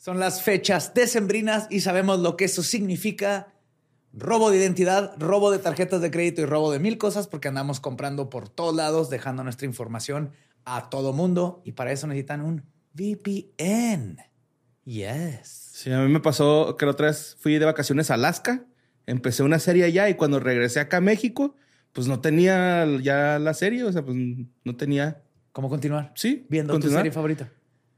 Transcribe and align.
Son 0.00 0.18
las 0.18 0.40
fechas 0.40 0.94
decembrinas 0.94 1.66
y 1.68 1.80
sabemos 1.80 2.20
lo 2.20 2.38
que 2.38 2.46
eso 2.46 2.62
significa. 2.62 3.52
Robo 4.14 4.50
de 4.50 4.56
identidad, 4.56 5.12
robo 5.18 5.50
de 5.50 5.58
tarjetas 5.58 6.00
de 6.00 6.10
crédito 6.10 6.40
y 6.40 6.46
robo 6.46 6.72
de 6.72 6.78
mil 6.78 6.96
cosas 6.96 7.28
porque 7.28 7.48
andamos 7.48 7.80
comprando 7.80 8.30
por 8.30 8.48
todos 8.48 8.74
lados, 8.74 9.10
dejando 9.10 9.44
nuestra 9.44 9.66
información 9.66 10.30
a 10.64 10.88
todo 10.88 11.12
mundo 11.12 11.60
y 11.66 11.72
para 11.72 11.92
eso 11.92 12.06
necesitan 12.06 12.40
un 12.40 12.64
VPN. 12.94 14.16
Yes. 14.86 15.70
Sí, 15.74 15.92
a 15.92 15.98
mí 15.98 16.10
me 16.10 16.20
pasó 16.20 16.78
que 16.78 16.86
la 16.86 16.92
otra 16.92 17.08
vez 17.08 17.36
fui 17.38 17.58
de 17.58 17.66
vacaciones 17.66 18.10
a 18.10 18.14
Alaska, 18.14 18.64
empecé 19.06 19.42
una 19.42 19.58
serie 19.58 19.84
allá 19.84 20.08
y 20.08 20.14
cuando 20.14 20.40
regresé 20.40 20.80
acá 20.80 20.96
a 20.96 21.02
México, 21.02 21.56
pues 21.92 22.06
no 22.06 22.20
tenía 22.20 22.86
ya 23.02 23.38
la 23.38 23.52
serie, 23.52 23.84
o 23.84 23.92
sea, 23.92 24.02
pues 24.02 24.16
no 24.64 24.76
tenía... 24.76 25.22
¿Cómo 25.52 25.68
continuar? 25.68 26.10
Sí. 26.14 26.46
Viendo 26.48 26.78
tu 26.78 26.88
serie 26.88 27.12
favorita. 27.12 27.50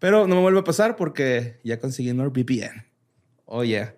Pero 0.02 0.26
no 0.26 0.34
me 0.34 0.40
vuelve 0.40 0.58
a 0.58 0.64
pasar 0.64 0.96
porque 0.96 1.60
ya 1.62 1.78
conseguí 1.78 2.12
NordVPN. 2.12 2.88
Oh, 3.44 3.62
yeah. 3.62 3.94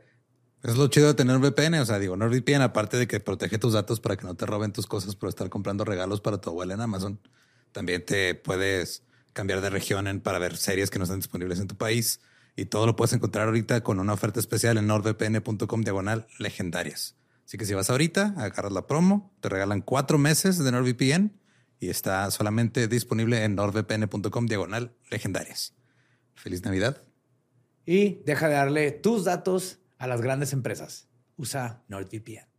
Es 0.62 0.76
lo 0.76 0.88
chido 0.88 1.06
de 1.06 1.14
tener 1.14 1.38
VPN. 1.38 1.80
O 1.80 1.86
sea, 1.86 1.98
digo, 1.98 2.14
NordVPN, 2.14 2.60
aparte 2.60 2.98
de 2.98 3.06
que 3.06 3.20
protege 3.20 3.56
tus 3.56 3.72
datos 3.72 4.00
para 4.00 4.14
que 4.18 4.26
no 4.26 4.34
te 4.34 4.44
roben 4.44 4.70
tus 4.70 4.86
cosas 4.86 5.16
por 5.16 5.30
estar 5.30 5.48
comprando 5.48 5.82
regalos 5.82 6.20
para 6.20 6.42
tu 6.42 6.50
abuela 6.50 6.74
en 6.74 6.82
Amazon, 6.82 7.20
también 7.72 8.04
te 8.04 8.34
puedes 8.34 9.02
cambiar 9.32 9.62
de 9.62 9.70
región 9.70 10.20
para 10.20 10.38
ver 10.38 10.58
series 10.58 10.90
que 10.90 10.98
no 10.98 11.04
están 11.04 11.20
disponibles 11.20 11.58
en 11.58 11.68
tu 11.68 11.76
país. 11.76 12.20
Y 12.54 12.66
todo 12.66 12.84
lo 12.84 12.96
puedes 12.96 13.14
encontrar 13.14 13.46
ahorita 13.46 13.82
con 13.82 13.98
una 13.98 14.12
oferta 14.12 14.40
especial 14.40 14.76
en 14.76 14.86
nordvpn.com 14.86 15.80
diagonal 15.80 16.26
legendarias. 16.38 17.16
Así 17.46 17.56
que 17.56 17.64
si 17.64 17.72
vas 17.72 17.88
ahorita, 17.88 18.34
agarras 18.36 18.72
la 18.72 18.86
promo, 18.86 19.34
te 19.40 19.48
regalan 19.48 19.80
cuatro 19.80 20.18
meses 20.18 20.58
de 20.58 20.70
NordVPN 20.70 21.32
y 21.80 21.88
está 21.88 22.30
solamente 22.30 22.88
disponible 22.88 23.42
en 23.42 23.54
nordvpn.com 23.54 24.44
diagonal 24.44 24.94
legendarias. 25.10 25.72
Feliz 26.34 26.64
Navidad. 26.64 27.02
Y 27.86 28.22
deja 28.24 28.48
de 28.48 28.54
darle 28.54 28.90
tus 28.92 29.24
datos 29.24 29.78
a 29.98 30.06
las 30.06 30.20
grandes 30.20 30.52
empresas. 30.52 31.08
Usa 31.36 31.82
NordVPN. 31.88 32.53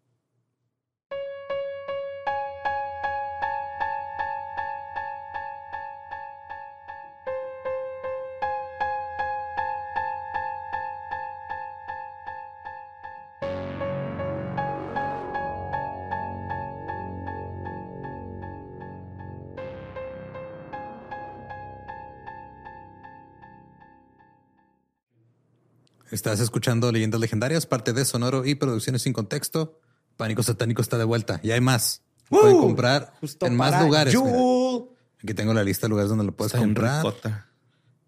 Estás 26.15 26.39
escuchando 26.39 26.93
Leyendas 26.93 27.19
Legendarias, 27.19 27.65
parte 27.65 27.91
de 27.91 28.05
Sonoro 28.05 28.45
y 28.45 28.55
Producciones 28.55 29.01
sin 29.01 29.11
Contexto. 29.11 29.81
Pánico 30.15 30.43
Satánico 30.43 30.81
está 30.81 30.97
de 30.97 31.03
vuelta. 31.03 31.41
Y 31.43 31.51
hay 31.51 31.59
más. 31.59 32.03
Pueden 32.29 32.57
comprar 32.57 33.11
en 33.41 33.57
más 33.57 33.83
lugares. 33.83 34.15
Aquí 34.15 35.33
tengo 35.33 35.53
la 35.53 35.61
lista 35.61 35.87
de 35.87 35.89
lugares 35.89 36.07
donde 36.07 36.23
lo 36.23 36.31
puedes 36.31 36.53
comprar. 36.53 37.05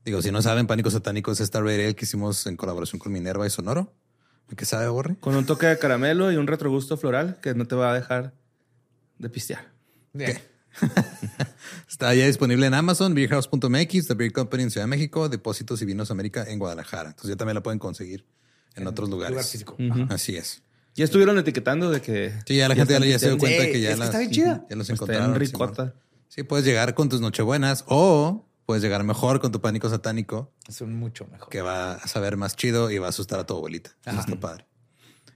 Digo, 0.05 0.21
si 0.21 0.31
no 0.31 0.41
saben, 0.41 0.67
Pánico 0.67 0.89
Satánico 0.89 1.33
es 1.33 1.41
esta 1.41 1.59
red 1.59 1.95
que 1.95 2.05
hicimos 2.05 2.47
en 2.47 2.55
colaboración 2.55 2.97
con 2.97 3.11
Minerva 3.11 3.45
y 3.45 3.49
Sonoro. 3.49 3.93
¿Qué 4.55 4.63
sabe, 4.63 4.87
Borre? 4.87 5.17
Con 5.17 5.35
un 5.35 5.45
toque 5.45 5.65
de 5.65 5.77
caramelo 5.77 6.31
y 6.31 6.37
un 6.37 6.47
retrogusto 6.47 6.95
floral 6.95 7.41
que 7.41 7.55
no 7.55 7.67
te 7.67 7.75
va 7.75 7.91
a 7.91 7.93
dejar 7.93 8.33
de 9.17 9.29
pistear. 9.29 9.73
¿Qué? 10.17 10.41
Está 11.89 12.13
ya 12.13 12.25
disponible 12.25 12.65
en 12.67 12.73
Amazon, 12.73 13.13
beerhouse.mx, 13.13 14.07
The 14.07 14.13
Beer 14.13 14.31
Company 14.31 14.63
en 14.63 14.71
Ciudad 14.71 14.85
de 14.85 14.89
México, 14.89 15.29
Depósitos 15.29 15.81
y 15.81 15.85
Vinos 15.85 16.11
América 16.11 16.45
en 16.47 16.59
Guadalajara. 16.59 17.09
Entonces 17.09 17.29
ya 17.29 17.35
también 17.35 17.55
la 17.55 17.63
pueden 17.63 17.79
conseguir 17.79 18.25
en, 18.75 18.87
otros 18.87 19.09
lugares. 19.09 19.65
Así 20.09 20.35
es. 20.35 20.61
Ya 20.95 21.05
estuvieron 21.05 21.37
etiquetando 21.37 21.91
de 21.91 22.01
que. 22.01 22.33
Sí, 22.45 22.55
ya 22.55 22.67
la 22.67 22.75
gente 22.75 22.93
ya, 23.07 23.19
se 23.19 23.27
dio 23.27 23.37
cuenta 23.37 23.65
que 23.65 23.81
ya, 23.81 23.91
está 23.91 24.19
bien 24.19 24.31
chida. 24.31 24.65
ya 24.69 24.75
los 24.75 24.89
encontraron. 24.89 25.35
Ricota. 25.35 25.93
Sí, 26.27 26.43
puedes 26.43 26.65
llegar 26.65 26.93
con 26.93 27.07
tus 27.09 27.21
nochebuenas 27.21 27.85
o 27.87 28.47
puedes 28.65 28.83
llegar 28.83 29.03
mejor 29.03 29.39
con 29.39 29.51
tu 29.51 29.61
pánico 29.61 29.89
satánico. 29.89 30.51
Es 30.67 30.81
un 30.81 30.95
mucho 30.95 31.27
mejor. 31.31 31.49
Que 31.49 31.61
va 31.61 31.93
a 31.93 32.07
saber 32.07 32.35
más 32.35 32.55
chido 32.55 32.91
y 32.91 32.97
va 32.97 33.07
a 33.07 33.09
asustar 33.09 33.39
a 33.39 33.45
tu 33.45 33.55
abuelita. 33.55 33.91
Eso 34.05 34.19
está 34.19 34.39
padre. 34.39 34.65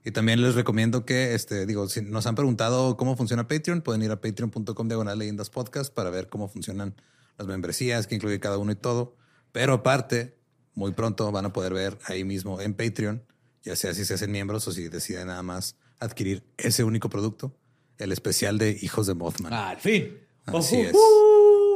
Y 0.03 0.11
también 0.11 0.41
les 0.41 0.55
recomiendo 0.55 1.05
que, 1.05 1.35
este, 1.35 1.65
digo, 1.65 1.87
si 1.87 2.01
nos 2.01 2.25
han 2.25 2.35
preguntado 2.35 2.97
cómo 2.97 3.15
funciona 3.15 3.47
Patreon, 3.47 3.81
pueden 3.81 4.01
ir 4.01 4.11
a 4.11 4.19
patreon.com 4.19 4.87
diagonal 4.87 5.19
leyendas 5.19 5.49
podcast 5.49 5.93
para 5.93 6.09
ver 6.09 6.27
cómo 6.27 6.47
funcionan 6.47 6.95
las 7.37 7.47
membresías, 7.47 8.07
que 8.07 8.15
incluye 8.15 8.39
cada 8.39 8.57
uno 8.57 8.71
y 8.71 8.75
todo. 8.75 9.15
Pero 9.51 9.73
aparte, 9.73 10.37
muy 10.73 10.91
pronto 10.93 11.31
van 11.31 11.45
a 11.45 11.53
poder 11.53 11.73
ver 11.73 11.99
ahí 12.05 12.23
mismo 12.23 12.59
en 12.61 12.73
Patreon, 12.73 13.23
ya 13.63 13.75
sea 13.75 13.93
si 13.93 14.05
se 14.05 14.15
hacen 14.15 14.31
miembros 14.31 14.67
o 14.67 14.71
si 14.71 14.89
deciden 14.89 15.27
nada 15.27 15.43
más 15.43 15.75
adquirir 15.99 16.43
ese 16.57 16.83
único 16.83 17.09
producto, 17.09 17.55
el 17.99 18.11
especial 18.11 18.57
de 18.57 18.77
Hijos 18.81 19.05
de 19.05 19.13
Mothman. 19.13 19.53
Al 19.53 19.77
fin. 19.77 20.17
Así 20.45 20.77
es. 20.77 20.95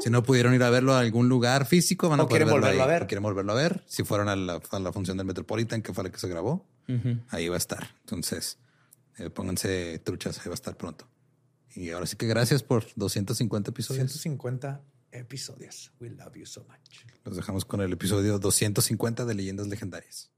Si 0.02 0.10
no 0.10 0.24
pudieron 0.24 0.54
ir 0.56 0.64
a 0.64 0.70
verlo 0.72 0.94
a 0.94 1.00
algún 1.00 1.30
lugar 1.30 1.68
físico, 1.68 2.10
van 2.10 2.20
a 2.20 2.28
poder 2.28 2.46
verlo 2.46 2.60
volverlo 2.60 2.84
a 2.84 2.88
ver. 2.88 3.08
quieren 3.08 3.24
volverlo 3.24 3.52
a 3.52 3.56
ver. 3.56 3.84
Si 3.86 4.04
fueron 4.04 4.30
a 4.30 4.36
la, 4.36 4.60
a 4.72 4.80
la 4.80 4.92
función 4.92 5.18
del 5.18 5.28
Metropolitan, 5.28 5.82
que 5.82 5.94
fue 5.94 6.04
la 6.04 6.12
que 6.12 6.18
se 6.18 6.28
grabó, 6.28 6.66
ahí 7.30 7.48
va 7.50 7.56
a 7.56 7.58
estar. 7.58 7.96
Entonces, 8.02 8.58
eh, 9.18 9.30
pónganse 9.30 10.00
truchas, 10.00 10.40
ahí 10.40 10.48
va 10.48 10.54
a 10.54 10.56
estar 10.56 10.78
pronto. 10.78 11.08
Y 11.76 11.90
ahora 11.90 12.06
sí 12.06 12.16
que 12.16 12.28
gracias 12.28 12.64
por 12.64 12.86
250 12.96 13.72
episodios. 13.72 14.12
150 14.12 14.82
episodios. 15.12 15.92
We 16.00 16.10
love 16.10 16.36
you 16.36 16.46
so 16.46 16.64
much. 16.64 17.06
Los 17.24 17.36
dejamos 17.36 17.66
con 17.66 17.82
el 17.82 17.92
episodio 17.92 18.40
250 18.40 19.26
de 19.26 19.34
Leyendas 19.34 19.68
Legendarias. 19.68 20.32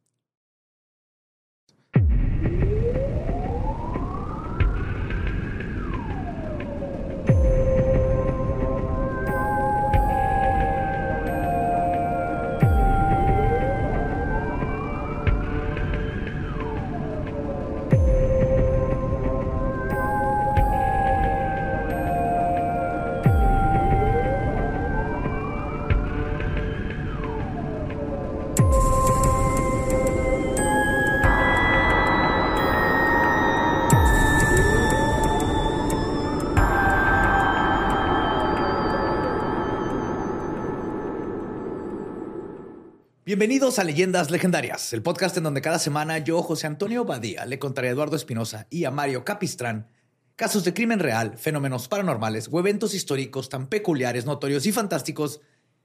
Bienvenidos 43.27 43.77
a 43.77 43.83
Leyendas 43.83 44.31
Legendarias, 44.31 44.93
el 44.93 45.01
podcast 45.01 45.35
en 45.35 45.43
donde 45.43 45.59
cada 45.61 45.79
semana 45.79 46.17
yo, 46.17 46.41
José 46.41 46.65
Antonio 46.65 47.03
Badía, 47.03 47.45
le 47.45 47.59
contaré 47.59 47.89
a 47.89 47.91
Eduardo 47.91 48.15
Espinosa 48.15 48.67
y 48.69 48.85
a 48.85 48.91
Mario 48.91 49.25
Capistrán 49.25 49.89
casos 50.37 50.63
de 50.63 50.73
crimen 50.73 50.99
real, 50.99 51.37
fenómenos 51.37 51.89
paranormales 51.89 52.47
o 52.49 52.57
eventos 52.57 52.93
históricos 52.93 53.49
tan 53.49 53.67
peculiares, 53.67 54.25
notorios 54.25 54.65
y 54.65 54.71
fantásticos 54.71 55.41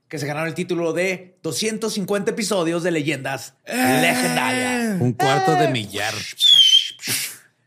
que 0.07 0.19
se 0.19 0.25
ganaron 0.25 0.47
el 0.47 0.55
título 0.55 0.93
de 0.93 1.37
250 1.43 2.31
episodios 2.31 2.81
de 2.81 2.91
Leyendas 2.91 3.55
Legendarias. 3.65 5.01
Un 5.01 5.11
cuarto 5.11 5.51
de 5.55 5.67
millar. 5.67 6.13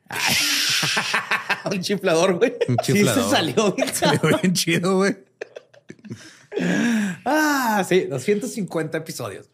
Un 1.70 1.82
chiflador, 1.82 2.38
güey. 2.38 2.54
Un 2.66 2.78
chiflador. 2.78 3.22
Sí, 3.22 3.28
se 3.28 3.36
salió 3.36 3.72
bien, 3.74 3.88
salió 3.94 4.38
bien 4.40 4.54
chido, 4.54 4.96
güey. 4.96 5.18
Ah, 7.26 7.84
sí, 7.86 8.04
250 8.04 8.96
episodios. 8.96 9.50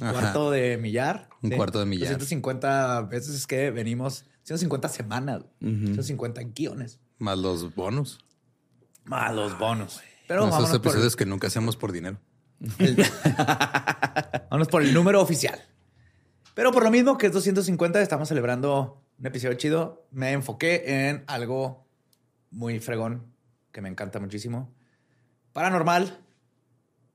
Un 0.00 0.10
cuarto 0.10 0.50
de 0.50 0.76
millar. 0.76 1.28
Un 1.42 1.50
cuarto 1.50 1.78
de 1.78 1.86
millar. 1.86 2.08
150 2.08 3.02
veces 3.02 3.46
que 3.46 3.70
venimos, 3.70 4.24
150 4.42 4.88
semanas, 4.88 5.44
150 5.60 6.42
guiones. 6.54 7.00
Más 7.18 7.38
los 7.38 7.74
bonos. 7.74 8.18
Más 9.04 9.34
los 9.34 9.58
bonos. 9.58 10.00
Pero 10.26 10.42
vamos 10.42 10.64
esos 10.64 10.76
episodios 10.76 11.16
que 11.16 11.26
nunca 11.26 11.46
hacemos 11.46 11.76
por 11.76 11.92
dinero. 11.92 12.18
Vamos 14.50 14.68
por 14.68 14.82
el 14.82 14.94
número 14.94 15.20
oficial. 15.20 15.60
Pero 16.54 16.72
por 16.72 16.84
lo 16.84 16.90
mismo 16.90 17.18
que 17.18 17.26
es 17.26 17.32
250, 17.32 18.00
estamos 18.00 18.28
celebrando 18.28 19.04
un 19.18 19.26
episodio 19.26 19.54
chido. 19.54 20.06
Me 20.12 20.32
enfoqué 20.32 21.08
en 21.08 21.24
algo 21.26 21.86
muy 22.50 22.78
fregón 22.78 23.34
que 23.72 23.82
me 23.82 23.88
encanta 23.88 24.20
muchísimo. 24.20 24.72
Paranormal 25.52 26.20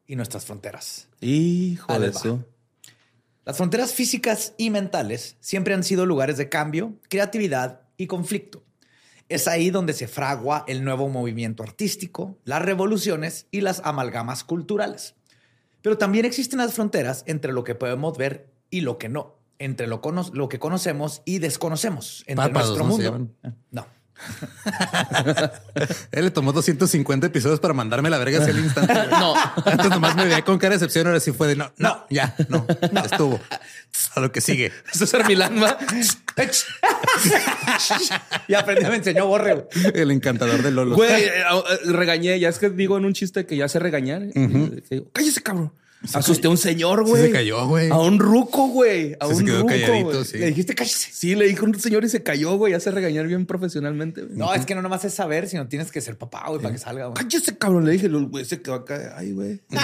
y 0.06 0.16
nuestras 0.16 0.46
fronteras. 0.46 1.08
Hijo 1.22 1.98
de 1.98 2.08
eso. 2.08 2.46
Las 3.50 3.58
fronteras 3.58 3.96
físicas 3.96 4.54
y 4.58 4.70
mentales 4.70 5.36
siempre 5.40 5.74
han 5.74 5.84
sido 5.84 6.06
lugares 6.06 6.38
de 6.38 6.50
cambio, 6.50 6.94
creatividad 7.10 7.82
y 7.98 8.06
conflicto. 8.06 8.64
Es 9.28 9.48
ahí 9.48 9.72
donde 9.72 9.94
se 9.94 10.08
fragua 10.08 10.66
el 10.68 10.84
nuevo 10.84 11.10
movimiento 11.10 11.64
artístico, 11.64 12.38
las 12.44 12.62
revoluciones 12.62 13.48
y 13.50 13.62
las 13.62 13.82
amalgamas 13.84 14.44
culturales. 14.44 15.16
Pero 15.82 15.98
también 15.98 16.26
existen 16.26 16.60
las 16.60 16.76
fronteras 16.76 17.24
entre 17.26 17.52
lo 17.52 17.64
que 17.64 17.74
podemos 17.74 18.16
ver 18.20 18.52
y 18.70 18.82
lo 18.82 19.00
que 19.00 19.10
no, 19.10 19.40
entre 19.58 19.88
lo, 19.88 20.00
que 20.00 20.60
conocemos 20.60 21.24
y 21.26 21.40
desconocemos, 21.40 22.24
entre 22.28 22.52
nuestro 22.52 22.86
mundo. 22.86 23.30
No. 23.72 23.88
Él 26.12 26.26
le 26.26 26.32
tomó 26.32 26.54
250 26.54 27.28
episodios 27.28 27.60
para 27.60 27.74
mandarme 27.74 28.10
la 28.10 28.18
verga 28.18 28.40
hacia 28.40 28.52
el 28.52 28.60
instante. 28.60 28.94
No. 29.10 29.34
Antes 29.66 29.90
nomás 29.90 30.16
me 30.16 30.26
veía 30.26 30.44
con 30.44 30.58
cara 30.58 30.72
de 30.72 30.76
excepción, 30.76 31.08
ahora 31.08 31.20
sí 31.20 31.32
fue 31.32 31.48
de 31.48 31.56
no, 31.56 31.72
no, 31.78 32.06
ya, 32.10 32.36
no, 32.48 32.66
estuvo. 33.04 33.40
A 34.16 34.20
lo 34.20 34.32
que 34.32 34.40
sigue. 34.40 34.72
César 34.94 35.28
Milán, 35.28 35.62
¿va? 35.62 35.78
y 38.48 38.54
aprendí, 38.54 38.86
me 38.86 38.96
enseñó 38.96 39.26
Borre. 39.26 39.68
El 39.94 40.12
encantador 40.12 40.62
de 40.62 40.72
Lolo. 40.72 40.96
Güey, 40.96 41.24
eh, 41.24 41.32
eh, 41.42 41.78
regañé. 41.86 42.40
Ya 42.40 42.50
es 42.50 42.60
que 42.60 42.70
digo 42.70 42.98
en 42.98 43.06
un 43.06 43.14
chiste 43.14 43.46
que 43.46 43.58
ya 43.58 43.68
sé 43.68 43.80
regañar. 43.80 44.22
digo, 44.22 45.10
Cállese, 45.12 45.42
cabrón. 45.42 45.74
Asusté 46.14 46.48
a 46.48 46.52
un 46.52 46.58
señor, 46.58 47.04
Sí 47.04 47.10
güey. 47.12 47.24
se 47.24 47.32
cayó, 47.32 47.68
güey. 47.68 47.90
A 47.90 47.98
un 47.98 48.20
ruco, 48.20 48.68
güey. 48.70 49.18
A 49.20 49.28
Sí, 49.28 49.34
se 49.34 49.40
un 49.42 49.46
quedó 49.46 49.58
ruco, 49.60 49.68
calladito, 49.70 50.10
güey. 50.12 50.26
sí. 50.26 50.38
Le 50.38 50.46
dijiste 50.48 50.74
cállese. 50.76 51.10
Sí, 51.12 51.36
le 51.36 51.46
dijo 51.48 51.66
un 51.66 51.78
señor 51.78 52.06
y 52.06 52.10
se 52.10 52.24
cayó, 52.24 52.56
güey. 52.58 52.74
Hace 52.74 52.90
regañar 52.92 53.28
bien 53.28 53.46
profesionalmente. 53.46 54.22
güey. 54.24 54.38
No, 54.38 54.54
es 54.54 54.66
que 54.66 54.76
no 54.76 54.82
nomás 54.82 55.04
es 55.04 55.14
saber, 55.14 55.50
sino 55.50 55.68
tienes 55.68 55.92
que 55.92 56.00
ser 56.00 56.18
papá, 56.18 56.46
güey, 56.48 56.62
para 56.62 56.74
que 56.74 56.80
salga. 56.80 57.08
güey. 57.08 57.16
Cállese, 57.16 57.58
cabrón. 57.58 57.86
Le 57.86 57.92
dije, 57.92 58.06
el 58.06 58.28
güey 58.28 58.46
se 58.46 58.62
quedó 58.62 58.76
acá. 58.76 59.14
Ay, 59.18 59.34
güey. 59.34 59.62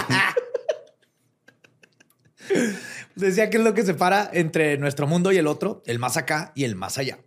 Decía 3.16 3.50
que 3.50 3.58
es 3.58 3.64
lo 3.64 3.74
que 3.74 3.84
separa 3.84 4.30
entre 4.34 4.78
nuestro 4.78 5.08
mundo 5.08 5.32
y 5.32 5.38
el 5.38 5.48
otro, 5.48 5.82
el 5.86 6.00
más 6.00 6.18
acá 6.18 6.52
y 6.56 6.64
el 6.64 6.76
más 6.76 6.98
allá. 6.98 7.20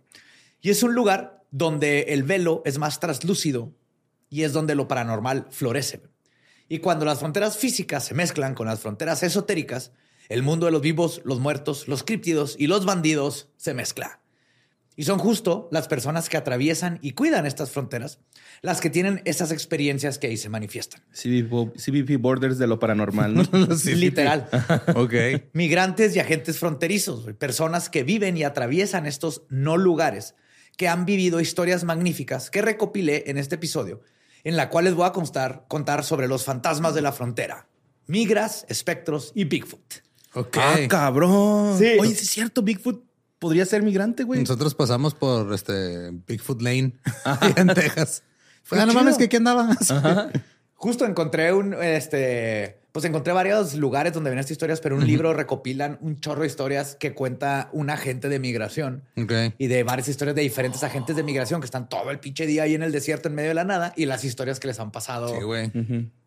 Y 0.61 0.69
es 0.69 0.83
un 0.83 0.93
lugar 0.93 1.43
donde 1.51 2.01
el 2.09 2.23
velo 2.23 2.61
es 2.65 2.77
más 2.77 2.99
traslúcido 2.99 3.73
y 4.29 4.43
es 4.43 4.53
donde 4.53 4.75
lo 4.75 4.87
paranormal 4.87 5.47
florece. 5.49 6.01
Y 6.69 6.79
cuando 6.79 7.03
las 7.03 7.19
fronteras 7.19 7.57
físicas 7.57 8.05
se 8.05 8.13
mezclan 8.13 8.53
con 8.53 8.67
las 8.67 8.79
fronteras 8.79 9.23
esotéricas, 9.23 9.91
el 10.29 10.43
mundo 10.43 10.67
de 10.67 10.71
los 10.71 10.81
vivos, 10.81 11.21
los 11.25 11.39
muertos, 11.39 11.87
los 11.87 12.03
críptidos 12.03 12.55
y 12.57 12.67
los 12.67 12.85
bandidos 12.85 13.49
se 13.57 13.73
mezcla. 13.73 14.21
Y 14.95 15.05
son 15.05 15.17
justo 15.17 15.69
las 15.71 15.87
personas 15.87 16.27
que 16.27 16.37
atraviesan 16.37 16.99
y 17.01 17.11
cuidan 17.11 17.45
estas 17.45 17.71
fronteras 17.71 18.19
las 18.61 18.81
que 18.81 18.89
tienen 18.89 19.21
esas 19.23 19.51
experiencias 19.51 20.19
que 20.19 20.27
ahí 20.27 20.37
se 20.37 20.49
manifiestan. 20.49 21.01
CBP, 21.13 22.17
Borders 22.19 22.57
de 22.57 22.67
lo 22.67 22.79
paranormal, 22.79 23.33
¿no? 23.33 23.43
Literal. 23.85 24.49
Ok. 24.95 25.13
Migrantes 25.53 26.15
y 26.15 26.19
agentes 26.19 26.59
fronterizos, 26.59 27.33
personas 27.37 27.89
que 27.89 28.03
viven 28.03 28.35
y 28.37 28.43
atraviesan 28.43 29.05
estos 29.05 29.43
no 29.49 29.77
lugares, 29.77 30.35
que 30.77 30.87
han 30.87 31.05
vivido 31.05 31.39
historias 31.39 31.83
magníficas 31.83 32.49
que 32.49 32.61
recopilé 32.61 33.23
en 33.27 33.37
este 33.37 33.55
episodio, 33.55 34.01
en 34.43 34.57
la 34.57 34.69
cual 34.69 34.85
les 34.85 34.93
voy 34.93 35.05
a 35.05 35.11
constar, 35.11 35.65
contar 35.67 36.03
sobre 36.03 36.27
los 36.27 36.43
fantasmas 36.45 36.93
de 36.93 37.01
la 37.01 37.11
frontera, 37.11 37.67
migras, 38.07 38.65
espectros 38.69 39.31
y 39.35 39.45
Bigfoot. 39.45 39.95
Ok. 40.33 40.57
Ah, 40.59 40.77
cabrón. 40.87 41.77
Sí. 41.77 41.97
Oye, 41.99 42.15
sí 42.15 42.23
es 42.23 42.29
cierto. 42.29 42.61
Bigfoot 42.61 43.03
podría 43.39 43.65
ser 43.65 43.81
migrante, 43.81 44.23
güey. 44.23 44.41
Nosotros 44.41 44.75
pasamos 44.75 45.15
por 45.15 45.51
este 45.53 46.11
Bigfoot 46.27 46.61
Lane 46.61 46.93
en 47.55 47.67
Texas. 47.69 48.23
Fue, 48.63 48.79
ah, 48.79 48.85
no 48.85 48.91
chido. 48.91 49.03
mames, 49.03 49.17
que 49.17 49.23
aquí 49.25 49.37
andaba. 49.37 49.75
Justo 50.75 51.05
encontré 51.05 51.51
un, 51.51 51.73
este, 51.73 52.79
pues 52.91 53.05
encontré 53.05 53.33
varios 53.33 53.75
lugares 53.75 54.13
donde 54.13 54.29
ven 54.29 54.39
estas 54.39 54.51
historias, 54.51 54.81
pero 54.81 54.95
un 54.95 55.05
libro 55.05 55.33
recopilan 55.33 55.97
un 56.01 56.19
chorro 56.19 56.41
de 56.41 56.47
historias 56.47 56.95
que 56.95 57.13
cuenta 57.13 57.69
un 57.71 57.89
agente 57.89 58.29
de 58.29 58.39
migración. 58.39 59.03
Ok. 59.17 59.31
y 59.57 59.67
de 59.67 59.83
varias 59.83 60.07
historias 60.07 60.35
de 60.35 60.41
diferentes 60.41 60.83
agentes 60.83 61.15
de 61.15 61.23
migración 61.23 61.61
que 61.61 61.65
están 61.65 61.87
todo 61.89 62.09
el 62.11 62.19
pinche 62.19 62.45
día 62.47 62.63
ahí 62.63 62.73
en 62.75 62.83
el 62.83 62.91
desierto 62.91 63.27
en 63.29 63.35
medio 63.35 63.49
de 63.49 63.55
la 63.55 63.63
nada 63.63 63.93
y 63.95 64.05
las 64.05 64.23
historias 64.23 64.59
que 64.59 64.67
les 64.67 64.79
han 64.79 64.91
pasado. 64.91 65.35
Sí, 65.35 65.43
güey. 65.43 65.71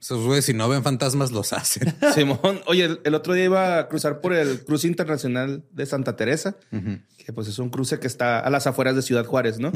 Esos 0.01 0.25
güeyes, 0.25 0.45
si 0.45 0.55
no 0.55 0.69
ven 0.69 0.83
fantasmas, 0.83 1.33
los 1.33 1.53
hacen. 1.53 1.95
Simón, 2.15 2.61
oye, 2.67 2.85
el, 2.85 3.01
el 3.05 3.15
otro 3.15 3.35
día 3.35 3.45
iba 3.45 3.79
a 3.79 3.89
cruzar 3.89 4.21
por 4.21 4.33
el 4.33 4.65
cruce 4.65 4.87
internacional 4.87 5.65
de 5.73 5.87
Santa 5.87 6.17
Teresa, 6.17 6.57
que 6.71 7.33
pues 7.33 7.49
es 7.49 7.59
un 7.59 7.71
cruce 7.71 7.99
que 8.01 8.07
está 8.07 8.41
a 8.41 8.51
las 8.51 8.67
afueras 8.67 8.97
de 8.97 9.03
Ciudad 9.03 9.25
Juárez, 9.25 9.59
¿no? 9.59 9.73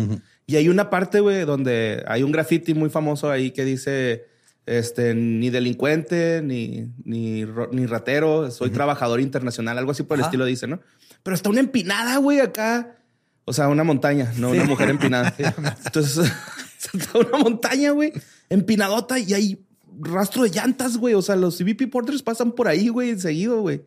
Y 0.47 0.56
hay 0.56 0.69
una 0.69 0.91
parte, 0.91 1.21
güey, 1.21 1.44
donde 1.44 2.05
hay 2.09 2.23
un 2.23 2.33
graffiti 2.33 2.75
muy 2.75 2.91
famoso 2.91 3.31
ahí 3.31 3.50
que 3.53 3.65
dice, 3.65 4.27
este, 4.66 5.14
ni 5.14 5.48
delincuente, 5.50 6.42
ni, 6.42 6.88
ni, 7.04 7.44
ni 7.70 7.86
ratero, 7.86 8.50
soy 8.50 8.70
trabajador 8.70 9.20
internacional, 9.20 9.78
algo 9.78 9.92
así 9.92 10.02
por 10.02 10.16
el 10.16 10.22
Ajá. 10.22 10.28
estilo 10.28 10.44
dice, 10.44 10.66
¿no? 10.66 10.80
Pero 11.22 11.34
está 11.34 11.48
una 11.48 11.60
empinada, 11.60 12.16
güey, 12.18 12.40
acá. 12.40 12.96
O 13.44 13.52
sea, 13.52 13.68
una 13.68 13.84
montaña, 13.84 14.32
no 14.38 14.50
una 14.50 14.64
mujer 14.64 14.90
empinada. 14.90 15.34
Entonces, 15.84 16.32
está 16.92 17.18
una 17.18 17.38
montaña, 17.38 17.92
güey, 17.92 18.12
empinadota 18.48 19.18
y 19.20 19.34
hay 19.34 19.66
rastro 20.00 20.42
de 20.42 20.50
llantas, 20.50 20.96
güey. 20.96 21.14
O 21.14 21.22
sea, 21.22 21.36
los 21.36 21.56
CBP 21.56 21.88
Porters 21.90 22.22
pasan 22.22 22.52
por 22.52 22.66
ahí, 22.66 22.88
güey, 22.88 23.18
seguido, 23.18 23.60
güey. 23.60 23.82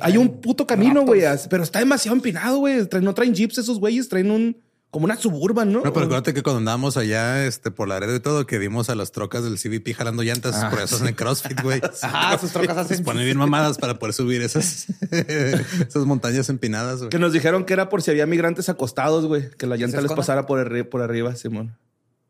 Hay 0.00 0.16
un 0.16 0.40
puto 0.40 0.66
camino, 0.66 1.02
güey, 1.02 1.22
pero 1.50 1.62
está 1.62 1.80
demasiado 1.80 2.16
empinado, 2.16 2.58
güey. 2.58 2.88
No 3.02 3.14
traen 3.14 3.34
jeeps 3.34 3.58
esos 3.58 3.78
güeyes, 3.78 4.08
traen 4.08 4.30
un 4.30 4.56
como 4.90 5.04
una 5.04 5.16
suburban, 5.16 5.70
¿no? 5.70 5.82
No, 5.82 5.92
pero 5.92 6.06
acuérdate 6.06 6.32
que 6.32 6.42
cuando 6.42 6.58
andábamos 6.58 6.96
allá 6.96 7.44
este, 7.44 7.70
por 7.70 7.88
la 7.88 8.00
red 8.00 8.14
y 8.14 8.20
todo, 8.20 8.46
que 8.46 8.56
vimos 8.58 8.88
a 8.88 8.94
las 8.94 9.12
trocas 9.12 9.44
del 9.44 9.58
CBP 9.58 9.94
jalando 9.94 10.22
llantas, 10.22 10.64
por 10.70 10.80
eso 10.80 10.96
hacen 10.96 11.14
CrossFit, 11.14 11.60
güey. 11.62 11.80
Ajá, 12.02 12.38
sus 12.40 12.52
trocas 12.52 12.74
Se 12.86 12.94
hacen. 12.94 13.04
ponen 13.04 13.24
bien 13.24 13.36
mamadas 13.36 13.76
para 13.78 13.98
poder 13.98 14.14
subir 14.14 14.40
esas, 14.40 14.86
esas 15.10 16.04
montañas 16.06 16.48
empinadas, 16.48 16.98
güey. 17.00 17.10
Que 17.10 17.18
nos 17.18 17.32
dijeron 17.32 17.64
que 17.64 17.74
era 17.74 17.88
por 17.90 18.00
si 18.02 18.10
había 18.10 18.26
migrantes 18.26 18.68
acostados, 18.70 19.26
güey, 19.26 19.50
que 19.50 19.66
la 19.66 19.76
llanta 19.76 20.00
les 20.00 20.12
pasara 20.12 20.46
por, 20.46 20.58
arri- 20.66 20.88
por 20.88 21.02
arriba, 21.02 21.36
Simón. 21.36 21.76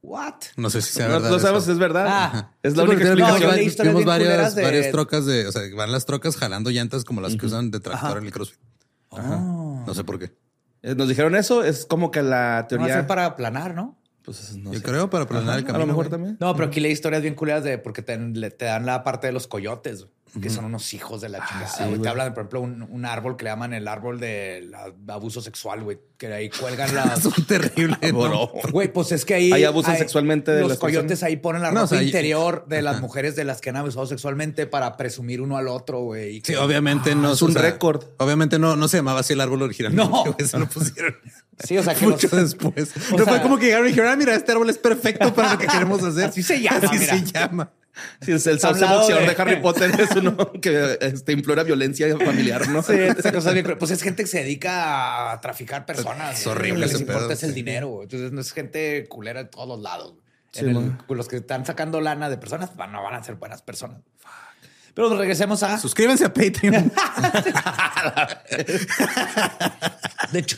What? 0.03 0.35
No 0.57 0.71
sé 0.71 0.81
si 0.83 0.93
sea 0.93 1.07
No, 1.09 1.15
verdad. 1.15 1.31
no 1.31 1.39
sabemos 1.41 1.65
si 1.65 1.73
es 1.73 1.79
verdad. 1.79 2.07
Ah. 2.09 2.53
es 2.63 2.77
la 2.77 2.85
Sí, 2.85 2.89
única 2.91 3.05
No, 3.05 3.11
explicación. 3.29 3.63
historias 3.67 3.95
vimos 3.95 4.05
varias, 4.07 4.55
de- 4.55 4.63
varias 4.63 4.91
trocas 4.93 5.27
de, 5.27 5.47
o 5.47 5.53
sea, 5.53 5.63
van 5.77 5.91
las 5.93 6.07
trocas 6.07 6.37
jalando 6.37 6.71
llantas 6.71 7.05
como 7.05 7.21
las 7.21 7.37
que 7.37 7.47
usan 7.47 7.71
de 7.71 7.81
tractor 7.81 8.19
en 8.19 8.27
el 8.27 8.33
CrossFit. 8.33 8.59
No 9.13 9.93
sé 9.95 10.05
por 10.05 10.19
qué. 10.19 10.33
Eh, 10.91 10.95
Nos 10.95 11.09
dijeron 11.09 11.35
eso, 11.37 11.63
es 11.65 11.85
como 11.87 12.11
que 12.11 12.23
la 12.23 12.37
Va 12.39 12.59
a 12.59 12.67
teoría. 12.67 12.95
ser 12.95 13.07
para 13.07 13.27
aplanar, 13.27 13.75
¿no? 13.75 13.97
Pues 14.23 14.57
no 14.57 14.73
Yo 14.73 14.79
sé. 14.79 14.85
creo 14.85 15.09
para 15.11 15.27
planear 15.27 15.59
el 15.59 15.65
a 15.65 15.67
camino. 15.67 15.79
lo 15.81 15.87
mejor 15.87 16.05
güey. 16.07 16.11
también. 16.11 16.37
No, 16.41 16.55
pero 16.55 16.69
aquí 16.69 16.81
leí 16.81 16.93
historias 16.93 17.23
bien 17.23 17.35
culeras 17.35 17.65
de 17.65 17.79
porque 17.79 18.03
te, 18.03 18.17
te 18.51 18.65
dan 18.67 18.85
la 18.87 19.03
parte 19.03 19.27
de 19.27 19.33
los 19.33 19.47
coyotes, 19.47 20.07
que 20.41 20.51
son 20.51 20.65
unos 20.67 20.93
hijos 20.95 21.21
de 21.21 21.29
la 21.29 21.47
chingada. 21.47 21.69
sí, 21.69 21.85
güey. 21.89 22.01
te 22.01 22.09
hablan, 22.09 22.35
por 22.35 22.43
ejemplo, 22.43 22.61
un, 22.61 22.83
un 22.83 23.05
árbol 23.05 23.37
que 23.37 23.45
le 23.45 23.51
llaman 23.51 23.73
el 23.75 23.89
árbol 23.89 24.21
del 24.21 24.73
abuso 25.09 25.41
sexual, 25.41 25.83
güey, 25.83 25.99
que 26.17 26.27
ahí 26.33 26.51
cuelgan 26.51 26.95
las. 26.95 27.21
Son 27.23 27.33
terribles. 27.47 27.99
¿no? 28.13 28.49
Güey, 28.73 28.93
pues 28.93 29.13
es 29.13 29.25
que 29.25 29.35
ahí. 29.35 29.53
Ahí 29.53 29.65
abusan 29.65 29.97
sexualmente 29.99 30.51
de 30.53 30.61
Los 30.61 30.71
las 30.71 30.79
coyotes 30.79 31.09
personas. 31.09 31.23
ahí 31.25 31.37
ponen 31.37 31.63
la 31.63 31.69
No, 31.69 31.75
ropa 31.81 31.85
o 31.85 31.89
sea, 31.89 32.03
y- 32.03 32.07
interior 32.07 32.67
de 32.69 32.83
las 32.83 33.01
mujeres 33.01 33.37
de 33.37 33.45
las 33.45 33.61
que 33.61 33.71
han 33.71 33.77
abusado 33.77 34.07
sexualmente 34.07 34.67
para 34.67 34.97
presumir 34.97 35.41
uno 35.41 35.57
al 35.57 35.69
otro, 35.69 36.01
güey. 36.01 36.43
Sí, 36.45 36.55
obviamente 36.55 37.15
no. 37.15 37.33
es 37.33 37.43
un 37.43 37.51
o 37.51 37.53
sea, 37.55 37.63
récord. 37.63 38.05
Obviamente 38.19 38.59
no, 38.59 38.77
no 38.77 38.89
se 38.89 38.99
llamaba 38.99 39.21
así 39.21 39.33
el 39.33 39.41
árbol 39.41 39.63
originalmente. 39.63 40.11
No. 40.11 40.47
Se 40.47 40.59
lo 40.59 40.67
pusieron 40.69 41.15
Sí, 41.65 41.77
o 41.77 41.83
sea, 41.83 41.93
que 41.95 42.07
los- 42.07 42.23
mucho 42.23 42.37
después. 42.37 42.93
O 43.13 43.17
no 43.19 43.25
sea- 43.25 43.33
fue 43.35 43.43
como 43.43 43.59
que 43.59 43.65
llegaron 43.67 43.87
y 43.87 43.91
dijeron, 43.91 44.11
ah, 44.13 44.17
mira, 44.17 44.35
este 44.35 44.53
árbol 44.53 44.71
es 44.71 44.79
perfecto 44.79 45.35
para 45.35 45.55
lo 45.55 45.59
que 45.59 45.67
queremos 45.67 46.03
hacer. 46.05 46.27
Así 46.27 46.43
se 46.43 46.61
llama, 46.61 46.79
Así 46.89 46.99
mira. 46.99 47.19
se 47.19 47.25
llama. 47.33 47.73
Sí, 48.21 48.33
es 48.33 48.47
el 48.47 48.61
sauce 48.61 48.85
boxeador 48.85 49.27
de- 49.27 49.35
de... 49.35 49.43
Harry 49.43 49.57
Potter 49.61 49.91
es 50.01 50.11
uno 50.17 50.37
que 50.63 50.99
este, 51.01 51.33
implora 51.33 51.63
violencia 51.63 52.07
familiar, 52.19 52.69
¿no? 52.69 52.83
Sí, 52.83 52.93
esa 52.95 53.33
cosa 53.33 53.53
bien 53.53 53.65
cruel. 53.65 53.79
Pues 53.79 53.91
es 53.91 54.03
gente 54.03 54.23
que 54.25 54.29
se 54.29 54.39
dedica 54.43 55.33
a 55.33 55.41
traficar 55.41 55.87
personas. 55.87 56.41
Es 56.41 56.47
horrible 56.47 56.81
Lo 56.81 56.87
que 56.87 56.93
les 56.93 57.01
importa 57.01 57.21
pedo, 57.23 57.33
es 57.33 57.43
el 57.43 57.51
sí. 57.51 57.55
dinero. 57.57 58.03
Entonces 58.03 58.33
no 58.33 58.41
es 58.41 58.53
gente 58.53 59.07
culera 59.09 59.43
de 59.45 59.49
todos 59.49 59.69
los 59.69 59.81
lados. 59.81 60.15
Sí, 60.53 60.65
el- 60.65 60.97
pues, 61.07 61.17
los 61.17 61.29
que 61.29 61.37
están 61.37 61.65
sacando 61.67 62.01
lana 62.01 62.29
de 62.31 62.39
personas 62.39 62.75
van- 62.77 62.93
no 62.93 63.03
van 63.03 63.15
a 63.15 63.23
ser 63.23 63.35
buenas 63.37 63.63
personas. 63.63 63.99
Pero 64.95 65.17
regresemos 65.17 65.63
a. 65.63 65.79
Suscríbanse 65.79 66.25
a 66.25 66.33
Patreon. 66.35 66.91
De 70.33 70.39
hecho, 70.41 70.57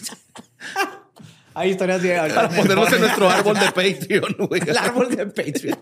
hay 1.54 1.70
historias 1.70 2.02
de. 2.02 2.16
Para 2.34 2.48
ponernos 2.48 2.92
en 2.92 3.00
nuestro 3.00 3.28
árbol 3.28 3.58
de 3.58 3.66
Patreon, 3.66 4.36
güey. 4.48 4.62
El 4.66 4.76
árbol 4.78 5.14
de 5.14 5.26
Patreon. 5.26 5.78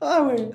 Ah, 0.00 0.20
güey. 0.24 0.50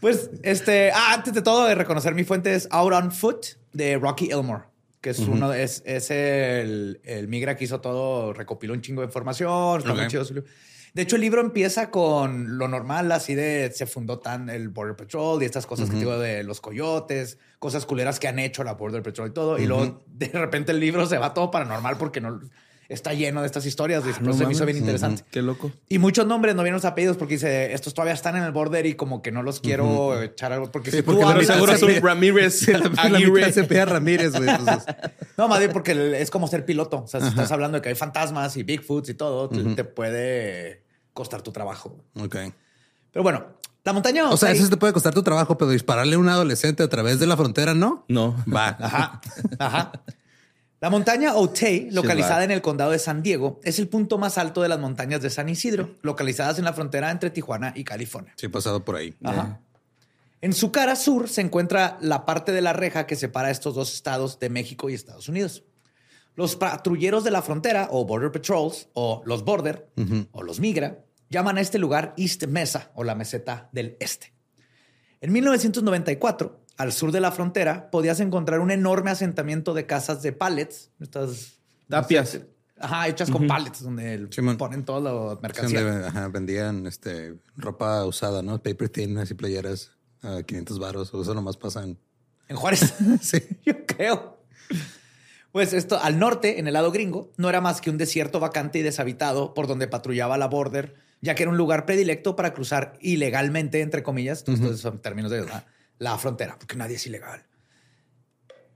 Pues, 0.00 0.30
este, 0.42 0.90
ah, 0.92 1.14
antes 1.14 1.32
de 1.34 1.42
todo, 1.42 1.66
de 1.66 1.74
reconocer 1.74 2.14
mi 2.14 2.24
fuente 2.24 2.54
es 2.54 2.66
Out 2.70 2.92
on 2.92 3.12
Foot 3.12 3.46
de 3.72 3.96
Rocky 3.98 4.30
Elmore, 4.30 4.64
que 5.00 5.10
es 5.10 5.18
uno, 5.20 5.52
es, 5.52 5.82
es 5.86 6.10
el, 6.10 7.00
el 7.04 7.28
migra 7.28 7.56
que 7.56 7.64
hizo 7.64 7.80
todo, 7.80 8.32
recopiló 8.32 8.74
un 8.74 8.80
chingo 8.80 9.02
de 9.02 9.06
información, 9.06 9.78
está 9.80 9.92
muy 9.94 10.02
Ok. 10.04 10.08
chido 10.08 10.24
su 10.24 10.34
libro. 10.34 10.50
De 10.94 11.02
hecho, 11.02 11.16
el 11.16 11.22
libro 11.22 11.40
empieza 11.42 11.90
con 11.90 12.58
lo 12.58 12.66
normal, 12.66 13.12
así 13.12 13.34
de 13.34 13.70
se 13.72 13.86
fundó 13.86 14.18
tan 14.20 14.48
el 14.48 14.68
Border 14.70 14.96
Patrol 14.96 15.40
y 15.42 15.46
estas 15.46 15.66
cosas 15.66 15.86
que 15.88 15.92
te 15.94 15.98
digo 16.00 16.18
de 16.18 16.42
los 16.42 16.60
coyotes, 16.60 17.38
cosas 17.58 17.84
culeras 17.86 18.18
que 18.18 18.26
han 18.26 18.38
hecho 18.38 18.64
la 18.64 18.72
Border 18.72 19.02
Patrol 19.02 19.28
y 19.28 19.32
todo. 19.32 19.58
Y 19.58 19.66
luego 19.66 20.02
de 20.06 20.28
repente 20.28 20.72
el 20.72 20.80
libro 20.80 21.06
se 21.06 21.18
va 21.18 21.34
todo 21.34 21.50
paranormal 21.50 21.98
porque 21.98 22.20
no 22.20 22.40
está 22.88 23.12
lleno 23.12 23.40
de 23.42 23.46
estas 23.46 23.66
historias. 23.66 24.02
Y 24.04 24.22
No 24.22 24.32
se 24.32 24.46
me 24.46 24.52
hizo 24.52 24.64
bien 24.64 24.78
interesante. 24.78 25.22
Qué 25.30 25.42
loco. 25.42 25.70
Y 25.88 25.98
muchos 25.98 26.26
nombres, 26.26 26.54
no 26.54 26.62
vienen 26.62 26.74
los 26.76 26.84
apellidos 26.84 27.16
porque 27.16 27.34
dice 27.34 27.72
estos 27.74 27.92
todavía 27.94 28.14
están 28.14 28.36
en 28.36 28.44
el 28.44 28.52
border 28.52 28.86
y 28.86 28.94
como 28.94 29.20
que 29.22 29.30
no 29.30 29.42
los 29.42 29.60
quiero 29.60 30.20
echar 30.22 30.52
algo. 30.52 30.70
Porque 30.72 30.90
Sí, 30.90 30.98
si 30.98 31.02
porque 31.02 31.22
tú 31.22 31.28
mitad 31.38 31.54
Seguro 31.54 31.72
se 31.74 31.78
son 31.78 32.02
Ramírez, 32.02 32.68
Aguirre. 32.98 33.52
se 33.52 33.64
pide 33.64 33.80
a 33.80 33.84
Ramírez, 33.84 34.32
güey. 34.36 34.48
No, 35.36 35.48
más 35.48 35.58
bien 35.58 35.72
porque 35.72 36.20
es 36.20 36.30
como 36.30 36.48
ser 36.48 36.64
piloto. 36.64 37.02
O 37.04 37.06
sea, 37.06 37.20
si 37.20 37.28
estás 37.28 37.52
hablando 37.52 37.76
de 37.78 37.82
que 37.82 37.90
hay 37.90 37.94
fantasmas 37.94 38.56
y 38.56 38.62
Bigfoots 38.62 39.10
y 39.10 39.14
todo, 39.14 39.48
te- 39.48 39.62
te 39.74 39.84
puede 39.84 40.82
costar 41.12 41.42
tu 41.42 41.52
trabajo. 41.52 41.96
ok. 42.18 42.36
Pero 43.10 43.22
bueno, 43.22 43.46
la 43.84 43.92
montaña. 43.92 44.30
O 44.30 44.36
sea, 44.36 44.50
eso 44.52 44.68
te 44.68 44.76
puede 44.76 44.92
costar 44.92 45.14
tu 45.14 45.22
trabajo, 45.22 45.56
pero 45.58 45.70
dispararle 45.70 46.14
a 46.16 46.18
un 46.18 46.28
adolescente 46.28 46.82
a 46.82 46.88
través 46.88 47.18
de 47.20 47.26
la 47.26 47.36
frontera, 47.36 47.74
¿no? 47.74 48.04
No. 48.08 48.36
Va. 48.52 48.68
Ajá, 48.80 49.20
ajá. 49.58 49.92
La 50.80 50.90
montaña 50.90 51.34
Otay, 51.34 51.90
localizada 51.90 52.44
en 52.44 52.52
el 52.52 52.62
condado 52.62 52.92
de 52.92 53.00
San 53.00 53.22
Diego, 53.22 53.58
es 53.64 53.80
el 53.80 53.88
punto 53.88 54.16
más 54.16 54.38
alto 54.38 54.62
de 54.62 54.68
las 54.68 54.78
montañas 54.78 55.20
de 55.20 55.28
San 55.28 55.48
Isidro, 55.48 55.96
localizadas 56.02 56.58
en 56.58 56.64
la 56.64 56.72
frontera 56.72 57.10
entre 57.10 57.30
Tijuana 57.30 57.72
y 57.74 57.82
California. 57.82 58.32
Sí, 58.36 58.46
he 58.46 58.50
pasado 58.50 58.84
por 58.84 58.94
ahí. 58.94 59.12
Ajá. 59.24 59.60
En 60.40 60.52
su 60.52 60.70
cara 60.70 60.94
sur 60.94 61.28
se 61.28 61.40
encuentra 61.40 61.98
la 62.00 62.24
parte 62.24 62.52
de 62.52 62.60
la 62.60 62.72
reja 62.72 63.08
que 63.08 63.16
separa 63.16 63.50
estos 63.50 63.74
dos 63.74 63.92
estados 63.92 64.38
de 64.38 64.50
México 64.50 64.88
y 64.88 64.94
Estados 64.94 65.28
Unidos. 65.28 65.64
Los 66.36 66.54
patrulleros 66.54 67.24
de 67.24 67.32
la 67.32 67.42
frontera, 67.42 67.88
o 67.90 68.04
Border 68.04 68.30
Patrols, 68.30 68.88
o 68.92 69.20
los 69.24 69.44
Border, 69.44 69.88
o 70.30 70.42
los 70.44 70.60
Migra, 70.60 71.04
llaman 71.28 71.58
a 71.58 71.60
este 71.60 71.78
lugar 71.78 72.14
East 72.16 72.46
Mesa, 72.46 72.92
o 72.94 73.02
la 73.02 73.16
meseta 73.16 73.68
del 73.72 73.96
este. 73.98 74.32
En 75.20 75.32
1994, 75.32 76.60
al 76.78 76.92
sur 76.92 77.12
de 77.12 77.20
la 77.20 77.32
frontera, 77.32 77.90
podías 77.90 78.20
encontrar 78.20 78.60
un 78.60 78.70
enorme 78.70 79.10
asentamiento 79.10 79.74
de 79.74 79.84
casas 79.84 80.22
de 80.22 80.32
pallets, 80.32 80.90
estas 81.00 81.58
Tapias. 81.88 82.40
Ajá, 82.80 83.08
hechas 83.08 83.30
con 83.30 83.48
pallets, 83.48 83.82
donde 83.82 84.28
ponen 84.56 84.84
todo 84.84 85.00
lo 85.00 85.32
Sí, 85.32 85.38
mercancía. 85.42 85.82
donde, 85.82 86.06
ajá, 86.06 86.28
vendían 86.28 86.86
este, 86.86 87.34
ropa 87.56 88.04
usada, 88.04 88.40
¿no? 88.42 88.62
Paper 88.62 88.88
thin, 88.88 89.18
y 89.28 89.34
playeras 89.34 89.90
a 90.22 90.42
500 90.44 90.78
baros. 90.78 91.12
O 91.12 91.22
eso 91.22 91.34
nomás 91.34 91.56
pasan. 91.56 91.98
En 92.46 92.56
Juárez. 92.56 92.94
Sí. 93.20 93.42
Yo 93.66 93.84
creo. 93.84 94.38
Pues 95.50 95.72
esto, 95.72 95.98
al 96.00 96.20
norte, 96.20 96.60
en 96.60 96.68
el 96.68 96.74
lado 96.74 96.92
gringo, 96.92 97.32
no 97.36 97.48
era 97.48 97.60
más 97.60 97.80
que 97.80 97.90
un 97.90 97.98
desierto 97.98 98.38
vacante 98.38 98.78
y 98.78 98.82
deshabitado 98.82 99.54
por 99.54 99.66
donde 99.66 99.88
patrullaba 99.88 100.38
la 100.38 100.46
border, 100.46 100.94
ya 101.20 101.34
que 101.34 101.42
era 101.42 101.50
un 101.50 101.56
lugar 101.56 101.84
predilecto 101.84 102.36
para 102.36 102.54
cruzar 102.54 102.92
ilegalmente, 103.00 103.80
entre 103.80 104.04
comillas, 104.04 104.44
estos 104.46 104.78
son 104.78 105.00
términos 105.00 105.32
de 105.32 105.44
la, 105.44 105.66
la 105.98 106.16
frontera, 106.18 106.56
porque 106.58 106.76
nadie 106.76 106.96
es 106.96 107.06
ilegal. 107.06 107.44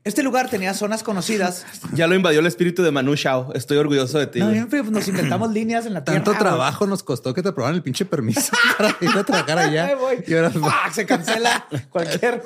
Este 0.05 0.25
lugar 0.25 0.51
tenía 0.51 0.75
zonas 0.75 1.05
conocidas. 1.05 1.65
Ya 1.95 2.07
lo 2.09 2.15
invadió 2.17 2.41
el 2.41 2.47
espíritu 2.47 2.83
de 2.83 2.91
Manu 2.91 3.15
Chao. 3.15 3.53
Estoy 3.55 3.77
orgulloso 3.77 4.19
de 4.19 4.27
ti. 4.27 4.41
No, 4.41 4.51
siempre 4.51 4.83
nos 4.83 5.07
inventamos 5.07 5.53
líneas 5.53 5.87
en 5.87 5.95
la 5.95 6.03
tierra. 6.03 6.25
Tanto 6.25 6.39
trabajo 6.41 6.87
nos 6.87 7.03
costó 7.05 7.33
que 7.35 7.43
te 7.43 7.51
aprobaran 7.51 7.77
el 7.77 7.83
pinche 7.85 8.05
permiso 8.05 8.51
para 8.79 8.97
ir 9.01 9.11
a 9.17 9.23
trabajar 9.23 9.59
allá. 9.61 9.95
Voy. 9.95 10.25
Y 10.27 10.35
ahora 10.35 10.51
¡Fuck! 10.51 10.93
se 10.93 11.07
cancela 11.07 11.67
cualquier 11.91 12.43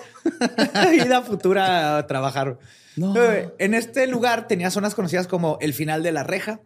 vida 0.90 1.22
futura 1.22 1.96
a 1.98 2.06
trabajar. 2.06 2.58
No. 2.96 3.14
Eh, 3.16 3.54
En 3.58 3.72
este 3.74 4.06
lugar 4.06 4.48
tenía 4.48 4.70
zonas 4.70 4.94
conocidas 4.94 5.26
como 5.26 5.56
el 5.62 5.72
final 5.72 6.02
de 6.02 6.12
la 6.12 6.24
reja, 6.24 6.60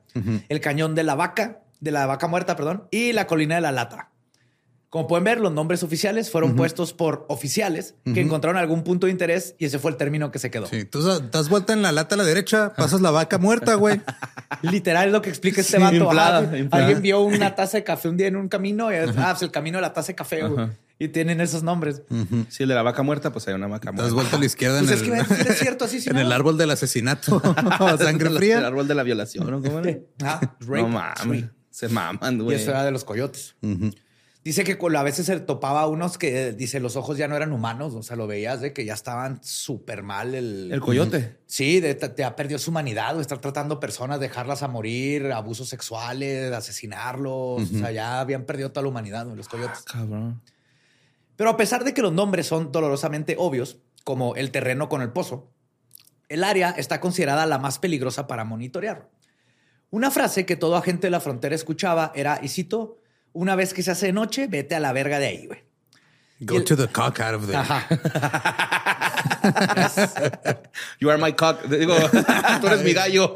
el 0.48 0.60
cañón 0.60 0.94
de 0.96 1.04
la 1.04 1.14
vaca, 1.14 1.60
de 1.80 1.90
la 1.92 2.06
vaca 2.06 2.26
muerta, 2.26 2.56
perdón, 2.56 2.88
y 2.90 3.12
la 3.12 3.26
colina 3.26 3.56
de 3.56 3.60
la 3.60 3.72
lata. 3.72 4.09
Como 4.90 5.06
pueden 5.06 5.22
ver, 5.22 5.38
los 5.40 5.52
nombres 5.52 5.84
oficiales 5.84 6.30
fueron 6.32 6.56
puestos 6.56 6.92
por 6.92 7.24
oficiales 7.28 7.94
que 8.12 8.20
encontraron 8.20 8.58
algún 8.60 8.82
punto 8.82 9.06
de 9.06 9.12
interés 9.12 9.54
y 9.56 9.66
ese 9.66 9.78
fue 9.78 9.92
el 9.92 9.96
término 9.96 10.32
que 10.32 10.40
se 10.40 10.50
quedó. 10.50 10.66
Sí, 10.66 10.84
tú 10.84 11.00
da- 11.00 11.20
das 11.20 11.48
vuelta 11.48 11.72
en 11.72 11.80
la 11.82 11.92
lata 11.92 12.16
a 12.16 12.18
la 12.18 12.24
derecha, 12.24 12.74
pasas 12.76 13.00
la 13.00 13.12
vaca 13.12 13.38
muerta, 13.38 13.74
güey. 13.76 14.00
Literal 14.62 15.06
es 15.06 15.12
lo 15.12 15.22
que 15.22 15.28
explica 15.30 15.60
este 15.60 15.76
Sí, 15.76 15.82
vato. 15.82 16.10
Alguien 16.72 17.02
vio 17.02 17.20
una 17.20 17.54
taza 17.54 17.76
de 17.78 17.84
café 17.84 18.08
un 18.08 18.16
día 18.16 18.26
en 18.26 18.34
un 18.34 18.48
camino 18.48 18.90
y 18.92 18.96
es, 18.96 19.10
ah, 19.16 19.28
pues 19.30 19.42
el 19.42 19.52
camino 19.52 19.78
de 19.78 19.82
la 19.82 19.92
taza 19.92 20.08
de 20.08 20.14
café, 20.16 20.42
güey. 20.48 20.66
Y 20.98 21.06
tienen 21.08 21.40
esos 21.40 21.62
nombres. 21.62 22.02
Si 22.48 22.64
el 22.64 22.68
de 22.70 22.74
la 22.74 22.82
vaca 22.82 23.04
muerta, 23.04 23.30
pues 23.32 23.46
hay 23.46 23.54
una 23.54 23.68
vaca 23.68 23.92
Das 23.92 23.96
muerta. 24.10 24.14
vuelta 24.14 24.36
a 24.36 24.38
la 24.40 24.44
izquierda 24.46 24.80
Pues 24.80 24.90
en, 24.90 24.96
es 25.14 25.30
el, 25.30 25.36
que 25.46 25.52
es 25.52 25.58
cierto, 25.60 25.84
así 25.84 26.00
sí. 26.02 26.10
en 26.10 26.18
el 26.18 26.32
árbol 26.32 26.58
del 26.58 26.72
asesinato. 26.72 27.40
Sangre 27.98 28.28
El 28.28 28.36
fría. 28.36 28.66
árbol 28.66 28.88
de 28.88 28.94
la 28.96 29.04
violación, 29.04 29.48
¿no? 29.50 29.62
¿Cómo 29.62 29.78
era? 29.78 29.98
Ah, 30.24 30.40
rape 30.60 30.82
No 30.82 30.88
mames. 30.88 31.44
Se 31.70 31.88
maman, 31.88 32.34
Y 32.34 32.42
güey. 32.42 32.56
eso 32.60 32.70
era 32.72 32.84
de 32.84 32.90
los 32.90 33.04
coyotes. 33.04 33.54
Dice 34.42 34.64
que 34.64 34.78
a 34.96 35.02
veces 35.02 35.26
se 35.26 35.38
topaba 35.40 35.86
unos 35.86 36.16
que, 36.16 36.48
eh, 36.48 36.52
dice, 36.52 36.80
los 36.80 36.96
ojos 36.96 37.18
ya 37.18 37.28
no 37.28 37.36
eran 37.36 37.52
humanos. 37.52 37.94
O 37.94 38.02
sea, 38.02 38.16
lo 38.16 38.26
veías 38.26 38.62
de 38.62 38.72
que 38.72 38.86
ya 38.86 38.94
estaban 38.94 39.38
súper 39.44 40.02
mal. 40.02 40.34
El, 40.34 40.72
El 40.72 40.80
coyote. 40.80 41.38
Sí, 41.46 41.80
de, 41.80 41.94
te, 41.94 42.08
te 42.08 42.24
ha 42.24 42.36
perdido 42.36 42.58
su 42.58 42.70
humanidad 42.70 43.16
o 43.18 43.20
estar 43.20 43.38
tratando 43.38 43.78
personas, 43.80 44.18
dejarlas 44.18 44.62
a 44.62 44.68
morir, 44.68 45.30
abusos 45.32 45.68
sexuales, 45.68 46.52
asesinarlos. 46.52 47.70
O 47.70 47.78
sea, 47.78 47.92
ya 47.92 48.20
habían 48.20 48.44
perdido 48.44 48.70
toda 48.72 48.82
la 48.82 48.88
humanidad, 48.88 49.26
los 49.26 49.46
coyotes. 49.46 49.82
Cabrón. 49.82 50.40
Pero 51.36 51.50
a 51.50 51.56
pesar 51.58 51.84
de 51.84 51.92
que 51.92 52.00
los 52.00 52.12
nombres 52.12 52.46
son 52.46 52.72
dolorosamente 52.72 53.36
obvios, 53.38 53.78
como 54.04 54.36
el 54.36 54.50
terreno 54.50 54.88
con 54.88 55.02
el 55.02 55.10
pozo, 55.10 55.50
el 56.30 56.44
área 56.44 56.70
está 56.70 57.00
considerada 57.00 57.44
la 57.44 57.58
más 57.58 57.78
peligrosa 57.78 58.26
para 58.26 58.44
monitorear. 58.44 59.10
Una 59.90 60.10
frase 60.10 60.46
que 60.46 60.56
todo 60.56 60.76
agente 60.76 61.08
de 61.08 61.10
la 61.10 61.20
frontera 61.20 61.54
escuchaba 61.54 62.12
era, 62.14 62.40
y 62.42 62.48
cito, 62.48 63.00
una 63.32 63.56
vez 63.56 63.74
que 63.74 63.82
se 63.82 63.90
hace 63.90 64.06
de 64.06 64.12
noche, 64.12 64.46
vete 64.46 64.74
a 64.74 64.80
la 64.80 64.92
verga 64.92 65.18
de 65.18 65.26
ahí, 65.26 65.46
güey. 65.46 65.62
Go 66.40 66.64
to 66.64 66.74
the 66.74 66.88
cock 66.88 67.20
out 67.20 67.34
of 67.34 67.46
there. 67.46 67.58
Ajá. 67.58 67.86
You 71.00 71.10
are 71.10 71.18
my 71.18 71.34
cock. 71.34 71.62
Digo, 71.64 71.94
tú 72.60 72.66
eres 72.66 72.82
mi 72.82 72.94
gallo. 72.94 73.34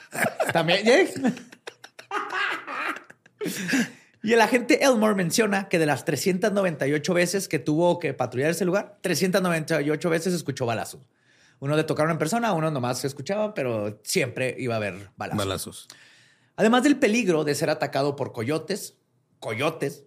También, 0.52 0.88
¿eh? 0.88 1.12
Y 4.22 4.32
el 4.32 4.40
agente 4.40 4.82
Elmore 4.82 5.14
menciona 5.14 5.68
que 5.68 5.78
de 5.78 5.86
las 5.86 6.04
398 6.04 7.14
veces 7.14 7.46
que 7.46 7.58
tuvo 7.58 7.98
que 7.98 8.14
patrullar 8.14 8.50
ese 8.50 8.64
lugar, 8.64 8.98
398 9.02 10.10
veces 10.10 10.34
escuchó 10.34 10.66
balazos. 10.66 11.06
Uno 11.58 11.76
le 11.76 11.84
tocaron 11.84 12.12
en 12.12 12.18
persona, 12.18 12.52
uno 12.52 12.70
nomás 12.70 12.98
se 12.98 13.06
escuchaba, 13.06 13.54
pero 13.54 14.00
siempre 14.02 14.54
iba 14.58 14.74
a 14.74 14.76
haber 14.78 15.10
balazos. 15.16 15.38
Balazos. 15.38 15.88
Además 16.56 16.82
del 16.82 16.98
peligro 16.98 17.44
de 17.44 17.54
ser 17.54 17.70
atacado 17.70 18.16
por 18.16 18.32
coyotes, 18.32 18.98
coyotes, 19.40 20.04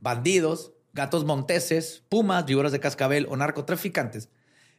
bandidos, 0.00 0.72
gatos 0.92 1.24
monteses, 1.24 2.02
pumas, 2.08 2.44
víboras 2.46 2.72
de 2.72 2.80
cascabel 2.80 3.26
o 3.30 3.36
narcotraficantes, 3.36 4.28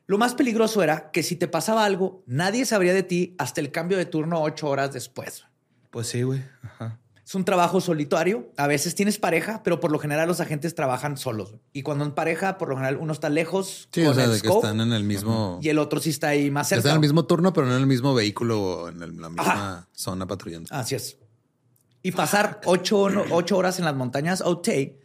lo 0.07 0.17
más 0.17 0.33
peligroso 0.33 0.81
era 0.81 1.11
que 1.11 1.21
si 1.23 1.35
te 1.35 1.47
pasaba 1.47 1.85
algo, 1.85 2.23
nadie 2.25 2.65
sabría 2.65 2.93
de 2.93 3.03
ti 3.03 3.35
hasta 3.37 3.61
el 3.61 3.71
cambio 3.71 3.97
de 3.97 4.05
turno 4.05 4.41
ocho 4.41 4.67
horas 4.67 4.91
después. 4.91 5.45
Pues 5.91 6.07
sí, 6.07 6.23
güey. 6.23 6.43
Ajá. 6.63 6.99
Es 7.23 7.35
un 7.35 7.45
trabajo 7.45 7.79
solitario. 7.79 8.51
A 8.57 8.65
veces 8.65 8.95
tienes 8.95 9.19
pareja, 9.19 9.61
pero 9.61 9.79
por 9.79 9.91
lo 9.91 9.99
general 9.99 10.27
los 10.27 10.39
agentes 10.39 10.73
trabajan 10.73 11.15
solos. 11.15 11.53
Y 11.73 11.83
cuando 11.83 12.03
en 12.03 12.13
pareja, 12.13 12.57
por 12.57 12.69
lo 12.69 12.75
general 12.75 12.97
uno 12.99 13.13
está 13.13 13.29
lejos 13.29 13.87
Sí, 13.91 14.01
con 14.01 14.11
o 14.11 14.13
sea, 14.15 14.23
el 14.25 14.31
de 14.31 14.41
que 14.41 14.47
están 14.47 14.81
en 14.81 14.93
el 14.93 15.03
mismo. 15.03 15.59
y 15.61 15.69
el 15.69 15.77
otro 15.77 15.99
sí 15.99 16.09
está 16.09 16.29
ahí 16.29 16.49
más 16.49 16.69
cerca. 16.69 16.79
Están 16.79 16.93
en 16.93 16.95
el 16.95 17.01
mismo 17.01 17.25
turno, 17.25 17.53
pero 17.53 17.67
no 17.67 17.75
en 17.75 17.81
el 17.81 17.87
mismo 17.87 18.15
vehículo 18.15 18.59
o 18.63 18.89
en 18.89 19.03
el- 19.03 19.21
la 19.21 19.29
misma 19.29 19.87
zona 19.91 20.25
patrullando. 20.25 20.69
Así 20.73 20.95
es. 20.95 21.17
Y 22.01 22.11
pasar 22.11 22.61
ocho, 22.65 23.07
ocho 23.31 23.57
horas 23.57 23.79
en 23.79 23.85
las 23.85 23.95
montañas 23.95 24.41
Otay, 24.41 24.97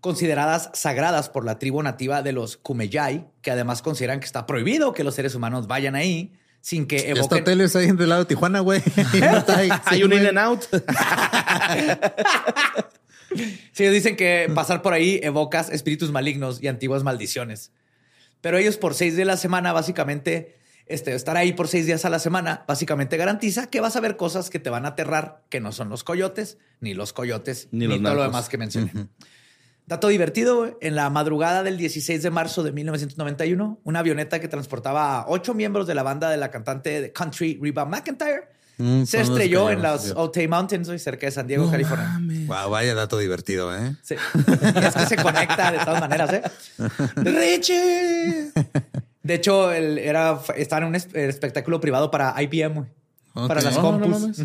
consideradas 0.00 0.70
sagradas 0.74 1.28
por 1.28 1.44
la 1.44 1.58
tribu 1.58 1.82
nativa 1.82 2.22
de 2.22 2.32
los 2.32 2.56
Kumeyai, 2.56 3.26
que 3.40 3.50
además 3.50 3.82
consideran 3.82 4.20
que 4.20 4.26
está 4.26 4.46
prohibido 4.46 4.92
que 4.92 5.04
los 5.04 5.14
seres 5.14 5.34
humanos 5.34 5.66
vayan 5.66 5.94
ahí 5.94 6.32
sin 6.60 6.86
que 6.86 6.96
Ya 6.98 7.02
está 7.08 7.18
evoquen... 7.20 7.40
hoteles 7.42 7.74
ahí 7.76 7.90
del 7.92 8.08
lado 8.08 8.22
de 8.22 8.26
Tijuana, 8.28 8.60
güey. 8.60 8.82
Y 9.12 9.20
no 9.20 9.38
está 9.38 9.58
ahí. 9.58 9.70
Hay 9.84 9.98
Sí, 9.98 10.04
un 10.04 10.12
in 10.12 10.26
and 10.26 10.38
out. 10.38 10.62
Sí, 13.72 13.86
dicen 13.86 14.14
que 14.16 14.50
pasar 14.54 14.82
por 14.82 14.92
ahí 14.92 15.18
evocas 15.22 15.70
espíritus 15.70 16.10
malignos 16.12 16.62
y 16.62 16.68
antiguas 16.68 17.02
maldiciones. 17.02 17.72
Pero 18.42 18.58
ellos 18.58 18.76
por 18.76 18.92
seis 18.94 19.18
a 19.18 19.24
la 19.24 19.38
semana, 19.38 19.72
básicamente, 19.72 20.58
este, 20.92 21.14
estar 21.14 21.36
ahí 21.36 21.52
por 21.52 21.68
seis 21.68 21.86
días 21.86 22.04
a 22.04 22.10
la 22.10 22.18
semana, 22.18 22.64
básicamente 22.66 23.16
garantiza 23.16 23.66
que 23.68 23.80
vas 23.80 23.96
a 23.96 24.00
ver 24.00 24.16
cosas 24.16 24.50
que 24.50 24.58
te 24.58 24.70
van 24.70 24.84
a 24.84 24.88
aterrar, 24.90 25.42
que 25.48 25.60
no 25.60 25.72
son 25.72 25.88
los 25.88 26.04
coyotes, 26.04 26.58
ni 26.80 26.94
los 26.94 27.12
coyotes, 27.12 27.68
Ni 27.72 27.86
ni, 27.86 27.94
los 27.94 28.02
todo 28.02 28.14
lo 28.14 28.22
demás 28.22 28.48
que 28.48 28.58
mencioné. 28.58 28.92
Dato 29.86 30.08
divertido, 30.08 30.78
en 30.80 30.94
la 30.94 31.10
madrugada 31.10 31.62
del 31.64 31.76
16 31.76 32.22
de 32.22 32.30
marzo 32.30 32.62
de 32.62 32.70
1991, 32.72 33.80
una 33.82 33.98
avioneta 33.98 34.40
que 34.40 34.46
transportaba 34.48 35.18
a 35.20 35.24
ocho 35.28 35.54
miembros 35.54 35.86
de 35.88 35.94
la 35.94 36.02
banda 36.04 36.30
de 36.30 36.36
la 36.36 36.50
cantante 36.50 37.00
de 37.00 37.12
country 37.12 37.58
Reba 37.60 37.84
McIntyre 37.84 38.52
Mm, 38.78 39.04
se 39.04 39.20
estrelló 39.20 39.68
en 39.70 39.82
yo- 39.82 40.16
Otay 40.16 40.48
Mountains, 40.48 40.88
cerca 41.02 41.26
de 41.26 41.30
San 41.32 41.46
Diego, 41.46 41.70
California. 41.70 42.18
Wow, 42.46 42.70
vaya 42.70 42.94
dato 42.94 43.18
divertido, 43.18 43.72
¿eh? 43.76 43.94
Sí. 44.02 44.14
Es 44.82 44.94
que 44.94 45.06
se 45.06 45.16
conecta 45.16 45.70
de 45.72 45.78
todas 45.84 46.00
maneras, 46.00 46.32
¿eh? 46.32 46.42
¡Richie! 47.16 48.50
De 49.22 49.34
hecho, 49.34 49.72
él 49.72 49.98
era, 49.98 50.40
estaba 50.56 50.82
en 50.82 50.88
un 50.88 50.94
es- 50.96 51.14
espectáculo 51.14 51.80
privado 51.80 52.10
para 52.10 52.34
IBM, 52.42 52.74
güey. 52.74 52.88
Para 53.48 53.60
las 53.62 53.76
no 53.76 53.82
compus. 53.82 54.38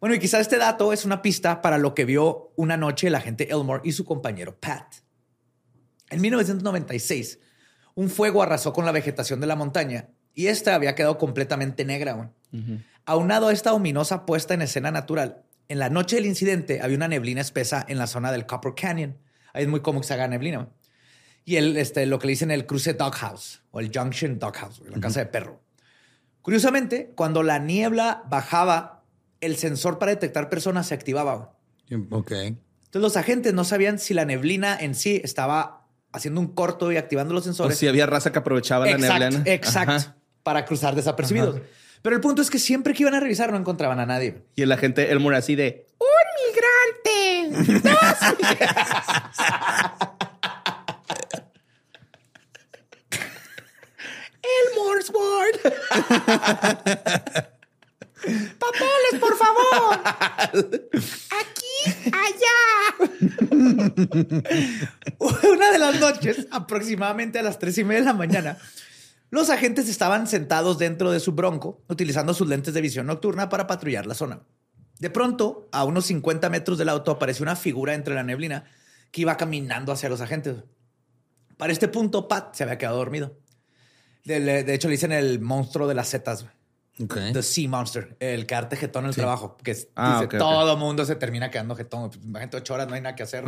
Bueno, 0.00 0.14
y 0.16 0.18
quizá 0.18 0.38
este 0.40 0.58
dato 0.58 0.92
es 0.92 1.04
una 1.04 1.22
pista 1.22 1.62
para 1.62 1.78
lo 1.78 1.94
que 1.94 2.04
vio 2.04 2.52
una 2.56 2.76
noche 2.76 3.06
el 3.08 3.14
agente 3.14 3.50
Elmore 3.50 3.80
y 3.84 3.92
su 3.92 4.04
compañero 4.04 4.54
Pat. 4.58 4.94
En 6.10 6.20
1996, 6.20 7.38
un 7.94 8.10
fuego 8.10 8.42
arrasó 8.42 8.72
con 8.72 8.84
la 8.84 8.92
vegetación 8.92 9.40
de 9.40 9.46
la 9.46 9.56
montaña 9.56 10.08
y 10.34 10.48
esta 10.48 10.74
había 10.74 10.94
quedado 10.94 11.16
completamente 11.16 11.84
negra. 11.84 12.30
Aunado 13.06 13.48
a 13.48 13.52
esta 13.52 13.72
ominosa 13.72 14.26
puesta 14.26 14.54
en 14.54 14.62
escena 14.62 14.90
natural, 14.90 15.42
en 15.68 15.78
la 15.78 15.88
noche 15.88 16.16
del 16.16 16.26
incidente 16.26 16.80
había 16.82 16.96
una 16.96 17.08
neblina 17.08 17.40
espesa 17.40 17.84
en 17.88 17.96
la 17.98 18.06
zona 18.06 18.30
del 18.30 18.46
Copper 18.46 18.74
Canyon. 18.74 19.16
Ahí 19.54 19.62
es 19.64 19.68
muy 19.68 19.80
común 19.80 20.02
que 20.02 20.08
se 20.08 20.14
haga 20.14 20.28
neblina. 20.28 20.68
Y 21.44 21.56
el, 21.56 21.76
este, 21.76 22.06
lo 22.06 22.18
que 22.18 22.26
le 22.26 22.30
dicen 22.32 22.50
el 22.50 22.66
cruce 22.66 22.94
Doghouse 22.94 23.62
o 23.70 23.80
el 23.80 23.90
Junction 23.94 24.38
Doghouse, 24.38 24.80
la 24.88 25.00
casa 25.00 25.20
de 25.20 25.26
perro. 25.26 25.60
Curiosamente, 26.42 27.12
cuando 27.16 27.42
la 27.42 27.58
niebla 27.58 28.22
bajaba, 28.28 29.02
el 29.40 29.56
sensor 29.56 29.98
para 29.98 30.12
detectar 30.12 30.48
personas 30.48 30.86
se 30.86 30.94
activaba. 30.94 31.56
Ok. 32.10 32.32
Entonces 32.32 33.02
los 33.02 33.16
agentes 33.16 33.52
no 33.54 33.64
sabían 33.64 33.98
si 33.98 34.14
la 34.14 34.24
neblina 34.24 34.76
en 34.78 34.94
sí 34.94 35.20
estaba 35.24 35.86
haciendo 36.12 36.40
un 36.40 36.48
corto 36.54 36.92
y 36.92 36.96
activando 36.96 37.34
los 37.34 37.42
O 37.42 37.46
sensores. 37.46 37.76
si 37.76 37.88
había 37.88 38.06
raza 38.06 38.30
que 38.32 38.38
aprovechaba 38.38 38.86
la 38.86 38.96
neblina. 38.96 39.42
exacto, 39.46 39.92
Ajá. 39.92 40.16
para 40.42 40.64
cruzar 40.64 40.94
desapercibidos. 40.94 41.60
Pero 42.02 42.14
el 42.16 42.22
punto 42.22 42.40
es 42.42 42.50
que 42.50 42.58
siempre 42.58 42.94
que 42.94 43.02
iban 43.02 43.14
a 43.14 43.20
revisar 43.20 43.50
no 43.50 43.58
encontraban 43.58 43.98
a 43.98 44.06
nadie. 44.06 44.44
Y 44.54 44.62
el 44.62 44.70
agente 44.72 45.10
Elmore 45.10 45.36
así 45.38 45.56
de... 45.56 45.86
¡Un 45.98 47.50
migrante! 47.50 47.82
Elmore's 54.62 55.10
Ward. 55.10 55.60
¡Papeles, 58.58 59.20
por 59.20 59.36
favor! 59.36 60.00
¡Aquí! 61.30 62.10
¡Allá! 62.10 62.58
Una 65.52 65.70
de 65.72 65.78
las 65.78 66.00
noches, 66.00 66.46
aproximadamente 66.50 67.38
a 67.38 67.42
las 67.42 67.58
tres 67.58 67.76
y 67.78 67.84
media 67.84 68.00
de 68.00 68.06
la 68.06 68.14
mañana, 68.14 68.58
los 69.30 69.50
agentes 69.50 69.88
estaban 69.88 70.26
sentados 70.26 70.78
dentro 70.78 71.10
de 71.10 71.20
su 71.20 71.32
bronco, 71.32 71.82
utilizando 71.88 72.32
sus 72.34 72.48
lentes 72.48 72.72
de 72.72 72.80
visión 72.80 73.06
nocturna 73.06 73.48
para 73.48 73.66
patrullar 73.66 74.06
la 74.06 74.14
zona. 74.14 74.40
De 74.98 75.10
pronto, 75.10 75.68
a 75.72 75.84
unos 75.84 76.06
50 76.06 76.48
metros 76.48 76.78
del 76.78 76.88
auto 76.88 77.10
apareció 77.10 77.42
una 77.42 77.56
figura 77.56 77.94
entre 77.94 78.14
la 78.14 78.22
neblina 78.22 78.64
que 79.10 79.22
iba 79.22 79.36
caminando 79.36 79.92
hacia 79.92 80.08
los 80.08 80.20
agentes. 80.20 80.64
Para 81.56 81.72
este 81.72 81.88
punto, 81.88 82.26
Pat 82.26 82.54
se 82.54 82.62
había 82.62 82.78
quedado 82.78 82.96
dormido. 82.98 83.36
De, 84.24 84.40
de 84.64 84.74
hecho, 84.74 84.88
le 84.88 84.92
dicen 84.92 85.12
el 85.12 85.40
monstruo 85.40 85.86
de 85.86 85.94
las 85.94 86.08
setas. 86.08 86.42
güey. 86.42 86.54
Ok. 87.02 87.32
The 87.32 87.42
Sea 87.42 87.68
Monster, 87.68 88.16
el 88.20 88.46
quedarte 88.46 88.76
jetón 88.76 89.04
en 89.04 89.10
el 89.10 89.14
trabajo, 89.16 89.56
que 89.62 89.76
Ah, 89.96 90.20
dice, 90.22 90.38
todo 90.38 90.76
mundo 90.76 91.04
se 91.04 91.16
termina 91.16 91.50
quedando 91.50 91.74
jetón. 91.74 92.08
Pues, 92.10 92.24
Imagínate 92.24 92.56
ocho 92.58 92.74
horas, 92.74 92.86
no 92.88 92.94
hay 92.94 93.00
nada 93.00 93.14
que 93.16 93.24
hacer. 93.24 93.44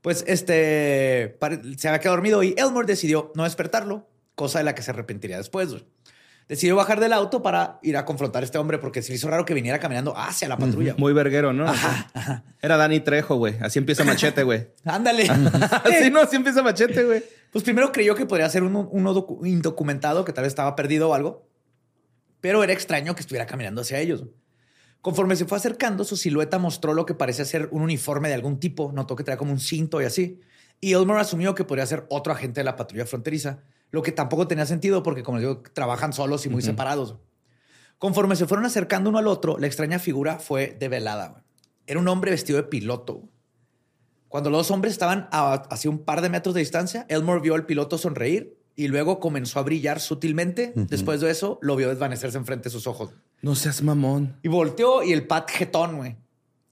Pues 0.00 0.24
este 0.26 1.38
se 1.76 1.88
había 1.88 2.00
quedado 2.00 2.16
dormido 2.16 2.42
y 2.42 2.54
Elmore 2.56 2.86
decidió 2.86 3.30
no 3.36 3.44
despertarlo, 3.44 4.08
cosa 4.34 4.58
de 4.58 4.64
la 4.64 4.74
que 4.74 4.82
se 4.82 4.90
arrepentiría 4.90 5.36
después. 5.36 5.68
Decidió 6.52 6.76
bajar 6.76 7.00
del 7.00 7.14
auto 7.14 7.40
para 7.40 7.78
ir 7.80 7.96
a 7.96 8.04
confrontar 8.04 8.42
a 8.42 8.44
este 8.44 8.58
hombre 8.58 8.76
porque 8.76 9.00
se 9.00 9.08
le 9.08 9.14
hizo 9.14 9.26
raro 9.30 9.46
que 9.46 9.54
viniera 9.54 9.78
caminando 9.78 10.14
hacia 10.14 10.48
la 10.48 10.58
patrulla. 10.58 10.94
Muy 10.98 11.14
verguero, 11.14 11.54
¿no? 11.54 11.64
Era 12.60 12.76
Dani 12.76 13.00
Trejo, 13.00 13.36
güey. 13.36 13.54
Así 13.62 13.78
empieza 13.78 14.04
Machete, 14.04 14.42
güey. 14.42 14.68
Ándale. 14.84 15.22
Así 15.84 16.10
no, 16.10 16.20
así 16.20 16.36
empieza 16.36 16.62
Machete, 16.62 17.04
güey. 17.04 17.24
Pues 17.50 17.64
primero 17.64 17.90
creyó 17.90 18.14
que 18.14 18.26
podría 18.26 18.50
ser 18.50 18.64
uno, 18.64 18.86
uno 18.92 19.14
docu- 19.14 19.46
indocumentado 19.48 20.26
que 20.26 20.34
tal 20.34 20.42
vez 20.42 20.50
estaba 20.50 20.76
perdido 20.76 21.08
o 21.08 21.14
algo, 21.14 21.48
pero 22.42 22.62
era 22.62 22.74
extraño 22.74 23.14
que 23.14 23.22
estuviera 23.22 23.46
caminando 23.46 23.80
hacia 23.80 23.98
ellos. 24.00 24.24
Conforme 25.00 25.36
se 25.36 25.46
fue 25.46 25.56
acercando, 25.56 26.04
su 26.04 26.18
silueta 26.18 26.58
mostró 26.58 26.92
lo 26.92 27.06
que 27.06 27.14
parecía 27.14 27.46
ser 27.46 27.70
un 27.72 27.80
uniforme 27.80 28.28
de 28.28 28.34
algún 28.34 28.60
tipo. 28.60 28.92
Notó 28.92 29.16
que 29.16 29.24
traía 29.24 29.38
como 29.38 29.52
un 29.52 29.58
cinto 29.58 30.02
y 30.02 30.04
así. 30.04 30.38
Y 30.82 30.92
Elmore 30.92 31.18
asumió 31.22 31.54
que 31.54 31.64
podría 31.64 31.86
ser 31.86 32.04
otro 32.10 32.30
agente 32.34 32.60
de 32.60 32.64
la 32.64 32.76
patrulla 32.76 33.06
fronteriza, 33.06 33.60
lo 33.92 34.02
que 34.02 34.10
tampoco 34.10 34.48
tenía 34.48 34.66
sentido 34.66 35.02
porque, 35.02 35.22
como 35.22 35.38
les 35.38 35.46
digo, 35.46 35.62
trabajan 35.72 36.12
solos 36.12 36.44
y 36.46 36.48
muy 36.48 36.62
separados. 36.62 37.16
Conforme 37.98 38.34
se 38.34 38.46
fueron 38.46 38.66
acercando 38.66 39.10
uno 39.10 39.18
al 39.18 39.28
otro, 39.28 39.58
la 39.58 39.68
extraña 39.68 40.00
figura 40.00 40.40
fue 40.40 40.76
develada. 40.80 41.44
Era 41.86 42.00
un 42.00 42.08
hombre 42.08 42.32
vestido 42.32 42.56
de 42.56 42.64
piloto. 42.64 43.28
Cuando 44.28 44.50
los 44.50 44.70
hombres 44.70 44.94
estaban 44.94 45.28
a, 45.30 45.52
hacia 45.52 45.90
un 45.90 45.98
par 45.98 46.22
de 46.22 46.30
metros 46.30 46.54
de 46.54 46.60
distancia, 46.60 47.06
Elmore 47.08 47.40
vio 47.40 47.54
al 47.54 47.66
piloto 47.66 47.98
sonreír 47.98 48.58
y 48.74 48.88
luego 48.88 49.20
comenzó 49.20 49.58
a 49.58 49.62
brillar 49.62 50.00
sutilmente. 50.00 50.72
Después 50.74 51.20
de 51.20 51.30
eso, 51.30 51.58
lo 51.60 51.76
vio 51.76 51.90
desvanecerse 51.90 52.38
enfrente 52.38 52.64
de 52.64 52.70
sus 52.70 52.86
ojos. 52.86 53.10
No 53.42 53.54
seas 53.54 53.82
mamón. 53.82 54.38
Y 54.42 54.48
volteó 54.48 55.02
y 55.02 55.12
el 55.12 55.26
Pat 55.26 55.50
jetón, 55.50 55.98
güey. 55.98 56.16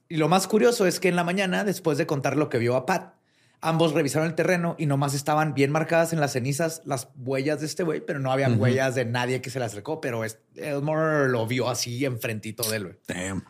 Y 0.09 0.17
lo 0.17 0.27
más 0.27 0.47
curioso 0.47 0.87
es 0.87 0.99
que 0.99 1.07
en 1.07 1.15
la 1.15 1.23
mañana, 1.23 1.63
después 1.63 1.97
de 1.97 2.07
contar 2.07 2.35
lo 2.35 2.49
que 2.49 2.57
vio 2.57 2.75
a 2.75 2.85
Pat, 2.85 3.13
ambos 3.61 3.93
revisaron 3.93 4.27
el 4.27 4.35
terreno 4.35 4.75
y 4.77 4.87
nomás 4.87 5.13
estaban 5.13 5.53
bien 5.53 5.71
marcadas 5.71 6.13
en 6.13 6.19
las 6.19 6.33
cenizas 6.33 6.81
las 6.85 7.09
huellas 7.15 7.59
de 7.59 7.67
este 7.67 7.83
güey, 7.83 8.01
pero 8.01 8.19
no 8.19 8.31
habían 8.31 8.59
huellas 8.59 8.95
de 8.95 9.05
nadie 9.05 9.41
que 9.41 9.49
se 9.49 9.59
le 9.59 9.65
acercó, 9.65 10.01
pero 10.01 10.23
Elmore 10.55 11.29
lo 11.29 11.47
vio 11.47 11.69
así 11.69 12.03
enfrentito 12.03 12.63
de 12.69 12.77
él, 12.77 12.83
güey. 12.83 12.97
Damn. 13.07 13.45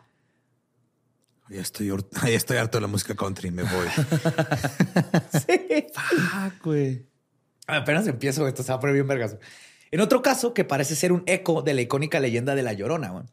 Ya 1.50 1.62
estoy, 1.62 1.88
ya 2.24 2.30
estoy 2.30 2.58
harto 2.58 2.78
de 2.78 2.82
la 2.82 2.88
música 2.88 3.15
country. 3.15 3.52
Me 3.52 3.63
voy. 3.63 3.88
Fuck, 5.93 6.63
güey. 6.63 7.06
Apenas 7.67 8.08
empiezo, 8.08 8.47
esto 8.47 8.63
se 8.63 8.71
va 8.71 8.78
a 8.78 8.80
poner 8.80 8.93
bien 8.93 9.08
vergas. 9.08 9.38
En 9.91 10.00
otro 10.00 10.21
caso, 10.21 10.54
que 10.54 10.63
parece 10.63 10.95
ser 10.95 11.12
un 11.12 11.24
eco 11.26 11.62
de 11.62 11.74
la 11.74 11.82
icónica 11.82 12.19
leyenda 12.19 12.56
de 12.56 12.63
La 12.63 12.71
Llorona. 12.74 13.26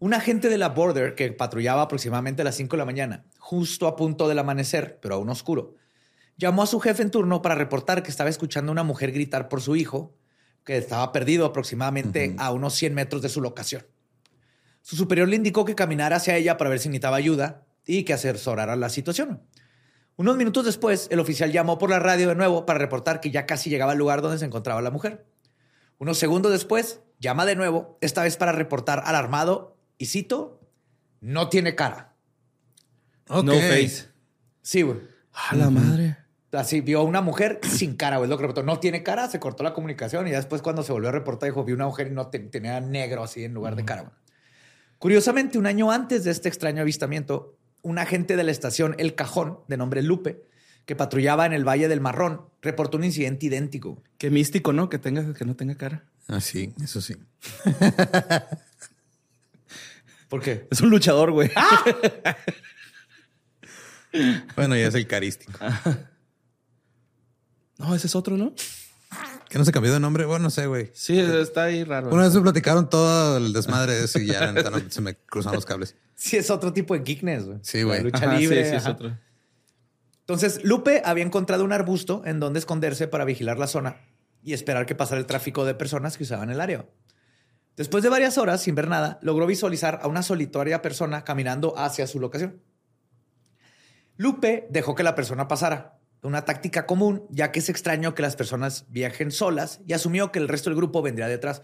Un 0.00 0.14
agente 0.14 0.48
de 0.48 0.58
la 0.58 0.70
Border 0.70 1.14
que 1.14 1.32
patrullaba 1.32 1.82
aproximadamente 1.82 2.42
a 2.42 2.44
las 2.44 2.56
5 2.56 2.74
de 2.74 2.78
la 2.78 2.84
mañana, 2.84 3.24
justo 3.38 3.86
a 3.86 3.94
punto 3.94 4.28
del 4.28 4.40
amanecer, 4.40 4.98
pero 5.00 5.14
aún 5.14 5.28
oscuro, 5.28 5.76
llamó 6.36 6.62
a 6.62 6.66
su 6.66 6.80
jefe 6.80 7.02
en 7.02 7.10
turno 7.10 7.42
para 7.42 7.54
reportar 7.54 8.02
que 8.02 8.10
estaba 8.10 8.30
escuchando 8.30 8.70
a 8.70 8.72
una 8.72 8.82
mujer 8.82 9.12
gritar 9.12 9.48
por 9.48 9.60
su 9.60 9.76
hijo, 9.76 10.16
que 10.64 10.76
estaba 10.76 11.12
perdido 11.12 11.46
aproximadamente 11.46 12.34
a 12.38 12.52
unos 12.52 12.74
100 12.74 12.94
metros 12.94 13.22
de 13.22 13.28
su 13.28 13.40
locación. 13.40 13.86
Su 14.80 14.96
superior 14.96 15.28
le 15.28 15.36
indicó 15.36 15.64
que 15.64 15.74
caminara 15.74 16.16
hacia 16.16 16.36
ella 16.36 16.56
para 16.56 16.70
ver 16.70 16.80
si 16.80 16.88
necesitaba 16.88 17.16
ayuda 17.16 17.66
y 17.86 18.04
que 18.04 18.12
asesorara 18.12 18.76
la 18.76 18.88
situación. 18.88 19.42
Unos 20.16 20.36
minutos 20.36 20.64
después, 20.64 21.08
el 21.10 21.20
oficial 21.20 21.52
llamó 21.52 21.78
por 21.78 21.90
la 21.90 21.98
radio 21.98 22.28
de 22.28 22.34
nuevo 22.34 22.66
para 22.66 22.78
reportar 22.78 23.20
que 23.20 23.30
ya 23.30 23.46
casi 23.46 23.70
llegaba 23.70 23.92
al 23.92 23.98
lugar 23.98 24.22
donde 24.22 24.38
se 24.38 24.44
encontraba 24.44 24.82
la 24.82 24.90
mujer. 24.90 25.24
Unos 25.98 26.18
segundos 26.18 26.52
después, 26.52 27.00
llama 27.18 27.46
de 27.46 27.56
nuevo, 27.56 27.98
esta 28.00 28.22
vez 28.22 28.36
para 28.36 28.52
reportar 28.52 29.02
alarmado 29.06 29.76
y 29.98 30.06
cito, 30.06 30.60
no 31.20 31.48
tiene 31.48 31.74
cara. 31.74 32.14
No 33.28 33.52
face. 33.54 34.08
Sí, 34.60 34.82
güey. 34.82 34.98
A 35.32 35.56
la 35.56 35.70
madre. 35.70 36.18
Así 36.52 36.82
vio 36.82 37.00
a 37.00 37.02
una 37.02 37.22
mujer 37.22 37.60
sin 37.62 37.96
cara, 37.96 38.18
güey. 38.18 38.28
Lo 38.28 38.36
que 38.36 38.42
reportó, 38.42 38.62
no 38.62 38.78
tiene 38.78 39.02
cara, 39.02 39.26
se 39.28 39.40
cortó 39.40 39.62
la 39.64 39.72
comunicación 39.72 40.28
y 40.28 40.32
ya 40.32 40.36
después 40.36 40.60
cuando 40.60 40.82
se 40.82 40.92
volvió 40.92 41.08
a 41.08 41.12
reportar 41.12 41.48
dijo, 41.48 41.64
vi 41.64 41.72
una 41.72 41.86
mujer 41.86 42.08
y 42.08 42.10
no 42.10 42.28
te- 42.28 42.40
tenía 42.40 42.78
negro 42.80 43.22
así 43.22 43.42
en 43.44 43.54
lugar 43.54 43.74
de 43.74 43.84
cara. 43.86 44.02
güey. 44.02 44.12
Curiosamente, 44.98 45.58
un 45.58 45.66
año 45.66 45.90
antes 45.90 46.24
de 46.24 46.30
este 46.30 46.48
extraño 46.48 46.82
avistamiento, 46.82 47.56
un 47.80 47.98
agente 47.98 48.36
de 48.36 48.44
la 48.44 48.50
estación 48.52 48.94
El 48.98 49.14
Cajón, 49.14 49.60
de 49.66 49.76
nombre 49.78 50.02
Lupe, 50.02 50.42
que 50.84 50.94
patrullaba 50.94 51.46
en 51.46 51.54
el 51.54 51.66
Valle 51.66 51.88
del 51.88 52.00
Marrón, 52.00 52.42
reportó 52.60 52.98
un 52.98 53.04
incidente 53.04 53.46
idéntico. 53.46 54.02
Qué 54.18 54.30
místico, 54.30 54.72
¿no? 54.72 54.88
Que 54.90 54.98
tenga, 54.98 55.32
que 55.32 55.44
no 55.44 55.56
tenga 55.56 55.76
cara. 55.76 56.04
Ah, 56.28 56.40
sí, 56.40 56.74
eso 56.82 57.00
sí. 57.00 57.16
¿Por 60.28 60.42
qué? 60.42 60.66
Es 60.70 60.80
un 60.82 60.90
luchador, 60.90 61.30
güey. 61.32 61.50
Bueno, 64.56 64.76
ya 64.76 64.88
es 64.88 64.94
el 64.94 65.06
carístico. 65.06 65.52
No, 67.82 67.94
ese 67.94 68.06
es 68.06 68.14
otro, 68.14 68.36
¿no? 68.36 68.54
¿Que 69.48 69.58
no 69.58 69.64
se 69.64 69.72
cambió 69.72 69.92
de 69.92 70.00
nombre? 70.00 70.24
Bueno, 70.24 70.44
no 70.44 70.50
sé, 70.50 70.66
güey. 70.66 70.90
Sí, 70.94 71.18
está 71.18 71.64
ahí 71.64 71.84
raro. 71.84 72.08
Una 72.08 72.22
vez 72.22 72.34
me 72.34 72.40
platicaron 72.40 72.88
todo 72.88 73.36
el 73.36 73.52
desmadre 73.52 73.92
de 73.94 74.04
eso 74.04 74.18
y 74.18 74.26
ya 74.26 74.50
no, 74.52 74.62
se 74.88 75.00
me 75.02 75.16
cruzaron 75.16 75.56
los 75.56 75.66
cables. 75.66 75.96
Sí, 76.14 76.36
es 76.36 76.50
otro 76.50 76.72
tipo 76.72 76.94
de 76.94 77.02
geekness, 77.02 77.46
güey. 77.46 77.58
Sí, 77.62 77.82
güey. 77.82 78.00
Lucha 78.00 78.24
Ajá, 78.24 78.36
sí, 78.36 78.42
libre. 78.42 78.70
sí, 78.70 78.76
es 78.76 78.86
otro. 78.86 79.18
Entonces, 80.20 80.62
Lupe 80.62 81.02
había 81.04 81.24
encontrado 81.24 81.64
un 81.64 81.72
arbusto 81.72 82.22
en 82.24 82.38
donde 82.38 82.60
esconderse 82.60 83.08
para 83.08 83.24
vigilar 83.24 83.58
la 83.58 83.66
zona 83.66 83.96
y 84.40 84.52
esperar 84.52 84.86
que 84.86 84.94
pasara 84.94 85.18
el 85.20 85.26
tráfico 85.26 85.64
de 85.64 85.74
personas 85.74 86.16
que 86.16 86.22
usaban 86.22 86.50
el 86.50 86.60
área. 86.60 86.86
Después 87.76 88.04
de 88.04 88.08
varias 88.08 88.38
horas 88.38 88.62
sin 88.62 88.76
ver 88.76 88.86
nada, 88.86 89.18
logró 89.20 89.46
visualizar 89.46 89.98
a 90.02 90.06
una 90.06 90.22
solitaria 90.22 90.80
persona 90.80 91.24
caminando 91.24 91.76
hacia 91.76 92.06
su 92.06 92.20
locación. 92.20 92.62
Lupe 94.16 94.68
dejó 94.70 94.94
que 94.94 95.02
la 95.02 95.16
persona 95.16 95.48
pasara, 95.48 95.98
una 96.22 96.44
táctica 96.44 96.86
común, 96.86 97.24
ya 97.30 97.50
que 97.50 97.58
es 97.58 97.68
extraño 97.68 98.14
que 98.14 98.22
las 98.22 98.36
personas 98.36 98.86
viajen 98.88 99.32
solas 99.32 99.80
y 99.86 99.92
asumió 99.92 100.30
que 100.30 100.38
el 100.38 100.46
resto 100.48 100.70
del 100.70 100.76
grupo 100.76 101.02
vendría 101.02 101.26
detrás. 101.26 101.62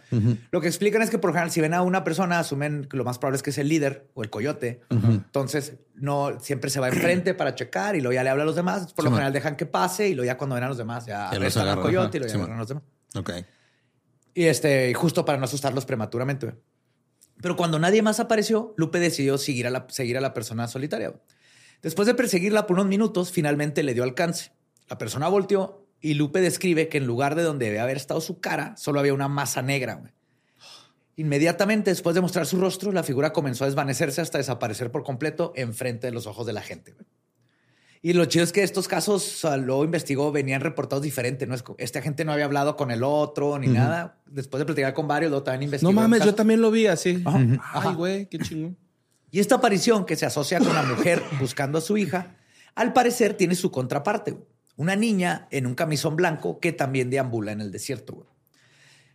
Lo 0.51 0.61
que 0.61 0.67
explican 0.67 1.01
es 1.01 1.11
que 1.11 1.19
por 1.19 1.31
lo 1.31 1.35
general 1.35 1.51
si 1.53 1.61
ven 1.61 1.75
a 1.75 1.83
una 1.83 2.03
persona 2.03 2.41
asumen 2.41 2.85
que 2.91 2.97
lo 2.97 3.05
más 3.05 3.19
probable 3.19 3.37
es 3.37 3.43
que 3.45 3.51
es 3.51 3.59
el 3.59 3.69
líder 3.69 4.09
o 4.15 4.23
el 4.25 4.31
coyote. 4.31 4.81
Entonces 4.91 5.75
no 5.95 6.41
siempre 6.41 6.71
se 6.71 6.81
va 6.81 6.89
enfrente 6.89 7.35
para 7.35 7.55
checar 7.55 7.95
y 7.95 8.01
luego 8.01 8.15
ya 8.15 8.25
le 8.25 8.31
habla 8.31 8.43
a 8.43 8.47
los 8.47 8.57
demás. 8.57 8.93
Por 8.95 9.05
lo 9.05 9.11
man. 9.11 9.19
general 9.19 9.33
dejan 9.33 9.55
que 9.57 9.67
pase 9.67 10.09
y 10.09 10.15
luego 10.15 10.27
ya 10.27 10.37
cuando 10.37 10.55
ven 10.57 10.65
a 10.65 10.69
los 10.69 10.79
demás 10.79 11.07
ya, 11.07 11.31
Ya 11.33 11.39
los 11.39 11.57
al 11.57 11.81
coyote 11.81 12.19
ajá. 12.19 12.27
y 12.27 12.31
luego 12.31 12.39
ya 12.41 12.45
Sí, 12.47 12.53
a 12.53 12.57
los 12.59 12.69
demás. 12.69 12.83
Ok. 13.17 13.31
Y 14.35 14.45
este, 14.47 14.93
justo 14.95 15.25
para 15.25 15.39
no 15.39 15.45
asustarlos 15.45 15.85
prematuramente. 15.87 16.55
Pero 17.41 17.57
cuando 17.57 17.79
nadie 17.79 18.03
más 18.03 18.19
apareció, 18.19 18.75
Lupe 18.77 18.99
decidió 18.99 19.39
seguir 19.39 19.69
a 19.69 19.71
la, 19.71 19.87
seguir 19.89 20.19
a 20.19 20.21
la 20.21 20.35
persona 20.35 20.67
solitaria. 20.67 21.13
Después 21.83 22.07
de 22.07 22.15
perseguirla 22.15 22.67
por 22.67 22.75
unos 22.77 22.89
minutos, 22.89 23.31
finalmente 23.31 23.83
le 23.83 23.95
dio 23.95 24.03
alcance. 24.03 24.53
La 24.89 24.99
persona 24.99 25.29
volteó 25.29 25.87
y 26.01 26.15
Lupe 26.15 26.41
describe 26.41 26.89
que 26.89 26.99
en 26.99 27.07
lugar 27.07 27.35
de 27.35 27.43
donde 27.43 27.67
debe 27.67 27.81
haber 27.81 27.97
estado 27.97 28.21
su 28.21 28.41
cara, 28.41 28.77
solo 28.77 29.01
había 29.01 29.15
una 29.15 29.29
masa 29.29 29.63
negra. 29.63 30.03
Inmediatamente 31.17 31.91
después 31.91 32.15
de 32.15 32.21
mostrar 32.21 32.47
su 32.47 32.59
rostro, 32.59 32.93
la 32.93 33.03
figura 33.03 33.33
comenzó 33.33 33.65
a 33.65 33.67
desvanecerse 33.67 34.21
hasta 34.21 34.39
desaparecer 34.39 34.91
por 34.91 35.03
completo 35.03 35.53
enfrente 35.57 36.07
de 36.07 36.13
los 36.13 36.27
ojos 36.27 36.47
de 36.47 36.53
la 36.53 36.63
gente. 36.63 36.95
Y 38.01 38.13
lo 38.13 38.25
chido 38.27 38.45
es 38.45 38.53
que 38.53 38.63
estos 38.63 38.87
casos, 38.87 39.27
o 39.27 39.49
sea, 39.49 39.57
luego 39.57 39.85
investigó, 39.85 40.31
venían 40.31 40.61
reportados 40.61 41.03
diferentes. 41.03 41.49
¿no? 41.49 41.57
Este 41.79 41.99
agente 41.99 42.25
no 42.25 42.33
había 42.33 42.45
hablado 42.45 42.77
con 42.77 42.93
el 42.93 43.03
otro 43.03 43.59
ni 43.59 43.67
nada. 43.67 44.21
Después 44.27 44.61
de 44.61 44.67
platicar 44.67 44.95
con 44.95 45.09
varios, 45.09 45.31
luego 45.31 45.43
también 45.43 45.65
investigó. 45.65 45.93
No 45.93 46.01
mames, 46.01 46.25
yo 46.25 46.35
también 46.35 46.61
lo 46.61 46.71
vi 46.71 46.87
así. 46.87 47.21
Ajá. 47.25 47.61
Ay, 47.73 47.95
güey, 47.95 48.27
qué 48.27 48.39
chingón. 48.39 48.77
Y 49.31 49.41
esta 49.41 49.57
aparición 49.57 50.07
que 50.07 50.17
se 50.17 50.27
asocia 50.27 50.59
con 50.59 50.75
la 50.75 50.83
mujer 50.83 51.23
buscando 51.39 51.79
a 51.79 51.83
su 51.83 51.97
hija, 51.97 52.37
al 52.75 52.93
parecer 52.93 53.35
tiene 53.35 53.55
su 53.55 53.71
contraparte. 53.71 54.39
Una 54.77 54.97
niña 54.97 55.49
en 55.51 55.67
un 55.67 55.75
camisón 55.75 56.17
blanco 56.17 56.61
que 56.61 56.73
también 56.73 57.11
deambula 57.11 57.53
en 57.53 57.61
el 57.61 57.73
desierto. 57.73 58.27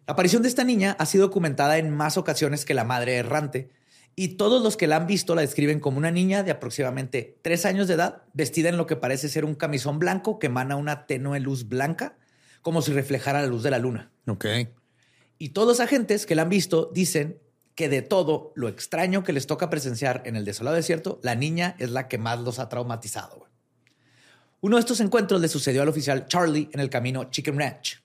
La 0.06 0.14
aparición 0.14 0.42
de 0.42 0.50
esta 0.50 0.64
niña 0.64 0.96
ha 1.00 1.06
sido 1.06 1.28
documentada 1.28 1.78
en 1.78 1.90
más 1.90 2.18
ocasiones 2.18 2.66
que 2.66 2.74
la 2.74 2.84
madre 2.84 3.16
errante 3.16 3.70
y 4.16 4.30
todos 4.30 4.62
los 4.62 4.78
que 4.78 4.86
la 4.86 4.98
han 4.98 5.08
visto 5.08 5.34
la 5.34 5.42
describen 5.42 5.80
como 5.80 5.98
una 5.98 6.12
niña 6.12 6.44
de 6.44 6.52
aproximadamente 6.52 7.40
tres 7.42 7.66
años 7.66 7.88
de 7.88 7.96
edad, 7.96 8.24
vestida 8.34 8.70
en 8.70 8.78
lo 8.78 8.86
que 8.86 8.96
parece 8.96 9.30
ser 9.30 9.46
un 9.46 9.56
camisón 9.56 9.98
blanco 9.98 10.38
que 10.38 10.48
emana 10.48 10.76
una 10.76 11.08
tenue 11.08 11.40
luz 11.40 11.68
blanca, 11.68 12.18
como 12.62 12.82
si 12.82 12.92
reflejara 12.92 13.42
la 13.42 13.48
luz 13.48 13.64
de 13.64 13.72
la 13.72 13.80
luna. 13.80 14.12
Ok. 14.28 14.46
Y 15.40 15.50
todos 15.50 15.68
los 15.68 15.80
agentes 15.80 16.26
que 16.26 16.36
la 16.36 16.44
han 16.44 16.50
visto 16.50 16.92
dicen 16.94 17.40
que 17.76 17.90
de 17.90 18.02
todo 18.02 18.52
lo 18.56 18.68
extraño 18.68 19.24
que 19.24 19.34
les 19.34 19.48
toca 19.48 19.70
presenciar 19.70 20.22
en 20.26 20.36
el 20.36 20.46
desolado 20.46 20.76
desierto, 20.76 21.20
la 21.24 21.36
niña 21.36 21.76
es 21.80 21.90
la 21.90 22.08
que 22.08 22.18
más 22.18 22.40
los 22.40 22.60
ha 22.60 22.70
traumatizado. 22.70 23.38
güey. 23.38 23.52
Uno 24.62 24.78
de 24.78 24.82
estos 24.82 25.00
encuentros 25.00 25.42
le 25.42 25.48
sucedió 25.48 25.82
al 25.82 25.90
oficial 25.90 26.26
Charlie 26.28 26.70
en 26.72 26.80
el 26.80 26.90
camino 26.90 27.26
Chicken 27.26 27.60
Ranch. 27.60 28.02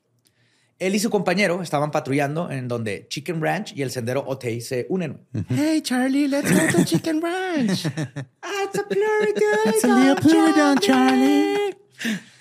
Él 0.78 0.94
y 0.94 1.00
su 1.00 1.10
compañero 1.10 1.60
estaban 1.60 1.90
patrullando 1.90 2.50
en 2.50 2.68
donde 2.68 3.06
Chicken 3.08 3.42
Ranch 3.42 3.72
y 3.76 3.82
el 3.82 3.90
sendero 3.90 4.24
Otay 4.26 4.60
se 4.60 4.86
unen. 4.88 5.26
Hey, 5.48 5.80
Charlie, 5.82 6.28
let's 6.28 6.52
go 6.52 6.78
to 6.78 6.84
Chicken 6.84 7.20
Ranch. 7.20 7.86
Ah, 8.42 8.64
it's 8.64 8.78
a 8.78 8.84
blurry 8.88 9.32
day, 9.34 10.78
Charlie. 10.80 11.76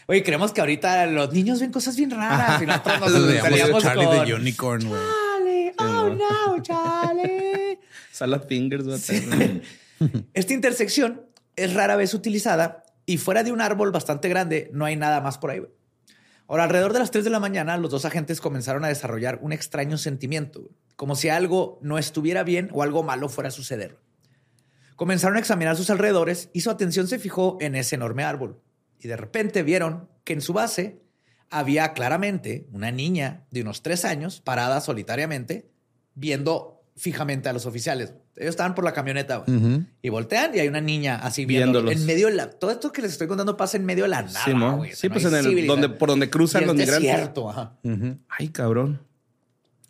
Oye, 0.07 0.23
creemos 0.23 0.51
que 0.53 0.61
ahorita 0.61 1.05
los 1.07 1.33
niños 1.33 1.59
ven 1.59 1.71
cosas 1.71 1.95
bien 1.95 2.11
raras 2.11 2.61
y 2.61 2.65
nosotros 2.65 2.99
nos 2.99 3.81
Charlie 3.81 4.05
con... 4.05 4.25
de 4.25 4.33
Unicorn, 4.35 4.87
güey. 4.87 5.26
Oh 5.79 6.09
no, 6.09 6.61
Charlie. 6.61 7.79
Salad 8.11 8.47
fingers, 8.47 8.85
güey. 8.85 9.61
Esta 10.33 10.53
intersección 10.53 11.25
es 11.55 11.73
rara 11.73 11.95
vez 11.95 12.13
utilizada 12.13 12.83
y 13.05 13.17
fuera 13.17 13.43
de 13.43 13.51
un 13.51 13.61
árbol 13.61 13.91
bastante 13.91 14.29
grande 14.29 14.69
no 14.73 14.85
hay 14.85 14.95
nada 14.95 15.21
más 15.21 15.37
por 15.37 15.51
ahí. 15.51 15.61
Ahora, 16.47 16.63
alrededor 16.63 16.93
de 16.93 16.99
las 16.99 17.11
3 17.11 17.25
de 17.25 17.29
la 17.29 17.39
mañana, 17.39 17.77
los 17.77 17.91
dos 17.91 18.05
agentes 18.05 18.39
comenzaron 18.39 18.85
a 18.85 18.87
desarrollar 18.87 19.39
un 19.41 19.51
extraño 19.51 19.97
sentimiento, 19.97 20.69
como 20.95 21.15
si 21.15 21.27
algo 21.27 21.77
no 21.81 21.97
estuviera 21.97 22.43
bien 22.43 22.69
o 22.71 22.83
algo 22.83 23.03
malo 23.03 23.27
fuera 23.27 23.49
a 23.49 23.51
suceder. 23.51 23.97
Comenzaron 24.95 25.35
a 25.35 25.39
examinar 25.39 25.75
sus 25.75 25.89
alrededores 25.89 26.49
y 26.53 26.61
su 26.61 26.71
atención 26.71 27.07
se 27.07 27.19
fijó 27.19 27.57
en 27.59 27.75
ese 27.75 27.95
enorme 27.95 28.23
árbol. 28.23 28.61
Y 28.99 29.07
de 29.07 29.17
repente 29.17 29.61
vieron 29.61 30.09
que 30.23 30.33
en 30.33 30.41
su 30.41 30.53
base 30.53 31.01
había 31.49 31.93
claramente 31.93 32.67
una 32.71 32.91
niña 32.91 33.45
de 33.51 33.61
unos 33.61 33.81
tres 33.81 34.05
años 34.05 34.41
parada 34.41 34.81
solitariamente 34.81 35.69
viendo 36.15 36.81
fijamente 36.95 37.47
a 37.47 37.53
los 37.53 37.65
oficiales. 37.65 38.13
Ellos 38.35 38.51
estaban 38.51 38.75
por 38.75 38.83
la 38.83 38.93
camioneta 38.93 39.43
y 40.01 40.09
voltean 40.09 40.53
y 40.55 40.59
hay 40.59 40.67
una 40.67 40.81
niña 40.81 41.15
así 41.17 41.45
viendo 41.45 41.81
Viéndolos. 41.81 41.99
en 42.01 42.05
medio 42.05 42.27
de 42.27 42.33
la... 42.35 42.49
Todo 42.49 42.71
esto 42.71 42.91
que 42.91 43.01
les 43.01 43.11
estoy 43.11 43.27
contando 43.27 43.55
pasa 43.57 43.77
en 43.77 43.85
medio 43.85 44.03
de 44.03 44.09
la 44.09 44.21
nada, 44.23 44.45
Sí, 44.45 44.53
¿no? 44.53 44.83
Sí, 44.93 45.09
pues 45.09 45.25
en 45.25 45.35
el, 45.35 45.67
donde, 45.67 45.89
por 45.89 46.09
donde 46.09 46.29
cruzan 46.29 46.65
los 46.67 46.75
migrantes. 46.75 47.03
desierto, 47.09 47.49
ajá. 47.49 47.73
Ay, 48.29 48.49
cabrón. 48.49 49.01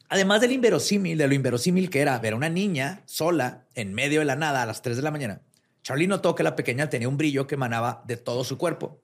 Además 0.09 0.39
del 0.41 0.53
inverosímil, 0.53 1.17
de 1.17 1.27
lo 1.27 1.33
inverosímil 1.33 1.89
que 1.89 1.99
era 1.99 2.17
ver 2.19 2.33
a 2.33 2.35
una 2.37 2.49
niña 2.49 3.01
sola 3.05 3.65
en 3.75 3.93
medio 3.93 4.19
de 4.19 4.25
la 4.25 4.35
nada 4.37 4.63
a 4.63 4.65
las 4.65 4.81
3 4.81 4.95
de 4.95 5.03
la 5.03 5.11
mañana, 5.11 5.41
Charlie 5.83 6.07
notó 6.07 6.35
que 6.35 6.43
la 6.43 6.55
pequeña 6.55 6.89
tenía 6.89 7.09
un 7.09 7.17
brillo 7.17 7.47
que 7.47 7.55
emanaba 7.55 8.03
de 8.07 8.15
todo 8.17 8.43
su 8.45 8.57
cuerpo. 8.57 9.01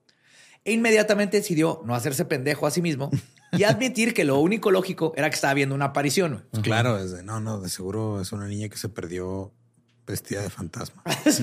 E 0.64 0.72
inmediatamente 0.72 1.36
decidió 1.38 1.82
no 1.84 1.94
hacerse 1.94 2.24
pendejo 2.24 2.66
a 2.66 2.70
sí 2.70 2.80
mismo 2.82 3.10
y 3.52 3.64
admitir 3.64 4.14
que 4.14 4.24
lo 4.24 4.38
único 4.38 4.70
lógico 4.70 5.12
era 5.16 5.28
que 5.28 5.34
estaba 5.34 5.54
viendo 5.54 5.74
una 5.74 5.86
aparición. 5.86 6.46
güey. 6.52 6.62
Claro, 6.62 6.98
es 6.98 7.10
de, 7.12 7.22
no, 7.22 7.40
no, 7.40 7.60
de 7.60 7.68
seguro 7.68 8.20
es 8.20 8.32
una 8.32 8.46
niña 8.48 8.68
que 8.68 8.76
se 8.78 8.88
perdió 8.88 9.52
vestida 10.06 10.42
de 10.42 10.50
fantasma. 10.50 11.02
Se. 11.30 11.42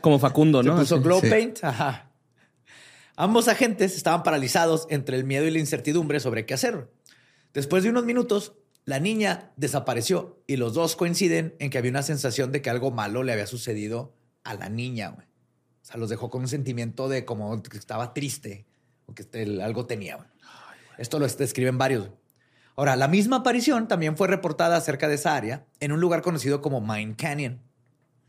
Como 0.00 0.18
Facundo, 0.18 0.62
Se 0.62 0.68
¿no? 0.68 0.76
puso 0.76 0.96
Así. 0.96 1.04
glow 1.04 1.20
sí. 1.20 1.28
paint. 1.30 1.62
Ajá. 1.64 2.10
Ambos 3.16 3.48
agentes 3.48 3.96
estaban 3.96 4.22
paralizados 4.22 4.86
entre 4.90 5.16
el 5.16 5.24
miedo 5.24 5.44
y 5.46 5.50
la 5.50 5.58
incertidumbre 5.58 6.20
sobre 6.20 6.46
qué 6.46 6.54
hacer. 6.54 6.88
Después 7.52 7.82
de 7.82 7.90
unos 7.90 8.04
minutos, 8.04 8.52
la 8.84 9.00
niña 9.00 9.50
desapareció 9.56 10.40
y 10.46 10.56
los 10.56 10.74
dos 10.74 10.94
coinciden 10.96 11.56
en 11.58 11.70
que 11.70 11.78
había 11.78 11.90
una 11.90 12.02
sensación 12.04 12.52
de 12.52 12.62
que 12.62 12.70
algo 12.70 12.90
malo 12.92 13.22
le 13.24 13.32
había 13.32 13.46
sucedido 13.48 14.14
a 14.44 14.54
la 14.54 14.68
niña. 14.68 15.08
güey. 15.10 15.26
O 15.88 15.90
sea, 15.90 15.98
los 15.98 16.10
dejó 16.10 16.28
con 16.28 16.42
un 16.42 16.48
sentimiento 16.48 17.08
de 17.08 17.24
como 17.24 17.62
que 17.62 17.78
estaba 17.78 18.12
triste 18.12 18.66
o 19.06 19.14
que 19.14 19.26
algo 19.62 19.86
tenía. 19.86 20.18
Esto 20.98 21.18
lo 21.18 21.26
describen 21.26 21.78
varios. 21.78 22.10
Ahora, 22.76 22.94
la 22.94 23.08
misma 23.08 23.36
aparición 23.36 23.88
también 23.88 24.14
fue 24.14 24.28
reportada 24.28 24.78
cerca 24.82 25.08
de 25.08 25.14
esa 25.14 25.34
área 25.34 25.64
en 25.80 25.92
un 25.92 26.00
lugar 26.00 26.20
conocido 26.20 26.60
como 26.60 26.82
Mine 26.82 27.16
Canyon. 27.16 27.62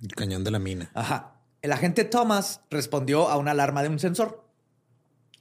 El 0.01 0.15
cañón 0.15 0.45
de 0.45 0.51
la 0.51 0.59
mina. 0.59 0.89
Ajá. 0.93 1.35
El 1.61 1.73
agente 1.73 2.05
Thomas 2.05 2.61
respondió 2.69 3.27
a 3.27 3.35
una 3.35 3.51
alarma 3.51 3.83
de 3.83 3.89
un 3.89 3.99
sensor. 3.99 4.47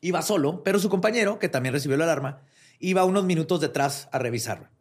Iba 0.01 0.21
solo, 0.23 0.65
pero 0.65 0.81
su 0.81 0.89
compañero, 0.89 1.39
que 1.39 1.49
también 1.49 1.73
recibió 1.73 1.97
la 1.97 2.03
alarma, 2.03 2.43
iba 2.81 3.05
unos 3.05 3.27
minutos 3.27 3.61
detrás 3.61 4.09
a 4.11 4.19
revisarla. 4.19 4.73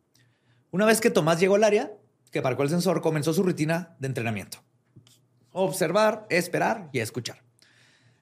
Una 0.72 0.88
vez 0.88 1.02
que 1.02 1.12
Tomás 1.12 1.40
llegó 1.40 1.54
al 1.54 1.64
área, 1.64 1.92
que 2.32 2.42
marcó 2.42 2.64
el 2.64 2.70
sensor, 2.70 3.02
comenzó 3.02 3.32
su 3.32 3.44
rutina 3.44 3.96
de 4.00 4.08
entrenamiento. 4.08 4.58
Observar, 5.60 6.28
esperar 6.30 6.90
y 6.94 7.00
escuchar. 7.00 7.42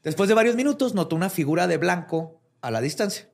Después 0.03 0.29
de 0.29 0.35
varios 0.35 0.55
minutos, 0.55 0.93
notó 0.93 1.17
una 1.17 1.29
figura 1.29 1.67
de 1.67 1.75
blanco 1.75 2.41
a 2.61 2.71
la 2.71 2.79
distancia. 2.79 3.27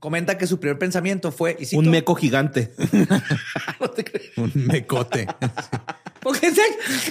Comenta 0.00 0.36
que 0.36 0.46
su 0.46 0.60
primer 0.60 0.78
pensamiento 0.78 1.32
fue... 1.32 1.56
y 1.58 1.64
cito, 1.64 1.80
Un 1.80 1.90
meco 1.90 2.14
gigante. 2.14 2.74
No 3.80 3.88
te 3.88 4.04
crees. 4.04 4.36
Un 4.36 4.52
mecote. 4.54 5.26
¿Por 6.20 6.38
qué 6.38 6.52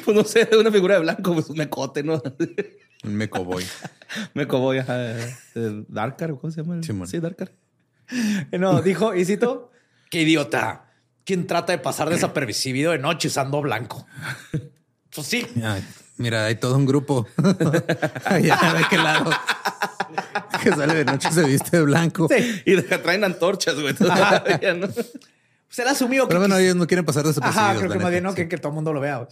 pues 0.06 0.16
no 0.16 0.24
sé, 0.24 0.48
una 0.60 0.72
figura 0.72 0.96
de 0.96 1.02
blanco, 1.02 1.34
pues 1.34 1.50
un 1.50 1.58
mecote, 1.58 2.04
¿no? 2.04 2.22
Un 3.04 3.16
mecoboy. 3.16 3.64
Meco 4.34 4.60
voy 4.60 4.80
a 4.80 5.18
Darkar, 5.88 6.36
¿cómo 6.36 6.52
se 6.52 6.62
llama? 6.62 6.82
Simón. 6.84 7.08
Sí, 7.08 7.20
Darkar. 7.20 7.52
No, 8.52 8.82
dijo, 8.82 9.16
y 9.16 9.24
cito, 9.24 9.72
qué 10.10 10.22
idiota. 10.22 10.92
¿Quién 11.24 11.48
trata 11.48 11.74
de 11.74 11.80
pasar 11.80 12.10
desapercibido 12.10 12.92
de 12.92 13.00
noche 13.00 13.28
usando 13.28 13.62
blanco? 13.62 14.06
Pues 15.14 15.28
sí. 15.28 15.46
Ay, 15.64 15.84
mira, 16.18 16.46
hay 16.46 16.56
todo 16.56 16.76
un 16.76 16.86
grupo. 16.86 17.28
ya, 18.42 18.74
¿de 18.74 18.86
qué 18.90 18.98
lado? 18.98 19.32
que 20.64 20.70
sale 20.72 20.96
de 20.96 21.06
noche 21.06 21.32
se 21.32 21.44
viste 21.44 21.78
de 21.78 21.84
blanco. 21.84 22.28
Sí. 22.30 22.62
Y 22.66 22.72
deja, 22.76 23.02
traen 23.02 23.24
antorchas, 23.24 23.80
güey. 23.80 23.94
todavía, 23.94 24.74
¿no? 24.74 24.88
Se 25.70 25.84
le 25.84 25.90
asumió 25.90 26.24
que... 26.24 26.28
Pero 26.30 26.40
bueno, 26.40 26.58
ellos 26.58 26.76
no 26.76 26.88
quieren 26.88 27.06
pasar 27.06 27.26
desapercibidos. 27.26 27.70
Ajá, 27.72 27.80
creo 27.80 27.92
que 27.92 28.00
más 28.00 28.12
bien 28.12 28.24
no, 28.24 28.30
sí. 28.32 28.36
que, 28.38 28.48
que 28.48 28.58
todo 28.58 28.70
el 28.70 28.76
mundo 28.76 28.94
lo 28.94 29.00
vea. 29.02 29.28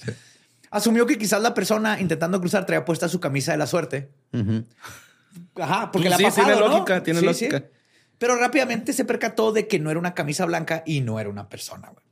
Asumió 0.72 1.06
que 1.06 1.18
quizás 1.18 1.42
la 1.42 1.54
persona 1.54 2.00
intentando 2.00 2.40
cruzar 2.40 2.66
traía 2.66 2.84
puesta 2.86 3.08
su 3.08 3.20
camisa 3.20 3.52
de 3.54 3.58
la 3.58 3.68
suerte. 3.68 4.12
Ajá, 5.56 5.92
porque 5.92 6.10
Pues 6.10 6.20
la 6.22 6.28
ha 6.28 6.32
sí, 6.32 6.36
tiene 6.36 6.50
pasado, 6.52 6.68
¿no? 6.70 6.74
lógica, 6.78 7.04
tiene 7.04 7.20
Sí, 7.22 7.26
lógica. 7.26 7.60
sí. 7.60 7.66
Pero 8.18 8.36
rápidamente 8.38 8.94
se 8.94 9.06
percató 9.06 9.52
de 9.52 9.68
que 9.68 9.80
no 9.80 9.90
era 9.90 10.00
una 10.00 10.14
camisa 10.14 10.46
blanca 10.46 10.84
y 10.86 11.02
no 11.02 11.20
era 11.20 11.30
una 11.30 11.50
persona. 11.50 11.90
güey. 11.90 12.05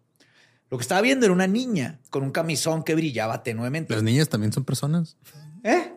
Lo 0.74 0.80
que 0.80 0.82
estaba 0.82 1.02
viendo 1.02 1.28
era 1.28 1.34
una 1.36 1.46
niña 1.46 2.00
con 2.10 2.24
un 2.24 2.32
camisón 2.32 2.82
que 2.82 2.96
brillaba 2.96 3.44
tenuemente. 3.44 3.94
Las 3.94 4.02
niñas 4.02 4.28
también 4.28 4.52
son 4.52 4.66
personas. 4.66 5.18
¿Eh? 5.64 5.94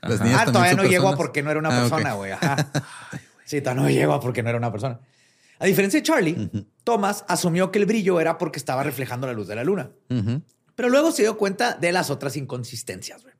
Las 0.00 0.18
niñas 0.22 0.40
Ah, 0.40 0.44
todavía 0.46 0.72
no 0.72 0.84
llego 0.84 1.08
a 1.08 1.10
personas. 1.10 1.16
porque 1.18 1.42
no 1.42 1.50
era 1.50 1.60
una 1.60 1.68
Ah, 1.68 1.80
persona, 1.82 2.14
güey. 2.14 2.32
Sí, 3.44 3.60
todavía 3.60 3.82
no 3.82 3.90
llego 3.90 4.14
a 4.14 4.20
porque 4.20 4.42
no 4.42 4.48
era 4.48 4.56
una 4.56 4.72
persona. 4.72 4.98
A 5.58 5.66
diferencia 5.66 6.00
de 6.00 6.04
Charlie, 6.04 6.50
Thomas 6.84 7.26
asumió 7.28 7.70
que 7.70 7.78
el 7.78 7.84
brillo 7.84 8.18
era 8.18 8.38
porque 8.38 8.58
estaba 8.58 8.82
reflejando 8.82 9.26
la 9.26 9.34
luz 9.34 9.46
de 9.46 9.56
la 9.56 9.62
luna. 9.64 9.90
Pero 10.74 10.88
luego 10.88 11.12
se 11.12 11.20
dio 11.20 11.36
cuenta 11.36 11.74
de 11.74 11.92
las 11.92 12.08
otras 12.08 12.34
inconsistencias. 12.38 13.22
güey. 13.24 13.34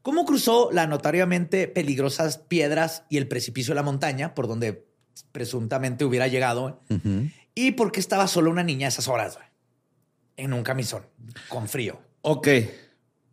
¿Cómo 0.00 0.24
cruzó 0.24 0.70
las 0.72 0.88
notariamente 0.88 1.68
peligrosas 1.68 2.38
piedras 2.38 3.02
y 3.10 3.18
el 3.18 3.28
precipicio 3.28 3.72
de 3.72 3.76
la 3.76 3.82
montaña 3.82 4.34
por 4.34 4.48
donde 4.48 4.86
presuntamente 5.30 6.06
hubiera 6.06 6.26
llegado? 6.26 6.80
¿Y 7.54 7.72
por 7.72 7.92
qué 7.92 8.00
estaba 8.00 8.26
solo 8.28 8.50
una 8.50 8.62
niña 8.62 8.86
a 8.86 8.88
esas 8.88 9.08
horas? 9.08 9.34
güey? 9.36 9.45
En 10.36 10.52
un 10.52 10.62
camisón, 10.62 11.02
con 11.48 11.68
frío. 11.68 11.98
Ok. 12.22 12.48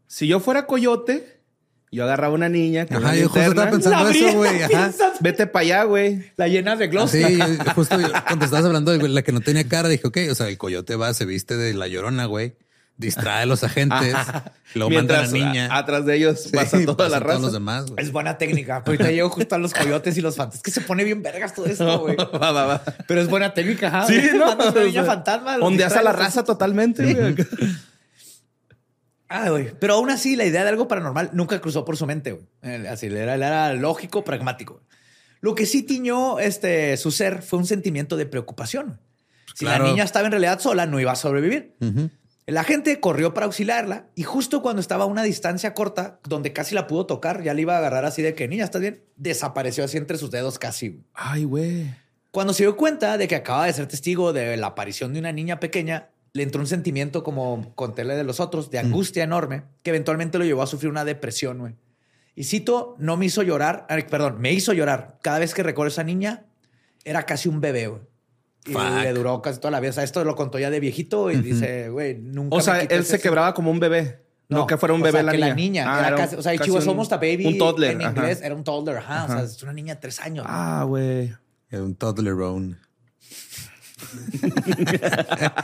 Si 0.07 0.27
yo 0.27 0.39
fuera 0.39 0.65
coyote, 0.67 1.41
yo 1.91 2.03
agarraba 2.03 2.33
una 2.33 2.49
niña. 2.49 2.85
con 2.85 2.97
Ajá, 2.97 3.15
yo 3.15 3.23
justo 3.29 3.39
estaba 3.41 3.71
pensando 3.71 4.03
La 4.03 4.11
eso, 4.11 4.37
güey. 4.37 4.59
Vete 5.19 5.47
para 5.47 5.61
allá, 5.63 5.83
güey. 5.83 6.31
La 6.37 6.47
llenas 6.47 6.79
de 6.79 6.87
gloss. 6.87 7.11
Sí, 7.11 7.23
justo 7.75 7.99
yo- 7.99 8.07
cuando 8.27 8.45
estabas 8.45 8.65
hablando 8.65 8.91
de 8.97 9.09
la 9.09 9.21
que 9.21 9.31
no 9.31 9.41
tenía 9.41 9.67
cara, 9.67 9.89
dije, 9.89 10.07
ok, 10.07 10.17
o 10.31 10.35
sea, 10.35 10.47
el 10.47 10.57
coyote 10.57 10.95
va, 10.95 11.13
se 11.13 11.25
viste 11.25 11.57
de 11.57 11.73
la 11.73 11.87
llorona, 11.87 12.25
güey. 12.25 12.55
Distrae 12.97 13.43
a 13.43 13.45
los 13.45 13.63
agentes, 13.63 14.15
luego 14.75 14.91
manda 14.91 15.19
a 15.19 15.21
la 15.23 15.27
niña. 15.31 15.67
a- 15.73 15.79
atrás 15.79 16.05
de 16.05 16.15
ellos 16.15 16.49
pasa 16.53 16.77
Sí, 16.77 16.85
toda 16.85 17.09
la 17.09 17.19
raza. 17.19 17.31
todos 17.37 17.41
los 17.41 17.53
demás. 17.53 17.91
güey. 17.91 18.03
Es 18.05 18.11
buena 18.11 18.37
técnica. 18.37 18.83
Ahorita 18.85 19.11
llego 19.11 19.29
justo 19.29 19.55
a 19.55 19.57
los 19.57 19.73
coyotes 19.73 20.17
y 20.17 20.21
los 20.21 20.35
fantasmas. 20.35 20.57
Es 20.57 20.63
que 20.63 20.71
se 20.71 20.81
pone 20.81 21.03
bien 21.03 21.21
vergas 21.23 21.53
todo 21.53 21.65
esto, 21.65 21.99
güey. 21.99 22.15
Va, 22.15 22.51
va, 22.51 22.65
va. 22.65 22.83
Pero 23.07 23.21
es 23.21 23.27
buena 23.27 23.53
técnica. 23.53 24.05
Sí, 24.07 24.21
¿no? 24.35 24.53
Una 24.53 24.71
niña 24.71 25.01
O 25.01 25.05
sea, 25.05 25.05
fantasma. 25.05 25.57
Ondeas 25.57 25.93
a 25.95 26.01
la 26.03 26.11
raza 26.13 26.43
totalmente, 26.43 27.13
güey. 27.13 27.35
Ah, 29.29 29.49
güey. 29.49 29.71
Pero 29.79 29.95
aún 29.95 30.09
así, 30.11 30.35
la 30.35 30.45
idea 30.45 30.63
de 30.63 30.69
algo 30.69 30.87
paranormal 30.87 31.31
nunca 31.33 31.59
cruzó 31.59 31.83
por 31.85 31.97
su 31.97 32.05
mente, 32.05 32.33
güey. 32.33 32.87
Así, 32.87 33.07
era, 33.07 33.33
él 33.35 33.41
era 33.41 33.73
lógico, 33.73 34.23
pragmático. 34.23 34.83
Lo 35.41 35.55
que 35.55 35.65
sí 35.65 35.83
tiñó 35.83 36.39
este, 36.39 36.95
su 36.97 37.11
ser 37.11 37.41
fue 37.41 37.59
un 37.59 37.65
sentimiento 37.65 38.15
de 38.15 38.25
preocupación. 38.27 38.99
Si 39.55 39.65
Claro. 39.65 39.83
la 39.85 39.89
niña 39.89 40.03
estaba 40.03 40.25
en 40.27 40.31
realidad 40.31 40.59
sola, 40.59 40.85
no 40.85 40.99
iba 40.99 41.11
a 41.11 41.15
sobrevivir. 41.15 41.75
El 42.45 42.57
agente 42.57 42.99
corrió 42.99 43.33
para 43.33 43.45
auxiliarla 43.45 44.07
y 44.15 44.23
justo 44.23 44.61
cuando 44.61 44.81
estaba 44.81 45.05
a 45.05 45.07
una 45.07 45.23
distancia 45.23 45.73
corta, 45.73 46.19
donde 46.25 46.51
casi 46.51 46.75
la 46.75 46.87
pudo 46.87 47.05
tocar, 47.05 47.41
ya 47.41 47.53
le 47.53 47.61
iba 47.61 47.75
a 47.75 47.77
agarrar 47.77 48.03
así 48.03 48.21
de 48.21 48.35
que, 48.35 48.49
niña, 48.49 48.65
¿estás 48.65 48.81
bien? 48.81 49.01
Desapareció 49.15 49.85
así 49.85 49.97
entre 49.97 50.17
sus 50.17 50.29
dedos 50.29 50.59
casi. 50.59 51.01
Ay, 51.13 51.45
güey. 51.45 51.93
Cuando 52.31 52.53
se 52.53 52.63
dio 52.63 52.75
cuenta 52.75 53.17
de 53.17 53.27
que 53.27 53.35
acaba 53.35 53.65
de 53.65 53.73
ser 53.73 53.87
testigo 53.87 54.33
de 54.33 54.57
la 54.57 54.67
aparición 54.67 55.13
de 55.13 55.19
una 55.19 55.31
niña 55.31 55.59
pequeña, 55.61 56.09
le 56.33 56.43
entró 56.43 56.59
un 56.59 56.67
sentimiento 56.67 57.23
como 57.23 57.71
contéle 57.75 58.15
de 58.15 58.23
los 58.23 58.39
otros, 58.39 58.71
de 58.71 58.79
angustia 58.79 59.23
enorme, 59.23 59.63
que 59.83 59.91
eventualmente 59.91 60.37
lo 60.37 60.43
llevó 60.43 60.63
a 60.63 60.67
sufrir 60.67 60.89
una 60.89 61.05
depresión, 61.05 61.59
güey. 61.59 61.75
Y 62.35 62.45
cito, 62.45 62.95
no 62.97 63.15
me 63.15 63.27
hizo 63.27 63.43
llorar, 63.43 63.85
perdón, 64.09 64.41
me 64.41 64.51
hizo 64.51 64.73
llorar. 64.73 65.19
Cada 65.21 65.39
vez 65.39 65.53
que 65.53 65.61
recuerdo 65.61 65.89
a 65.89 65.93
esa 65.93 66.03
niña, 66.03 66.45
era 67.05 67.25
casi 67.25 67.47
un 67.47 67.61
bebé, 67.61 67.87
güey. 67.87 68.01
Y 68.65 68.71
Fuck. 68.73 68.83
le 69.03 69.13
duró 69.13 69.41
casi 69.41 69.59
toda 69.59 69.71
la 69.71 69.79
vida. 69.79 69.89
O 69.89 69.93
sea, 69.93 70.03
esto 70.03 70.23
lo 70.23 70.35
contó 70.35 70.57
ya 70.59 70.69
de 70.69 70.79
viejito 70.79 71.29
y 71.31 71.37
dice, 71.37 71.89
güey, 71.89 72.17
nunca 72.17 72.55
O 72.55 72.61
sea, 72.61 72.79
él 72.81 73.03
se 73.05 73.19
quebraba 73.19 73.53
como 73.53 73.69
un 73.71 73.79
bebé. 73.79 74.23
No, 74.49 74.67
que 74.67 74.77
fuera 74.77 74.93
un 74.93 75.01
o 75.01 75.03
bebé 75.03 75.17
sea, 75.19 75.23
la, 75.23 75.31
que 75.31 75.37
niña. 75.37 75.47
la 75.49 75.55
niña. 75.55 75.83
Ah, 75.87 75.99
era 75.99 76.07
era 76.09 76.17
casi, 76.17 76.35
o 76.35 76.41
sea, 76.41 76.53
was 76.71 76.83
un- 76.83 76.89
almost 76.91 77.11
a 77.13 77.17
baby. 77.17 77.45
Un 77.47 77.57
toddler. 77.57 77.91
En 77.91 78.01
ajá. 78.01 78.09
inglés 78.11 78.41
era 78.43 78.53
un 78.55 78.63
toddler, 78.63 78.97
ajá. 78.97 79.25
O 79.25 79.27
sea, 79.27 79.41
es 79.43 79.63
una 79.63 79.73
niña 79.73 79.95
de 79.95 80.01
tres 80.01 80.19
años. 80.19 80.45
Ah, 80.47 80.85
güey. 80.87 81.33
Era 81.69 81.83
un 81.83 81.95
toddlerone. 81.95 82.77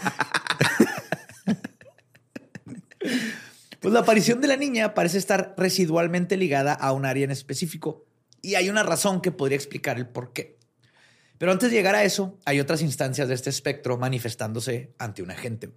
Pues 3.79 3.93
la 3.93 4.01
aparición 4.01 4.41
de 4.41 4.47
la 4.49 4.57
niña 4.57 4.93
parece 4.93 5.17
estar 5.17 5.53
residualmente 5.57 6.35
ligada 6.35 6.73
a 6.73 6.91
un 6.91 7.05
área 7.05 7.23
en 7.23 7.31
específico 7.31 8.05
y 8.41 8.55
hay 8.55 8.69
una 8.69 8.83
razón 8.83 9.21
que 9.21 9.31
podría 9.31 9.55
explicar 9.55 9.97
el 9.97 10.07
por 10.07 10.33
qué. 10.33 10.58
Pero 11.39 11.51
antes 11.51 11.71
de 11.71 11.77
llegar 11.77 11.95
a 11.95 12.03
eso, 12.03 12.37
hay 12.45 12.59
otras 12.59 12.81
instancias 12.83 13.27
de 13.27 13.33
este 13.33 13.49
espectro 13.49 13.97
manifestándose 13.97 14.93
ante 14.99 15.23
un 15.23 15.31
agente. 15.31 15.71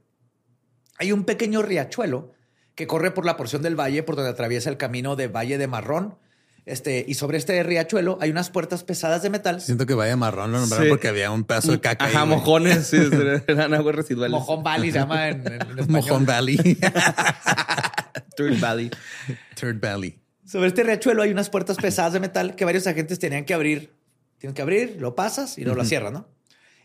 Hay 0.98 1.12
un 1.12 1.24
pequeño 1.24 1.62
riachuelo 1.62 2.32
que 2.74 2.86
corre 2.86 3.10
por 3.12 3.24
la 3.24 3.36
porción 3.38 3.62
del 3.62 3.74
valle 3.78 4.02
por 4.02 4.16
donde 4.16 4.30
atraviesa 4.30 4.68
el 4.68 4.76
camino 4.76 5.16
de 5.16 5.28
Valle 5.28 5.56
de 5.58 5.66
Marrón. 5.68 6.16
Este, 6.64 7.04
y 7.08 7.14
sobre 7.14 7.38
este 7.38 7.60
riachuelo 7.64 8.18
hay 8.20 8.30
unas 8.30 8.50
puertas 8.50 8.84
pesadas 8.84 9.22
de 9.22 9.30
metal. 9.30 9.60
Siento 9.60 9.84
que 9.86 9.94
vaya 9.94 10.16
marrón 10.16 10.52
lo 10.52 10.60
nombraron 10.60 10.86
Sí. 10.86 10.90
porque 10.90 11.08
había 11.08 11.30
un 11.32 11.42
pedazo 11.44 11.72
de 11.72 11.80
caca. 11.80 12.04
Ajá, 12.04 12.22
ahí, 12.22 12.28
mojones. 12.28 12.86
Sí, 12.86 12.98
eran 13.48 13.74
aguas 13.74 13.96
residuales. 13.96 14.30
Mojón 14.32 14.62
Valley 14.62 14.92
se 14.92 14.98
llama 14.98 15.28
en, 15.28 15.40
en- 15.46 15.52
en 15.54 15.60
español. 15.60 15.86
Mojón 15.88 16.26
Valley. 16.26 16.56
Third 18.36 18.60
Valley. 18.60 18.90
Third 19.54 19.80
Valley. 19.80 20.18
Sobre 20.44 20.68
este 20.68 20.82
riachuelo 20.82 21.22
hay 21.22 21.30
unas 21.30 21.50
puertas 21.50 21.76
pesadas 21.76 22.12
de 22.12 22.20
metal 22.20 22.54
que 22.56 22.64
varios 22.64 22.86
agentes 22.86 23.18
tenían 23.18 23.44
que 23.44 23.54
abrir. 23.54 23.92
Tienes 24.42 24.56
que 24.56 24.62
abrir, 24.62 24.96
lo 24.98 25.14
pasas 25.14 25.56
y 25.56 25.62
luego 25.62 25.76
lo 25.76 25.84
cierras, 25.84 26.12
¿no? 26.12 26.28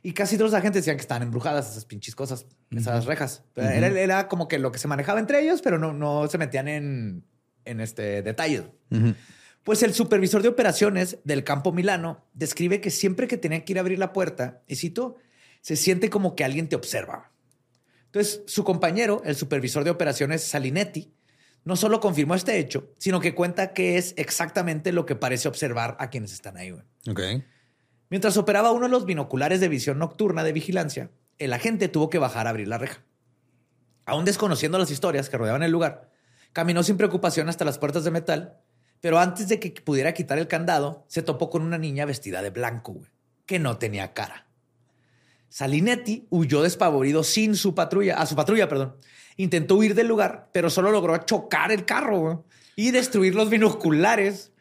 Y 0.03 0.13
casi 0.13 0.37
todos 0.37 0.51
los 0.51 0.59
agentes 0.59 0.83
decían 0.83 0.95
que 0.95 1.01
estaban 1.01 1.23
embrujadas 1.23 1.71
esas 1.71 1.85
pinches 1.85 2.13
cosas, 2.13 2.45
esas 2.69 3.05
rejas. 3.05 3.45
Era, 3.55 3.87
era 3.87 4.27
como 4.27 4.47
que 4.47 4.59
lo 4.59 4.71
que 4.71 4.77
se 4.77 4.87
manejaba 4.87 5.19
entre 5.19 5.41
ellos, 5.41 5.63
pero 5.63 5.79
no, 5.79 5.91
no 5.91 6.27
se 6.27 6.37
metían 6.37 6.67
en, 6.67 7.23
en 7.65 7.79
este 7.79 8.21
detalles. 8.21 8.65
Pues 9.63 9.81
el 9.81 9.95
supervisor 9.95 10.43
de 10.43 10.49
operaciones 10.49 11.17
del 11.23 11.43
campo 11.43 11.71
Milano 11.71 12.23
describe 12.35 12.79
que 12.79 12.91
siempre 12.91 13.27
que 13.27 13.37
tenía 13.37 13.65
que 13.65 13.73
ir 13.73 13.79
a 13.79 13.81
abrir 13.81 13.97
la 13.97 14.13
puerta, 14.13 14.61
y 14.67 14.75
cito, 14.75 15.15
se 15.61 15.75
siente 15.75 16.11
como 16.11 16.35
que 16.35 16.43
alguien 16.43 16.69
te 16.69 16.75
observa. 16.75 17.31
Entonces, 18.05 18.43
su 18.45 18.63
compañero, 18.63 19.23
el 19.25 19.35
supervisor 19.35 19.83
de 19.83 19.89
operaciones 19.89 20.43
Salinetti, 20.43 21.11
no 21.67 21.75
solo 21.75 21.99
confirmó 21.99 22.33
este 22.33 22.59
hecho, 22.59 22.93
sino 22.97 23.19
que 23.19 23.35
cuenta 23.35 23.73
que 23.73 23.97
es 23.97 24.13
exactamente 24.15 24.93
lo 24.93 25.05
que 25.05 25.17
parece 25.17 25.49
observar 25.49 25.97
a 25.99 26.09
quienes 26.09 26.31
están 26.31 26.55
ahí. 26.55 26.71
güey. 26.71 26.85
Mientras 28.09 28.37
operaba 28.37 28.71
uno 28.71 28.85
de 28.85 28.91
los 28.91 29.05
binoculares 29.05 29.59
de 29.59 29.67
visión 29.67 29.99
nocturna 29.99 30.45
de 30.45 30.53
vigilancia, 30.53 31.11
el 31.39 31.51
agente 31.51 31.89
tuvo 31.89 32.09
que 32.09 32.19
bajar 32.19 32.47
a 32.47 32.51
abrir 32.51 32.69
la 32.69 32.77
reja. 32.77 33.03
Aún 34.05 34.23
desconociendo 34.23 34.79
las 34.79 34.91
historias 34.91 35.27
que 35.29 35.37
rodeaban 35.37 35.61
el 35.61 35.71
lugar, 35.71 36.09
caminó 36.53 36.83
sin 36.83 36.95
preocupación 36.95 37.49
hasta 37.49 37.65
las 37.65 37.77
puertas 37.77 38.05
de 38.05 38.11
metal, 38.11 38.61
pero 39.01 39.19
antes 39.19 39.49
de 39.49 39.59
que 39.59 39.71
pudiera 39.81 40.13
quitar 40.13 40.39
el 40.39 40.47
candado, 40.47 41.03
se 41.09 41.21
topó 41.21 41.49
con 41.49 41.63
una 41.63 41.77
niña 41.77 42.05
vestida 42.05 42.41
de 42.41 42.49
blanco, 42.49 42.93
güey, 42.93 43.11
que 43.45 43.59
no 43.59 43.77
tenía 43.77 44.13
cara. 44.13 44.46
Salinetti 45.49 46.27
huyó 46.29 46.61
despavorido 46.61 47.23
sin 47.23 47.55
su 47.55 47.73
patrulla, 47.73 48.17
a 48.17 48.25
su 48.25 48.35
patrulla, 48.35 48.67
perdón. 48.67 48.95
Intentó 49.37 49.75
huir 49.75 49.95
del 49.95 50.07
lugar, 50.07 50.49
pero 50.51 50.69
solo 50.69 50.91
logró 50.91 51.15
chocar 51.17 51.71
el 51.71 51.85
carro 51.85 52.19
güey, 52.19 52.37
y 52.75 52.91
destruir 52.91 53.35
los 53.35 53.49
binoculares. 53.49 54.51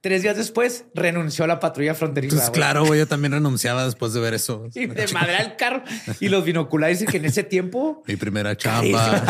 Tres 0.00 0.20
días 0.22 0.36
después 0.36 0.84
renunció 0.94 1.44
a 1.44 1.48
la 1.48 1.60
patrulla 1.60 1.94
fronteriza. 1.94 2.36
Pues 2.36 2.48
güey. 2.50 2.60
claro, 2.60 2.84
güey, 2.84 3.00
yo 3.00 3.08
también 3.08 3.32
renunciaba 3.32 3.86
después 3.86 4.12
de 4.12 4.20
ver 4.20 4.34
eso. 4.34 4.68
Y 4.74 4.86
de 4.86 5.08
madre 5.08 5.36
al 5.36 5.56
carro. 5.56 5.82
Y 6.20 6.28
los 6.28 6.44
binoculares 6.44 7.00
y 7.00 7.06
que 7.06 7.16
en 7.16 7.24
ese 7.24 7.42
tiempo 7.42 8.02
Mi 8.06 8.16
primera 8.16 8.54
chamba. 8.54 9.24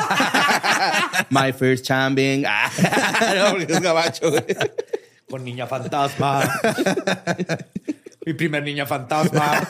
My 1.30 1.52
first 1.52 1.85
chambing. 1.85 2.44
No, 3.37 3.50
porque 3.52 3.72
es 3.72 3.80
gabacho, 3.80 4.30
güey. 4.30 4.44
con 5.30 5.44
niña 5.44 5.66
fantasma. 5.66 6.42
Mi 8.26 8.33
primer 8.35 8.62
niña 8.64 8.85
fantasma. 8.85 9.61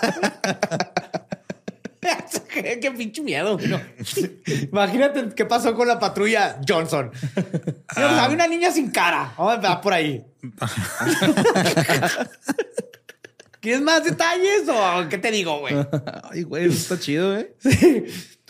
Qué, 2.84 2.96
pinche 2.96 3.22
miedo. 3.22 3.58
¿no? 3.58 3.80
Imagínate 4.72 5.30
qué 5.34 5.44
pasó 5.44 5.74
con 5.74 5.88
la 5.88 5.98
patrulla 5.98 6.60
Johnson. 6.66 7.10
Señor, 7.94 8.10
había 8.10 8.34
una 8.34 8.46
niña 8.46 8.70
sin 8.70 8.90
cara. 8.90 9.32
Vamos 9.36 9.52
a 9.52 9.56
empezar 9.56 9.80
por 9.80 9.92
ahí. 9.92 10.24
¿Quieres 13.60 13.80
más 13.80 14.04
detalles 14.04 14.68
o 14.68 15.08
qué 15.08 15.16
te 15.16 15.30
digo, 15.30 15.60
güey? 15.60 15.74
Ay, 16.30 16.42
güey, 16.42 16.66
eso 16.66 16.74
está 16.74 16.98
chido, 16.98 17.34
¿eh? 17.34 17.54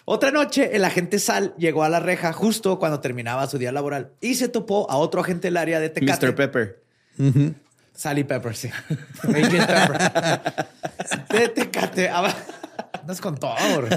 Otra 0.04 0.32
noche, 0.32 0.74
el 0.74 0.84
agente 0.84 1.20
Sal 1.20 1.54
llegó 1.56 1.84
a 1.84 1.88
la 1.88 2.00
reja 2.00 2.32
justo 2.32 2.80
cuando 2.80 2.98
terminaba 2.98 3.46
su 3.46 3.58
día 3.58 3.70
laboral 3.70 4.10
y 4.20 4.34
se 4.34 4.48
topó 4.48 4.90
a 4.90 4.96
otro 4.96 5.20
agente 5.20 5.46
del 5.46 5.56
área 5.56 5.78
de 5.78 5.90
Tecate. 5.90 6.26
Mr. 6.26 6.34
Pepper. 6.34 6.82
Sally 7.94 8.24
Pepper, 8.24 8.56
sí. 8.56 8.70
Agent 9.22 9.66
Pepper. 9.66 10.66
De 11.30 11.48
Tecate. 11.48 12.10
Andas 12.92 13.20
con 13.20 13.36
todo. 13.36 13.54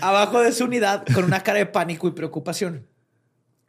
Abajo 0.00 0.40
de 0.40 0.52
su 0.52 0.64
unidad, 0.64 1.04
con 1.14 1.24
una 1.24 1.42
cara 1.42 1.58
de 1.58 1.66
pánico 1.66 2.08
y 2.08 2.12
preocupación. 2.12 2.86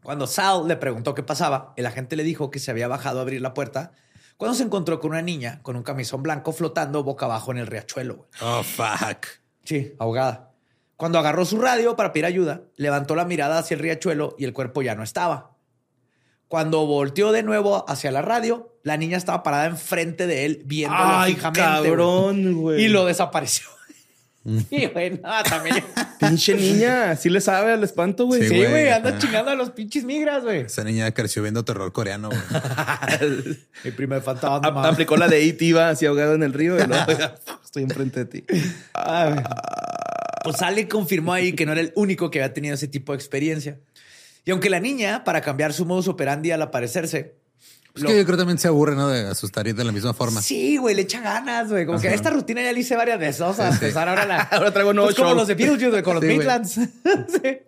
Cuando 0.04 0.28
Sal 0.28 0.68
le 0.68 0.76
preguntó 0.76 1.14
qué 1.14 1.24
pasaba, 1.24 1.74
el 1.78 1.86
agente 1.86 2.16
le 2.16 2.24
dijo 2.24 2.52
que 2.52 2.60
se 2.60 2.72
había 2.72 2.88
bajado 2.88 3.20
a 3.20 3.22
abrir 3.22 3.42
la 3.42 3.54
puerta 3.54 3.92
cuando 4.42 4.58
se 4.58 4.64
encontró 4.64 5.00
con 5.00 5.12
una 5.12 5.22
niña 5.22 5.60
con 5.62 5.76
un 5.76 5.84
camisón 5.84 6.24
blanco 6.24 6.52
flotando 6.52 7.04
boca 7.04 7.28
abajo 7.28 7.52
en 7.52 7.60
el 7.60 7.68
riachuelo. 7.68 8.28
Oh, 8.42 8.64
fuck. 8.64 9.28
Sí, 9.64 9.94
ahogada. 10.00 10.52
Cuando 10.98 11.20
agarró 11.20 11.46
su 11.46 11.60
radio 11.60 11.96
para 11.96 12.12
pedir 12.12 12.26
ayuda, 12.26 12.64
levantó 12.76 13.16
la 13.16 13.26
mirada 13.26 13.60
hacia 13.60 13.76
el 13.76 13.82
riachuelo 13.82 14.36
y 14.40 14.46
el 14.46 14.54
cuerpo 14.54 14.82
ya 14.82 14.96
no 14.96 15.04
estaba. 15.04 15.51
Cuando 16.52 16.86
volteó 16.86 17.32
de 17.32 17.44
nuevo 17.44 17.86
hacia 17.90 18.12
la 18.12 18.22
radio, 18.22 18.76
la 18.84 18.98
niña 18.98 19.16
estaba 19.16 19.42
parada 19.42 19.68
enfrente 19.68 20.28
de 20.28 20.44
él, 20.44 20.64
viéndolo 20.66 21.02
Ay, 21.02 21.36
fijamente. 21.36 21.62
cabrón, 21.62 22.54
güey. 22.56 22.84
Y 22.84 22.88
lo 22.90 23.06
desapareció. 23.06 23.68
Y 24.72 24.88
güey, 24.88 25.12
no, 25.12 25.44
también. 25.48 25.84
Pinche 26.20 26.56
niña. 26.56 27.16
Sí 27.16 27.30
le 27.30 27.40
sabe 27.42 27.72
al 27.74 27.84
espanto, 27.84 28.26
güey. 28.26 28.42
Sí, 28.42 28.50
Sí, 28.50 28.58
güey. 28.58 28.70
güey, 28.72 28.90
anda 28.90 29.12
Ajá. 29.12 29.20
chingando 29.20 29.52
a 29.52 29.56
los 29.56 29.70
pinches 29.70 30.04
migras, 30.04 30.44
güey. 30.44 30.62
Esa 30.62 30.84
niña 30.84 31.10
creció 31.14 31.42
viendo 31.44 31.64
terror 31.64 31.94
coreano, 31.94 32.30
güey. 32.30 32.40
Mi 33.86 33.92
primer 33.92 34.18
A- 34.18 34.22
fantasma. 34.24 34.88
aplicó 34.90 35.16
la 35.16 35.28
de 35.30 35.48
E.T. 35.48 35.72
va 35.74 35.90
así 35.90 36.06
ahogado 36.08 36.34
en 36.34 36.42
el 36.44 36.54
río. 36.54 36.76
Y 36.78 36.88
luego, 36.88 37.06
estoy 37.64 37.84
enfrente 37.84 38.26
de 38.26 38.42
ti. 38.42 38.44
Pues 40.44 40.62
Ale 40.64 40.88
confirmó 40.88 41.34
ahí 41.34 41.54
que 41.54 41.66
no 41.68 41.72
era 41.74 41.82
el 41.82 41.92
único 41.96 42.32
que 42.32 42.42
había 42.42 42.52
tenido 42.54 42.74
ese 42.74 42.88
tipo 42.88 43.12
de 43.12 43.18
experiencia. 43.18 43.78
Y 44.46 44.52
aunque 44.52 44.70
la 44.70 44.80
niña, 44.80 45.24
para 45.24 45.42
cambiar 45.42 45.74
su 45.74 45.86
modus 45.86 46.08
operandi 46.08 46.52
al 46.52 46.62
aparecerse, 46.62 47.36
Es 47.94 48.02
lo- 48.02 48.10
que 48.10 48.18
yo 48.18 48.24
creo 48.26 48.38
que 48.38 48.42
también 48.42 48.58
se 48.58 48.68
aburre, 48.68 48.96
¿no? 48.96 49.08
De 49.10 49.28
asustar 49.28 49.68
y 49.68 49.74
de 49.74 49.84
la 49.84 49.92
misma 49.92 50.14
forma. 50.14 50.42
Sí, 50.42 50.78
güey, 50.78 50.96
le 50.96 51.04
echa 51.04 51.22
ganas, 51.22 51.70
güey. 51.70 51.86
Como 51.86 52.00
que 52.00 52.14
esta 52.14 52.30
rutina 52.32 52.62
ya 52.64 52.72
la 52.74 52.80
hice 52.80 52.96
varias 52.96 53.20
veces. 53.20 53.40
Vamos 53.42 53.60
a 53.60 53.70
empezar 53.70 54.08
ahora 54.10 54.26
la. 54.26 54.42
Ahora 54.52 54.72
traigo 54.72 54.90
un 54.92 54.96
nuevo 54.96 55.08
Pues 55.10 55.18
como 55.18 55.34
los 55.36 55.48
de 55.48 55.56
Beetlejuice, 55.56 55.90
güey, 55.90 56.04
con 56.04 56.16
los. 56.16 56.24
Midlands. 56.24 56.76
Sí. 57.42 57.60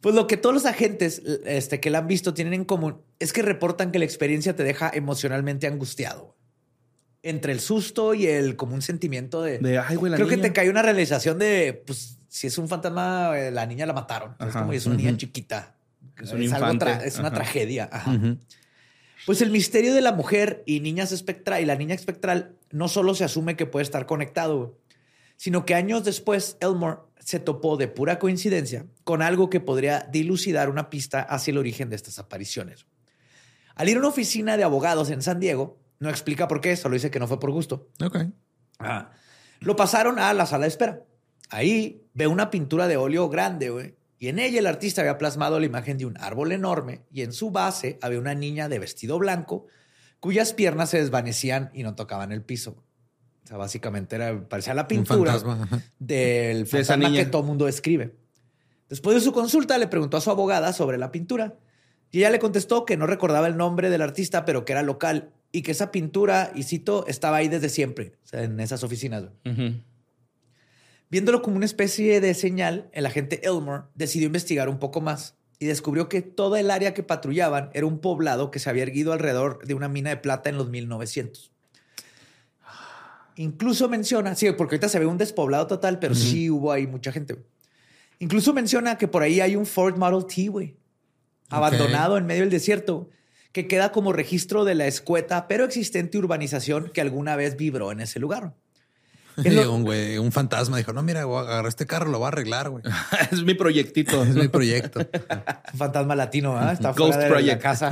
Pues 0.00 0.14
lo 0.14 0.26
que 0.26 0.36
todos 0.36 0.54
los 0.54 0.66
agentes 0.66 1.20
este, 1.44 1.78
que 1.80 1.90
la 1.90 1.98
han 1.98 2.06
visto 2.06 2.32
tienen 2.34 2.54
en 2.54 2.64
común 2.64 3.02
es 3.18 3.32
que 3.32 3.42
reportan 3.42 3.92
que 3.92 3.98
la 3.98 4.04
experiencia 4.06 4.56
te 4.56 4.64
deja 4.64 4.90
emocionalmente 4.92 5.66
angustiado. 5.66 6.36
Entre 7.22 7.52
el 7.52 7.60
susto 7.60 8.14
y 8.14 8.26
el 8.26 8.56
como 8.56 8.74
un 8.74 8.82
sentimiento 8.82 9.42
de. 9.42 9.58
De, 9.58 9.78
ay, 9.78 9.96
güey, 9.96 10.10
la 10.10 10.16
Creo 10.16 10.28
que 10.28 10.36
niña. 10.36 10.48
te 10.48 10.52
cae 10.54 10.70
una 10.70 10.80
realización 10.82 11.38
de, 11.38 11.82
pues, 11.86 12.16
si 12.28 12.46
es 12.46 12.56
un 12.56 12.68
fantasma, 12.68 13.38
eh, 13.38 13.50
la 13.50 13.66
niña 13.66 13.84
la 13.86 13.92
mataron. 13.92 14.36
es 14.40 14.54
como 14.54 14.72
es 14.72 14.86
una 14.86 14.96
niña 14.96 15.16
chiquita. 15.16 15.74
Es 16.16 16.30
un 16.32 16.36
algo 16.36 16.44
infante. 16.44 16.84
tra- 16.86 17.02
es 17.02 17.18
una 17.18 17.28
Ajá. 17.28 17.36
tragedia. 17.36 17.90
Pues 19.26 19.42
el 19.42 19.50
misterio 19.50 19.94
de 19.94 20.00
la 20.00 20.12
mujer 20.12 20.62
y 20.66 20.80
niñas 20.80 21.12
espectral 21.12 21.62
y 21.62 21.66
la 21.66 21.76
niña 21.76 21.94
espectral 21.94 22.52
no 22.70 22.88
solo 22.88 23.14
se 23.14 23.24
asume 23.24 23.54
que 23.56 23.66
puede 23.66 23.82
estar 23.82 24.06
conectado, 24.06 24.78
sino 25.36 25.66
que 25.66 25.74
años 25.74 26.04
después 26.04 26.56
Elmore 26.60 26.98
se 27.18 27.38
topó 27.38 27.76
de 27.76 27.86
pura 27.88 28.18
coincidencia 28.18 28.86
con 29.04 29.20
algo 29.20 29.50
que 29.50 29.60
podría 29.60 30.06
dilucidar 30.10 30.70
una 30.70 30.88
pista 30.88 31.20
hacia 31.20 31.52
el 31.52 31.58
origen 31.58 31.90
de 31.90 31.96
estas 31.96 32.18
apariciones. 32.18 32.86
Al 33.74 33.88
ir 33.90 33.96
a 33.96 34.00
una 34.00 34.08
oficina 34.08 34.56
de 34.56 34.64
abogados 34.64 35.10
en 35.10 35.20
San 35.20 35.38
Diego, 35.38 35.78
no 36.00 36.08
explica 36.08 36.48
por 36.48 36.60
qué, 36.60 36.76
solo 36.76 36.94
dice 36.94 37.10
que 37.10 37.20
no 37.20 37.28
fue 37.28 37.38
por 37.38 37.50
gusto. 37.50 37.88
Ok. 38.02 38.16
Ajá. 38.78 39.12
Lo 39.60 39.76
pasaron 39.76 40.18
a 40.18 40.32
la 40.32 40.46
sala 40.46 40.62
de 40.62 40.68
espera. 40.68 41.04
Ahí 41.50 42.02
ve 42.14 42.26
una 42.26 42.50
pintura 42.50 42.88
de 42.88 42.96
óleo 42.96 43.28
grande, 43.28 43.68
güey. 43.68 43.94
Y 44.18 44.28
en 44.28 44.38
ella 44.38 44.58
el 44.58 44.66
artista 44.66 45.02
había 45.02 45.18
plasmado 45.18 45.60
la 45.60 45.66
imagen 45.66 45.98
de 45.98 46.06
un 46.06 46.16
árbol 46.18 46.52
enorme 46.52 47.02
y 47.10 47.22
en 47.22 47.32
su 47.32 47.50
base 47.50 47.98
había 48.02 48.18
una 48.18 48.34
niña 48.34 48.68
de 48.68 48.78
vestido 48.78 49.18
blanco 49.18 49.66
cuyas 50.20 50.52
piernas 50.52 50.90
se 50.90 50.98
desvanecían 50.98 51.70
y 51.72 51.82
no 51.82 51.94
tocaban 51.94 52.32
el 52.32 52.42
piso. 52.42 52.82
O 53.44 53.46
sea, 53.46 53.56
básicamente 53.56 54.16
era, 54.16 54.48
parecía 54.48 54.74
la 54.74 54.86
pintura 54.88 55.38
fantasma. 55.38 55.82
del 55.98 56.66
fantasma 56.66 57.06
que 57.06 57.10
niña. 57.10 57.30
todo 57.30 57.42
mundo 57.42 57.68
escribe. 57.68 58.14
Después 58.88 59.14
de 59.14 59.20
su 59.22 59.32
consulta, 59.32 59.78
le 59.78 59.86
preguntó 59.86 60.16
a 60.16 60.20
su 60.20 60.30
abogada 60.30 60.72
sobre 60.72 60.98
la 60.98 61.10
pintura. 61.12 61.56
Y 62.10 62.18
ella 62.18 62.30
le 62.30 62.38
contestó 62.38 62.84
que 62.84 62.96
no 62.96 63.06
recordaba 63.06 63.46
el 63.46 63.56
nombre 63.56 63.88
del 63.88 64.02
artista, 64.02 64.44
pero 64.44 64.64
que 64.64 64.72
era 64.72 64.82
local 64.82 65.32
y 65.52 65.62
que 65.62 65.72
esa 65.72 65.90
pintura, 65.90 66.52
y 66.54 66.62
cito, 66.62 67.06
estaba 67.06 67.38
ahí 67.38 67.48
desde 67.48 67.68
siempre, 67.68 68.12
o 68.24 68.26
sea, 68.26 68.44
en 68.44 68.60
esas 68.60 68.82
oficinas. 68.84 69.24
Viéndolo 71.10 71.42
como 71.42 71.56
una 71.56 71.66
especie 71.66 72.20
de 72.20 72.34
señal, 72.34 72.88
el 72.92 73.04
agente 73.04 73.40
Elmore 73.44 73.84
decidió 73.94 74.26
investigar 74.26 74.68
un 74.68 74.78
poco 74.78 75.00
más 75.00 75.36
y 75.58 75.66
descubrió 75.66 76.08
que 76.08 76.22
toda 76.22 76.60
el 76.60 76.70
área 76.70 76.94
que 76.94 77.02
patrullaban 77.02 77.70
era 77.74 77.86
un 77.86 77.98
poblado 77.98 78.50
que 78.50 78.60
se 78.60 78.70
había 78.70 78.84
erguido 78.84 79.12
alrededor 79.12 79.66
de 79.66 79.74
una 79.74 79.88
mina 79.88 80.10
de 80.10 80.16
plata 80.16 80.48
en 80.50 80.56
los 80.56 80.70
1900. 80.70 81.52
Incluso 83.36 83.88
menciona, 83.88 84.34
sí, 84.34 84.50
porque 84.52 84.74
ahorita 84.74 84.88
se 84.88 84.98
ve 84.98 85.06
un 85.06 85.18
despoblado 85.18 85.66
total, 85.66 85.98
pero 85.98 86.14
sí 86.14 86.48
hubo 86.50 86.72
ahí 86.72 86.86
mucha 86.86 87.10
gente. 87.10 87.36
Incluso 88.18 88.52
menciona 88.52 88.98
que 88.98 89.08
por 89.08 89.22
ahí 89.22 89.40
hay 89.40 89.56
un 89.56 89.66
Ford 89.66 89.96
Model 89.96 90.26
T, 90.26 90.48
güey, 90.48 90.76
abandonado 91.48 92.18
en 92.18 92.26
medio 92.26 92.42
del 92.42 92.50
desierto, 92.50 93.08
que 93.52 93.66
queda 93.66 93.92
como 93.92 94.12
registro 94.12 94.64
de 94.64 94.74
la 94.74 94.86
escueta 94.86 95.48
pero 95.48 95.64
existente 95.64 96.18
urbanización 96.18 96.90
que 96.92 97.00
alguna 97.00 97.36
vez 97.36 97.56
vibró 97.56 97.90
en 97.92 98.00
ese 98.00 98.18
lugar. 98.20 98.54
En 99.44 99.56
lo- 99.56 99.72
un 99.72 99.84
güey, 99.84 100.18
un 100.18 100.32
fantasma 100.32 100.76
dijo, 100.76 100.92
no, 100.92 101.02
mira, 101.02 101.24
voy 101.24 101.38
a 101.38 101.40
agarrar 101.42 101.66
este 101.66 101.86
carro, 101.86 102.10
lo 102.10 102.18
voy 102.18 102.26
a 102.26 102.28
arreglar, 102.28 102.68
güey. 102.68 102.82
es 103.32 103.42
mi 103.42 103.54
proyectito. 103.54 104.22
Es 104.22 104.34
mi 104.34 104.48
proyecto. 104.48 105.00
Un 105.72 105.78
fantasma 105.78 106.14
latino, 106.16 106.58
¿ah? 106.58 106.72
Está 106.72 106.92
Ghost 106.92 107.14
fuera 107.14 107.18
de 107.18 107.28
la 107.30 107.34
Project. 107.36 107.62
casa. 107.62 107.90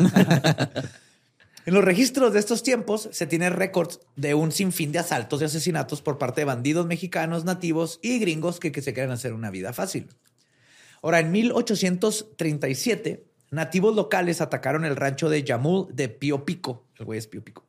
en 1.65 1.75
los 1.75 1.85
registros 1.85 2.33
de 2.35 2.41
estos 2.41 2.63
tiempos 2.63 3.09
se 3.13 3.27
tiene 3.27 3.49
récords 3.51 4.01
de 4.17 4.35
un 4.35 4.53
sinfín 4.53 4.91
de 4.93 4.99
asaltos 4.99 5.41
y 5.41 5.45
asesinatos 5.45 6.03
por 6.03 6.19
parte 6.19 6.41
de 6.43 6.45
bandidos 6.47 6.87
mexicanos, 6.87 7.45
nativos 7.45 7.99
y 8.03 8.19
gringos 8.19 8.59
que, 8.61 8.71
que 8.73 8.83
se 8.83 8.93
quieren 8.93 9.13
hacer 9.13 9.33
una 9.33 9.51
vida 9.51 9.73
fácil. 9.73 10.09
Ahora, 11.03 11.21
en 11.21 11.31
1837, 11.31 13.25
nativos 13.51 13.95
locales 13.95 14.41
atacaron 14.41 14.85
el 14.85 14.97
rancho 14.97 15.29
de 15.29 15.43
Yamul 15.43 15.89
de 15.95 16.09
Pío 16.09 16.45
Pico. 16.45 16.85
El 16.97 17.07
güey 17.07 17.19
es 17.19 17.27
Pío 17.27 17.43
Pico. 17.43 17.65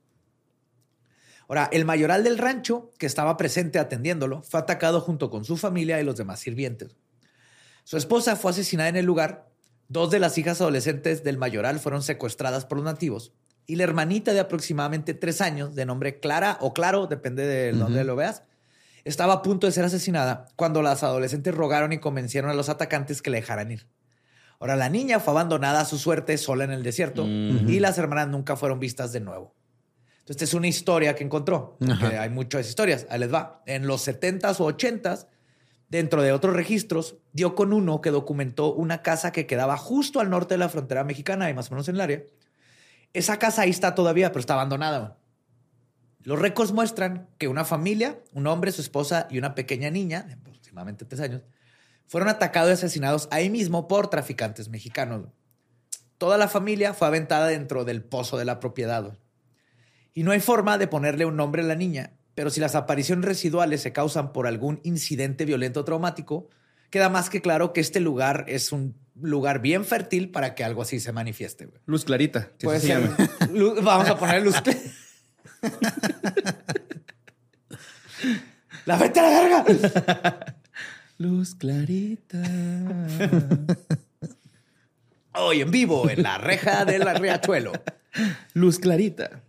Ahora, 1.48 1.68
el 1.72 1.84
mayoral 1.84 2.24
del 2.24 2.38
rancho, 2.38 2.92
que 3.00 3.08
estaba 3.08 3.36
presente 3.36 3.80
atendiéndolo, 3.80 4.44
fue 4.44 4.60
atacado 4.60 5.02
junto 5.02 5.32
con 5.32 5.46
su 5.46 5.58
familia 5.58 6.00
y 6.00 6.04
los 6.04 6.16
demás 6.16 6.40
sirvientes. 6.40 6.96
Su 7.84 7.98
esposa 7.98 8.36
fue 8.36 8.52
asesinada 8.52 8.90
en 8.90 8.98
el 8.98 9.06
lugar. 9.06 9.50
Dos 9.88 10.12
de 10.12 10.20
las 10.20 10.38
hijas 10.38 10.62
adolescentes 10.62 11.24
del 11.24 11.40
mayoral 11.40 11.80
fueron 11.80 12.04
secuestradas 12.04 12.66
por 12.66 12.78
los 12.78 12.86
nativos. 12.86 13.34
Y 13.66 13.78
la 13.78 13.84
hermanita 13.84 14.34
de 14.34 14.40
aproximadamente 14.40 15.16
tres 15.16 15.42
años, 15.42 15.74
de 15.74 15.88
nombre 15.88 16.20
Clara 16.20 16.60
o 16.62 16.74
Claro, 16.74 17.08
depende 17.08 17.48
de 17.48 17.72
dónde 17.72 18.04
lo 18.04 18.16
veas, 18.16 18.44
estaba 19.06 19.34
a 19.34 19.42
punto 19.42 19.66
de 19.66 19.74
ser 19.74 19.86
asesinada 19.86 20.46
cuando 20.56 20.84
las 20.84 21.02
adolescentes 21.02 21.56
rogaron 21.56 21.94
y 21.94 22.00
convencieron 22.00 22.52
a 22.52 22.54
los 22.54 22.70
atacantes 22.70 23.24
que 23.24 23.32
la 23.32 23.38
dejaran 23.38 23.72
ir. 23.72 23.88
Ahora, 24.60 24.76
la 24.76 24.90
niña 24.90 25.20
fue 25.20 25.32
abandonada 25.32 25.82
a 25.82 25.86
su 25.86 25.98
suerte 25.98 26.38
sola 26.38 26.66
en 26.66 26.72
el 26.72 26.84
desierto 26.84 27.26
y 27.26 27.80
las 27.80 27.98
hermanas 27.98 28.28
nunca 28.28 28.56
fueron 28.56 28.80
vistas 28.80 29.14
de 29.14 29.22
nuevo. 29.22 29.56
Entonces, 30.20 30.36
esta 30.36 30.44
es 30.44 30.54
una 30.54 30.68
historia 30.68 31.16
que 31.16 31.24
encontró. 31.24 31.78
hay 32.20 32.30
muchas 32.30 32.68
historias. 32.68 33.08
Ahí 33.10 33.20
les 33.20 33.34
va. 33.34 33.64
En 33.66 33.88
los 33.88 34.06
70s 34.06 34.60
o 34.60 34.68
80s, 34.68 35.28
dentro 35.88 36.22
de 36.22 36.34
otros 36.34 36.56
registros, 36.56 37.16
dio 37.32 37.56
con 37.56 37.72
uno 37.74 38.02
que 38.02 38.12
documentó 38.12 38.74
una 38.74 39.02
casa 39.02 39.32
que 39.32 39.48
quedaba 39.48 39.78
justo 39.78 40.20
al 40.20 40.30
norte 40.30 40.56
de 40.56 40.60
la 40.60 40.70
frontera 40.70 41.04
mexicana 41.04 41.50
y 41.50 41.54
más 41.54 41.72
o 41.72 41.76
menos 41.76 41.88
en 41.88 41.96
el 41.96 42.02
área. 42.02 42.24
Esa 43.14 43.40
casa 43.40 43.64
ahí 43.64 43.70
está 43.70 43.96
todavía, 43.96 44.32
pero 44.32 44.42
está 44.42 44.54
abandonada. 44.54 45.18
Los 46.22 46.38
récords 46.38 46.74
muestran 46.74 47.30
que 47.38 47.48
una 47.48 47.64
familia, 47.64 48.20
un 48.34 48.46
hombre, 48.46 48.72
su 48.72 48.82
esposa 48.82 49.28
y 49.32 49.38
una 49.38 49.56
pequeña 49.56 49.90
niña, 49.90 50.24
de 50.24 50.34
aproximadamente 50.34 51.06
tres 51.06 51.22
años, 51.22 51.42
fueron 52.10 52.28
atacados 52.30 52.72
y 52.72 52.74
asesinados 52.74 53.30
ahí 53.32 53.50
mismo 53.50 53.88
por 53.88 54.10
traficantes 54.10 54.68
mexicanos. 54.68 55.28
Toda 56.18 56.38
la 56.38 56.50
familia 56.50 56.94
fue 56.94 57.08
aventada 57.08 57.48
dentro 57.48 57.86
del 57.86 58.04
pozo 58.04 58.38
de 58.38 58.44
la 58.46 58.60
propiedad. 58.60 59.18
Y 60.14 60.24
no 60.24 60.32
hay 60.32 60.42
forma 60.42 60.78
de 60.78 60.88
ponerle 60.88 61.24
un 61.26 61.38
nombre 61.38 61.62
a 61.62 61.66
la 61.66 61.76
niña, 61.76 62.12
pero 62.36 62.50
si 62.50 62.60
las 62.60 62.76
apariciones 62.76 63.24
residuales 63.26 63.82
se 63.82 63.94
causan 63.94 64.34
por 64.34 64.46
algún 64.48 64.82
incidente 64.84 65.46
violento 65.46 65.80
o 65.82 65.86
traumático, 65.86 66.50
queda 66.90 67.08
más 67.10 67.30
que 67.30 67.42
claro 67.42 67.72
que 67.74 67.80
este 67.82 68.00
lugar 68.02 68.44
es 68.48 68.72
un 68.74 68.96
lugar 69.22 69.60
bien 69.62 69.86
fértil 69.86 70.32
para 70.32 70.56
que 70.56 70.64
algo 70.64 70.82
así 70.82 71.00
se 71.00 71.12
manifieste. 71.14 71.70
Luz 71.86 72.04
clarita. 72.06 72.50
que 72.58 72.66
Puede 72.66 72.78
así 72.80 72.88
se 72.88 72.94
ser. 72.94 73.04
llama. 73.04 73.18
luz- 73.54 73.84
vamos 73.84 74.10
a 74.10 74.18
poner 74.18 74.42
luz. 74.42 74.56
la 78.86 78.98
vete 78.98 79.20
a 79.20 79.24
la 79.24 79.64
verga. 79.64 80.56
Luz 81.20 81.54
clarita. 81.54 82.42
Hoy 85.36 85.60
en 85.60 85.70
vivo 85.70 86.10
en 86.10 86.24
la 86.24 86.38
reja 86.38 86.86
del 86.86 87.06
riachuelo. 87.20 87.74
Luz 88.54 88.80
clarita. 88.80 89.44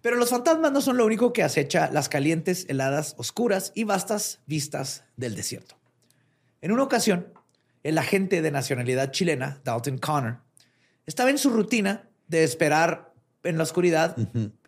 Pero 0.00 0.16
los 0.16 0.30
fantasmas 0.30 0.72
no 0.72 0.80
son 0.80 0.96
lo 0.96 1.06
único 1.06 1.32
que 1.32 1.44
acecha 1.44 1.90
las 1.92 2.08
calientes, 2.08 2.66
heladas, 2.68 3.14
oscuras 3.18 3.70
y 3.76 3.84
vastas 3.84 4.40
vistas 4.46 5.04
del 5.16 5.36
desierto. 5.36 5.76
En 6.60 6.72
una 6.72 6.82
ocasión, 6.82 7.32
el 7.84 7.96
agente 7.96 8.42
de 8.42 8.50
nacionalidad 8.50 9.12
chilena, 9.12 9.60
Dalton 9.62 9.98
Connor, 9.98 10.40
estaba 11.06 11.30
en 11.30 11.38
su 11.38 11.50
rutina 11.50 12.08
de 12.26 12.42
esperar 12.42 13.14
en 13.44 13.58
la 13.58 13.62
oscuridad, 13.62 14.16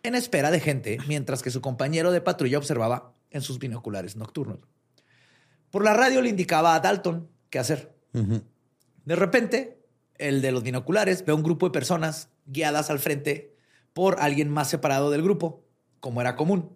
en 0.03 0.15
espera 0.15 0.51
de 0.51 0.61
gente, 0.61 0.99
mientras 1.05 1.43
que 1.43 1.51
su 1.51 1.59
compañero 1.59 2.11
de 2.11 2.21
patrulla 2.21 2.59
observaba 2.59 3.13
en 3.29 3.41
sus 3.41 3.59
binoculares 3.59 4.15
nocturnos. 4.15 4.59
Por 5.71 5.83
la 5.83 5.93
radio 5.93 6.21
le 6.21 6.29
indicaba 6.29 6.75
a 6.75 6.79
Dalton 6.79 7.29
qué 7.49 7.59
hacer. 7.59 7.93
De 9.05 9.15
repente, 9.15 9.79
el 10.17 10.41
de 10.41 10.51
los 10.51 10.63
binoculares 10.63 11.25
ve 11.25 11.31
a 11.31 11.35
un 11.35 11.43
grupo 11.43 11.67
de 11.67 11.71
personas 11.71 12.29
guiadas 12.45 12.89
al 12.89 12.99
frente 12.99 13.55
por 13.93 14.19
alguien 14.19 14.49
más 14.49 14.69
separado 14.69 15.09
del 15.11 15.21
grupo, 15.23 15.63
como 15.99 16.21
era 16.21 16.35
común. 16.35 16.75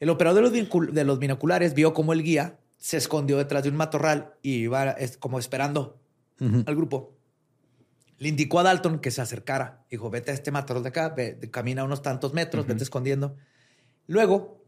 El 0.00 0.10
operador 0.10 0.42
de 0.42 0.50
los, 0.50 0.52
vincul- 0.68 0.90
de 0.90 1.04
los 1.04 1.18
binoculares 1.18 1.74
vio 1.74 1.94
cómo 1.94 2.12
el 2.12 2.22
guía 2.22 2.58
se 2.78 2.96
escondió 2.96 3.38
detrás 3.38 3.62
de 3.62 3.68
un 3.68 3.76
matorral 3.76 4.34
y 4.42 4.54
iba 4.54 4.96
como 5.20 5.38
esperando 5.38 6.00
al 6.66 6.74
grupo. 6.74 7.16
Le 8.18 8.28
indicó 8.28 8.58
a 8.60 8.62
Dalton 8.64 8.98
que 9.00 9.10
se 9.10 9.20
acercara. 9.20 9.84
Dijo, 9.90 10.10
vete 10.10 10.30
a 10.32 10.34
este 10.34 10.50
matorral 10.50 10.82
de 10.82 10.88
acá, 10.88 11.08
ve- 11.10 11.38
camina 11.50 11.84
unos 11.84 12.02
tantos 12.02 12.32
metros, 12.34 12.66
vete 12.66 12.82
escondiendo. 12.82 13.36
Luego, 14.06 14.61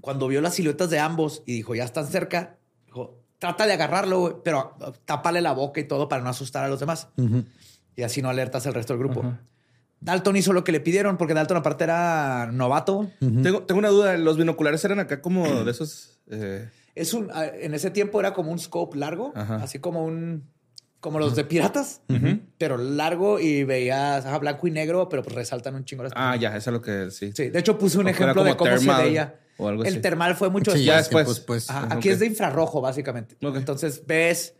cuando 0.00 0.28
vio 0.28 0.40
las 0.40 0.54
siluetas 0.54 0.90
de 0.90 0.98
ambos 0.98 1.42
y 1.46 1.54
dijo, 1.54 1.74
ya 1.74 1.84
están 1.84 2.06
cerca, 2.06 2.56
dijo, 2.86 3.18
trata 3.38 3.66
de 3.66 3.72
agarrarlo, 3.74 4.42
pero 4.44 4.76
ah, 4.80 4.92
tápale 5.04 5.40
la 5.40 5.52
boca 5.52 5.80
y 5.80 5.84
todo 5.84 6.08
para 6.08 6.22
no 6.22 6.30
asustar 6.30 6.64
a 6.64 6.68
los 6.68 6.80
demás. 6.80 7.08
Y 7.96 8.02
así 8.02 8.22
no 8.22 8.28
alertas 8.30 8.66
al 8.66 8.74
resto 8.74 8.92
del 8.92 9.00
grupo. 9.00 9.24
Dalton 10.00 10.36
hizo 10.36 10.52
lo 10.54 10.64
que 10.64 10.72
le 10.72 10.80
pidieron 10.80 11.18
porque 11.18 11.34
Dalton 11.34 11.58
aparte 11.58 11.84
era 11.84 12.48
novato. 12.52 13.10
tengo, 13.18 13.62
tengo 13.64 13.78
una 13.78 13.88
duda. 13.90 14.16
¿Los 14.16 14.38
binoculares 14.38 14.82
eran 14.84 14.98
acá 15.00 15.20
como 15.20 15.46
de 15.64 15.70
esos... 15.70 16.20
eh, 16.30 16.68
Es 16.94 17.12
un, 17.12 17.28
ah, 17.34 17.44
en 17.46 17.74
ese 17.74 17.90
tiempo 17.90 18.18
era 18.20 18.32
como 18.32 18.50
un 18.50 18.58
scope 18.58 18.96
largo, 18.96 19.32
así 19.34 19.78
como 19.78 20.04
un, 20.04 20.48
como 21.00 21.18
los 21.18 21.36
de 21.36 21.44
piratas, 21.44 22.00
pero 22.58 22.78
largo 22.78 23.40
y 23.40 23.64
veías 23.64 24.24
ajá, 24.24 24.38
blanco 24.38 24.66
y 24.66 24.70
negro, 24.70 25.08
pero 25.10 25.22
pues 25.22 25.34
resaltan 25.34 25.74
un 25.74 25.84
chingo 25.84 26.02
las 26.02 26.12
Ah, 26.16 26.34
ya, 26.36 26.56
eso 26.56 26.70
es 26.70 26.74
lo 26.74 26.80
que 26.80 27.10
sí. 27.10 27.32
Sí, 27.34 27.50
de 27.50 27.58
hecho 27.58 27.78
puse 27.78 27.98
un 27.98 28.06
O 28.06 28.10
ejemplo 28.10 28.42
de 28.44 28.56
cómo 28.56 28.76
se 28.78 28.86
veía. 29.02 29.38
O 29.60 29.68
algo 29.68 29.82
El 29.84 29.94
así. 29.94 30.00
termal 30.00 30.34
fue 30.36 30.50
mucho 30.50 30.72
Sí, 30.72 30.84
después. 30.86 31.40
pues. 31.40 31.70
Ajá, 31.70 31.88
aquí 31.94 32.08
es 32.08 32.18
de 32.18 32.26
infrarrojo, 32.26 32.80
básicamente. 32.80 33.36
Entonces 33.40 34.04
ves 34.06 34.54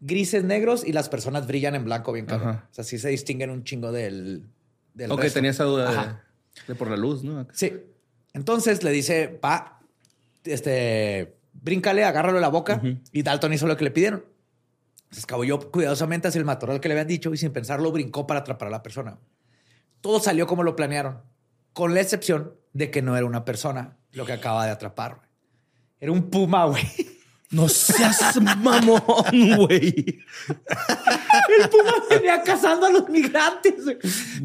grises 0.00 0.44
negros 0.44 0.84
y 0.86 0.92
las 0.92 1.08
personas 1.08 1.46
brillan 1.46 1.74
en 1.74 1.84
blanco 1.84 2.12
bien 2.12 2.26
cabrón. 2.26 2.48
Ajá. 2.50 2.68
O 2.70 2.74
sea, 2.74 2.84
sí 2.84 2.98
se 2.98 3.08
distinguen 3.08 3.50
un 3.50 3.64
chingo 3.64 3.92
del, 3.92 4.46
del 4.94 5.10
ok, 5.12 5.20
resto. 5.20 5.34
tenía 5.34 5.50
esa 5.52 5.64
duda 5.64 6.22
de, 6.66 6.74
por 6.74 6.90
la 6.90 6.96
luz, 6.96 7.22
¿no? 7.24 7.46
Sí. 7.52 7.72
Entonces 8.34 8.82
le 8.82 8.90
dice, 8.90 9.38
va, 9.42 9.80
este, 10.44 11.36
bríncale, 11.54 12.04
agárralo 12.04 12.36
de 12.36 12.42
la 12.42 12.48
boca. 12.48 12.82
Y 13.12 13.22
Dalton 13.22 13.52
hizo 13.52 13.66
lo 13.66 13.76
que 13.76 13.84
le 13.84 13.90
pidieron. 13.90 14.24
Se 15.10 15.20
escabulló 15.20 15.70
cuidadosamente 15.70 16.28
hacia 16.28 16.38
el 16.40 16.44
matorral 16.44 16.80
que 16.80 16.88
le 16.88 16.94
habían 16.94 17.06
dicho 17.08 17.32
y 17.32 17.36
sin 17.36 17.52
pensarlo 17.52 17.90
brincó 17.92 18.26
para 18.26 18.40
atrapar 18.40 18.68
a 18.68 18.70
la 18.72 18.82
persona. 18.82 19.18
Todo 20.00 20.20
salió 20.20 20.46
como 20.46 20.62
lo 20.62 20.76
planearon, 20.76 21.22
con 21.72 21.94
la 21.94 22.00
excepción 22.00 22.54
de 22.74 22.90
que 22.90 23.02
no 23.02 23.16
era 23.16 23.24
una 23.24 23.44
persona 23.44 23.96
lo 24.16 24.24
que 24.26 24.32
acaba 24.32 24.64
de 24.66 24.72
atrapar. 24.72 25.16
güey. 25.16 25.28
Era 26.00 26.12
un 26.12 26.28
puma, 26.30 26.64
güey. 26.66 26.84
No 27.50 27.68
seas 27.68 28.40
mamón, 28.40 28.84
güey. 29.56 30.18
El 31.48 31.68
puma 31.70 31.92
venía 32.10 32.42
cazando 32.42 32.86
a 32.86 32.90
los 32.90 33.08
migrantes. 33.08 33.84
güey. 33.84 33.98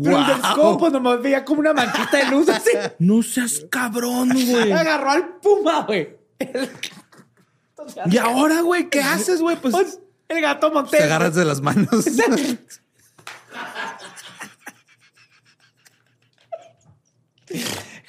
Pero 0.03 0.19
el 0.19 0.55
Wow. 0.55 0.89
nomás 0.91 1.21
veía 1.21 1.43
como 1.43 1.61
una 1.61 1.73
manchita 1.73 2.17
de 2.17 2.25
luz 2.29 2.47
así. 2.49 2.69
No 2.99 3.23
seas 3.23 3.65
cabrón, 3.71 4.29
güey. 4.29 4.71
Agarró 4.71 5.09
al 5.11 5.37
puma, 5.39 5.81
güey. 5.81 6.15
El- 6.37 6.69
Y 8.11 8.17
ahora, 8.17 8.61
güey, 8.61 8.87
¿qué 8.89 9.01
haces, 9.01 9.41
güey? 9.41 9.55
Pues 9.55 9.73
Pues, 9.73 9.99
el 10.27 10.41
gato 10.41 10.71
montés. 10.71 10.99
Te 10.99 11.03
agarras 11.05 11.33
de 11.33 11.45
las 11.45 11.59
manos. 11.61 11.89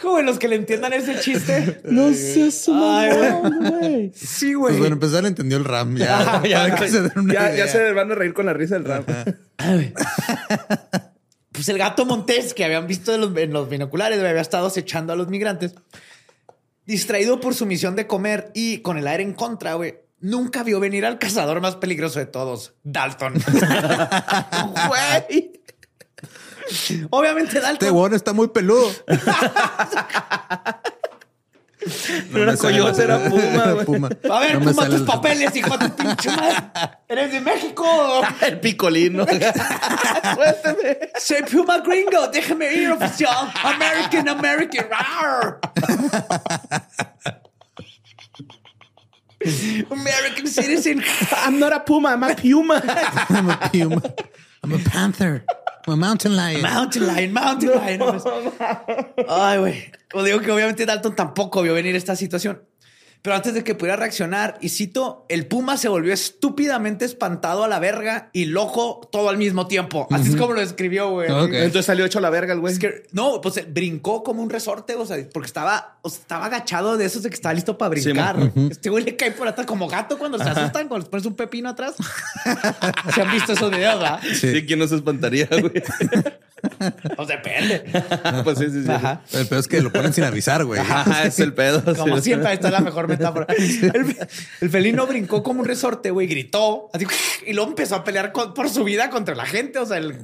Joven, 0.02 0.26
los 0.26 0.38
que 0.38 0.48
le 0.48 0.56
entiendan 0.56 0.92
ese 0.92 1.20
chiste. 1.20 1.80
no 1.84 2.12
seas 2.12 2.66
güey. 2.66 4.12
Sí, 4.14 4.46
Pues 4.54 4.56
güey. 4.56 4.78
bueno, 4.78 4.94
empezar 4.94 5.24
entendió 5.24 5.56
el 5.58 5.64
RAM. 5.64 5.96
Ya, 5.96 6.42
Ya, 6.44 6.74
que 6.74 6.88
se 6.88 7.02
ya, 7.32 7.54
ya 7.54 7.92
van 7.92 8.10
a 8.10 8.14
reír 8.16 8.34
con 8.34 8.46
la 8.46 8.52
risa 8.52 8.74
del 8.74 8.84
rap. 8.84 9.08
Pues 11.52 11.68
el 11.68 11.76
gato 11.76 12.06
montés 12.06 12.54
que 12.54 12.64
habían 12.64 12.86
visto 12.86 13.14
en 13.14 13.20
los, 13.20 13.36
en 13.36 13.52
los 13.52 13.68
binoculares 13.68 14.18
había 14.18 14.40
estado 14.40 14.68
acechando 14.68 15.12
a 15.12 15.16
los 15.16 15.28
migrantes. 15.28 15.74
Distraído 16.86 17.40
por 17.40 17.54
su 17.54 17.66
misión 17.66 17.94
de 17.94 18.06
comer 18.06 18.50
y 18.54 18.78
con 18.78 18.96
el 18.96 19.06
aire 19.06 19.22
en 19.22 19.34
contra, 19.34 19.74
güey. 19.74 19.96
Nunca 20.18 20.62
vio 20.62 20.80
venir 20.80 21.04
al 21.04 21.18
cazador 21.18 21.60
más 21.60 21.76
peligroso 21.76 22.18
de 22.20 22.26
todos, 22.26 22.74
Dalton. 22.84 23.34
Güey. 24.88 25.61
Obviamente 27.10 27.54
Dalton. 27.60 27.72
Este 27.74 27.90
huevón 27.90 28.14
está 28.14 28.32
muy 28.32 28.48
peludo. 28.48 28.90
No 32.30 32.40
era 32.40 32.56
coyote, 32.56 33.02
era 33.02 33.18
puma. 33.28 33.84
Puma. 33.84 34.08
A 34.30 34.38
ver, 34.38 34.54
No 34.62 34.70
Puma, 34.70 34.86
tus 34.86 35.00
el- 35.00 35.04
papeles, 35.04 35.56
hijo 35.56 35.76
de 35.76 35.88
tu 35.88 35.96
pinche 35.96 36.30
madre. 36.30 36.56
Eres 37.08 37.32
de 37.32 37.40
México. 37.40 37.84
El 38.40 38.60
picolino. 38.60 39.26
Suéltame. 39.26 40.98
Soy 41.18 41.42
Puma 41.42 41.78
Gringo. 41.80 42.28
Déjame 42.28 42.72
ir, 42.72 42.88
oficial. 42.92 43.52
American, 43.64 44.28
American. 44.28 44.86
Rawr. 44.90 45.58
American 49.90 50.46
citizen. 50.46 51.02
I'm 51.44 51.58
not 51.58 51.72
a 51.72 51.80
puma, 51.80 52.10
I'm 52.10 52.22
a 52.22 52.34
puma. 52.36 52.80
I'm 53.28 53.50
a 53.50 53.56
puma. 53.72 54.02
I'm 54.62 54.72
a 54.72 54.78
panther. 54.78 55.44
I'm 55.86 55.94
a 55.94 55.96
mountain 55.96 56.36
lion. 56.36 56.62
Mountain 56.62 57.06
Lion, 57.06 57.32
Mountain 57.32 57.70
Lion. 57.70 58.22
Ay, 59.28 59.58
güey. 59.58 59.92
Os 60.14 60.24
digo 60.24 60.40
que 60.40 60.52
obviamente 60.52 60.86
Dalton 60.86 61.16
tampoco 61.16 61.62
vio 61.62 61.74
venir 61.74 61.96
esta 61.96 62.14
situación. 62.14 62.62
Pero 63.22 63.36
antes 63.36 63.54
de 63.54 63.62
que 63.62 63.76
pudiera 63.76 63.96
reaccionar, 63.96 64.58
y 64.60 64.68
cito, 64.68 65.26
el 65.28 65.46
puma 65.46 65.76
se 65.76 65.88
volvió 65.88 66.12
estúpidamente 66.12 67.04
espantado 67.04 67.62
a 67.62 67.68
la 67.68 67.78
verga 67.78 68.30
y 68.32 68.46
loco 68.46 69.08
todo 69.12 69.28
al 69.28 69.38
mismo 69.38 69.68
tiempo. 69.68 70.08
Así 70.10 70.30
es 70.30 70.36
como 70.36 70.54
lo 70.54 70.60
describió, 70.60 71.08
güey. 71.10 71.28
Entonces 71.30 71.86
salió 71.86 72.04
hecho 72.04 72.18
la 72.18 72.30
verga 72.30 72.52
el 72.52 72.58
güey. 72.58 72.72
Es 72.72 72.80
que, 72.80 73.04
no, 73.12 73.40
pues 73.40 73.58
eh, 73.58 73.66
brincó 73.68 74.24
como 74.24 74.42
un 74.42 74.50
resorte, 74.50 74.96
o 74.96 75.06
sea, 75.06 75.16
porque 75.32 75.46
estaba, 75.46 75.98
o 76.02 76.10
sea, 76.10 76.20
estaba 76.20 76.46
agachado 76.46 76.96
de 76.96 77.04
esos 77.04 77.22
de 77.22 77.28
que 77.28 77.36
estaba 77.36 77.54
listo 77.54 77.78
para 77.78 77.94
Sí, 77.94 78.02
brincar. 78.02 78.52
Este 78.70 78.90
güey 78.90 79.04
le 79.04 79.14
cae 79.14 79.30
por 79.30 79.46
atrás 79.46 79.66
como 79.68 79.86
gato 79.86 80.18
cuando 80.18 80.38
se 80.38 80.44
asustan, 80.44 80.88
cuando 80.88 80.98
les 80.98 81.08
pones 81.08 81.24
un 81.26 81.34
pepino 81.34 81.68
atrás. 81.68 81.94
Se 83.14 83.22
han 83.22 83.30
visto 83.30 83.52
esos 83.52 83.70
videos, 83.70 84.00
¿verdad? 84.00 84.20
Sí, 84.34 84.64
¿quién 84.66 84.78
no 84.80 84.88
se 84.88 84.96
espantaría, 84.96 85.48
güey? 85.48 85.72
Pues 87.16 87.28
depende. 87.28 87.84
pues 88.44 88.58
sí, 88.58 88.70
sí, 88.70 88.84
sí. 88.84 88.90
Ajá. 88.90 89.22
El 89.32 89.46
peor 89.46 89.60
es 89.60 89.68
que 89.68 89.80
lo 89.80 89.92
ponen 89.92 90.12
sin 90.12 90.24
avisar, 90.24 90.64
güey. 90.64 90.80
Ajá, 90.80 91.24
es 91.26 91.38
el 91.40 91.52
pedo. 91.54 91.82
Como 91.96 92.16
sí. 92.18 92.22
siempre, 92.24 92.52
esta 92.52 92.68
es 92.68 92.72
la 92.72 92.80
mejor 92.80 93.08
metáfora. 93.08 93.46
El, 93.58 94.16
el 94.60 94.70
felino 94.70 95.06
brincó 95.06 95.42
como 95.42 95.60
un 95.60 95.66
resorte, 95.66 96.10
güey, 96.10 96.26
gritó 96.26 96.88
así, 96.92 97.06
y 97.46 97.52
luego 97.52 97.70
empezó 97.70 97.96
a 97.96 98.04
pelear 98.04 98.32
con- 98.32 98.54
por 98.54 98.68
su 98.70 98.84
vida 98.84 99.10
contra 99.10 99.34
la 99.34 99.44
gente. 99.46 99.78
O 99.78 99.86
sea, 99.86 99.96
el, 99.98 100.16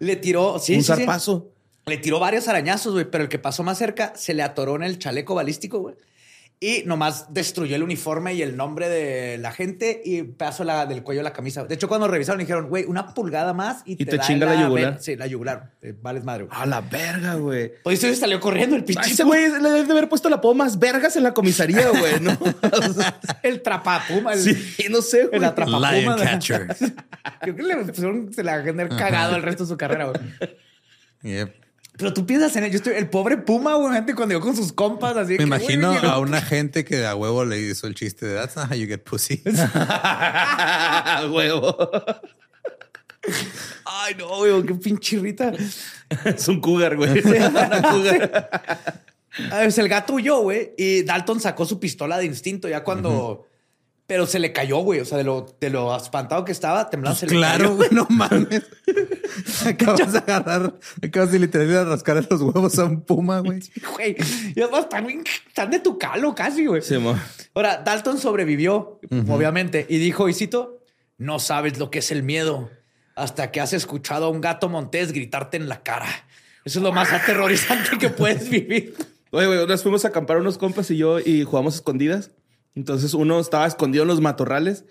le 0.00 0.16
tiró, 0.16 0.58
sí, 0.58 0.74
Un 0.74 0.82
sí, 0.82 0.92
sí. 0.92 0.98
zarpazo. 0.98 1.50
Le 1.86 1.96
tiró 1.98 2.18
varios 2.20 2.46
arañazos, 2.48 2.92
güey, 2.92 3.04
pero 3.04 3.24
el 3.24 3.28
que 3.30 3.38
pasó 3.38 3.62
más 3.62 3.78
cerca 3.78 4.12
se 4.16 4.34
le 4.34 4.42
atoró 4.42 4.76
en 4.76 4.82
el 4.82 4.98
chaleco 4.98 5.34
balístico, 5.34 5.78
güey. 5.80 5.94
Y 6.62 6.82
nomás 6.84 7.32
destruyó 7.32 7.74
el 7.74 7.82
uniforme 7.82 8.34
y 8.34 8.42
el 8.42 8.54
nombre 8.54 8.90
de 8.90 9.38
la 9.38 9.50
gente 9.50 10.02
y 10.04 10.24
pedazo 10.24 10.62
la, 10.62 10.84
del 10.84 11.02
cuello 11.02 11.20
de 11.20 11.24
la 11.24 11.32
camisa. 11.32 11.64
De 11.64 11.74
hecho, 11.74 11.88
cuando 11.88 12.06
revisaron, 12.06 12.38
dijeron, 12.38 12.68
güey, 12.68 12.84
una 12.84 13.14
pulgada 13.14 13.54
más 13.54 13.80
y, 13.86 13.94
Y 13.94 14.04
te 14.04 14.18
da 14.18 14.22
chinga 14.22 14.44
la 14.44 14.60
yugular. 14.60 14.98
Sí, 15.00 15.16
la 15.16 15.26
yugular. 15.26 15.70
Eh, 15.80 15.94
vales 15.98 16.22
madre, 16.22 16.44
güey. 16.44 16.60
A 16.60 16.66
la 16.66 16.82
verga, 16.82 17.36
güey. 17.36 17.72
Pues 17.82 18.04
eso 18.04 18.14
salió 18.20 18.38
corriendo 18.40 18.76
el 18.76 18.84
pinche. 18.84 19.10
Ese 19.10 19.24
güey 19.24 19.48
le 19.48 19.70
debe 19.70 19.84
de 19.84 19.92
haber 19.92 20.10
puesto 20.10 20.28
la 20.28 20.42
poma 20.42 20.64
más 20.64 20.78
vergas 20.78 21.16
en 21.16 21.22
la 21.22 21.32
comisaría, 21.32 21.88
güey, 21.98 22.20
¿no? 22.20 22.36
El 23.42 23.62
trapapuma. 23.62 24.34
El, 24.34 24.40
sí, 24.40 24.86
no 24.90 25.00
sé, 25.00 25.28
güey. 25.28 25.38
el 25.38 25.44
atrapapuma. 25.44 25.92
Lion 25.92 26.18
catcher. 26.18 26.76
Creo 27.40 27.56
que 27.56 27.62
le 27.62 27.76
pusieron, 27.76 28.34
se 28.34 28.44
la 28.44 28.56
va 28.56 28.60
a 28.60 28.64
tener 28.64 28.90
cagado 28.90 29.34
el 29.34 29.42
resto 29.42 29.64
de 29.64 29.68
su 29.70 29.78
carrera, 29.78 30.10
güey. 30.10 30.20
Yep. 31.22 31.59
Pero 32.00 32.14
tú 32.14 32.24
piensas 32.24 32.56
en 32.56 32.64
él. 32.64 32.70
Yo 32.70 32.78
estoy, 32.78 32.94
el 32.94 33.10
pobre 33.10 33.36
Puma, 33.36 33.74
güey, 33.74 33.92
gente, 33.92 34.14
cuando 34.14 34.34
llegó 34.34 34.46
con 34.46 34.56
sus 34.56 34.72
compas, 34.72 35.16
así. 35.16 35.32
Me 35.32 35.36
que, 35.36 35.42
imagino 35.44 35.92
güey, 35.92 36.06
a 36.06 36.18
una 36.18 36.40
gente 36.40 36.84
que 36.84 37.04
a 37.04 37.14
huevo 37.14 37.44
le 37.44 37.60
hizo 37.60 37.86
el 37.86 37.94
chiste 37.94 38.24
de 38.24 38.34
That's 38.36 38.56
not 38.56 38.70
how 38.70 38.74
you 38.74 38.86
get 38.86 39.04
pussy. 39.04 39.42
Huevo. 41.30 41.76
Ay, 43.84 44.14
no, 44.18 44.38
güey, 44.38 44.62
qué 44.64 44.74
pinche 44.74 45.18
rita. 45.18 45.52
Es 46.24 46.48
un 46.48 46.60
cougar, 46.60 46.96
güey. 46.96 47.10
Una 47.24 47.82
cougar. 47.82 49.02
Pues 49.50 49.76
el 49.78 49.88
gato 49.88 50.14
huyó, 50.14 50.40
güey. 50.40 50.72
Y 50.78 51.02
Dalton 51.02 51.38
sacó 51.38 51.66
su 51.66 51.78
pistola 51.78 52.16
de 52.16 52.24
instinto 52.24 52.66
ya 52.68 52.82
cuando. 52.82 53.46
Pero 54.10 54.26
se 54.26 54.40
le 54.40 54.52
cayó, 54.52 54.78
güey. 54.78 54.98
O 54.98 55.04
sea, 55.04 55.16
de 55.18 55.22
lo, 55.22 55.56
de 55.60 55.70
lo 55.70 55.96
espantado 55.96 56.44
que 56.44 56.50
estaba, 56.50 56.90
temblando 56.90 57.16
se 57.16 57.26
le 57.26 57.30
Pues 57.32 57.38
claro, 57.38 57.64
cayó. 57.66 57.76
güey, 57.76 57.88
no 57.92 58.06
mames. 58.10 58.62
Acabas 59.66 60.12
de 60.12 60.18
agarrar, 60.18 60.74
acabas 61.00 61.30
de 61.30 61.38
literalmente 61.38 61.84
rascar 61.84 62.26
los 62.28 62.40
huevos 62.42 62.76
a 62.80 62.86
un 62.86 63.02
puma, 63.02 63.38
güey. 63.38 63.60
Güey, 63.94 64.16
y 64.56 64.60
además 64.60 64.80
están, 64.80 65.06
bien- 65.06 65.22
están 65.46 65.70
de 65.70 65.78
tu 65.78 65.96
calo 65.96 66.34
casi, 66.34 66.66
güey. 66.66 66.82
Sí. 66.82 66.96
Ahora, 67.54 67.82
Dalton 67.84 68.18
sobrevivió, 68.18 68.98
obviamente, 69.28 69.86
y 69.88 69.98
dijo, 69.98 70.28
y 70.28 70.34
cito, 70.34 70.82
no 71.16 71.38
sabes 71.38 71.78
lo 71.78 71.90
que 71.92 72.00
es 72.00 72.10
el 72.10 72.24
miedo 72.24 72.68
hasta 73.14 73.52
que 73.52 73.60
has 73.60 73.72
escuchado 73.72 74.26
a 74.26 74.28
un 74.30 74.40
gato 74.40 74.68
montés 74.68 75.12
gritarte 75.12 75.56
en 75.56 75.68
la 75.68 75.84
cara. 75.84 76.08
Eso 76.64 76.80
es 76.80 76.82
lo 76.82 76.92
más 76.92 77.12
aterrorizante 77.12 77.96
que 77.98 78.08
puedes 78.10 78.50
vivir. 78.50 78.96
Oye, 79.30 79.46
güey, 79.46 79.66
nos 79.68 79.82
fuimos 79.84 80.04
a 80.04 80.08
acampar 80.08 80.38
unos 80.38 80.58
compas 80.58 80.90
y 80.90 80.96
yo 80.96 81.20
y 81.20 81.44
jugamos 81.44 81.76
escondidas. 81.76 82.32
Entonces 82.74 83.14
uno 83.14 83.40
estaba 83.40 83.66
escondido 83.66 84.02
en 84.02 84.08
los 84.08 84.20
matorrales 84.20 84.84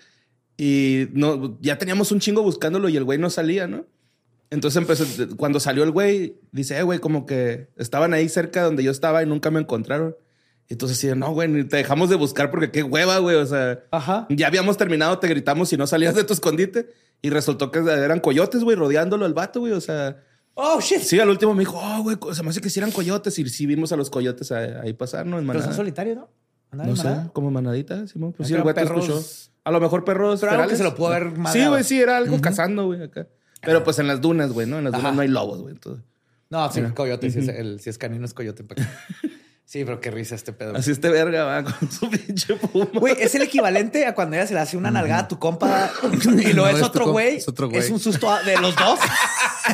y 0.56 1.08
no, 1.12 1.58
ya 1.60 1.78
teníamos 1.78 2.12
un 2.12 2.20
chingo 2.20 2.42
buscándolo 2.42 2.88
y 2.88 2.96
el 2.96 3.04
güey 3.04 3.18
no 3.18 3.30
salía, 3.30 3.66
¿no? 3.66 3.86
Entonces 4.50 4.76
empezó, 4.82 5.04
cuando 5.36 5.60
salió 5.60 5.84
el 5.84 5.90
güey, 5.92 6.36
dice, 6.52 6.76
eh, 6.78 6.82
güey, 6.82 6.98
como 6.98 7.24
que 7.24 7.68
estaban 7.76 8.12
ahí 8.14 8.28
cerca 8.28 8.62
donde 8.64 8.82
yo 8.82 8.90
estaba 8.90 9.22
y 9.22 9.26
nunca 9.26 9.50
me 9.50 9.60
encontraron. 9.60 10.16
Entonces 10.68 10.98
sí, 10.98 11.08
no, 11.16 11.32
güey, 11.32 11.48
ni 11.48 11.64
te 11.64 11.76
dejamos 11.78 12.10
de 12.10 12.16
buscar 12.16 12.50
porque 12.50 12.70
qué 12.70 12.82
hueva, 12.82 13.18
güey. 13.18 13.36
O 13.36 13.46
sea, 13.46 13.80
Ajá. 13.90 14.26
ya 14.28 14.46
habíamos 14.48 14.76
terminado, 14.76 15.18
te 15.18 15.28
gritamos 15.28 15.72
y 15.72 15.76
no 15.76 15.86
salías 15.86 16.14
de 16.14 16.24
tu 16.24 16.32
escondite. 16.32 16.88
Y 17.22 17.30
resultó 17.30 17.70
que 17.70 17.78
eran 17.80 18.20
coyotes, 18.20 18.62
güey, 18.64 18.76
rodeándolo 18.76 19.24
al 19.24 19.34
vato, 19.34 19.60
güey. 19.60 19.72
O 19.72 19.80
sea, 19.80 20.22
Oh, 20.54 20.80
shit. 20.80 21.00
sí, 21.00 21.18
al 21.18 21.28
último 21.28 21.54
me 21.54 21.60
dijo, 21.60 21.78
oh, 21.80 22.02
güey, 22.02 22.16
se 22.34 22.42
me 22.42 22.50
hace 22.50 22.60
que 22.60 22.70
sí 22.70 22.80
eran 22.80 22.90
coyotes. 22.92 23.38
Y 23.38 23.48
sí 23.48 23.66
vimos 23.66 23.92
a 23.92 23.96
los 23.96 24.10
coyotes 24.10 24.50
ahí, 24.52 24.92
pasar, 24.94 25.26
¿no? 25.26 25.38
En 25.38 25.46
Pero 25.46 25.62
son 25.62 25.74
solitarios, 25.74 26.16
¿no? 26.16 26.28
¿Andan 26.72 26.86
No 26.88 26.92
en 26.94 26.96
sé, 26.96 27.30
como 27.32 27.50
manadita, 27.50 28.06
Simón. 28.06 28.32
Pues 28.32 28.48
sí, 28.48 28.54
el 28.54 28.62
güey 28.62 28.74
te 28.74 28.82
escuchó. 28.82 29.22
A 29.64 29.70
lo 29.70 29.80
mejor 29.80 30.04
perros. 30.04 30.40
Pero 30.40 30.52
algo 30.52 30.68
que 30.68 30.76
se 30.76 30.84
lo 30.84 30.94
pudo 30.94 31.08
haber 31.08 31.30
Sí, 31.32 31.38
madreado. 31.38 31.70
güey, 31.72 31.84
sí, 31.84 32.00
era 32.00 32.16
algo 32.16 32.40
cazando, 32.40 32.86
güey, 32.86 33.02
acá. 33.02 33.26
Pero 33.62 33.84
pues 33.84 33.98
en 33.98 34.06
las 34.06 34.20
dunas, 34.20 34.52
güey, 34.52 34.66
¿no? 34.66 34.78
En 34.78 34.84
las 34.84 34.92
dunas 34.92 35.06
Ajá. 35.06 35.14
no 35.14 35.22
hay 35.22 35.28
lobos, 35.28 35.60
güey. 35.60 35.74
entonces- 35.74 36.04
No, 36.48 36.70
sí, 36.72 36.80
coyote. 36.94 37.30
Si 37.30 37.40
es, 37.40 37.48
el, 37.48 37.80
si 37.80 37.90
es 37.90 37.98
canino, 37.98 38.24
es 38.24 38.34
coyote. 38.34 38.64
Sí, 39.64 39.84
pero 39.84 40.00
qué 40.00 40.10
risa 40.10 40.34
este 40.34 40.52
pedo. 40.52 40.74
Así 40.74 40.90
este 40.90 41.08
verga 41.10 41.44
va 41.44 41.62
con 41.62 41.90
su 41.92 42.10
pinche 42.10 42.54
puma. 42.56 42.88
Güey, 42.92 43.14
es 43.20 43.34
el 43.36 43.42
equivalente 43.42 44.04
a 44.04 44.14
cuando 44.16 44.34
ella 44.34 44.46
se 44.46 44.54
le 44.54 44.58
hace 44.60 44.76
una 44.76 44.90
nalgada 44.90 45.20
a 45.22 45.28
tu 45.28 45.38
compa 45.38 45.90
y 46.42 46.52
lo 46.54 46.62
No, 46.64 46.68
es 46.68 46.82
otro 46.82 47.12
güey. 47.12 47.36
es 47.36 47.46
otro 47.48 47.68
güey. 47.68 47.80
Es 47.80 47.90
un 47.90 48.00
susto 48.00 48.28
de 48.44 48.56
los 48.60 48.74
dos. 48.74 48.98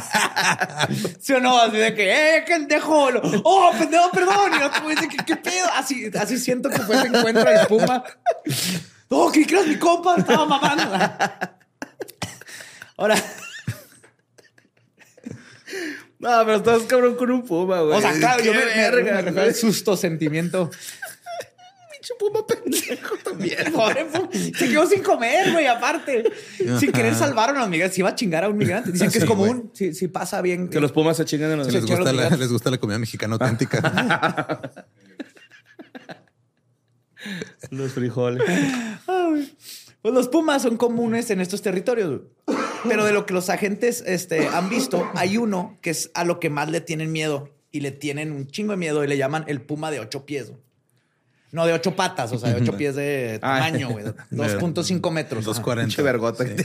¿Sí 1.21 1.33
o 1.33 1.41
no? 1.41 1.59
Así 1.61 1.77
de 1.77 1.95
que, 1.95 2.37
¡eh, 2.39 2.45
pendejo! 2.47 3.09
¡Oh, 3.45 3.73
pendejo, 3.79 4.11
perdón! 4.11 4.53
Y 4.59 4.63
otro 4.63 4.89
dice 4.89 5.09
que, 5.09 5.17
¿qué 5.25 5.37
pedo? 5.37 5.67
Así, 5.75 6.11
así 6.19 6.39
siento 6.39 6.69
que 6.71 6.79
fue 6.81 6.97
ese 6.97 7.07
encuentro 7.09 7.45
de 7.51 7.67
Puma. 7.67 8.03
¡Oh, 9.09 9.31
que 9.31 9.43
eras 9.43 9.67
mi 9.67 9.77
compa! 9.77 10.17
Estaba 10.19 10.45
mamando. 10.47 10.85
Ahora, 12.99 13.17
No, 16.19 16.31
pero 16.45 16.55
estás 16.57 16.83
cabrón 16.85 17.15
con 17.17 17.31
un 17.31 17.45
puma, 17.45 17.81
güey. 17.81 17.99
o 17.99 18.01
sea, 18.01 18.13
claro, 18.15 18.43
yo 18.43 18.53
Qué 18.53 18.59
me, 18.59 18.65
me- 18.65 18.75
verga, 18.75 19.03
me 19.05 19.17
refiero 19.19 19.33
güey. 19.35 19.49
al 19.49 19.55
susto, 19.55 19.97
sentimiento. 19.97 20.71
Pinche 22.07 22.15
puma 22.19 22.47
pendejo 22.47 23.17
también. 23.25 23.73
Pobre 23.73 24.05
puma. 24.05 24.29
Se 24.33 24.69
quedó 24.69 24.87
sin 24.87 25.03
comer, 25.03 25.53
güey, 25.53 25.67
aparte. 25.67 26.25
Sin 26.79 26.93
querer 26.93 27.15
salvaron 27.15 27.57
a 27.57 27.61
los 27.61 27.69
migrantes. 27.69 27.95
Se 27.97 28.01
iba 28.01 28.11
a 28.11 28.15
chingar 28.15 28.45
a 28.45 28.49
un 28.49 28.57
migrante. 28.57 28.93
Dicen 28.93 29.11
que 29.11 29.19
es 29.19 29.25
común. 29.25 29.73
Sí 29.75 30.09
pasa 30.09 30.41
bien. 30.41 30.69
Que 30.69 30.81
los 30.81 30.93
pumas 30.93 31.17
se 31.17 31.25
chingan 31.25 31.53
en 31.53 31.59
los... 31.59 31.73
Les 31.73 31.85
gusta, 31.85 32.13
los 32.13 32.15
la, 32.15 32.31
les 32.31 32.53
gusta 32.53 32.71
la 32.71 32.79
comida 32.79 32.99
mexicana 32.99 33.35
auténtica. 33.35 34.61
los 37.71 37.93
frijoles. 37.93 38.43
Pues 40.03 40.15
los 40.15 40.29
pumas 40.29 40.63
son 40.63 40.77
comunes 40.77 41.31
en 41.31 41.41
estos 41.41 41.63
territorios. 41.63 42.23
Pero 42.89 43.05
de 43.05 43.13
lo 43.13 43.27
que 43.27 43.35
los 43.35 43.51
agentes 43.51 44.05
este, 44.07 44.47
han 44.47 44.69
visto, 44.69 45.11
hay 45.15 45.39
uno 45.39 45.79
que 45.83 45.91
es 45.91 46.13
a 46.15 46.25
lo 46.25 46.39
que 46.39 46.51
más 46.51 46.71
le 46.71 46.81
tienen 46.81 47.11
miedo 47.11 47.51
y 47.73 47.81
le 47.81 47.91
tienen 47.91 48.31
un 48.31 48.47
chingo 48.47 48.73
de 48.73 48.77
miedo 48.77 49.03
y 49.03 49.09
le 49.09 49.17
llaman 49.17 49.45
el 49.49 49.61
puma 49.61 49.91
de 49.91 49.99
ocho 49.99 50.25
pies. 50.25 50.53
No, 51.53 51.65
de 51.67 51.73
ocho 51.73 51.95
patas, 51.95 52.33
o 52.33 52.39
sea, 52.39 52.53
de 52.55 52.61
ocho 52.63 52.73
pies 52.77 52.95
de 52.97 53.39
Ah. 53.43 53.61
tamaño, 53.67 53.91
güey. 53.91 54.05
de 54.05 54.13
2.5 54.31 55.11
metros. 55.13 55.41
ajá. 55.45 55.47
240. 55.47 55.87
Pinche 55.87 56.03
vergota. 56.03 56.45
The 56.45 56.65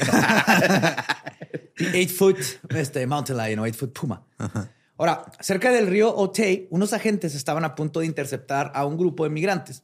Eight 1.98 2.10
foot 2.10 2.38
este, 2.70 3.06
mountain 3.08 3.38
lion 3.38 3.60
o 3.60 3.66
eight 3.66 3.76
foot 3.76 3.92
puma. 3.98 4.24
Ahora, 4.98 5.26
cerca 5.40 5.72
del 5.72 5.88
río 5.88 6.16
Otay, 6.16 6.68
unos 6.70 6.94
agentes 6.94 7.34
estaban 7.34 7.66
a 7.66 7.74
punto 7.76 8.02
de 8.02 8.06
interceptar 8.06 8.72
a 8.76 8.86
un 8.86 8.98
grupo 8.98 9.24
de 9.24 9.30
migrantes 9.32 9.84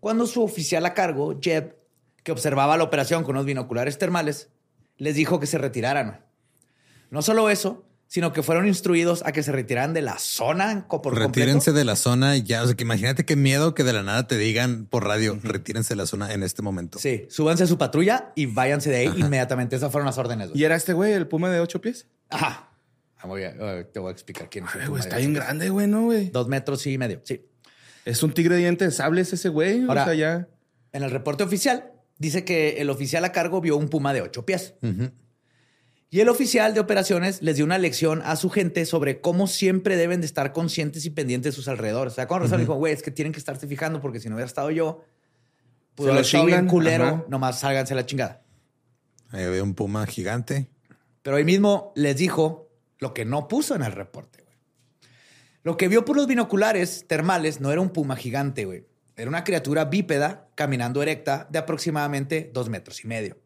cuando 0.00 0.26
su 0.26 0.42
oficial 0.42 0.84
a 0.86 0.94
cargo, 0.94 1.38
Jeb, 1.40 1.76
que 2.22 2.32
observaba 2.32 2.76
la 2.76 2.84
operación 2.84 3.24
con 3.24 3.36
unos 3.36 3.46
binoculares 3.46 3.98
termales, 3.98 4.48
les 4.96 5.14
dijo 5.16 5.40
que 5.40 5.46
se 5.46 5.58
retiraran. 5.58 6.24
No 7.10 7.20
solo 7.22 7.48
eso, 7.50 7.84
sino 8.06 8.32
que 8.32 8.42
fueron 8.42 8.66
instruidos 8.68 9.22
a 9.26 9.32
que 9.32 9.42
se 9.42 9.50
retiraran 9.52 9.92
de 9.94 10.02
la 10.02 10.18
zona 10.18 10.86
por 10.88 11.14
Retírense 11.16 11.52
completo. 11.54 11.72
de 11.78 11.84
la 11.84 11.96
zona 11.96 12.36
ya. 12.36 12.62
O 12.62 12.66
sea, 12.66 12.76
que 12.76 12.84
imagínate 12.84 13.24
qué 13.24 13.34
miedo 13.36 13.74
que 13.74 13.82
de 13.84 13.92
la 13.92 14.02
nada 14.02 14.26
te 14.28 14.36
digan 14.38 14.86
por 14.86 15.04
radio, 15.04 15.38
retírense 15.42 15.94
de 15.94 15.96
la 15.96 16.06
zona 16.06 16.32
en 16.32 16.42
este 16.42 16.62
momento. 16.62 16.98
Sí, 16.98 17.26
súbanse 17.28 17.64
a 17.64 17.66
su 17.66 17.76
patrulla 17.78 18.32
y 18.36 18.46
váyanse 18.46 18.90
de 18.90 18.96
ahí 18.96 19.12
inmediatamente. 19.16 19.74
Esas 19.76 19.90
fueron 19.90 20.06
las 20.06 20.18
órdenes. 20.18 20.50
güey. 20.50 20.60
¿Y 20.60 20.64
era 20.64 20.76
este 20.76 20.92
güey, 20.92 21.12
el 21.12 21.26
puma 21.26 21.50
de 21.50 21.60
ocho 21.60 21.80
pies? 21.80 22.06
Ajá. 22.30 22.70
Ah, 23.18 23.26
muy 23.26 23.40
bien. 23.40 23.56
Eh, 23.60 23.86
Te 23.92 23.98
voy 24.00 24.10
a 24.10 24.12
explicar 24.12 24.48
quién 24.50 24.64
es. 24.66 24.74
el 24.74 24.80
Ay, 24.82 24.86
puma 24.86 24.90
güey, 24.98 25.02
de 25.02 25.08
está 25.08 25.18
bien 25.18 25.32
grande, 25.34 25.70
güey, 25.70 25.86
¿no, 25.86 26.02
güey? 26.04 26.30
Dos 26.30 26.46
metros 26.48 26.86
y 26.86 26.98
medio, 26.98 27.20
sí. 27.24 27.44
Es 28.04 28.22
un 28.22 28.32
tigre 28.32 28.54
de 28.56 28.60
dientes 28.60 28.88
de 28.88 28.92
sables 28.94 29.32
ese 29.32 29.48
güey. 29.48 29.82
Ahora- 29.88 30.02
o 30.02 30.04
sea, 30.06 30.14
ya... 30.14 30.48
En 30.92 31.02
el 31.02 31.10
reporte 31.10 31.42
oficial 31.42 31.90
dice 32.18 32.44
que 32.44 32.80
el 32.82 32.90
oficial 32.90 33.24
a 33.24 33.32
cargo 33.32 33.60
vio 33.60 33.76
un 33.76 33.88
puma 33.88 34.12
de 34.12 34.20
ocho 34.22 34.44
pies. 34.46 34.74
Y 36.10 36.20
el 36.20 36.28
oficial 36.28 36.74
de 36.74 36.80
operaciones 36.80 37.42
les 37.42 37.56
dio 37.56 37.64
una 37.64 37.78
lección 37.78 38.22
a 38.24 38.36
su 38.36 38.48
gente 38.48 38.86
sobre 38.86 39.20
cómo 39.20 39.46
siempre 39.46 39.96
deben 39.96 40.20
de 40.20 40.26
estar 40.26 40.52
conscientes 40.52 41.04
y 41.06 41.10
pendientes 41.10 41.52
de 41.52 41.56
sus 41.56 41.66
alrededores. 41.66 42.12
O 42.12 42.16
sea, 42.16 42.28
con 42.28 42.40
razón 42.40 42.60
dijo, 42.60 42.74
güey, 42.74 42.92
es 42.92 43.02
que 43.02 43.10
tienen 43.10 43.32
que 43.32 43.38
estarse 43.40 43.66
fijando 43.66 44.00
porque 44.00 44.20
si 44.20 44.28
no 44.28 44.36
hubiera 44.36 44.46
estado 44.46 44.70
yo, 44.70 45.04
pudo 45.94 46.12
haber 46.12 46.24
estado 46.24 46.46
bien 46.46 46.66
culero, 46.66 47.04
ajá. 47.04 47.24
nomás 47.28 47.58
sálganse 47.58 47.94
a 47.94 47.96
la 47.96 48.06
chingada. 48.06 48.42
Ahí 49.30 49.42
había 49.42 49.62
un 49.62 49.74
puma 49.74 50.06
gigante. 50.06 50.68
Pero 51.22 51.36
ahí 51.36 51.44
mismo 51.44 51.92
les 51.96 52.16
dijo 52.16 52.70
lo 52.98 53.12
que 53.12 53.24
no 53.24 53.48
puso 53.48 53.74
en 53.74 53.82
el 53.82 53.92
reporte, 53.92 54.42
güey. 54.42 54.56
Lo 55.64 55.76
que 55.76 55.88
vio 55.88 56.04
por 56.04 56.16
los 56.16 56.26
binoculares 56.26 57.06
termales 57.08 57.60
no 57.60 57.72
era 57.72 57.80
un 57.80 57.90
puma 57.90 58.14
gigante, 58.14 58.66
güey. 58.66 58.86
Era 59.16 59.28
una 59.28 59.44
criatura 59.44 59.86
bípeda 59.86 60.48
caminando 60.54 61.02
erecta 61.02 61.48
de 61.50 61.58
aproximadamente 61.58 62.50
dos 62.52 62.68
metros 62.68 63.02
y 63.04 63.08
medio. 63.08 63.38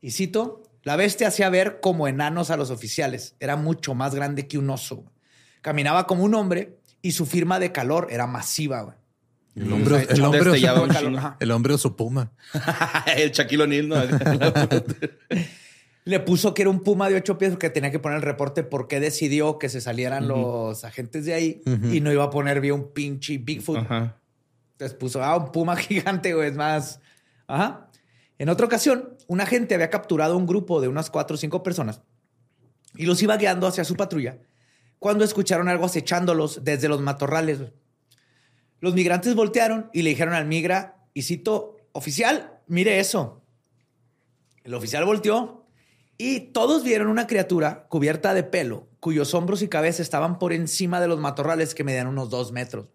Y 0.00 0.12
cito, 0.12 0.62
la 0.84 0.96
bestia 0.96 1.28
hacía 1.28 1.48
ver 1.48 1.80
como 1.80 2.06
enanos 2.08 2.50
a 2.50 2.56
los 2.56 2.70
oficiales. 2.70 3.34
Era 3.40 3.56
mucho 3.56 3.94
más 3.94 4.14
grande 4.14 4.46
que 4.46 4.58
un 4.58 4.70
oso. 4.70 5.04
Caminaba 5.62 6.06
como 6.06 6.24
un 6.24 6.34
hombre 6.34 6.78
y 7.02 7.12
su 7.12 7.26
firma 7.26 7.58
de 7.58 7.72
calor 7.72 8.08
era 8.10 8.26
masiva, 8.26 8.82
güey. 8.82 8.96
El 9.56 9.72
hombre, 9.72 10.04
sea, 10.04 10.14
el 10.14 10.24
hombre, 10.24 10.40
oso, 10.40 11.36
el 11.38 11.50
hombre 11.52 11.74
oso 11.74 11.96
puma. 11.96 12.32
el 13.16 13.30
Shaquille 13.30 13.62
O'Neal, 13.62 13.88
¿no? 13.88 13.96
Le 16.04 16.20
puso 16.20 16.52
que 16.52 16.62
era 16.62 16.70
un 16.70 16.82
puma 16.82 17.08
de 17.08 17.16
ocho 17.16 17.38
pies 17.38 17.52
porque 17.52 17.70
tenía 17.70 17.90
que 17.90 18.00
poner 18.00 18.16
el 18.16 18.22
reporte 18.22 18.64
por 18.64 18.88
qué 18.88 19.00
decidió 19.00 19.58
que 19.58 19.68
se 19.68 19.80
salieran 19.80 20.26
los 20.26 20.84
agentes 20.84 21.24
de 21.24 21.34
ahí 21.34 21.62
y 21.92 22.00
no 22.00 22.12
iba 22.12 22.24
a 22.24 22.30
poner 22.30 22.60
bien 22.60 22.74
un 22.74 22.92
pinche 22.92 23.38
Bigfoot. 23.38 23.78
Ajá. 23.78 24.18
Entonces 24.72 24.98
puso, 24.98 25.22
ah, 25.22 25.36
un 25.36 25.52
puma 25.52 25.76
gigante, 25.76 26.34
güey, 26.34 26.50
es 26.50 26.56
más. 26.56 27.00
Ajá. 27.46 27.88
En 28.38 28.48
otra 28.48 28.66
ocasión, 28.66 29.16
un 29.28 29.40
agente 29.40 29.74
había 29.74 29.90
capturado 29.90 30.36
un 30.36 30.46
grupo 30.46 30.80
de 30.80 30.88
unas 30.88 31.10
cuatro 31.10 31.34
o 31.34 31.38
cinco 31.38 31.62
personas 31.62 32.02
y 32.96 33.06
los 33.06 33.22
iba 33.22 33.36
guiando 33.36 33.66
hacia 33.66 33.84
su 33.84 33.96
patrulla 33.96 34.38
cuando 34.98 35.24
escucharon 35.24 35.68
algo 35.68 35.84
acechándolos 35.84 36.64
desde 36.64 36.88
los 36.88 37.00
matorrales. 37.00 37.60
Los 38.80 38.94
migrantes 38.94 39.34
voltearon 39.34 39.90
y 39.92 40.02
le 40.02 40.10
dijeron 40.10 40.34
al 40.34 40.46
migra, 40.46 41.06
y 41.12 41.22
cito, 41.22 41.76
oficial, 41.92 42.60
mire 42.66 43.00
eso. 43.00 43.44
El 44.62 44.74
oficial 44.74 45.04
volteó 45.04 45.66
y 46.16 46.52
todos 46.52 46.84
vieron 46.84 47.08
una 47.08 47.26
criatura 47.26 47.86
cubierta 47.88 48.34
de 48.34 48.44
pelo, 48.44 48.88
cuyos 49.00 49.34
hombros 49.34 49.62
y 49.62 49.68
cabeza 49.68 50.00
estaban 50.00 50.38
por 50.38 50.52
encima 50.52 51.00
de 51.00 51.08
los 51.08 51.20
matorrales 51.20 51.74
que 51.74 51.84
medían 51.84 52.06
unos 52.06 52.30
dos 52.30 52.52
metros. 52.52 52.86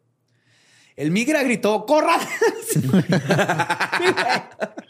El 0.96 1.12
migra 1.12 1.44
gritó, 1.44 1.86
¡corran! 1.86 2.20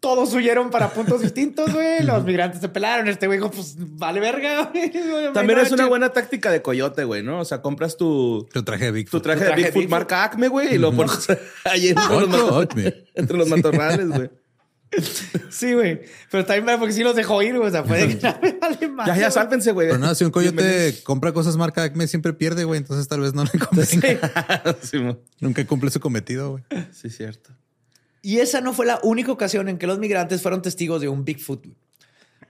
Todos 0.00 0.32
huyeron 0.32 0.70
para 0.70 0.90
puntos 0.94 1.20
distintos, 1.22 1.72
güey. 1.74 2.02
Los 2.02 2.24
migrantes 2.24 2.60
se 2.62 2.68
pelaron. 2.70 3.06
Este 3.08 3.26
güey 3.26 3.38
dijo, 3.38 3.50
pues 3.50 3.74
vale 3.78 4.18
verga. 4.20 4.70
güey. 4.72 4.90
También 5.34 5.58
es 5.58 5.70
una 5.72 5.86
buena 5.86 6.08
táctica 6.10 6.50
de 6.50 6.62
coyote, 6.62 7.04
güey, 7.04 7.22
¿no? 7.22 7.40
O 7.40 7.44
sea, 7.44 7.60
compras 7.60 7.96
tu, 7.98 8.48
Tu 8.52 8.62
traje 8.62 8.86
de 8.86 8.92
Bigfoot. 8.92 9.20
tu 9.20 9.22
traje, 9.22 9.40
Tu 9.40 9.44
de 9.44 9.46
traje 9.48 9.60
de 9.60 9.66
Bigfoot 9.68 9.82
Bigfoot. 9.82 9.90
marca 9.90 10.24
Acme, 10.24 10.48
güey, 10.48 10.74
y 10.74 10.78
lo 10.78 10.92
pones 10.94 11.26
ahí 11.64 11.88
entre 11.88 12.04
los, 12.08 12.12
Otro 12.24 12.28
mato- 12.28 12.58
Acme. 12.60 12.94
entre 13.14 13.36
los 13.36 13.48
matorrales, 13.48 14.08
güey. 14.08 14.30
Sí, 15.50 15.72
güey. 15.74 16.00
Pero 16.32 16.44
también 16.46 16.78
porque 16.80 16.92
sí 16.94 17.04
los 17.04 17.14
dejó 17.14 17.42
ir, 17.42 17.56
güey. 17.56 17.68
O 17.68 17.70
sea, 17.70 17.84
puede 17.84 18.08
que 18.08 18.18
ya 18.18 18.40
me 18.42 18.52
vale 18.54 18.88
madre, 18.88 19.12
Ya, 19.12 19.16
ya, 19.16 19.22
güey. 19.26 19.32
sálvense, 19.32 19.70
güey. 19.72 19.88
Pero 19.88 19.98
no, 20.00 20.12
si 20.16 20.24
un 20.24 20.30
coyote 20.32 20.94
compra 21.04 21.32
cosas 21.32 21.56
marca 21.58 21.84
Acme, 21.84 22.08
siempre 22.08 22.32
pierde, 22.32 22.64
güey. 22.64 22.78
Entonces 22.78 23.06
tal 23.06 23.20
vez 23.20 23.32
no 23.34 23.44
le 23.44 23.50
convenga. 23.50 24.74
sí. 24.82 24.98
Nunca 25.40 25.64
cumple 25.66 25.90
su 25.90 26.00
cometido, 26.00 26.52
güey. 26.52 26.64
sí, 26.92 27.08
cierto. 27.10 27.50
Y 28.22 28.38
esa 28.38 28.60
no 28.60 28.72
fue 28.72 28.86
la 28.86 29.00
única 29.02 29.32
ocasión 29.32 29.68
en 29.68 29.78
que 29.78 29.86
los 29.86 29.98
migrantes 29.98 30.42
fueron 30.42 30.62
testigos 30.62 31.00
de 31.00 31.08
un 31.08 31.24
Bigfoot. 31.24 31.66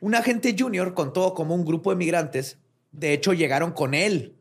Un 0.01 0.15
agente 0.15 0.57
junior 0.59 0.95
contó 0.95 1.35
como 1.35 1.55
un 1.55 1.65
grupo 1.65 1.91
de 1.91 1.97
migrantes, 1.97 2.59
de 2.93 3.13
hecho, 3.13 3.33
llegaron 3.33 3.73
con 3.73 3.95
él, 3.95 4.37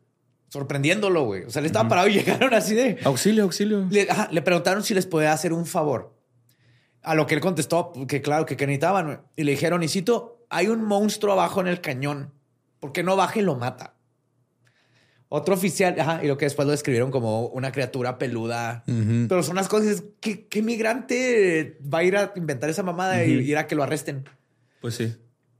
sorprendiéndolo, 0.48 1.24
güey. 1.24 1.44
O 1.44 1.50
sea, 1.50 1.62
le 1.62 1.68
estaba 1.68 1.88
parado 1.88 2.08
y 2.08 2.12
llegaron 2.14 2.52
así 2.54 2.74
de... 2.74 2.98
Auxilio, 3.04 3.44
auxilio. 3.44 3.86
Le, 3.90 4.10
ajá, 4.10 4.28
le 4.32 4.42
preguntaron 4.42 4.82
si 4.82 4.94
les 4.94 5.06
podía 5.06 5.32
hacer 5.32 5.52
un 5.52 5.66
favor. 5.66 6.16
A 7.02 7.14
lo 7.14 7.26
que 7.26 7.34
él 7.34 7.40
contestó 7.40 7.92
que 8.08 8.20
claro, 8.20 8.44
que, 8.44 8.56
que 8.56 8.66
necesitaban. 8.66 9.22
Y 9.36 9.44
le 9.44 9.52
dijeron, 9.52 9.82
y 9.82 9.88
cito, 9.88 10.44
hay 10.50 10.66
un 10.66 10.84
monstruo 10.84 11.32
abajo 11.32 11.60
en 11.60 11.68
el 11.68 11.80
cañón. 11.80 12.32
¿Por 12.80 12.92
qué 12.92 13.02
no 13.02 13.16
baja 13.16 13.38
y 13.38 13.42
lo 13.42 13.56
mata? 13.56 13.94
Otro 15.32 15.54
oficial, 15.54 15.94
ajá, 16.00 16.24
y 16.24 16.26
lo 16.26 16.36
que 16.36 16.46
después 16.46 16.66
lo 16.66 16.72
describieron 16.72 17.12
como 17.12 17.46
una 17.46 17.70
criatura 17.70 18.18
peluda. 18.18 18.82
Pero 18.84 19.44
son 19.44 19.52
unas 19.52 19.68
cosas, 19.68 20.02
¿qué, 20.18 20.48
qué 20.48 20.60
migrante 20.60 21.78
va 21.82 21.98
a 21.98 22.02
ir 22.02 22.16
a 22.16 22.32
inventar 22.34 22.68
esa 22.68 22.82
mamada 22.82 23.24
y 23.24 23.34
ir 23.34 23.56
a 23.56 23.68
que 23.68 23.76
lo 23.76 23.84
arresten? 23.84 24.28
Pues 24.80 24.96
sí. 24.96 25.14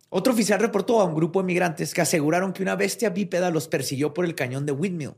Otro 0.09 0.33
oficial 0.33 0.59
reportó 0.59 1.01
a 1.01 1.05
un 1.05 1.15
grupo 1.15 1.41
de 1.41 1.47
migrantes 1.47 1.95
que 1.95 2.01
aseguraron 2.01 2.53
que 2.53 2.65
una 2.65 2.75
bestia 2.75 3.11
bípeda 3.11 3.51
los 3.51 3.69
persiguió 3.69 4.13
por 4.13 4.25
el 4.25 4.35
cañón 4.35 4.67
de 4.67 4.73
Windmill. 4.73 5.13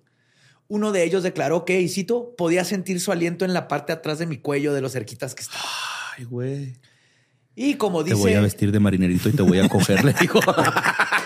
Uno 0.69 0.93
de 0.93 1.03
ellos 1.03 1.23
declaró 1.23 1.65
que, 1.65 1.81
y 1.81 1.89
cito, 1.89 2.35
podía 2.37 2.67
sentir 2.67 3.01
su 3.01 3.11
aliento 3.11 3.47
en 3.47 3.55
la 3.55 3.69
parte 3.69 3.95
de 3.95 4.01
atrás 4.01 4.19
de 4.19 4.27
mi 4.27 4.37
cuello 4.37 4.75
de 4.75 4.83
los 4.83 4.93
cerquitas 4.93 5.35
que 5.35 5.45
estaba. 5.45 5.65
Ay, 6.19 6.25
güey. 6.25 6.75
Y 7.55 7.77
como 7.77 8.05
Te 8.05 8.11
dice, 8.11 8.23
voy 8.23 8.35
a 8.35 8.43
vestir 8.43 8.71
de 8.71 8.81
marinerito 8.81 9.31
y 9.31 9.33
te 9.33 9.43
voy 9.43 9.61
a 9.61 9.69
coger, 9.71 10.05
le 10.05 10.13
dijo. 10.13 10.41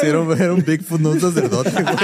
Si 0.00 0.06
era, 0.06 0.20
un- 0.20 0.32
era 0.40 0.52
un 0.52 0.64
Bigfoot, 0.64 1.00
no 1.00 1.10
un 1.10 1.20
sacerdote, 1.20 1.70
güey. 1.70 1.84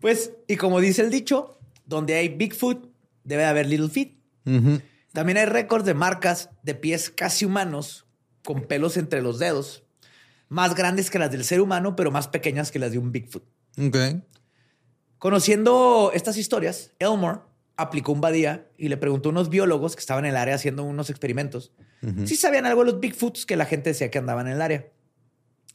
pues, 0.00 0.32
y 0.46 0.56
como 0.56 0.80
dice 0.80 1.02
el 1.02 1.10
dicho, 1.10 1.58
donde 1.86 2.14
hay 2.16 2.28
Bigfoot, 2.28 2.88
debe 3.24 3.44
haber 3.44 3.66
Little 3.66 3.88
Feet. 3.88 4.14
También 5.12 5.38
hay 5.38 5.44
récords 5.46 5.84
de 5.84 5.94
marcas 5.94 6.50
de 6.62 6.74
pies 6.74 7.10
casi 7.10 7.44
humanos, 7.44 8.06
con 8.44 8.62
pelos 8.62 8.96
entre 8.96 9.20
los 9.20 9.38
dedos, 9.38 9.84
más 10.48 10.74
grandes 10.74 11.10
que 11.10 11.18
las 11.18 11.30
del 11.30 11.44
ser 11.44 11.60
humano, 11.60 11.96
pero 11.96 12.10
más 12.10 12.28
pequeñas 12.28 12.70
que 12.70 12.78
las 12.78 12.92
de 12.92 12.98
un 12.98 13.12
Bigfoot. 13.12 13.44
Ok. 13.78 13.96
Conociendo 15.18 16.10
estas 16.14 16.36
historias, 16.36 16.92
Elmore 16.98 17.40
aplicó 17.76 18.12
un 18.12 18.20
badía 18.20 18.68
y 18.76 18.88
le 18.88 18.96
preguntó 18.96 19.28
a 19.28 19.32
unos 19.32 19.50
biólogos 19.50 19.94
que 19.94 20.00
estaban 20.00 20.24
en 20.24 20.30
el 20.30 20.36
área 20.36 20.54
haciendo 20.54 20.82
unos 20.84 21.10
experimentos 21.10 21.72
si 22.26 22.36
sabían 22.36 22.64
algo 22.66 22.84
de 22.84 22.92
los 22.92 23.00
Bigfoots 23.00 23.44
que 23.44 23.56
la 23.56 23.64
gente 23.64 23.90
decía 23.90 24.10
que 24.10 24.18
andaban 24.18 24.46
en 24.46 24.52
el 24.54 24.62
área. 24.62 24.86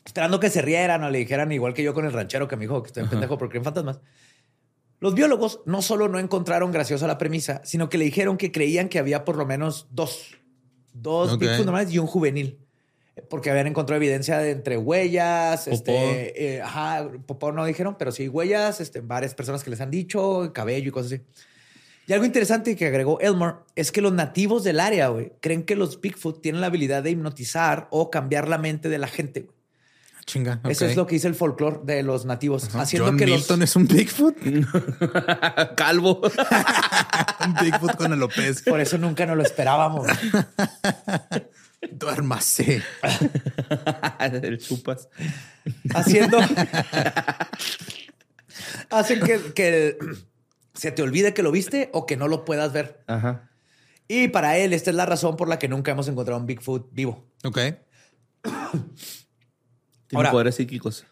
Esperando 0.05 0.39
que 0.39 0.49
se 0.49 0.61
rieran 0.61 1.03
o 1.03 1.09
le 1.09 1.19
dijeran, 1.19 1.51
igual 1.51 1.73
que 1.73 1.83
yo 1.83 1.93
con 1.93 2.05
el 2.05 2.13
ranchero 2.13 2.47
que 2.47 2.55
me 2.55 2.61
dijo 2.61 2.81
que 2.81 2.87
estoy 2.87 3.03
en 3.03 3.09
pendejo 3.09 3.37
porque 3.37 3.51
creen 3.51 3.63
fantasmas. 3.63 3.99
Los 4.99 5.15
biólogos 5.15 5.61
no 5.65 5.81
solo 5.81 6.07
no 6.07 6.19
encontraron 6.19 6.71
graciosa 6.71 7.07
la 7.07 7.17
premisa, 7.17 7.61
sino 7.65 7.89
que 7.89 7.97
le 7.97 8.05
dijeron 8.05 8.37
que 8.37 8.51
creían 8.53 8.87
que 8.87 8.99
había 8.99 9.25
por 9.25 9.35
lo 9.35 9.45
menos 9.45 9.87
dos. 9.91 10.37
Dos 10.93 11.33
Ok. 11.33 11.41
Bigfoot 11.41 11.65
normales 11.65 11.93
y 11.93 11.99
un 11.99 12.07
juvenil. 12.07 12.62
Porque 13.29 13.51
habían 13.51 13.67
encontrado 13.67 13.97
evidencia 13.97 14.39
de 14.39 14.51
entre 14.51 14.77
huellas, 14.77 15.65
Popó. 15.65 15.73
este, 15.75 16.55
eh, 16.55 16.61
ajá, 16.61 17.09
popó 17.27 17.51
no 17.51 17.63
dijeron, 17.63 17.95
pero 17.97 18.11
sí 18.11 18.27
huellas, 18.27 18.81
este, 18.81 19.01
varias 19.01 19.35
personas 19.35 19.63
que 19.63 19.69
les 19.69 19.81
han 19.81 19.91
dicho, 19.91 20.51
cabello 20.53 20.89
y 20.89 20.91
cosas 20.91 21.13
así. 21.13 21.21
Y 22.07 22.13
algo 22.13 22.25
interesante 22.25 22.75
que 22.75 22.87
agregó 22.87 23.19
Elmore 23.21 23.57
es 23.75 23.91
que 23.91 24.01
los 24.01 24.11
nativos 24.13 24.63
del 24.63 24.79
área, 24.79 25.07
güey, 25.09 25.31
creen 25.41 25.63
que 25.63 25.75
los 25.75 26.01
Bigfoot 26.01 26.41
tienen 26.41 26.59
la 26.59 26.67
habilidad 26.67 27.03
de 27.03 27.11
hipnotizar 27.11 27.87
o 27.91 28.09
cambiar 28.09 28.47
la 28.49 28.57
mente 28.57 28.89
de 28.89 28.97
la 28.97 29.07
gente. 29.07 29.41
güey. 29.41 29.53
Chinga. 30.25 30.61
Eso 30.69 30.85
es 30.85 30.95
lo 30.95 31.05
que 31.05 31.15
dice 31.15 31.27
el 31.27 31.35
folclore 31.35 31.81
de 31.83 32.01
los 32.01 32.25
nativos, 32.25 32.65
Ajá. 32.65 32.81
haciendo 32.81 33.09
John 33.09 33.17
que 33.17 33.25
Milton 33.25 33.59
los... 33.59 33.69
es 33.69 33.75
un 33.75 33.87
Bigfoot. 33.87 34.35
Calvo. 35.75 36.21
un 37.45 37.53
Bigfoot 37.61 37.95
con 37.95 38.13
alopecia. 38.13 38.71
Por 38.71 38.79
eso 38.79 38.97
nunca 38.97 39.25
nos 39.25 39.37
lo 39.37 39.43
esperábamos. 39.43 40.07
Duérmase. 41.91 42.81
El 44.19 44.57
chupas. 44.59 45.09
haciendo 45.93 46.39
hacen 48.89 49.19
que, 49.21 49.39
que 49.53 49.97
se 50.73 50.91
te 50.91 51.01
olvide 51.01 51.33
que 51.33 51.43
lo 51.43 51.51
viste 51.51 51.89
o 51.93 52.05
que 52.05 52.17
no 52.17 52.27
lo 52.27 52.45
puedas 52.45 52.73
ver. 52.73 53.03
Ajá. 53.07 53.49
Y 54.07 54.27
para 54.27 54.57
él, 54.57 54.73
esta 54.73 54.89
es 54.89 54.95
la 54.95 55.05
razón 55.05 55.37
por 55.37 55.47
la 55.47 55.59
que 55.59 55.67
nunca 55.67 55.91
hemos 55.91 56.07
encontrado 56.07 56.39
un 56.39 56.45
Bigfoot 56.45 56.89
vivo. 56.91 57.25
Ok. 57.43 57.57
Tiene 58.43 58.83
Ahora- 60.13 60.31
poderes 60.31 60.55
psíquicos. 60.55 61.05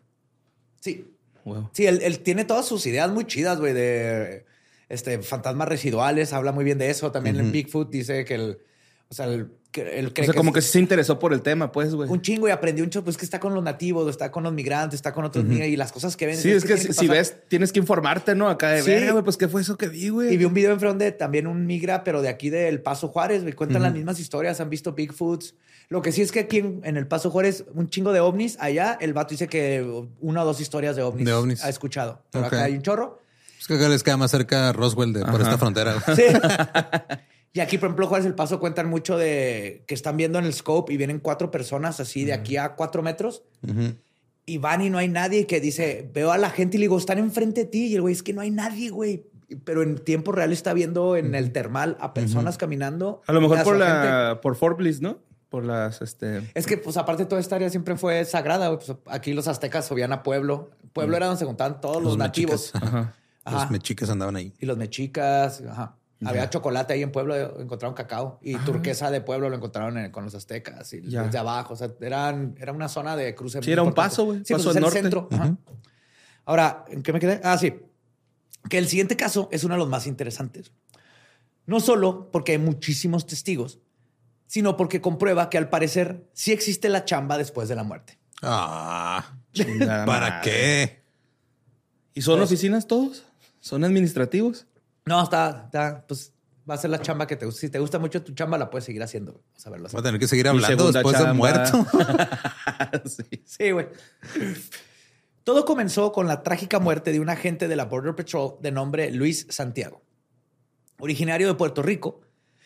Sí, 0.79 1.07
Wow. 1.43 1.71
sí, 1.73 1.87
él, 1.87 2.01
él 2.03 2.19
tiene 2.19 2.45
todas 2.45 2.67
sus 2.67 2.85
ideas 2.85 3.09
muy 3.09 3.25
chidas, 3.25 3.59
güey, 3.59 3.73
de 3.73 4.45
este, 4.89 5.23
fantasmas 5.23 5.67
residuales. 5.67 6.33
Habla 6.33 6.51
muy 6.51 6.63
bien 6.63 6.77
de 6.77 6.91
eso. 6.91 7.11
También 7.11 7.39
en 7.39 7.51
Bigfoot 7.51 7.89
dice 7.89 8.25
que 8.25 8.35
el, 8.35 8.59
o 9.07 9.13
sea, 9.13 9.25
el, 9.25 9.51
él 9.73 10.11
cree 10.11 10.23
O 10.23 10.25
sea, 10.25 10.33
que 10.33 10.37
como 10.37 10.49
es- 10.49 10.55
que 10.55 10.61
sí 10.61 10.69
se 10.73 10.79
interesó 10.79 11.17
por 11.17 11.31
el 11.33 11.41
tema, 11.41 11.71
pues, 11.71 11.95
güey. 11.95 12.09
un 12.09 12.21
chingo 12.21 12.47
y 12.47 12.51
aprendió 12.51 12.83
un 12.83 12.89
chingo, 12.89 13.05
pues 13.05 13.15
que 13.15 13.23
está 13.23 13.39
con 13.39 13.53
los 13.53 13.63
nativos, 13.63 14.09
está 14.09 14.29
con 14.29 14.43
los 14.43 14.51
migrantes, 14.51 14.95
está 14.97 15.13
con 15.13 15.23
otros 15.23 15.45
migrantes 15.45 15.73
y 15.73 15.77
las 15.77 15.91
cosas 15.93 16.17
que 16.17 16.25
ven. 16.25 16.35
Sí, 16.37 16.51
es 16.51 16.63
que, 16.63 16.75
tiene 16.75 16.93
si, 16.93 16.99
si 16.99 17.07
ves, 17.07 17.35
tienes 17.47 17.71
que 17.71 17.79
informarte, 17.79 18.35
¿no? 18.35 18.49
Acá 18.49 18.71
de 18.71 18.81
Sí. 18.81 18.89
verga, 18.91 19.11
güey, 19.13 19.23
pues, 19.23 19.37
¿qué 19.37 19.47
fue 19.47 19.61
eso 19.61 19.77
que 19.77 19.87
vi, 19.87 20.09
güey? 20.09 20.33
Y 20.33 20.37
vi 20.37 20.45
un 20.45 20.53
video 20.53 20.73
en 20.73 20.79
frente 20.79 21.05
de 21.05 21.11
también 21.13 21.47
un 21.47 21.65
migra, 21.65 22.03
pero 22.03 22.21
de 22.21 22.27
aquí 22.29 22.49
del 22.49 22.81
Paso 22.81 23.07
Juárez, 23.07 23.43
güey. 23.43 23.53
Cuentan 23.53 23.81
las 23.83 23.93
mismas 23.93 24.19
historias, 24.19 24.59
han 24.59 24.69
visto 24.69 24.91
Bigfoots. 24.93 25.55
Lo 25.89 26.01
que 26.01 26.11
sí 26.11 26.21
es 26.21 26.31
que 26.31 26.39
aquí 26.41 26.57
en, 26.59 26.81
en 26.83 26.97
el 26.97 27.05
Paso 27.07 27.29
Juárez, 27.29 27.65
un 27.73 27.89
chingo 27.89 28.13
de 28.13 28.19
ovnis. 28.21 28.57
Allá 28.59 28.97
el 29.01 29.13
vato 29.13 29.31
dice 29.31 29.47
que 29.47 29.85
una 30.21 30.43
o 30.43 30.45
dos 30.45 30.59
historias 30.61 30.95
de 30.95 31.01
ovnis, 31.01 31.25
De 31.25 31.33
ovnis. 31.33 31.63
ha 31.63 31.69
escuchado. 31.69 32.21
Pero 32.31 32.45
Ok. 32.47 32.53
acá 32.53 32.63
hay 32.63 32.73
un 32.75 32.81
chorro. 32.81 33.19
Es 33.59 33.67
que 33.67 33.73
acá 33.75 33.89
les 33.89 34.01
queda 34.01 34.17
más 34.17 34.31
cerca 34.31 34.71
Roswell 34.73 35.13
de, 35.13 35.23
por 35.25 35.39
esta 35.41 35.57
frontera. 35.57 35.95
Sí. 36.15 36.23
y 37.53 37.59
aquí, 37.59 37.77
por 37.77 37.87
ejemplo, 37.87 38.07
Juárez 38.07 38.25
el 38.25 38.33
Paso 38.35 38.59
cuentan 38.59 38.89
mucho 38.89 39.17
de 39.17 39.83
que 39.87 39.93
están 39.93 40.15
viendo 40.17 40.39
en 40.39 40.45
el 40.45 40.53
scope 40.53 40.93
y 40.93 40.97
vienen 40.97 41.19
cuatro 41.19 41.51
personas 41.51 41.99
así 41.99 42.23
de 42.25 42.33
aquí 42.33 42.57
a 42.57 42.75
cuatro 42.75 43.03
metros. 43.03 43.43
Y 44.45 44.57
van 44.57 44.81
y 44.81 44.89
no 44.89 44.97
hay 44.97 45.07
nadie 45.07 45.45
que 45.47 45.59
dice, 45.61 46.09
veo 46.13 46.31
a 46.31 46.37
la 46.37 46.49
gente 46.49 46.77
y 46.77 46.79
le 46.79 46.85
digo, 46.85 46.97
están 46.97 47.19
enfrente 47.19 47.61
de 47.61 47.67
ti. 47.67 47.87
Y 47.87 47.95
el 47.95 48.01
güey, 48.01 48.13
es 48.13 48.23
que 48.23 48.33
no 48.33 48.41
hay 48.41 48.51
nadie, 48.51 48.89
güey. 48.89 49.25
Pero 49.65 49.83
en 49.83 49.97
tiempo 49.97 50.31
real 50.31 50.51
está 50.53 50.73
viendo 50.73 51.17
en 51.17 51.35
el 51.35 51.51
termal 51.51 51.97
a 51.99 52.13
personas 52.13 52.57
caminando. 52.57 53.21
A 53.27 53.33
lo 53.33 53.41
mejor 53.41 53.59
a 53.59 53.63
por 53.63 53.75
su 53.77 53.81
gente. 53.83 54.07
la, 54.07 54.39
por 54.41 54.55
Fort 54.55 54.77
Bliss, 54.77 55.01
¿no? 55.01 55.19
Por 55.49 55.65
las, 55.65 56.01
este... 56.01 56.49
Es 56.53 56.65
que, 56.65 56.77
pues, 56.77 56.95
aparte, 56.95 57.25
toda 57.25 57.41
esta 57.41 57.57
área 57.57 57.69
siempre 57.69 57.97
fue 57.97 58.23
sagrada. 58.23 58.69
güey. 58.69 58.79
Pues, 58.85 58.97
aquí 59.07 59.33
los 59.33 59.49
aztecas 59.49 59.85
subían 59.85 60.13
a 60.13 60.23
Pueblo. 60.23 60.71
Pueblo 60.93 61.17
era 61.17 61.25
donde 61.25 61.39
se 61.39 61.45
juntaban 61.45 61.81
todos 61.81 61.97
los, 61.97 62.11
Los 62.13 62.17
nativos. 62.17 62.71
mexicas. 62.73 62.81
Ajá. 62.81 63.15
Ajá. 63.43 63.59
Los 63.63 63.71
mexicas 63.71 64.09
andaban 64.09 64.37
ahí. 64.37 64.53
Y 64.59 64.65
los 64.65 64.77
mexicas. 64.77 65.61
Ajá. 65.69 65.97
Había 66.23 66.49
chocolate 66.49 66.93
ahí 66.93 67.01
en 67.03 67.11
Pueblo, 67.11 67.59
encontraron 67.59 67.95
cacao. 67.95 68.39
Y 68.43 68.55
turquesa 68.57 69.09
de 69.09 69.21
Pueblo 69.21 69.49
lo 69.49 69.55
encontraron 69.55 69.97
en- 69.97 70.11
con 70.11 70.23
los 70.23 70.35
aztecas. 70.35 70.93
Y 70.93 71.01
Ya. 71.09 71.23
desde 71.23 71.37
abajo. 71.39 71.73
O 71.73 71.77
sea, 71.77 71.91
eran, 72.01 72.55
era 72.59 72.71
una 72.73 72.87
zona 72.89 73.15
de 73.15 73.33
cruce. 73.33 73.61
Sí, 73.63 73.71
era 73.71 73.81
un 73.83 73.93
paso, 73.93 74.25
güey. 74.25 74.39
Sí, 74.39 74.53
pues 74.53 74.61
Paso 74.63 74.69
es 74.69 74.75
del 74.75 74.83
el 74.83 74.85
norte. 74.85 75.01
centro. 75.01 75.27
Ajá. 75.31 75.55
Ahora, 76.45 76.85
¿en 76.89 77.01
qué 77.03 77.11
me 77.13 77.19
quedé? 77.19 77.41
Ah, 77.43 77.57
sí. 77.57 77.73
Que 78.69 78.77
el 78.77 78.87
siguiente 78.87 79.15
caso 79.17 79.49
es 79.51 79.63
uno 79.63 79.73
de 79.73 79.79
los 79.79 79.89
más 79.89 80.05
interesantes. 80.05 80.71
No 81.65 81.79
solo 81.79 82.29
porque 82.31 82.51
hay 82.53 82.57
muchísimos 82.59 83.25
testigos, 83.25 83.79
sino 84.47 84.77
porque 84.77 85.01
comprueba 85.01 85.49
que 85.49 85.57
al 85.57 85.69
parecer 85.69 86.27
sí 86.33 86.51
existe 86.51 86.89
la 86.89 87.05
chamba 87.05 87.37
después 87.37 87.67
de 87.69 87.75
la 87.75 87.83
muerte. 87.83 88.19
Ah, 88.43 89.35
¿para 90.05 90.41
qué? 90.41 91.03
¿Y 92.13 92.21
son 92.21 92.37
Pues- 92.39 92.49
oficinas 92.51 92.85
todos? 92.87 93.23
¿Son 93.59 93.83
administrativos? 93.83 94.65
No, 95.05 95.23
está, 95.23 95.63
está, 95.65 96.05
pues 96.07 96.33
va 96.69 96.75
a 96.75 96.77
ser 96.77 96.89
la 96.89 97.01
chamba 97.01 97.27
que 97.27 97.35
te 97.35 97.45
gusta. 97.45 97.61
Si 97.61 97.69
te 97.69 97.79
gusta 97.79 97.99
mucho 97.99 98.23
tu 98.23 98.33
chamba, 98.33 98.57
la 98.57 98.69
puedes 98.69 98.85
seguir 98.85 99.03
haciendo. 99.03 99.33
Vamos 99.33 99.67
a 99.67 99.69
verlo 99.69 99.87
así. 99.87 99.95
Voy 99.95 100.01
a 100.01 100.03
tener 100.03 100.19
que 100.19 100.27
seguir 100.27 100.47
hablando 100.47 100.67
segunda 100.67 100.99
después 100.99 101.17
de 101.17 101.23
chamba. 101.23 101.33
muerto. 101.33 101.85
sí. 103.09 103.43
Sí, 103.45 103.71
güey. 103.71 103.87
Todo 105.43 105.65
comenzó 105.65 106.11
con 106.11 106.27
la 106.27 106.43
trágica 106.43 106.79
muerte 106.79 107.11
de 107.11 107.19
un 107.19 107.29
agente 107.29 107.67
de 107.67 107.75
la 107.75 107.85
Border 107.85 108.15
Patrol 108.15 108.57
de 108.61 108.71
nombre 108.71 109.11
Luis 109.11 109.47
Santiago. 109.49 110.03
Originario 110.99 111.47
de 111.47 111.55
Puerto 111.55 111.81
Rico, 111.81 112.21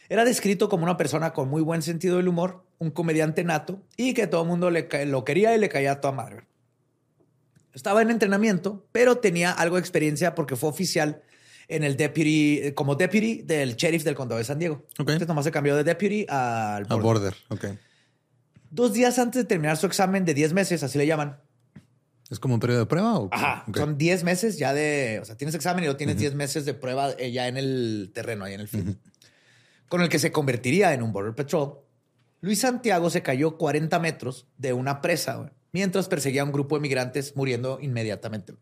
era 0.10 0.26
descrito 0.26 0.70
como 0.70 0.84
una 0.84 0.98
persona 0.98 1.32
con 1.32 1.50
muy 1.50 1.62
buen 1.62 1.82
sentido 1.82 2.18
del 2.18 2.28
humor, 2.28 2.66
un 2.78 2.92
comediante 2.92 3.44
nato 3.44 3.82
y 3.96 4.14
que 4.14 4.28
todo 4.28 4.42
el 4.42 4.48
mundo 4.48 4.70
le 4.70 4.88
lo 5.06 5.24
quería 5.24 5.56
y 5.56 5.60
le 5.60 5.70
caía 5.70 5.94
a 5.94 6.02
toda 6.02 6.14
madre. 6.14 6.48
Estaba 7.74 8.02
en 8.02 8.12
entrenamiento, 8.12 8.86
pero 8.92 9.18
tenía 9.18 9.52
algo 9.52 9.78
de 9.78 9.82
experiencia 9.82 10.36
porque 10.36 10.56
fue 10.56 10.70
oficial 10.70 11.22
en 11.68 11.84
el 11.84 11.98
deputy, 11.98 12.72
como 12.74 12.96
deputy 12.96 13.42
del 13.44 13.76
sheriff 13.76 14.04
del 14.04 14.16
condado 14.16 14.38
de 14.40 14.44
San 14.46 14.60
Diego. 14.60 14.86
Ok. 15.00 15.00
Entonces 15.10 15.28
nomás 15.28 15.46
se 15.46 15.52
cambió 15.52 15.76
de 15.76 15.84
deputy 15.84 16.26
al 16.30 16.84
A 16.90 16.96
border. 16.96 17.02
border. 17.02 17.36
Ok. 17.50 17.66
Dos 18.70 18.94
días 18.94 19.18
antes 19.20 19.44
de 19.44 19.46
terminar 19.48 19.78
su 19.78 19.86
examen 19.86 20.26
de 20.26 20.34
10 20.34 20.54
meses, 20.54 20.84
así 20.84 20.98
le 20.98 21.08
llaman, 21.08 21.40
¿Es 22.30 22.40
como 22.40 22.56
un 22.56 22.60
periodo 22.60 22.80
de 22.80 22.86
prueba? 22.88 23.20
O 23.20 23.30
Ajá, 23.32 23.66
son 23.76 23.98
10 23.98 24.24
meses 24.24 24.58
ya 24.58 24.74
de, 24.74 25.20
o 25.22 25.26
sea, 25.26 25.38
tienes 25.38 25.54
examen 25.54 25.84
y 25.84 25.86
luego 25.86 25.98
tienes 25.98 26.18
10 26.18 26.34
meses 26.34 26.66
de 26.66 26.74
prueba 26.74 27.12
eh, 27.20 27.32
ya 27.32 27.48
en 27.48 27.56
el 27.58 28.12
terreno, 28.14 28.46
ahí 28.46 28.56
en 28.56 28.62
el 28.62 28.68
field, 28.68 28.98
con 29.88 30.02
el 30.02 30.10
que 30.10 30.18
se 30.18 30.32
convertiría 30.32 30.94
en 30.94 31.04
un 31.04 31.14
Border 31.14 31.36
Patrol. 31.36 31.80
Luis 32.42 32.60
Santiago 32.60 33.10
se 33.12 33.22
cayó 33.22 33.58
40 33.58 34.00
metros 34.00 34.48
de 34.58 34.74
una 34.74 35.02
presa 35.02 35.52
mientras 35.72 36.08
perseguía 36.08 36.42
a 36.42 36.46
un 36.46 36.52
grupo 36.52 36.76
de 36.76 36.82
migrantes 36.82 37.36
muriendo 37.36 37.78
inmediatamente, 37.82 38.54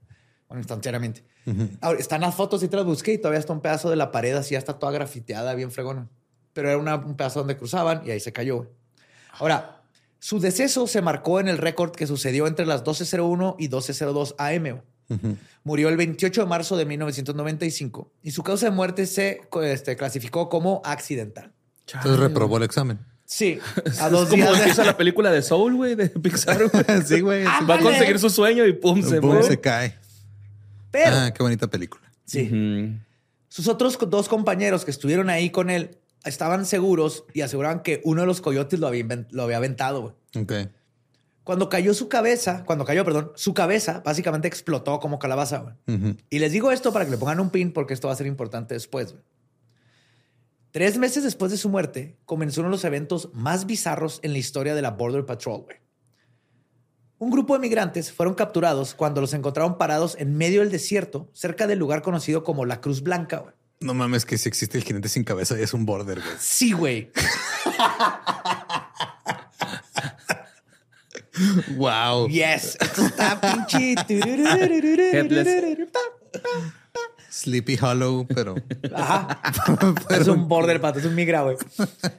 bueno, 0.54 0.62
instantáneamente. 0.62 1.24
Ahora, 1.82 2.00
están 2.00 2.22
las 2.22 2.36
fotos 2.36 2.62
y 2.62 2.68
te 2.68 2.76
las 2.78 2.86
busqué 2.86 3.14
y 3.14 3.18
todavía 3.18 3.40
está 3.40 3.54
un 3.54 3.60
pedazo 3.62 3.90
de 3.90 3.96
la 3.96 4.12
pared 4.12 4.36
así, 4.36 4.52
ya 4.54 4.60
está 4.60 4.78
toda 4.78 4.92
grafiteada, 4.92 5.56
bien 5.56 5.72
fregona. 5.72 6.08
Pero 6.54 6.70
era 6.70 6.78
una- 6.78 6.96
un 6.96 7.16
pedazo 7.18 7.40
donde 7.40 7.58
cruzaban 7.58 8.04
y 8.06 8.12
ahí 8.12 8.20
se 8.20 8.32
cayó. 8.32 8.70
Ahora, 9.40 9.82
su 10.20 10.40
deceso 10.40 10.86
se 10.86 11.02
marcó 11.02 11.40
en 11.40 11.48
el 11.48 11.58
récord 11.58 11.92
que 11.92 12.06
sucedió 12.06 12.46
entre 12.46 12.68
las 12.68 12.84
12.01 12.84 13.56
y 13.58 13.68
12.02 13.68 14.36
AM. 14.38 14.62
güey. 15.10 15.38
Murió 15.64 15.90
el 15.90 15.98
28 15.98 16.42
de 16.42 16.48
marzo 16.48 16.78
de 16.78 16.86
1995 16.86 18.12
y 18.22 18.32
su 18.32 18.44
causa 18.44 18.68
de 18.68 18.72
muerte 18.72 19.06
se 19.08 19.42
este, 19.64 19.96
clasificó 19.96 20.50
como 20.50 20.82
accidental. 20.86 21.52
Entonces 21.94 22.20
reprobó 22.20 22.58
el 22.58 22.64
examen. 22.64 23.00
Sí, 23.26 23.60
a 24.00 24.06
Es 24.06 24.12
dos 24.12 24.30
como 24.30 24.36
días 24.36 24.52
de- 24.52 24.58
empieza 24.60 24.84
la 24.86 24.96
película 24.96 25.32
de 25.32 25.42
Soul, 25.42 25.76
güey, 25.76 25.96
de 25.96 26.10
Pixar. 26.10 26.70
güey. 26.70 26.84
sí, 27.06 27.20
güey. 27.22 27.44
Ah, 27.48 27.66
Va 27.68 27.76
a 27.76 27.80
conseguir 27.80 28.20
su 28.20 28.30
sueño 28.30 28.66
y 28.68 28.74
pum, 28.74 29.02
se 29.02 29.20
Boom, 29.20 29.34
muere. 29.34 29.48
se 29.48 29.60
cae. 29.60 29.98
Pero, 30.94 31.12
Ah, 31.18 31.32
qué 31.36 31.42
bonita 31.44 31.68
película. 31.68 32.10
sí, 32.24 32.96
sus 33.50 33.68
otros 33.68 33.98
dos 34.10 34.30
compañeros 34.30 34.86
que 34.86 34.92
estuvieron 34.92 35.30
ahí 35.30 35.50
con 35.50 35.70
él 35.70 35.98
estaban 36.24 36.66
seguros 36.66 37.26
y 37.34 37.42
aseguraban 37.42 37.82
que 37.82 38.00
uno 38.06 38.22
de 38.22 38.28
los 38.28 38.40
coyotes 38.42 38.80
lo 38.80 38.88
había, 38.88 39.06
lo 39.32 39.44
había 39.44 39.58
aventado. 39.58 40.02
güey. 40.02 40.44
Ok. 40.44 40.70
Cuando 41.44 41.68
cayó 41.68 41.94
su 41.94 42.08
cabeza, 42.08 42.64
cuando 42.66 42.86
cayó, 42.86 43.04
perdón, 43.04 43.32
su 43.36 43.54
cabeza 43.54 44.02
básicamente 44.06 44.48
explotó 44.48 45.00
como 45.02 45.20
calabaza. 45.20 45.76
Y 46.30 46.40
les 46.40 46.52
digo 46.54 46.72
esto 46.72 46.94
para 46.94 47.04
que 47.06 47.12
le 47.12 47.18
pongan 47.18 47.42
un 47.42 47.50
pin 47.50 47.74
porque 47.74 47.94
esto 47.94 48.08
va 48.08 48.14
a 48.14 48.18
ser 48.18 48.28
importante 48.28 48.74
después. 48.76 49.16
Tres 50.72 50.98
meses 50.98 51.24
después 51.24 51.52
de 51.52 51.58
su 51.58 51.70
muerte, 51.70 52.18
comenzó 52.26 52.62
uno 52.62 52.70
de 52.70 52.76
los 52.76 52.86
eventos 52.86 53.30
más 53.34 53.66
bizarros 53.66 54.20
en 54.24 54.32
la 54.32 54.40
historia 54.40 54.74
de 54.74 54.82
la 54.82 54.92
Border 54.92 55.26
Patrol. 55.26 55.64
güey. 55.64 55.78
Un 57.24 57.32
grupo 57.32 57.54
de 57.54 57.60
migrantes 57.62 58.12
fueron 58.12 58.34
capturados 58.34 58.94
cuando 58.96 59.22
los 59.22 59.34
encontraron 59.34 59.78
parados 59.78 60.18
en 60.20 60.36
medio 60.36 60.60
del 60.60 60.70
desierto, 60.70 61.30
cerca 61.32 61.68
del 61.68 61.80
lugar 61.80 62.02
conocido 62.02 62.44
como 62.44 62.66
la 62.66 62.82
Cruz 62.82 63.02
Blanca. 63.02 63.38
güey. 63.38 63.54
No 63.80 63.94
mames 63.94 64.26
que 64.26 64.38
si 64.38 64.50
existe 64.50 64.78
el 64.78 64.84
jinete 64.84 65.08
sin 65.08 65.24
cabeza 65.24 65.58
y 65.58 65.62
es 65.64 65.74
un 65.74 65.86
border, 65.86 66.20
güey. 66.20 66.36
Sí, 66.38 66.74
güey. 66.74 67.12
Wow. 71.78 72.28
Yes. 72.28 72.78
Esto 72.82 73.06
está 73.06 73.40
pinche. 73.40 73.96
Headless. 75.14 75.48
Sleepy 77.30 77.80
Hollow, 77.82 78.28
pero 78.28 78.56
Ajá. 78.94 79.42
Es 80.10 80.28
un 80.28 80.50
border 80.50 80.82
pato, 80.82 81.00
es 81.00 81.06
un 81.06 81.16
migra, 81.16 81.44
güey. 81.44 81.56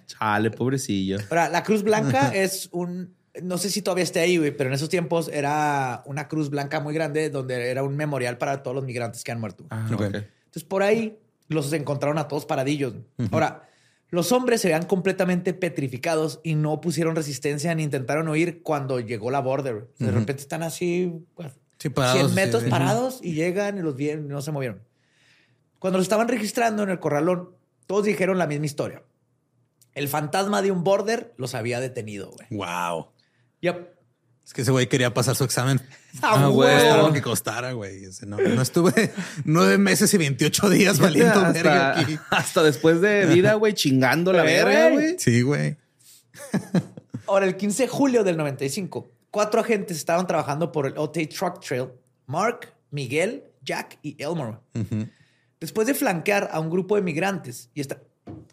Chale, 0.06 0.50
pobrecillo. 0.50 1.18
Ahora, 1.28 1.50
la 1.50 1.62
Cruz 1.62 1.82
Blanca 1.82 2.34
es 2.34 2.70
un 2.72 3.14
no 3.42 3.58
sé 3.58 3.70
si 3.70 3.82
todavía 3.82 4.04
esté 4.04 4.20
ahí, 4.20 4.36
güey, 4.36 4.56
pero 4.56 4.70
en 4.70 4.74
esos 4.74 4.88
tiempos 4.88 5.28
era 5.28 6.02
una 6.06 6.28
cruz 6.28 6.50
blanca 6.50 6.80
muy 6.80 6.94
grande 6.94 7.30
donde 7.30 7.70
era 7.70 7.82
un 7.82 7.96
memorial 7.96 8.38
para 8.38 8.62
todos 8.62 8.74
los 8.74 8.84
migrantes 8.84 9.24
que 9.24 9.32
han 9.32 9.40
muerto. 9.40 9.66
Ah. 9.70 9.86
Entonces 9.88 10.64
por 10.64 10.82
ahí 10.82 11.18
los 11.48 11.72
encontraron 11.72 12.18
a 12.18 12.28
todos 12.28 12.46
paradillos. 12.46 12.94
Ahora, 13.32 13.68
los 14.10 14.30
hombres 14.32 14.60
se 14.60 14.68
veían 14.68 14.86
completamente 14.86 15.52
petrificados 15.54 16.40
y 16.44 16.54
no 16.54 16.80
pusieron 16.80 17.16
resistencia 17.16 17.74
ni 17.74 17.82
intentaron 17.82 18.28
huir 18.28 18.62
cuando 18.62 19.00
llegó 19.00 19.30
la 19.30 19.40
border. 19.40 19.88
De 19.98 20.10
repente 20.10 20.42
están 20.42 20.62
así, 20.62 21.12
pues, 21.34 21.52
Sí, 21.78 21.90
parados, 21.90 22.18
100 22.18 22.28
sí, 22.30 22.34
metros 22.34 22.62
sí. 22.62 22.70
parados 22.70 23.18
y 23.22 23.34
llegan 23.34 23.76
y 23.76 23.82
los 23.82 23.94
vieron 23.96 24.24
y 24.24 24.28
no 24.28 24.40
se 24.40 24.52
movieron. 24.52 24.80
Cuando 25.78 25.98
los 25.98 26.04
estaban 26.04 26.28
registrando 26.28 26.82
en 26.82 26.90
el 26.90 26.98
corralón, 26.98 27.50
todos 27.86 28.04
dijeron 28.04 28.38
la 28.38 28.46
misma 28.46 28.64
historia. 28.64 29.02
El 29.92 30.08
fantasma 30.08 30.62
de 30.62 30.70
un 30.70 30.82
border 30.82 31.34
los 31.36 31.54
había 31.54 31.80
detenido, 31.80 32.30
güey. 32.30 32.46
Wow. 32.50 33.08
Yep. 33.64 33.94
Es 34.44 34.52
que 34.52 34.60
ese 34.60 34.70
güey 34.72 34.88
quería 34.88 35.14
pasar 35.14 35.34
su 35.36 35.44
examen. 35.44 35.80
Ah, 36.22 36.46
güey. 36.46 36.96
Lo 36.96 37.12
que 37.12 37.20
costara, 37.20 37.72
güey. 37.72 38.02
No, 38.24 38.36
no 38.36 38.62
estuve 38.62 39.12
nueve 39.44 39.78
meses 39.78 40.14
y 40.14 40.16
28 40.16 40.70
días 40.70 40.98
valiendo 41.00 41.40
verga 41.52 41.90
hasta, 41.90 42.00
aquí. 42.00 42.18
hasta 42.30 42.62
después 42.62 43.00
de 43.00 43.26
vida, 43.26 43.54
güey, 43.54 43.74
chingando 43.74 44.32
la 44.32 44.44
verga, 44.44 44.90
güey. 44.90 45.16
Sí, 45.18 45.42
güey. 45.42 45.76
Ahora, 47.26 47.46
el 47.46 47.56
15 47.56 47.82
de 47.82 47.88
julio 47.88 48.22
del 48.22 48.36
95, 48.36 49.10
cuatro 49.32 49.60
agentes 49.60 49.96
estaban 49.96 50.28
trabajando 50.28 50.70
por 50.70 50.86
el 50.86 50.96
OT 50.96 51.18
Truck 51.36 51.58
Trail. 51.58 51.88
Mark, 52.26 52.72
Miguel, 52.92 53.42
Jack 53.64 53.98
y 54.02 54.14
Elmore. 54.22 54.58
Después 55.58 55.88
de 55.88 55.94
flanquear 55.94 56.48
a 56.52 56.60
un 56.60 56.70
grupo 56.70 56.94
de 56.94 57.02
migrantes 57.02 57.70
y 57.74 57.80
está 57.80 57.98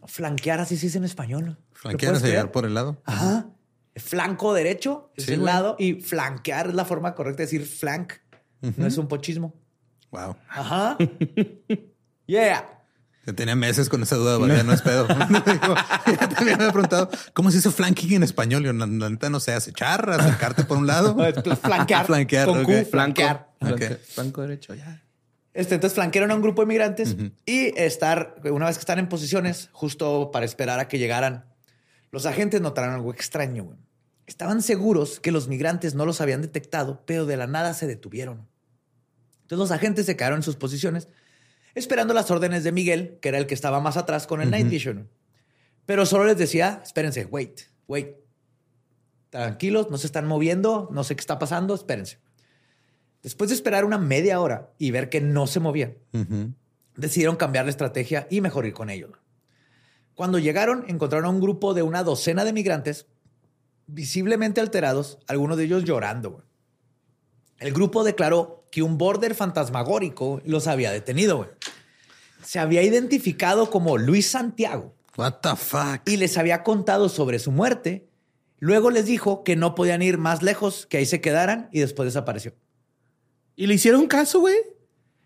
flanquear 0.07 0.59
así 0.59 0.77
se 0.77 0.87
dice 0.87 0.97
en 0.97 1.03
español. 1.03 1.45
¿Lo 1.45 1.57
Flanquear 1.73 2.15
es 2.15 2.23
llegar 2.23 2.51
por 2.51 2.65
el 2.65 2.73
lado. 2.73 2.99
Ajá. 3.05 3.50
Flanco 3.95 4.53
derecho 4.53 5.11
es 5.15 5.25
Sí, 5.25 5.33
el 5.33 5.39
güey. 5.41 5.53
lado 5.53 5.75
y 5.77 5.95
flanquear 6.01 6.67
es 6.69 6.73
la 6.75 6.85
forma 6.85 7.13
correcta 7.15 7.39
de 7.39 7.45
decir 7.45 7.65
flank. 7.65 8.13
No 8.77 8.85
es 8.87 8.97
un 8.97 9.07
pochismo. 9.07 9.53
Wow. 10.11 10.35
Ajá. 10.49 10.97
yeah. 12.27 12.67
Yo 13.25 13.35
tenía 13.35 13.55
meses 13.55 13.87
con 13.87 14.01
esa 14.01 14.15
duda, 14.15 14.37
¿verdad? 14.39 14.63
No 14.63 14.73
es 14.73 14.81
pedo. 14.81 15.07
Ya 16.07 16.29
también 16.29 16.57
me 16.57 16.65
he 16.67 16.71
preguntado, 16.71 17.09
¿cómo 17.33 17.51
se 17.51 17.57
dice 17.57 17.69
flanking 17.71 18.13
en 18.15 18.23
español? 18.23 18.63
Yo, 18.63 18.73
la, 18.73 18.85
la 18.87 19.09
neta 19.09 19.29
no 19.29 19.39
sé, 19.39 19.53
acechar, 19.53 20.09
acercarte 20.09 20.63
por 20.63 20.77
un 20.77 20.87
lado. 20.87 21.13
No, 21.15 21.25
es 21.25 21.35
pl- 21.35 21.55
flanquear. 21.55 22.05
Flanquear, 22.05 22.47
Con 22.47 22.63
Q, 22.63 22.71
ok. 22.71 22.87
flanquear. 22.89 23.49
Flanco 24.09 24.41
derecho, 24.41 24.73
ya. 24.73 25.03
Este, 25.53 25.75
entonces 25.75 25.95
flanquearon 25.95 26.31
a 26.31 26.35
un 26.35 26.41
grupo 26.41 26.61
de 26.61 26.67
migrantes 26.67 27.15
y 27.45 27.77
estar, 27.79 28.35
una 28.45 28.65
vez 28.67 28.77
que 28.77 28.81
están 28.81 28.99
en 28.99 29.07
posiciones, 29.09 29.69
justo 29.73 30.31
para 30.31 30.45
esperar 30.45 30.79
a 30.79 30.87
que 30.87 30.97
llegaran, 30.97 31.45
los 32.11 32.25
agentes 32.25 32.61
notaron 32.61 32.93
algo 32.93 33.11
extraño. 33.11 33.63
güey. 33.63 33.77
Estaban 34.27 34.61
seguros 34.61 35.19
que 35.19 35.31
los 35.31 35.47
migrantes 35.47 35.95
no 35.95 36.05
los 36.05 36.21
habían 36.21 36.41
detectado, 36.41 37.03
pero 37.05 37.25
de 37.25 37.37
la 37.37 37.47
nada 37.47 37.73
se 37.73 37.87
detuvieron. 37.87 38.47
Entonces 39.41 39.57
los 39.57 39.71
agentes 39.71 40.05
se 40.05 40.15
quedaron 40.15 40.39
en 40.39 40.43
sus 40.43 40.55
posiciones, 40.55 41.09
esperando 41.75 42.13
las 42.13 42.31
órdenes 42.31 42.63
de 42.63 42.71
Miguel, 42.71 43.17
que 43.21 43.29
era 43.29 43.37
el 43.37 43.47
que 43.47 43.53
estaba 43.53 43.79
más 43.81 43.97
atrás 43.97 44.27
con 44.27 44.41
el 44.41 44.49
Night 44.51 44.69
Vision. 44.69 45.09
Pero 45.85 46.05
solo 46.05 46.25
les 46.25 46.37
decía, 46.37 46.81
espérense, 46.83 47.25
wait, 47.25 47.61
wait. 47.87 48.15
Tranquilos, 49.29 49.89
no 49.89 49.97
se 49.97 50.07
están 50.07 50.27
moviendo, 50.27 50.89
no 50.91 51.03
sé 51.03 51.15
qué 51.15 51.21
está 51.21 51.39
pasando, 51.39 51.73
espérense. 51.73 52.19
Después 53.23 53.49
de 53.49 53.55
esperar 53.55 53.85
una 53.85 53.97
media 53.97 54.39
hora 54.39 54.71
y 54.77 54.91
ver 54.91 55.09
que 55.09 55.21
no 55.21 55.47
se 55.47 55.59
movía, 55.59 55.95
decidieron 56.95 57.35
cambiar 57.35 57.65
la 57.65 57.71
estrategia 57.71 58.27
y 58.29 58.41
mejor 58.41 58.65
ir 58.65 58.73
con 58.73 58.89
ellos. 58.89 59.11
Cuando 60.21 60.37
llegaron, 60.37 60.85
encontraron 60.87 61.25
a 61.25 61.29
un 61.29 61.41
grupo 61.41 61.73
de 61.73 61.81
una 61.81 62.03
docena 62.03 62.45
de 62.45 62.53
migrantes 62.53 63.07
visiblemente 63.87 64.61
alterados, 64.61 65.17
algunos 65.25 65.57
de 65.57 65.63
ellos 65.63 65.83
llorando. 65.83 66.43
El 67.57 67.73
grupo 67.73 68.03
declaró 68.03 68.67
que 68.69 68.83
un 68.83 68.99
border 68.99 69.33
fantasmagórico 69.33 70.39
los 70.45 70.67
había 70.67 70.91
detenido. 70.91 71.49
Se 72.43 72.59
había 72.59 72.83
identificado 72.83 73.71
como 73.71 73.97
Luis 73.97 74.29
Santiago 74.29 74.93
What 75.17 75.39
the 75.41 75.55
fuck? 75.55 76.01
y 76.07 76.17
les 76.17 76.37
había 76.37 76.61
contado 76.61 77.09
sobre 77.09 77.39
su 77.39 77.51
muerte. 77.51 78.07
Luego 78.59 78.91
les 78.91 79.07
dijo 79.07 79.43
que 79.43 79.55
no 79.55 79.73
podían 79.73 80.03
ir 80.03 80.19
más 80.19 80.43
lejos, 80.43 80.85
que 80.85 80.97
ahí 80.97 81.07
se 81.07 81.19
quedaran 81.19 81.67
y 81.71 81.79
después 81.79 82.05
desapareció. 82.05 82.53
¿Y 83.55 83.65
le 83.65 83.73
hicieron 83.73 84.05
caso, 84.05 84.39
güey? 84.39 84.57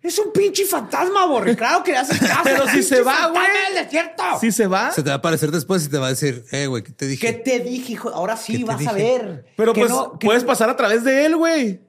Es 0.06 0.20
un 0.20 0.32
pinche 0.32 0.66
fantasma, 0.66 1.26
borre. 1.26 1.56
Claro 1.56 1.84
que 1.84 1.92
le 1.92 1.98
haces 1.98 2.20
caso. 2.20 2.42
Pero 2.44 2.68
si 2.68 2.84
se 2.84 3.02
va, 3.02 3.28
güey. 3.30 3.42
del 3.74 3.84
desierto. 3.84 4.24
¿Sí 4.40 4.52
se 4.52 4.68
va? 4.68 4.92
Se 4.92 5.02
te 5.02 5.10
va 5.10 5.16
a 5.16 5.18
aparecer 5.18 5.50
después 5.50 5.84
y 5.86 5.90
te 5.90 5.98
va 5.98 6.08
a 6.08 6.10
decir, 6.10 6.46
eh, 6.52 6.68
güey, 6.68 6.84
¿qué 6.84 6.92
te 6.92 7.08
dije? 7.08 7.26
¿Qué 7.26 7.34
te 7.34 7.60
dije, 7.62 7.94
hijo? 7.94 8.10
Ahora 8.10 8.38
sí 8.38 8.54
¿Qué 8.54 8.60
te 8.60 8.64
vas 8.66 8.86
a 8.88 8.94
ver. 8.94 9.46
Pero 9.58 9.74
Que 9.74 9.82
pues 9.82 9.92
no- 9.92 10.20
puedes 10.20 10.44
no- 10.44 10.48
pasar 10.48 10.70
a 10.70 10.76
través 10.76 11.04
de 11.04 11.26
él, 11.26 11.36
güey. 11.36 11.80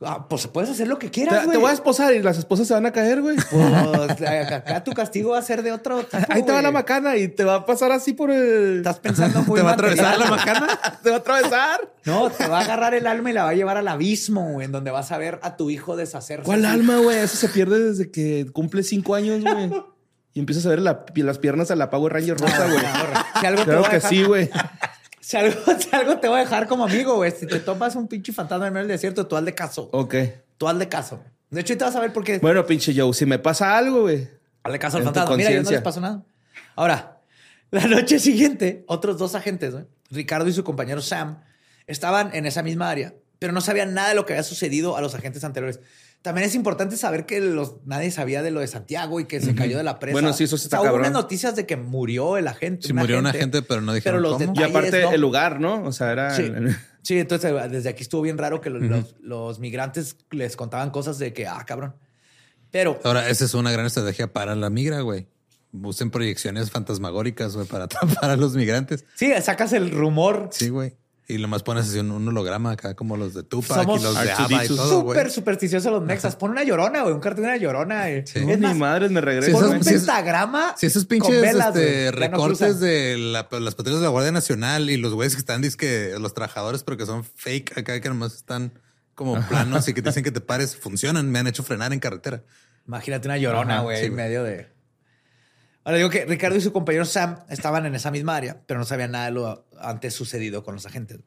Ah, 0.00 0.28
pues 0.28 0.46
puedes 0.46 0.70
hacer 0.70 0.86
lo 0.86 0.96
que 0.96 1.08
Te, 1.08 1.12
quieras, 1.12 1.44
güey. 1.44 1.56
te 1.56 1.60
voy 1.60 1.70
a 1.70 1.74
esposar 1.74 2.14
y 2.14 2.22
las 2.22 2.38
esposas 2.38 2.68
se 2.68 2.74
van 2.74 2.86
a 2.86 2.92
caer, 2.92 3.20
güey. 3.20 3.34
Pues, 3.34 4.22
acá 4.52 4.84
tu 4.84 4.92
castigo 4.92 5.32
va 5.32 5.38
a 5.38 5.42
ser 5.42 5.64
de 5.64 5.72
otro 5.72 6.04
tipo, 6.04 6.22
Ahí 6.28 6.44
te 6.44 6.52
va 6.52 6.62
la 6.62 6.70
macana 6.70 7.16
y 7.16 7.26
te 7.26 7.42
va 7.42 7.56
a 7.56 7.66
pasar 7.66 7.90
así 7.90 8.12
por 8.12 8.30
el... 8.30 8.76
Estás 8.78 9.00
pensando 9.00 9.42
muy 9.42 9.58
¿Te 9.58 9.64
va 9.64 9.70
a 9.70 9.74
atravesar 9.74 10.16
la 10.16 10.26
macana? 10.26 10.68
¿Te 11.02 11.10
va 11.10 11.16
a 11.16 11.18
atravesar? 11.18 11.92
No, 12.04 12.30
te 12.30 12.46
va 12.46 12.58
a 12.58 12.62
agarrar 12.62 12.94
el 12.94 13.08
alma 13.08 13.30
y 13.30 13.32
la 13.32 13.42
va 13.42 13.50
a 13.50 13.54
llevar 13.54 13.76
al 13.76 13.88
abismo, 13.88 14.52
güey, 14.52 14.66
en 14.66 14.72
donde 14.72 14.92
vas 14.92 15.10
a 15.10 15.18
ver 15.18 15.40
a 15.42 15.56
tu 15.56 15.68
hijo 15.68 15.96
deshacerse. 15.96 16.44
¿Cuál 16.44 16.64
alma, 16.64 16.98
güey? 16.98 17.18
Eso 17.18 17.36
se 17.36 17.48
pierde 17.48 17.80
desde 17.80 18.10
que 18.12 18.46
cumple 18.52 18.84
cinco 18.84 19.16
años, 19.16 19.42
güey. 19.42 19.70
Y 20.32 20.38
empiezas 20.40 20.64
a 20.66 20.68
ver 20.68 20.78
la- 20.80 21.04
las 21.16 21.38
piernas 21.38 21.72
a 21.72 21.74
la 21.74 21.90
Power 21.90 22.12
Ranger 22.12 22.38
rosa, 22.38 22.66
güey. 22.66 22.78
Si 23.40 23.46
algo 23.46 23.64
te 23.64 23.70
que 23.70 23.76
dejar- 23.96 24.00
sí, 24.08 24.22
güey. 24.22 24.48
Si 25.28 25.36
algo, 25.36 25.60
si 25.78 25.94
algo 25.94 26.16
te 26.16 26.26
voy 26.26 26.38
a 26.38 26.44
dejar 26.44 26.66
como 26.66 26.84
amigo, 26.84 27.16
güey. 27.16 27.30
Si 27.32 27.46
te 27.46 27.60
topas 27.60 27.94
un 27.96 28.08
pinche 28.08 28.32
fantasma 28.32 28.66
en 28.68 28.72
medio 28.72 28.86
del 28.86 28.96
desierto, 28.96 29.26
tú 29.26 29.36
hazle 29.36 29.54
caso. 29.54 29.90
Ok. 29.92 30.14
Tú 30.56 30.66
hazle 30.66 30.88
caso. 30.88 31.22
De 31.50 31.60
hecho, 31.60 31.74
ahorita 31.74 31.84
vas 31.84 31.96
a 31.96 32.00
ver 32.00 32.14
por 32.14 32.24
qué. 32.24 32.38
Bueno, 32.38 32.64
pinche 32.64 32.94
Joe, 32.96 33.12
si 33.12 33.26
me 33.26 33.38
pasa 33.38 33.76
algo, 33.76 34.00
güey. 34.02 34.26
Hazle 34.62 34.78
caso 34.78 34.96
al 34.96 35.02
fantasma. 35.02 35.36
Mira, 35.36 35.50
yo 35.50 35.62
no 35.62 35.70
les 35.70 35.82
pasó 35.82 36.00
nada. 36.00 36.24
Ahora, 36.76 37.20
la 37.70 37.86
noche 37.88 38.18
siguiente, 38.18 38.84
otros 38.86 39.18
dos 39.18 39.34
agentes, 39.34 39.74
güey, 39.74 39.84
Ricardo 40.10 40.48
y 40.48 40.52
su 40.54 40.64
compañero 40.64 41.02
Sam, 41.02 41.42
estaban 41.86 42.34
en 42.34 42.46
esa 42.46 42.62
misma 42.62 42.88
área, 42.88 43.12
pero 43.38 43.52
no 43.52 43.60
sabían 43.60 43.92
nada 43.92 44.08
de 44.08 44.14
lo 44.14 44.24
que 44.24 44.32
había 44.32 44.44
sucedido 44.44 44.96
a 44.96 45.02
los 45.02 45.14
agentes 45.14 45.44
anteriores. 45.44 45.80
También 46.22 46.46
es 46.46 46.54
importante 46.54 46.96
saber 46.96 47.26
que 47.26 47.40
los, 47.40 47.76
nadie 47.86 48.10
sabía 48.10 48.42
de 48.42 48.50
lo 48.50 48.60
de 48.60 48.66
Santiago 48.66 49.20
y 49.20 49.24
que 49.26 49.40
se 49.40 49.54
cayó 49.54 49.78
de 49.78 49.84
la 49.84 49.98
presa. 49.98 50.12
Bueno, 50.14 50.32
sí, 50.32 50.44
eso 50.44 50.58
sí 50.58 50.64
está 50.64 50.80
O 50.80 50.82
sea, 50.82 50.90
hubo 50.90 50.96
cabrón. 50.98 51.12
unas 51.12 51.22
noticias 51.22 51.54
de 51.56 51.64
que 51.64 51.76
murió 51.76 52.36
el 52.36 52.48
agente. 52.48 52.86
Sí, 52.88 52.92
murió 52.92 53.18
un 53.20 53.26
agente, 53.26 53.62
pero 53.62 53.80
no 53.80 53.92
dijeron 53.94 54.20
los 54.22 54.32
cómo. 54.32 54.44
Y 54.44 54.46
detalles 54.48 54.70
aparte 54.70 55.02
no. 55.02 55.12
el 55.12 55.20
lugar, 55.20 55.60
¿no? 55.60 55.84
O 55.84 55.92
sea, 55.92 56.10
era... 56.12 56.34
Sí. 56.34 56.52
Sí, 57.02 57.18
entonces 57.18 57.52
desde 57.70 57.88
aquí 57.88 58.02
estuvo 58.02 58.20
bien 58.22 58.36
raro 58.36 58.60
que 58.60 58.68
los, 58.68 58.82
los- 58.82 59.14
los 59.20 59.58
migrantes 59.60 60.16
les 60.30 60.56
contaban 60.56 60.90
cosas 60.90 61.18
de 61.18 61.32
que, 61.32 61.46
ah, 61.46 61.64
cabrón. 61.66 61.94
Pero 62.70 62.98
Ahora, 63.04 63.28
esa 63.30 63.44
es 63.46 63.54
una 63.54 63.70
gran 63.72 63.86
estrategia 63.86 64.30
para 64.32 64.54
la 64.54 64.68
migra, 64.68 65.00
güey. 65.00 65.26
Usen 65.72 66.10
proyecciones 66.10 66.70
fantasmagóricas, 66.70 67.54
güey, 67.54 67.66
para 67.66 67.84
atrapar 67.84 68.30
a 68.30 68.36
los 68.36 68.54
migrantes. 68.54 69.04
sí, 69.14 69.32
sacas 69.40 69.72
el 69.72 69.90
rumor 69.90 70.48
Sí, 70.52 70.68
güey. 70.68 70.96
Y 71.30 71.36
lo 71.36 71.46
más 71.46 71.62
pones 71.62 71.86
así 71.86 71.98
un, 71.98 72.10
un 72.10 72.26
holograma 72.26 72.70
acá, 72.70 72.94
como 72.94 73.18
los 73.18 73.34
de 73.34 73.42
Tupac 73.42 73.82
Somos 73.82 74.00
y 74.00 74.02
los 74.02 74.14
de 74.18 74.32
R2D2. 74.32 74.44
ABBA 74.46 74.64
y 74.64 74.68
todo, 74.68 75.00
güey. 75.02 75.18
súper 75.18 75.30
supersticiosos 75.30 75.92
los 75.92 76.02
mexas. 76.02 76.36
Pon 76.36 76.52
una 76.52 76.64
llorona, 76.64 77.02
güey, 77.02 77.12
un 77.14 77.20
cartón 77.20 77.42
de 77.44 77.48
una 77.50 77.58
llorona. 77.58 78.08
eh. 78.10 78.24
Sí. 78.26 78.38
Es 78.38 78.46
ni 78.58 78.66
más, 78.66 78.76
madres 78.76 79.10
me 79.10 79.20
regreso. 79.20 79.52
pon 79.52 79.64
esos- 79.66 79.74
un 79.76 79.80
pentagrama. 79.84 80.74
Si 80.78 80.86
esos 80.86 81.02
con 81.02 81.08
pinches 81.08 81.42
velas, 81.42 81.76
este, 81.76 82.04
no 82.12 82.18
recortes 82.18 82.80
de 82.80 83.18
la- 83.18 83.46
las 83.60 83.74
patrullas 83.74 84.00
de 84.00 84.04
la 84.06 84.10
Guardia 84.10 84.32
Nacional 84.32 84.88
y 84.88 84.96
los 84.96 85.12
güeyes 85.12 85.34
que 85.34 85.40
están, 85.40 85.60
que 85.76 86.14
los 86.18 86.32
trabajadores, 86.32 86.82
pero 86.82 86.96
que 86.96 87.04
son 87.04 87.22
fake 87.24 87.76
acá, 87.76 88.00
que 88.00 88.08
nomás 88.08 88.34
están 88.34 88.72
como 89.14 89.38
planos 89.48 89.86
y 89.86 89.92
que 89.92 90.00
te 90.00 90.08
dicen 90.08 90.24
que 90.24 90.30
te 90.30 90.40
pares, 90.40 90.76
funcionan. 90.76 91.30
Me 91.30 91.40
han 91.40 91.46
hecho 91.46 91.62
frenar 91.62 91.92
en 91.92 92.00
carretera. 92.00 92.42
Imagínate 92.86 93.28
una 93.28 93.36
llorona, 93.36 93.80
güey, 93.82 93.98
sí, 93.98 94.06
en 94.06 94.14
güey. 94.14 94.24
medio 94.24 94.44
de. 94.44 94.66
Ahora 95.88 95.96
digo 95.96 96.10
que 96.10 96.26
Ricardo 96.26 96.58
y 96.58 96.60
su 96.60 96.70
compañero 96.70 97.06
Sam 97.06 97.38
estaban 97.48 97.86
en 97.86 97.94
esa 97.94 98.10
misma 98.10 98.36
área, 98.36 98.60
pero 98.66 98.78
no 98.78 98.84
sabían 98.84 99.12
nada 99.12 99.24
de 99.24 99.30
lo 99.30 99.66
antes 99.80 100.12
sucedido 100.12 100.62
con 100.62 100.74
los 100.74 100.84
agentes. 100.84 101.20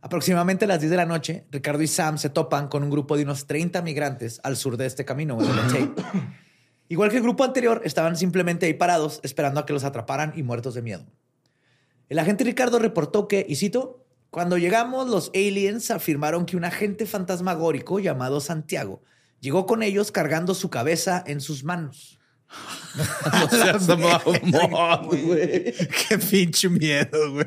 Aproximadamente 0.00 0.64
a 0.64 0.68
las 0.68 0.80
10 0.80 0.90
de 0.90 0.96
la 0.96 1.06
noche, 1.06 1.46
Ricardo 1.52 1.80
y 1.80 1.86
Sam 1.86 2.18
se 2.18 2.28
topan 2.28 2.66
con 2.66 2.82
un 2.82 2.90
grupo 2.90 3.16
de 3.16 3.22
unos 3.22 3.46
30 3.46 3.80
migrantes 3.82 4.40
al 4.42 4.56
sur 4.56 4.78
de 4.78 4.86
este 4.86 5.04
camino, 5.04 5.36
de. 5.36 5.92
Igual 6.88 7.10
que 7.10 7.18
el 7.18 7.22
grupo 7.22 7.44
anterior, 7.44 7.80
estaban 7.84 8.16
simplemente 8.16 8.66
ahí 8.66 8.74
parados, 8.74 9.20
esperando 9.22 9.60
a 9.60 9.64
que 9.64 9.74
los 9.74 9.84
atraparan 9.84 10.32
y 10.34 10.42
muertos 10.42 10.74
de 10.74 10.82
miedo. 10.82 11.06
El 12.08 12.18
agente 12.18 12.42
Ricardo 12.42 12.80
reportó 12.80 13.28
que, 13.28 13.46
y 13.48 13.54
cito, 13.54 14.04
cuando 14.30 14.58
llegamos, 14.58 15.06
los 15.08 15.30
aliens 15.36 15.92
afirmaron 15.92 16.46
que 16.46 16.56
un 16.56 16.64
agente 16.64 17.06
fantasmagórico 17.06 18.00
llamado 18.00 18.40
Santiago 18.40 19.04
llegó 19.38 19.66
con 19.66 19.84
ellos 19.84 20.10
cargando 20.10 20.56
su 20.56 20.68
cabeza 20.68 21.22
en 21.24 21.40
sus 21.40 21.62
manos. 21.62 22.17
No 23.32 23.48
seas 23.50 23.86
mamón, 23.88 25.06
güey. 25.08 25.74
Qué 26.08 26.18
pinche 26.18 26.68
miedo, 26.68 27.32
güey. 27.32 27.46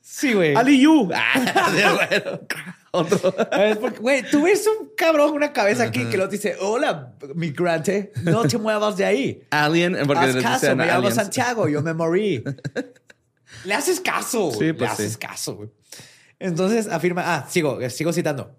Sí, 0.00 0.32
güey. 0.34 0.54
Ali 0.54 0.80
Yu. 0.82 1.10
Ah, 1.14 2.06
bueno. 2.08 2.40
Otro. 2.92 3.34
Güey, 4.00 4.28
tú 4.30 4.42
ves 4.42 4.66
un 4.66 4.90
cabrón, 4.96 5.32
una 5.32 5.52
cabeza 5.52 5.84
aquí 5.84 6.06
que 6.06 6.16
lo 6.16 6.26
dice, 6.26 6.56
hola, 6.60 7.14
migrante, 7.34 8.12
no 8.24 8.42
te 8.46 8.58
muevas 8.58 8.96
de 8.96 9.04
ahí. 9.04 9.42
Alien, 9.50 9.96
porque 10.06 10.24
Haz 10.24 10.36
caso, 10.36 10.76
me 10.76 10.86
llamo. 10.86 11.10
Santiago, 11.10 11.68
yo 11.68 11.82
me 11.82 11.94
morí. 11.94 12.42
Le 13.64 13.74
haces 13.74 14.00
caso. 14.00 14.50
Sí, 14.52 14.64
Le 14.64 14.74
pues 14.74 14.90
haces 14.90 15.12
sí. 15.12 15.18
caso. 15.18 15.54
güey. 15.56 15.70
Entonces 16.38 16.88
afirma, 16.88 17.22
ah, 17.34 17.46
sigo, 17.48 17.78
sigo 17.90 18.12
citando. 18.12 18.58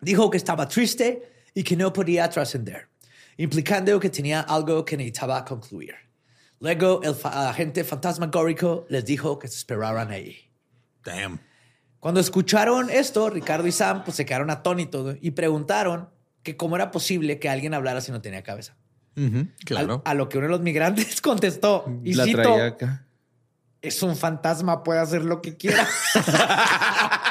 Dijo 0.00 0.28
que 0.30 0.36
estaba 0.36 0.68
triste 0.68 1.22
y 1.54 1.62
que 1.62 1.76
no 1.76 1.92
podía 1.92 2.28
trascender, 2.28 2.88
implicando 3.36 3.98
que 4.00 4.10
tenía 4.10 4.40
algo 4.40 4.84
que 4.84 4.96
necesitaba 4.96 5.44
concluir. 5.44 5.94
Luego 6.60 7.00
el 7.02 7.14
fa- 7.14 7.50
agente 7.50 7.84
fantasmagórico 7.84 8.86
les 8.88 9.04
dijo 9.04 9.38
que 9.38 9.48
se 9.48 9.56
esperaran 9.58 10.10
ahí. 10.10 10.50
Damn. 11.04 11.38
Cuando 12.00 12.20
escucharon 12.20 12.90
esto, 12.90 13.28
Ricardo 13.30 13.66
y 13.66 13.72
Sam 13.72 14.04
pues, 14.04 14.16
se 14.16 14.24
quedaron 14.26 14.50
atónitos 14.50 15.16
y 15.20 15.32
preguntaron 15.32 16.08
que 16.42 16.56
cómo 16.56 16.76
era 16.76 16.90
posible 16.90 17.38
que 17.38 17.48
alguien 17.48 17.72
hablara 17.74 18.00
si 18.00 18.12
no 18.12 18.20
tenía 18.20 18.42
cabeza. 18.42 18.76
Claro. 19.64 20.02
A 20.04 20.12
lo 20.14 20.28
que 20.28 20.38
uno 20.38 20.46
de 20.48 20.50
los 20.52 20.60
migrantes 20.60 21.20
contestó, 21.22 21.84
y 22.02 22.14
La 22.14 22.24
cito, 22.24 22.42
traía 22.42 22.66
acá. 22.66 23.06
es 23.80 24.02
un 24.02 24.16
fantasma, 24.16 24.82
puede 24.82 25.00
hacer 25.00 25.24
lo 25.24 25.40
que 25.40 25.56
quiera. 25.56 25.86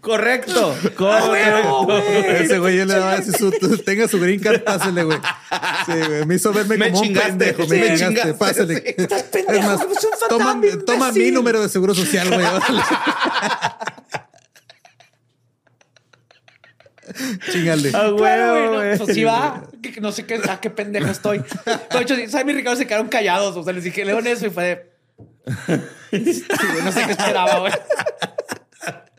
Correcto. 0.00 0.74
¡A 0.98 1.24
huevo, 1.30 1.84
güey! 1.84 2.02
Ese 2.42 2.58
güey 2.58 2.76
yo 2.78 2.84
le 2.84 2.94
daba 2.94 3.12
así 3.14 3.32
su, 3.32 3.50
tenga 3.84 4.06
su 4.08 4.18
green 4.20 4.40
card, 4.40 4.62
pásele, 4.62 5.04
güey. 5.04 5.18
Sí, 5.86 5.92
güey. 6.06 6.26
Me 6.26 6.34
hizo 6.36 6.52
verme 6.52 6.76
Me 6.76 6.90
como 6.90 7.02
chingaste, 7.02 7.32
un 7.32 7.38
pendejo. 7.38 7.62
sí, 7.64 7.68
Me 7.70 7.76
me 7.78 7.82
chingaste, 7.96 8.06
chingaste, 8.06 8.34
pásele. 8.34 8.76
sí. 8.76 8.82
Estás 8.98 9.22
pendejo, 9.24 9.58
Es 9.58 9.64
más, 9.66 9.80
es 9.80 9.86
un 10.04 10.18
fantasma, 10.18 10.60
toma, 10.86 11.12
mi 11.12 11.30
número 11.30 11.62
de 11.62 11.68
seguro 11.68 11.94
social, 11.94 12.28
güey. 12.28 12.46
Chingale. 17.52 17.90
Ah, 17.94 18.10
Claro, 18.16 18.52
güey, 18.54 18.68
güey. 18.68 18.90
no, 18.98 19.04
pues 19.04 19.14
sí 19.14 19.24
va. 19.24 19.62
Que- 19.82 20.00
No 20.00 20.10
sé 20.12 20.24
qué, 20.26 20.40
a 20.48 20.60
qué 20.60 20.70
pendejo 20.70 21.08
estoy. 21.08 21.38
De 21.38 22.00
hecho, 22.00 22.14
Sam 22.28 22.48
y 22.48 22.52
Ricardo 22.54 22.76
se 22.78 22.86
quedaron 22.86 23.08
callados. 23.08 23.56
O 23.56 23.62
sea, 23.62 23.72
les 23.72 23.84
dije, 23.84 24.04
León 24.04 24.26
eso 24.26 24.46
y 24.46 24.50
fue 24.50 24.64
de. 24.64 24.94
Sí, 26.14 26.44
no 26.84 26.92
sé 26.92 27.04
qué 27.06 27.10
esperaba, 27.12 27.58
güey. 27.58 27.72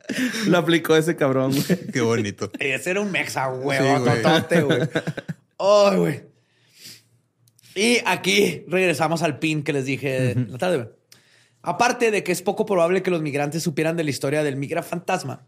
Lo 0.47 0.57
aplicó 0.57 0.95
ese 0.95 1.15
cabrón, 1.15 1.51
güey. 1.51 1.79
Qué 1.93 2.01
bonito. 2.01 2.51
Ese 2.59 2.91
era 2.91 3.01
un 3.01 3.11
mexa, 3.11 3.47
güey. 3.47 3.79
Totote, 4.03 4.61
güey. 4.61 4.79
Ay, 5.57 5.97
güey. 5.97 6.23
Y 7.75 7.97
aquí 8.05 8.63
regresamos 8.67 9.21
al 9.21 9.39
pin 9.39 9.63
que 9.63 9.73
les 9.73 9.85
dije 9.85 10.33
la 10.35 10.57
tarde, 10.57 10.77
güey. 10.77 10.89
Aparte 11.67 12.11
de 12.11 12.23
que 12.23 12.31
es 12.31 12.43
poco 12.43 12.63
probable 12.67 13.01
que 13.01 13.09
los 13.09 13.23
migrantes 13.23 13.63
supieran 13.63 13.97
de 13.97 14.03
la 14.03 14.11
historia 14.11 14.43
del 14.43 14.55
migra 14.55 14.83
fantasma, 14.83 15.47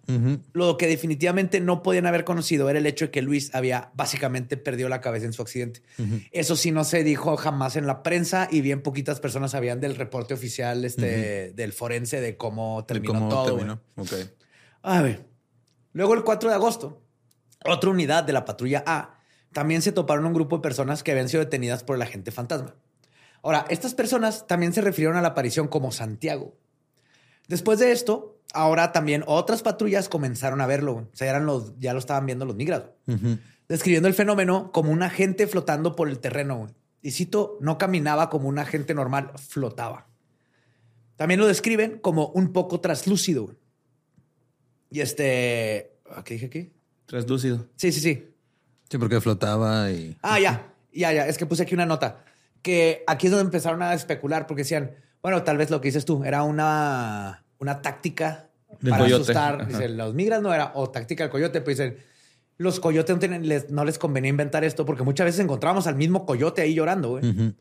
lo 0.51 0.75
que 0.75 0.87
definitivamente 0.87 1.59
no 1.59 1.83
podían 1.83 2.07
haber 2.07 2.23
conocido 2.23 2.67
era 2.71 2.79
el 2.79 2.87
hecho 2.87 3.05
de 3.05 3.11
que 3.11 3.21
Luis 3.21 3.53
había 3.53 3.91
básicamente 3.93 4.57
perdido 4.57 4.89
la 4.89 4.99
cabeza 4.99 5.27
en 5.27 5.33
su 5.33 5.43
accidente. 5.43 5.83
Eso 6.31 6.55
sí 6.55 6.71
no 6.71 6.85
se 6.85 7.03
dijo 7.03 7.37
jamás 7.37 7.75
en 7.75 7.85
la 7.85 8.01
prensa 8.01 8.47
y 8.49 8.61
bien 8.61 8.81
poquitas 8.81 9.19
personas 9.19 9.51
sabían 9.51 9.79
del 9.79 9.95
reporte 9.95 10.33
oficial 10.33 10.85
este, 10.85 11.53
del 11.53 11.71
forense 11.71 12.19
de 12.19 12.35
cómo 12.35 12.83
terminó 12.87 13.13
¿Cómo 13.13 13.29
todo. 13.29 13.45
terminó? 13.55 13.79
Ok. 13.97 14.13
A 14.87 15.01
ver. 15.01 15.27
Luego, 15.91 16.13
el 16.13 16.23
4 16.23 16.49
de 16.49 16.55
agosto, 16.55 17.01
otra 17.65 17.89
unidad 17.89 18.23
de 18.23 18.31
la 18.31 18.45
patrulla 18.45 18.83
A 18.87 19.19
también 19.51 19.81
se 19.81 19.91
toparon 19.91 20.25
un 20.25 20.33
grupo 20.33 20.57
de 20.57 20.61
personas 20.61 21.03
que 21.03 21.11
habían 21.11 21.27
sido 21.27 21.43
detenidas 21.43 21.83
por 21.83 21.97
el 21.97 22.01
agente 22.01 22.31
fantasma. 22.31 22.75
Ahora, 23.43 23.65
estas 23.69 23.93
personas 23.93 24.47
también 24.47 24.71
se 24.71 24.79
refirieron 24.79 25.17
a 25.17 25.21
la 25.21 25.29
aparición 25.29 25.67
como 25.67 25.91
Santiago. 25.91 26.55
Después 27.49 27.79
de 27.79 27.91
esto, 27.91 28.39
ahora 28.53 28.93
también 28.93 29.25
otras 29.27 29.61
patrullas 29.61 30.07
comenzaron 30.07 30.61
a 30.61 30.67
verlo. 30.67 30.95
O 30.95 31.09
sea, 31.11 31.29
eran 31.29 31.45
los, 31.45 31.77
ya 31.79 31.91
lo 31.91 31.99
estaban 31.99 32.25
viendo 32.25 32.45
los 32.45 32.55
migrados. 32.55 32.91
Describiendo 33.67 34.07
el 34.07 34.13
fenómeno 34.13 34.71
como 34.71 34.91
un 34.91 35.03
agente 35.03 35.47
flotando 35.47 35.97
por 35.97 36.07
el 36.07 36.19
terreno. 36.19 36.67
Y 37.01 37.11
cito, 37.11 37.57
no 37.59 37.77
caminaba 37.77 38.29
como 38.29 38.47
un 38.47 38.57
agente 38.57 38.93
normal, 38.93 39.31
flotaba. 39.35 40.07
También 41.17 41.41
lo 41.41 41.47
describen 41.47 41.99
como 41.99 42.27
un 42.27 42.53
poco 42.53 42.79
traslúcido. 42.79 43.55
Y 44.89 45.01
este. 45.01 45.91
¿Qué 46.25 46.33
dije 46.35 46.45
aquí? 46.47 46.71
Translúcido. 47.05 47.67
Sí, 47.75 47.91
sí, 47.91 47.99
sí. 48.01 48.27
Sí, 48.89 48.97
porque 48.97 49.19
flotaba 49.21 49.91
y. 49.91 50.17
Ah, 50.21 50.39
ya. 50.39 50.73
Ya, 50.93 51.11
ya. 51.13 51.27
Es 51.27 51.37
que 51.37 51.45
puse 51.45 51.63
aquí 51.63 51.75
una 51.75 51.85
nota. 51.85 52.23
Que 52.61 53.03
aquí 53.07 53.27
es 53.27 53.31
donde 53.31 53.45
empezaron 53.45 53.81
a 53.81 53.93
especular 53.93 54.47
porque 54.47 54.61
decían, 54.63 54.91
bueno, 55.21 55.43
tal 55.43 55.57
vez 55.57 55.69
lo 55.69 55.79
que 55.81 55.89
dices 55.89 56.05
tú 56.05 56.23
era 56.23 56.43
una, 56.43 57.45
una 57.59 57.81
táctica 57.81 58.49
Del 58.81 58.91
para 58.91 59.03
coyote. 59.03 59.21
asustar. 59.23 59.67
Dicen, 59.67 59.97
los 59.97 60.13
migras 60.13 60.41
no 60.41 60.53
era, 60.53 60.71
o 60.75 60.89
táctica 60.89 61.23
del 61.23 61.31
coyote, 61.31 61.61
pues 61.61 61.77
dicen, 61.77 61.97
los 62.57 62.79
coyotes 62.79 63.15
no, 63.15 63.19
tienen- 63.19 63.47
les, 63.47 63.69
no 63.69 63.85
les 63.85 63.99
convenía 63.99 64.29
inventar 64.29 64.63
esto 64.63 64.85
porque 64.85 65.03
muchas 65.03 65.25
veces 65.25 65.41
encontrábamos 65.41 65.85
al 65.87 65.95
mismo 65.95 66.25
coyote 66.25 66.61
ahí 66.61 66.73
llorando, 66.73 67.09
güey. 67.09 67.29
Ujú. 67.29 67.53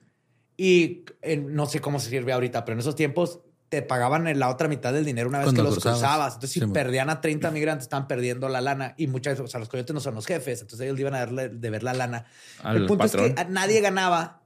Y 0.57 1.05
eh, 1.23 1.37
no 1.37 1.67
sé 1.67 1.81
cómo 1.81 2.01
se 2.01 2.09
sirve 2.09 2.33
ahorita, 2.33 2.65
pero 2.65 2.75
en 2.75 2.81
esos 2.81 2.97
tiempos 2.97 3.41
te 3.69 3.83
pagaban 3.83 4.29
en 4.29 4.39
la 4.39 4.49
otra 4.49 4.69
mitad 4.69 4.93
del 4.93 5.05
dinero 5.05 5.29
una 5.29 5.39
vez 5.39 5.47
Cuando 5.47 5.63
que 5.63 5.65
los 5.67 5.75
cruzabas. 5.75 5.99
cruzabas. 6.01 6.35
Entonces, 6.35 6.51
si 6.53 6.61
Sí, 6.61 6.67
perdían 6.67 7.11
a 7.11 7.21
30 7.21 7.51
migrantes, 7.51 7.85
estaban 7.87 8.07
perdiendo 8.07 8.49
la 8.49 8.61
lana. 8.61 8.95
Y 8.97 9.07
muchas 9.09 9.33
veces, 9.35 9.45
o 9.45 9.49
sea, 9.49 9.59
los 9.61 9.69
coyotes 9.69 9.93
no 9.93 10.01
son 10.01 10.15
los 10.15 10.25
jefes, 10.27 10.61
entonces 10.61 10.85
ellos 10.85 10.95
le 10.97 11.01
iban 11.03 11.15
a 11.15 11.19
darle 11.19 11.49
de 11.49 11.71
ver 11.71 11.83
la 11.83 11.93
lana. 11.95 12.27
Al 12.63 12.77
El 12.77 12.87
punto 12.87 13.05
patrón. 13.05 13.25
es 13.27 13.35
que 13.35 13.45
nadie 13.51 13.81
ganaba, 13.81 14.43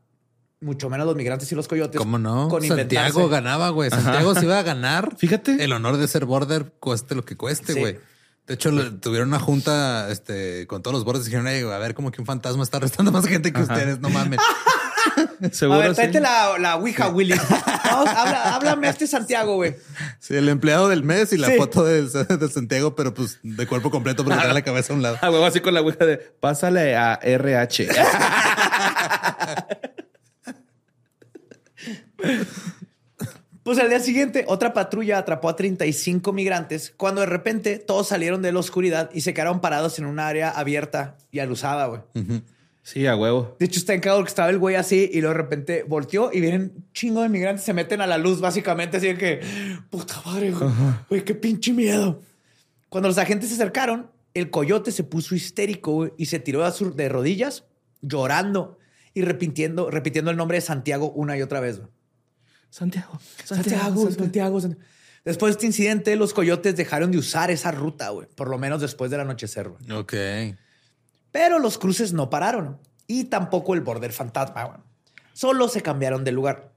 mucho 0.61 0.89
menos 0.91 1.07
los 1.07 1.16
migrantes 1.16 1.51
y 1.53 1.55
los 1.55 1.68
coyotes. 1.68 1.99
¿Cómo 1.99 2.18
no? 2.18 2.49
Con 2.49 2.62
Santiago 2.62 2.81
inventarse. 3.21 3.29
ganaba, 3.29 3.68
güey. 3.71 3.91
Santiago 3.91 4.35
se 4.35 4.45
iba 4.47 4.59
a 4.59 4.62
ganar. 4.62 5.14
Fíjate. 5.18 5.62
El 5.62 5.73
honor 5.73 5.97
de 5.99 6.09
ser 6.09 6.25
border, 6.25 6.73
cueste 6.81 7.14
lo 7.14 7.25
que 7.25 7.37
cueste, 7.37 7.75
Sí. 7.75 7.79
güey. 7.81 7.99
De 8.47 8.55
hecho, 8.55 8.71
le- 8.73 8.91
tuvieron 8.91 9.29
una 9.29 9.39
junta 9.39 10.11
este, 10.11 10.66
con 10.66 10.83
todos 10.83 10.95
los 10.95 11.05
borders 11.05 11.27
y 11.27 11.29
dijeron, 11.31 11.47
"Ey, 11.47 11.62
a 11.62 11.79
ver, 11.79 11.95
como 11.95 12.11
que 12.11 12.21
un 12.21 12.27
fantasma 12.27 12.62
está 12.64 12.79
arrestando 12.79 13.12
más 13.12 13.27
gente 13.27 13.53
que 13.53 13.61
ustedes, 13.62 14.01
no 14.01 14.09
mames. 14.11 14.41
A 15.42 15.51
Seguro 15.53 15.78
ver, 15.80 15.90
sí. 15.90 15.94
tráete 15.96 16.20
la, 16.20 16.57
la 16.59 16.76
Ouija, 16.76 17.09
Willy. 17.09 17.34
Vamos, 17.84 18.09
habla- 18.09 18.55
háblame 18.55 18.86
a 18.86 18.90
este 18.90 19.07
Santiago, 19.07 19.55
güey. 19.57 19.74
Sí, 20.18 20.36
el 20.36 20.48
empleado 20.48 20.88
del 20.88 21.03
mes 21.03 21.32
y 21.32 21.38
la 21.38 21.48
Sí. 21.48 21.57
foto 21.57 21.84
de, 21.84 22.03
de 22.09 22.48
Santiago, 22.48 22.94
pero 22.94 23.14
pues 23.14 23.38
de 23.42 23.66
cuerpo 23.66 23.90
completo 23.90 24.24
porque 24.24 24.38
trae 24.40 24.53
la 24.55 24.62
cabeza 24.62 24.92
a 24.92 24.96
un 24.96 25.03
lado. 25.03 25.18
Ah, 25.20 25.30
huevo, 25.30 25.44
así 25.46 25.61
con 25.61 25.74
la 25.74 25.80
ouija 25.80 26.05
de 26.05 26.18
pásale 26.18 26.96
a 26.96 27.18
RH. 27.22 27.88
Pues 33.62 33.78
al 33.78 33.90
día 33.90 34.01
siguiente, 34.01 34.44
otra 34.48 34.72
patrulla 34.72 35.18
atrapó 35.18 35.48
a 35.48 35.57
35 35.57 36.32
migrantes 36.32 36.92
cuando 36.96 37.20
de 37.20 37.26
repente 37.26 37.78
todos 37.78 38.09
salieron 38.09 38.40
de 38.42 38.53
la 38.53 38.59
oscuridad 38.59 39.11
y 39.12 39.20
se 39.20 39.34
quedaron 39.34 39.61
parados 39.61 39.98
en 39.98 40.07
un 40.07 40.18
área 40.18 40.51
abierta 40.51 41.16
y 41.30 41.40
alusada, 41.40 41.86
güey. 41.86 42.01
Sí, 42.83 43.07
a 43.07 43.16
huevo. 43.16 43.57
De 43.59 43.66
hecho, 43.66 43.78
está 43.78 43.95
en 43.95 44.01
que 44.01 44.09
estaba 44.26 44.51
el 44.51 44.59
güey 44.59 44.74
así 44.76 45.11
y 45.12 45.20
luego 45.20 45.35
de 45.37 45.43
repente 45.43 45.85
volteó 45.87 46.31
y 46.33 46.41
vienen 46.41 46.72
un 46.76 46.93
chingo 46.93 47.22
de 47.22 47.28
migrantes, 47.28 47.64
se 47.64 47.72
meten 47.74 48.01
a 48.01 48.07
la 48.07 48.18
luz 48.18 48.41
básicamente, 48.41 48.97
así 48.97 49.07
de 49.09 49.16
que, 49.18 49.41
puta 49.91 50.20
madre, 50.24 50.51
güey, 50.51 50.70
güey, 51.09 51.24
qué 51.24 51.35
pinche 51.35 51.72
miedo. 51.72 52.20
Cuando 52.89 53.09
los 53.09 53.18
agentes 53.18 53.49
se 53.49 53.55
acercaron, 53.55 54.11
el 54.35 54.51
coyote 54.51 54.93
se 54.93 55.05
puso 55.05 55.35
histérico 55.35 55.93
güey, 55.93 56.12
y 56.16 56.26
se 56.26 56.39
tiró 56.39 56.64
a 56.64 56.72
su- 56.72 56.95
de 56.95 57.09
rodillas 57.09 57.64
llorando 58.03 58.78
y 59.14 59.22
repitiendo, 59.22 59.91
repitiendo 59.91 60.31
el 60.31 60.37
nombre 60.37 60.57
de 60.57 60.62
Santiago 60.62 61.11
una 61.12 61.37
y 61.37 61.43
otra 61.43 61.61
vez. 61.61 61.78
güey. 61.78 61.91
Santiago. 62.70 63.18
Santiago, 63.45 64.11
Santiago, 64.11 64.61
Santiago. 64.61 64.85
Después 65.24 65.51
de 65.51 65.53
este 65.57 65.66
incidente, 65.66 66.16
los 66.16 66.33
coyotes 66.33 66.76
dejaron 66.76 67.11
de 67.11 67.18
usar 67.18 67.51
esa 67.51 67.72
ruta, 67.72 68.09
güey, 68.11 68.26
por 68.35 68.49
lo 68.49 68.57
menos 68.59 68.81
después 68.81 69.11
del 69.11 69.20
anochecer. 69.20 69.68
güey. 69.68 69.93
Ok. 69.93 70.14
Pero 71.33 71.59
los 71.59 71.78
cruces 71.78 72.12
no 72.12 72.31
pararon 72.31 72.78
y 73.07 73.24
tampoco 73.24 73.74
el 73.74 73.81
border 73.81 74.12
fantasma. 74.12 74.85
Solo 75.33 75.68
se 75.68 75.83
cambiaron 75.83 76.24
de 76.24 76.33
lugar. 76.33 76.72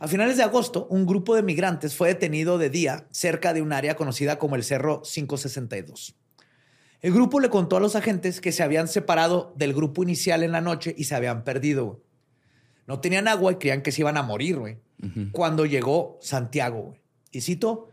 A 0.00 0.06
finales 0.06 0.36
de 0.36 0.44
agosto, 0.44 0.86
un 0.90 1.06
grupo 1.06 1.34
de 1.34 1.42
migrantes 1.42 1.96
fue 1.96 2.08
detenido 2.08 2.56
de 2.56 2.70
día 2.70 3.08
cerca 3.10 3.52
de 3.52 3.62
un 3.62 3.72
área 3.72 3.96
conocida 3.96 4.38
como 4.38 4.54
el 4.54 4.62
Cerro 4.62 5.02
562. 5.02 6.14
El 7.00 7.12
grupo 7.12 7.40
le 7.40 7.50
contó 7.50 7.76
a 7.76 7.80
los 7.80 7.96
agentes 7.96 8.40
que 8.40 8.52
se 8.52 8.62
habían 8.62 8.88
separado 8.88 9.52
del 9.56 9.74
grupo 9.74 10.02
inicial 10.02 10.42
en 10.42 10.52
la 10.52 10.60
noche 10.60 10.94
y 10.96 11.04
se 11.04 11.14
habían 11.14 11.44
perdido. 11.44 12.02
No 12.86 13.00
tenían 13.00 13.28
agua 13.28 13.52
y 13.52 13.56
creían 13.56 13.82
que 13.82 13.92
se 13.92 14.02
iban 14.02 14.16
a 14.16 14.22
morir, 14.22 14.58
güey. 14.58 14.78
Cuando 15.32 15.66
llegó 15.66 16.18
Santiago, 16.20 16.82
güey. 16.82 17.00
Y 17.30 17.42
cito, 17.42 17.88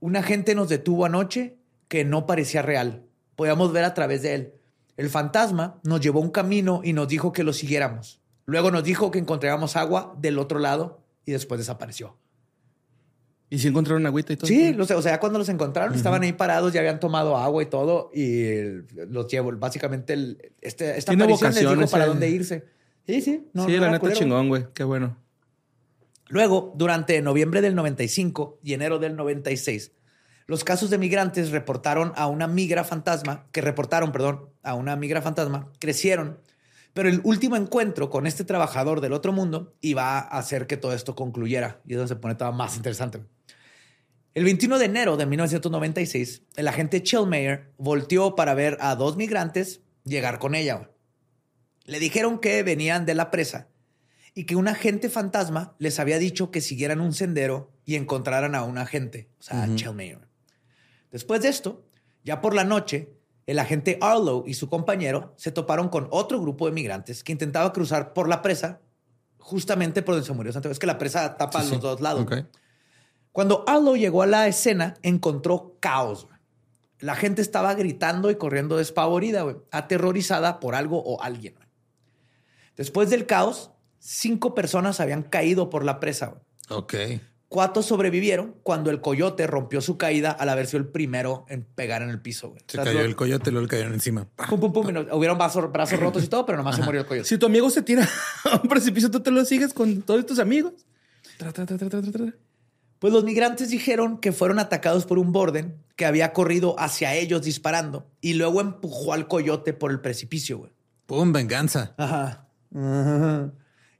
un 0.00 0.16
agente 0.16 0.54
nos 0.54 0.68
detuvo 0.68 1.04
anoche 1.04 1.58
que 1.88 2.04
no 2.04 2.26
parecía 2.26 2.62
real. 2.62 3.04
Podíamos 3.36 3.72
ver 3.72 3.84
a 3.84 3.94
través 3.94 4.22
de 4.22 4.34
él. 4.34 4.54
El 5.00 5.08
fantasma 5.08 5.80
nos 5.82 6.00
llevó 6.00 6.20
un 6.20 6.30
camino 6.30 6.82
y 6.84 6.92
nos 6.92 7.08
dijo 7.08 7.32
que 7.32 7.42
lo 7.42 7.52
siguiéramos. 7.52 8.20
Luego 8.44 8.70
nos 8.70 8.84
dijo 8.84 9.10
que 9.10 9.18
encontráramos 9.18 9.76
agua 9.76 10.14
del 10.20 10.38
otro 10.38 10.58
lado 10.58 11.00
y 11.24 11.32
después 11.32 11.58
desapareció. 11.58 12.16
¿Y 13.48 13.58
si 13.58 13.68
encontraron 13.68 14.04
agüita 14.06 14.32
y 14.32 14.36
todo? 14.36 14.46
Sí, 14.46 14.72
los- 14.74 14.90
o 14.90 15.02
sea, 15.02 15.18
cuando 15.18 15.38
los 15.38 15.48
encontraron, 15.48 15.94
estaban 15.94 16.22
ahí 16.22 16.32
parados, 16.34 16.72
ya 16.72 16.80
habían 16.80 17.00
tomado 17.00 17.36
agua 17.36 17.62
y 17.62 17.66
todo, 17.66 18.10
y 18.14 18.42
el- 18.44 18.86
los 19.08 19.26
llevo. 19.26 19.50
Básicamente, 19.56 20.12
el, 20.12 20.52
este, 20.60 20.98
esta 20.98 21.12
Tiene 21.12 21.24
aparición 21.24 21.54
les 21.54 21.60
dijo 21.78 21.90
para 21.90 22.04
ese- 22.04 22.08
dónde 22.10 22.28
irse. 22.28 22.64
Sí, 23.06 23.20
sí. 23.22 23.48
no- 23.54 23.64
sí, 23.66 23.72
no 23.72 23.80
la 23.80 23.86
neta 23.88 24.00
culero. 24.00 24.18
chingón, 24.18 24.48
güey. 24.48 24.66
Qué 24.74 24.84
bueno. 24.84 25.16
Luego, 26.28 26.72
durante 26.76 27.20
noviembre 27.22 27.60
del 27.60 27.74
95 27.74 28.60
y 28.62 28.74
enero 28.74 28.98
del 29.00 29.16
96, 29.16 29.92
los 30.50 30.64
casos 30.64 30.90
de 30.90 30.98
migrantes 30.98 31.52
reportaron 31.52 32.12
a 32.16 32.26
una 32.26 32.48
migra 32.48 32.82
fantasma, 32.82 33.46
que 33.52 33.60
reportaron, 33.60 34.10
perdón, 34.10 34.48
a 34.64 34.74
una 34.74 34.96
migra 34.96 35.22
fantasma, 35.22 35.70
crecieron, 35.78 36.40
Pero 36.92 37.08
el 37.08 37.20
último 37.22 37.54
encuentro 37.54 38.10
con 38.10 38.26
este 38.26 38.42
trabajador 38.42 39.00
del 39.00 39.12
otro 39.12 39.32
mundo 39.32 39.76
iba 39.80 40.18
a 40.18 40.22
hacer 40.22 40.66
que 40.66 40.76
todo 40.76 40.92
esto 40.92 41.14
concluyera. 41.14 41.80
Y 41.86 41.92
es 41.92 41.98
donde 41.98 42.12
se 42.12 42.20
pone 42.20 42.34
todo 42.34 42.52
más 42.52 42.74
interesante. 42.74 43.20
El 44.34 44.42
21 44.42 44.80
de 44.80 44.86
enero 44.86 45.16
de 45.16 45.26
1996, 45.26 46.42
el 46.56 46.66
agente 46.66 47.00
Chillmayer 47.00 47.70
volteó 47.78 48.34
para 48.34 48.52
ver 48.54 48.76
a 48.80 48.96
dos 48.96 49.16
migrantes 49.16 49.82
llegar 50.02 50.40
con 50.40 50.56
ella. 50.56 50.90
Le 51.84 52.00
dijeron 52.00 52.40
que 52.40 52.64
venían 52.64 53.06
de 53.06 53.14
la 53.14 53.30
presa 53.30 53.68
y 54.34 54.46
que 54.46 54.56
un 54.56 54.66
agente 54.66 55.10
fantasma 55.10 55.76
les 55.78 56.00
había 56.00 56.18
dicho 56.18 56.50
que 56.50 56.60
siguieran 56.60 57.00
un 57.00 57.12
sendero 57.12 57.70
y 57.84 57.94
encontraran 57.94 58.56
a 58.56 58.64
un 58.64 58.78
agente, 58.78 59.28
o 59.38 59.42
sea, 59.44 59.62
a 59.62 59.74
Chillmayer. 59.76 60.29
Después 61.10 61.42
de 61.42 61.48
esto, 61.48 61.84
ya 62.24 62.40
por 62.40 62.54
la 62.54 62.64
noche, 62.64 63.12
el 63.46 63.58
agente 63.58 63.98
Arlo 64.00 64.44
y 64.46 64.54
su 64.54 64.68
compañero 64.68 65.34
se 65.36 65.50
toparon 65.50 65.88
con 65.88 66.08
otro 66.10 66.40
grupo 66.40 66.66
de 66.66 66.72
migrantes 66.72 67.24
que 67.24 67.32
intentaba 67.32 67.72
cruzar 67.72 68.12
por 68.12 68.28
la 68.28 68.42
presa, 68.42 68.80
justamente 69.38 70.02
por 70.02 70.14
donde 70.14 70.26
se 70.26 70.32
murió 70.32 70.52
Santiago. 70.52 70.72
Es 70.72 70.78
que 70.78 70.86
la 70.86 70.98
presa 70.98 71.36
tapa 71.36 71.62
los 71.64 71.80
dos 71.80 72.00
lados. 72.00 72.26
Cuando 73.32 73.64
Arlo 73.66 73.96
llegó 73.96 74.22
a 74.22 74.26
la 74.26 74.46
escena, 74.46 74.94
encontró 75.02 75.76
caos. 75.80 76.28
La 76.98 77.16
gente 77.16 77.40
estaba 77.42 77.74
gritando 77.74 78.30
y 78.30 78.36
corriendo 78.36 78.76
despavorida, 78.76 79.44
aterrorizada 79.70 80.60
por 80.60 80.74
algo 80.74 81.02
o 81.02 81.22
alguien. 81.22 81.54
Después 82.76 83.10
del 83.10 83.26
caos, 83.26 83.70
cinco 83.98 84.54
personas 84.54 85.00
habían 85.00 85.22
caído 85.22 85.70
por 85.70 85.84
la 85.84 85.98
presa. 85.98 86.40
Ok. 86.68 86.94
Cuatro 87.52 87.82
sobrevivieron 87.82 88.54
cuando 88.62 88.90
el 88.90 89.00
coyote 89.00 89.48
rompió 89.48 89.80
su 89.80 89.98
caída 89.98 90.30
al 90.30 90.48
haber 90.50 90.68
sido 90.68 90.78
el 90.78 90.86
primero 90.86 91.44
en 91.48 91.64
pegar 91.64 92.00
en 92.00 92.08
el 92.08 92.20
piso. 92.22 92.50
güey. 92.50 92.62
Se 92.68 92.78
O 92.78 92.84
sea, 92.84 92.84
cayó 92.84 93.00
lo- 93.00 93.08
el 93.08 93.16
coyote, 93.16 93.50
luego 93.50 93.64
le 93.64 93.68
cayeron 93.68 93.92
encima. 93.92 94.28
Pum, 94.48 94.60
pum, 94.60 94.72
pum, 94.72 94.92
no- 94.92 95.00
hubieron 95.16 95.36
brazos, 95.36 95.70
brazos 95.72 95.98
rotos 96.00 96.22
y 96.22 96.28
todo, 96.28 96.46
pero 96.46 96.58
nomás 96.58 96.76
se 96.76 96.82
murió 96.82 97.00
el 97.00 97.06
coyote. 97.08 97.28
Si 97.28 97.38
tu 97.38 97.46
amigo 97.46 97.68
se 97.68 97.82
tira 97.82 98.08
a 98.44 98.60
un 98.62 98.68
precipicio, 98.68 99.10
tú 99.10 99.18
te 99.18 99.32
lo 99.32 99.44
sigues 99.44 99.74
con 99.74 100.02
todos 100.02 100.24
tus 100.26 100.38
amigos. 100.38 100.74
Tra, 101.38 101.52
tra, 101.52 101.66
tra, 101.66 101.76
tra, 101.76 101.88
tra, 101.90 102.00
tra, 102.02 102.12
tra. 102.12 102.34
Pues 103.00 103.12
los 103.12 103.24
migrantes 103.24 103.70
dijeron 103.70 104.18
que 104.18 104.30
fueron 104.30 104.60
atacados 104.60 105.04
por 105.04 105.18
un 105.18 105.32
borden 105.32 105.74
que 105.96 106.06
había 106.06 106.32
corrido 106.32 106.76
hacia 106.78 107.14
ellos 107.16 107.42
disparando 107.42 108.06
y 108.20 108.34
luego 108.34 108.60
empujó 108.60 109.12
al 109.12 109.26
coyote 109.26 109.72
por 109.72 109.90
el 109.90 110.00
precipicio, 110.00 110.58
güey. 110.58 110.70
Pum, 111.06 111.32
venganza. 111.32 111.94
Ajá. 111.96 112.46
Ajá. 112.72 113.52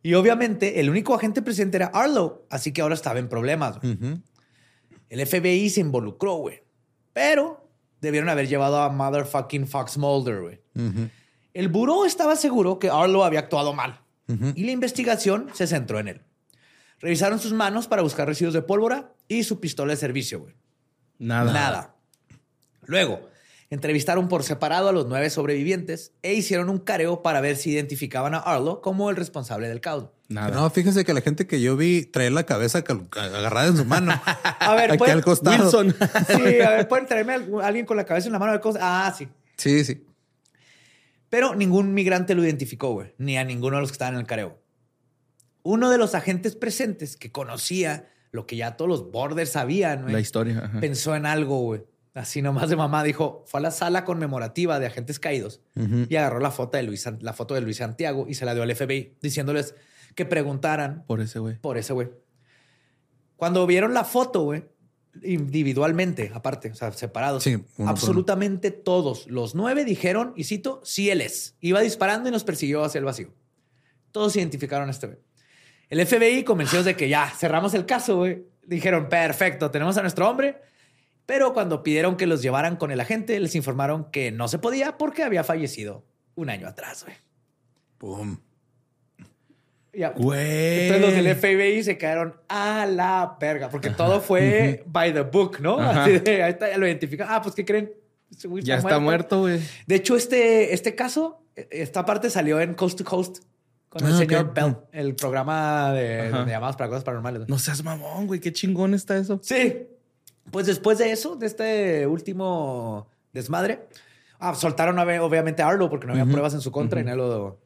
Y 0.03 0.15
obviamente 0.15 0.81
el 0.81 0.89
único 0.89 1.15
agente 1.15 1.43
presente 1.43 1.77
era 1.77 1.87
Arlo, 1.87 2.47
así 2.51 2.73
que 2.73 2.81
ahora 2.81 2.95
estaba 2.95 3.19
en 3.19 3.29
problemas. 3.29 3.79
El 5.09 5.27
FBI 5.27 5.69
se 5.71 5.81
involucró, 5.81 6.37
güey. 6.37 6.63
Pero 7.13 7.69
debieron 8.01 8.29
haber 8.29 8.49
llevado 8.49 8.81
a 8.81 8.89
motherfucking 8.89 9.67
Fox 9.67 9.99
Mulder, 9.99 10.41
güey. 10.41 10.61
El 11.53 11.69
buró 11.69 12.07
estaba 12.07 12.37
seguro 12.37 12.79
que 12.79 12.89
Arlo 12.89 13.25
había 13.25 13.41
actuado 13.41 13.73
mal 13.75 14.01
y 14.55 14.65
la 14.65 14.71
investigación 14.71 15.49
se 15.53 15.67
centró 15.67 15.99
en 15.99 16.09
él. 16.09 16.23
Revisaron 17.01 17.39
sus 17.39 17.53
manos 17.53 17.89
para 17.89 18.03
buscar 18.03 18.29
residuos 18.29 18.55
de 18.55 18.63
pólvora 18.63 19.15
y 19.27 19.43
su 19.43 19.59
pistola 19.59 19.93
de 19.93 19.97
servicio, 19.97 20.41
güey. 20.41 20.55
Nada. 21.19 21.53
Nada. 21.53 21.97
Luego, 22.83 23.30
entrevistaron 23.71 24.29
por 24.29 24.43
separado 24.43 24.89
a 24.89 24.93
los 24.93 25.07
nueve 25.07 25.31
sobrevivientes 25.31 26.13
e 26.23 26.35
hicieron 26.35 26.69
un 26.69 26.79
careo 26.79 27.23
para 27.23 27.41
ver 27.41 27.57
si 27.57 27.71
identificaban 27.71 28.35
a 28.35 28.39
Arlo 28.39 28.81
como 28.81 29.11
el 29.11 29.17
responsable 29.17 29.69
del 29.69 29.81
caos. 29.81 30.09
Nada. 30.29 30.51
No, 30.51 30.69
fíjese 30.71 31.05
que 31.05 31.15
la 31.15 31.21
gente 31.21 31.47
que 31.47 31.61
yo 31.61 31.77
vi 31.77 32.05
trae 32.05 32.31
la 32.31 32.45
cabeza 32.45 32.79
agarrada 32.79 33.69
en 33.69 33.77
su 33.77 33.85
mano. 33.85 34.13
A 34.61 34.75
ver, 34.75 34.91
Aquí 34.93 34.99
¿pueden- 34.99 35.17
al 35.17 35.25
costado. 35.25 35.65
Wilson. 35.65 35.95
Sí, 36.29 36.61
a 36.61 36.71
ver, 36.71 36.89
¿pueden 36.89 37.07
traerme 37.07 37.35
a 37.35 37.67
alguien 37.67 37.87
con 37.87 37.97
la 37.97 38.05
cabeza 38.05 38.27
en 38.29 38.33
la 38.33 38.39
mano? 38.39 38.51
A 38.51 38.55
ver 38.55 38.61
cosas? 38.61 38.83
Ah, 38.85 39.15
sí. 39.17 39.29
Sí, 39.57 39.85
sí. 39.85 40.05
Pero 41.29 41.55
ningún 41.55 41.95
migrante 41.95 42.35
lo 42.35 42.45
identificó, 42.45 42.93
güey, 42.93 43.15
ni 43.19 43.39
a 43.39 43.45
ninguno 43.45 43.77
de 43.77 43.83
los 43.83 43.91
que 43.91 43.95
estaban 43.95 44.15
en 44.15 44.21
el 44.21 44.27
careo. 44.27 44.59
Uno 45.63 45.91
de 45.91 45.99
los 45.99 46.15
agentes 46.15 46.57
presentes 46.57 47.17
que 47.17 47.31
conocía 47.31 48.09
lo 48.33 48.47
que 48.47 48.57
ya 48.57 48.77
todos 48.77 48.89
los 48.89 49.11
borders 49.13 49.51
sabían, 49.51 50.03
güey, 50.03 50.13
La 50.15 50.21
historia. 50.21 50.59
ajá. 50.65 50.81
pensó 50.81 51.15
en 51.15 51.27
algo, 51.27 51.61
güey. 51.61 51.83
Así 52.13 52.43
nomás 52.43 52.69
de 52.69 52.77
mamá 52.77 53.05
dijo, 53.05 53.45
fue 53.47 53.61
a 53.61 53.63
la 53.63 53.71
sala 53.71 54.05
conmemorativa 54.05 54.81
de 54.81 54.87
agentes 54.87 55.21
caídos 55.21 55.61
y 56.09 56.17
agarró 56.17 56.41
la 56.41 56.51
foto 56.51 56.77
de 56.77 56.83
Luis, 56.83 57.09
la 57.21 57.33
foto 57.33 57.55
de 57.55 57.61
Luis 57.61 57.77
Santiago 57.77 58.27
y 58.29 58.35
se 58.35 58.45
la 58.45 58.53
dio 58.55 58.65
al 58.65 58.75
FBI 58.75 59.17
diciéndoles 59.23 59.75
que 60.17 60.25
preguntaran 60.25 61.05
Por 61.07 61.21
ese 61.21 61.39
güey. 61.39 61.57
por 61.59 61.79
ese 61.79 61.93
güey. 61.93 62.11
Cuando 63.37 63.65
vieron 63.67 63.95
la 63.95 64.05
foto, 64.05 64.43
güey, 64.43 64.65
individualmente, 65.23 66.31
aparte, 66.35 66.71
o 66.71 66.75
sea, 66.75 66.93
separados, 66.93 67.43
Sí, 67.43 67.57
absolutamente 67.87 68.71
todos, 68.71 69.27
los 69.29 69.55
nueve 69.55 69.85
dijeron, 69.85 70.33
y 70.37 70.45
cito, 70.45 70.81
sí 70.85 71.11
él 71.11 71.21
es. 71.21 71.57
Iba 71.61 71.81
disparando 71.81 72.29
y 72.29 72.33
nos 72.33 72.45
persiguió 72.45 72.85
hacia 72.85 72.99
el 72.99 73.05
vacío. 73.05 73.33
Todos 74.13 74.35
identificaron 74.37 74.89
a 74.89 74.91
este 74.91 75.07
güey. 75.07 75.19
El 75.89 76.05
FBI, 76.07 76.45
convencidos 76.45 76.85
de 76.85 76.97
que 76.97 77.09
ya 77.09 77.29
cerramos 77.31 77.75
el 77.75 77.87
caso, 77.87 78.17
güey, 78.19 78.45
dijeron, 78.67 79.09
perfecto, 79.09 79.71
tenemos 79.71 79.97
a 79.97 80.03
nuestro 80.03 80.29
hombre. 80.29 80.61
Pero 81.31 81.55
cuando 81.55 81.85
pidieron 81.85 82.17
que 82.17 82.27
los 82.27 82.43
llevaran 82.43 82.75
con 82.75 82.91
el 82.91 82.99
agente, 82.99 83.39
les 83.39 83.55
informaron 83.55 84.11
que 84.11 84.33
no 84.33 84.49
se 84.49 84.59
podía 84.59 84.99
porque 84.99 85.23
había 85.23 85.45
fallecido 85.45 86.05
un 86.35 86.51
año 86.51 86.67
atrás, 86.67 87.05
güey. 87.05 87.17
Pum. 87.99 88.37
Ya. 89.93 90.11
Güey. 90.11 90.89
Entonces 90.89 91.01
los 91.01 91.15
del 91.15 91.37
FBI 91.37 91.85
se 91.85 91.97
quedaron 91.97 92.35
a 92.49 92.85
la 92.85 93.37
perga, 93.39 93.69
porque 93.69 93.91
todo 93.91 94.21
fue 94.21 94.83
by 94.87 95.15
the 95.15 95.21
book, 95.21 95.61
¿no? 95.61 95.79
Ajá. 95.79 96.03
Así 96.03 96.19
de, 96.19 96.43
ahí 96.43 96.51
está, 96.51 96.69
ya 96.69 96.77
lo 96.79 96.89
identifican. 96.89 97.29
Ah, 97.31 97.41
pues 97.41 97.55
¿qué 97.55 97.65
creen? 97.65 97.93
Güey 98.43 98.65
Ya 98.65 98.79
está 98.79 98.99
muerto, 98.99 99.43
güey. 99.43 99.61
De 99.87 99.95
hecho, 99.95 100.17
este, 100.17 100.75
este 100.75 100.97
caso, 100.97 101.45
esta 101.55 102.05
parte 102.05 102.29
salió 102.29 102.61
en 102.61 102.75
Coast 102.75 102.99
to 102.99 103.05
Coast 103.05 103.45
con 103.89 104.05
el 104.05 104.15
Ah, 104.15 104.19
señor 104.19 104.47
ok. 104.47 104.55
Bell, 104.55 104.77
el 104.91 105.15
programa 105.15 105.93
de, 105.93 106.29
llamadas 106.49 106.75
para 106.75 106.89
cosas 106.89 107.05
paranormales. 107.05 107.49
No 107.49 107.57
seas 107.57 107.85
mamón, 107.85 108.27
güey. 108.27 108.41
Qué 108.41 108.53
chingón 108.53 108.95
está 108.95 109.17
eso. 109.17 109.39
Sí. 109.45 109.87
Pues 110.51 110.67
después 110.67 110.99
de 110.99 111.13
eso, 111.13 111.37
de 111.37 111.47
este 111.47 112.07
último 112.07 113.09
desmadre, 113.33 113.87
ah, 114.39 114.55
soltaron 114.55 114.97
obvi- 114.97 115.21
obviamente 115.21 115.63
a 115.63 115.69
Arlo 115.69 115.89
porque 115.89 116.07
no 116.07 116.13
había 116.13 116.25
pruebas 116.27 116.55
en 116.55 116.61
su 116.61 116.71
contra 116.73 117.01
y 117.01 117.05
nadie 117.05 117.19
lo, 117.19 117.61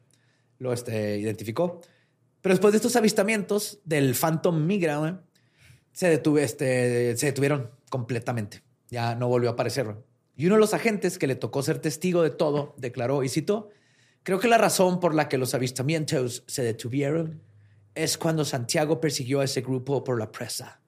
lo, 0.59 0.73
este, 0.73 1.17
identificó. 1.17 1.81
Pero 2.41 2.53
después 2.53 2.73
de 2.73 2.77
estos 2.77 2.95
avistamientos 2.95 3.79
del 3.85 4.13
Phantom 4.13 4.65
Migra, 4.65 5.23
se, 5.91 6.09
detuve, 6.09 6.43
este, 6.43 7.17
se 7.17 7.27
detuvieron 7.27 7.71
completamente. 7.89 8.61
Ya 8.89 9.15
no 9.15 9.27
volvió 9.27 9.49
a 9.49 9.53
aparecer. 9.53 9.95
Y 10.35 10.45
uno 10.45 10.55
de 10.55 10.61
los 10.61 10.73
agentes 10.73 11.17
que 11.17 11.25
le 11.27 11.35
tocó 11.35 11.63
ser 11.63 11.79
testigo 11.79 12.21
de 12.21 12.29
todo 12.29 12.75
declaró, 12.77 13.23
y 13.23 13.29
citó, 13.29 13.69
creo 14.21 14.39
que 14.39 14.47
la 14.47 14.57
razón 14.59 14.99
por 14.99 15.15
la 15.15 15.27
que 15.27 15.37
los 15.39 15.55
avistamientos 15.55 16.43
se 16.45 16.61
detuvieron 16.61 17.41
es 17.95 18.17
cuando 18.17 18.43
Santiago 18.45 18.99
persiguió 18.99 19.39
a 19.39 19.45
ese 19.45 19.61
grupo 19.61 20.03
por 20.03 20.19
la 20.19 20.31
presa. 20.31 20.81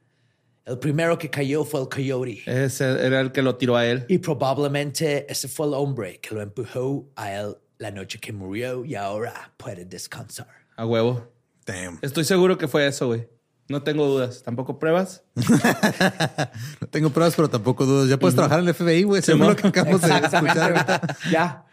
El 0.67 0.79
primero 0.79 1.17
que 1.17 1.29
cayó 1.29 1.63
fue 1.63 1.79
el 1.79 1.87
coyote. 1.87 2.43
Ese 2.45 2.83
era 3.05 3.21
el 3.21 3.31
que 3.31 3.41
lo 3.41 3.55
tiró 3.55 3.77
a 3.77 3.85
él. 3.85 4.03
Y 4.09 4.17
probablemente 4.17 5.25
ese 5.31 5.47
fue 5.47 5.65
el 5.65 5.73
hombre 5.73 6.19
que 6.19 6.35
lo 6.35 6.41
empujó 6.41 7.07
a 7.15 7.31
él 7.33 7.55
la 7.77 7.89
noche 7.91 8.19
que 8.19 8.33
murió 8.33 8.83
y 8.83 8.95
ahora 8.95 9.53
puede 9.55 9.85
descansar. 9.85 10.47
A 10.75 10.85
huevo. 10.85 11.25
Damn. 11.65 11.99
Estoy 12.01 12.25
seguro 12.25 12.57
que 12.57 12.67
fue 12.67 12.85
eso, 12.85 13.07
güey. 13.07 13.29
No 13.69 13.81
tengo 13.83 14.05
dudas. 14.07 14.43
¿Tampoco 14.43 14.77
pruebas? 14.77 15.23
No 16.81 16.87
tengo 16.89 17.09
pruebas, 17.11 17.35
pero 17.35 17.49
tampoco 17.49 17.85
dudas. 17.85 18.09
Ya 18.09 18.17
puedes 18.17 18.35
trabajar 18.35 18.59
en 18.59 18.67
el 18.67 18.73
FBI, 18.73 19.03
güey. 19.03 19.21
Según 19.21 19.47
lo 19.47 19.55
que 19.55 19.67
acabamos 19.67 20.01
de 20.01 20.07
escuchar. 20.15 21.15
ya. 21.31 21.65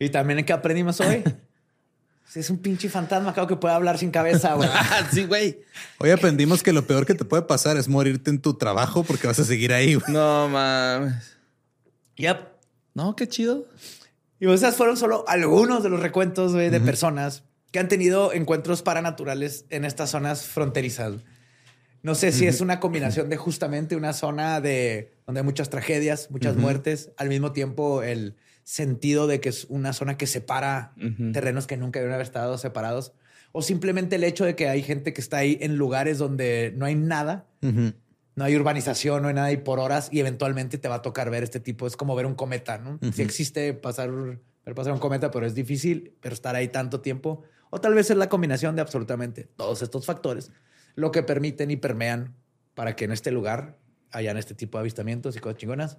Y 0.00 0.08
también 0.10 0.44
qué 0.44 0.52
aprendimos 0.52 1.00
hoy. 1.00 1.22
Si 2.26 2.40
es 2.40 2.50
un 2.50 2.58
pinche 2.58 2.88
fantasma, 2.88 3.32
creo 3.32 3.46
que 3.46 3.56
puede 3.56 3.74
hablar 3.74 3.98
sin 3.98 4.10
cabeza, 4.10 4.54
güey. 4.54 4.68
Ah, 4.72 5.08
sí, 5.12 5.24
güey. 5.24 5.60
Hoy 5.98 6.10
aprendimos 6.10 6.62
que 6.62 6.72
lo 6.72 6.86
peor 6.86 7.06
que 7.06 7.14
te 7.14 7.24
puede 7.24 7.42
pasar 7.42 7.76
es 7.76 7.88
morirte 7.88 8.30
en 8.30 8.40
tu 8.40 8.54
trabajo 8.54 9.04
porque 9.04 9.26
vas 9.26 9.38
a 9.38 9.44
seguir 9.44 9.72
ahí, 9.72 9.94
güey. 9.94 10.12
No 10.12 10.48
mames. 10.48 11.36
yep. 12.16 12.38
No, 12.94 13.14
qué 13.14 13.28
chido. 13.28 13.66
Y 14.40 14.50
esas 14.50 14.76
fueron 14.76 14.96
solo 14.96 15.24
algunos 15.28 15.82
de 15.82 15.88
los 15.88 16.00
recuentos 16.00 16.52
güey, 16.52 16.70
de 16.70 16.80
personas 16.80 17.44
que 17.70 17.78
han 17.78 17.88
tenido 17.88 18.32
encuentros 18.32 18.82
paranaturales 18.82 19.64
en 19.70 19.84
estas 19.84 20.10
zonas 20.10 20.44
fronterizas. 20.44 21.14
No 22.02 22.14
sé 22.14 22.32
si 22.32 22.46
es 22.46 22.60
una 22.60 22.80
combinación 22.80 23.30
de 23.30 23.36
justamente 23.36 23.96
una 23.96 24.12
zona 24.12 24.60
de 24.60 25.14
donde 25.26 25.40
hay 25.40 25.44
muchas 25.44 25.70
tragedias, 25.70 26.30
muchas 26.30 26.56
muertes, 26.56 27.10
al 27.16 27.28
mismo 27.28 27.52
tiempo 27.52 28.02
el 28.02 28.36
sentido 28.64 29.26
de 29.26 29.40
que 29.40 29.50
es 29.50 29.66
una 29.68 29.92
zona 29.92 30.16
que 30.16 30.26
separa 30.26 30.94
terrenos 31.32 31.66
que 31.66 31.76
nunca 31.76 32.00
debieron 32.00 32.14
haber 32.14 32.26
estado 32.26 32.58
separados, 32.58 33.12
o 33.52 33.62
simplemente 33.62 34.16
el 34.16 34.24
hecho 34.24 34.44
de 34.44 34.56
que 34.56 34.68
hay 34.68 34.82
gente 34.82 35.12
que 35.12 35.20
está 35.20 35.36
ahí 35.36 35.58
en 35.60 35.76
lugares 35.76 36.18
donde 36.18 36.74
no 36.76 36.86
hay 36.86 36.96
nada, 36.96 37.46
no 37.60 38.44
hay 38.44 38.56
urbanización, 38.56 39.22
no 39.22 39.28
hay 39.28 39.34
nada 39.34 39.52
y 39.52 39.58
por 39.58 39.78
horas 39.78 40.08
y 40.10 40.18
eventualmente 40.18 40.76
te 40.76 40.88
va 40.88 40.96
a 40.96 41.02
tocar 41.02 41.30
ver 41.30 41.44
este 41.44 41.60
tipo. 41.60 41.86
Es 41.86 41.96
como 41.96 42.16
ver 42.16 42.26
un 42.26 42.34
cometa, 42.34 42.78
¿no? 42.78 42.98
Si 43.12 43.22
existe 43.22 43.72
pasar, 43.74 44.10
ver 44.10 44.74
pasar 44.74 44.92
un 44.92 44.98
cometa, 44.98 45.30
pero 45.30 45.46
es 45.46 45.54
difícil, 45.54 46.16
pero 46.20 46.34
estar 46.34 46.56
ahí 46.56 46.66
tanto 46.66 47.00
tiempo. 47.00 47.44
O 47.70 47.80
tal 47.80 47.94
vez 47.94 48.10
es 48.10 48.16
la 48.16 48.28
combinación 48.28 48.74
de 48.74 48.82
absolutamente 48.82 49.44
todos 49.56 49.82
estos 49.82 50.04
factores 50.04 50.50
lo 50.94 51.10
que 51.10 51.22
permiten 51.22 51.70
y 51.70 51.76
permean 51.76 52.34
para 52.74 52.96
que 52.96 53.04
en 53.04 53.12
este 53.12 53.30
lugar 53.30 53.78
hayan 54.10 54.36
este 54.36 54.54
tipo 54.54 54.78
de 54.78 54.82
avistamientos 54.82 55.36
y 55.36 55.40
cosas 55.40 55.58
chingonas. 55.58 55.98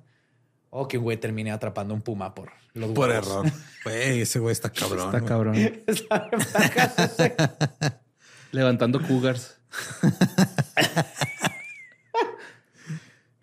O 0.70 0.88
que 0.88 0.97
un 0.97 1.03
güey 1.03 1.18
termine 1.18 1.51
atrapando 1.51 1.93
un 1.93 2.01
puma 2.01 2.34
por 2.36 2.51
los 2.74 2.91
Por 2.91 3.09
huevos. 3.09 3.28
error. 3.28 3.45
Güey, 3.84 4.22
ese 4.22 4.39
güey 4.39 4.51
está 4.51 4.70
cabrón. 4.70 5.16
Está 5.16 5.26
cabrón. 5.26 5.55
Levantando 8.51 9.01
cougars. 9.01 9.57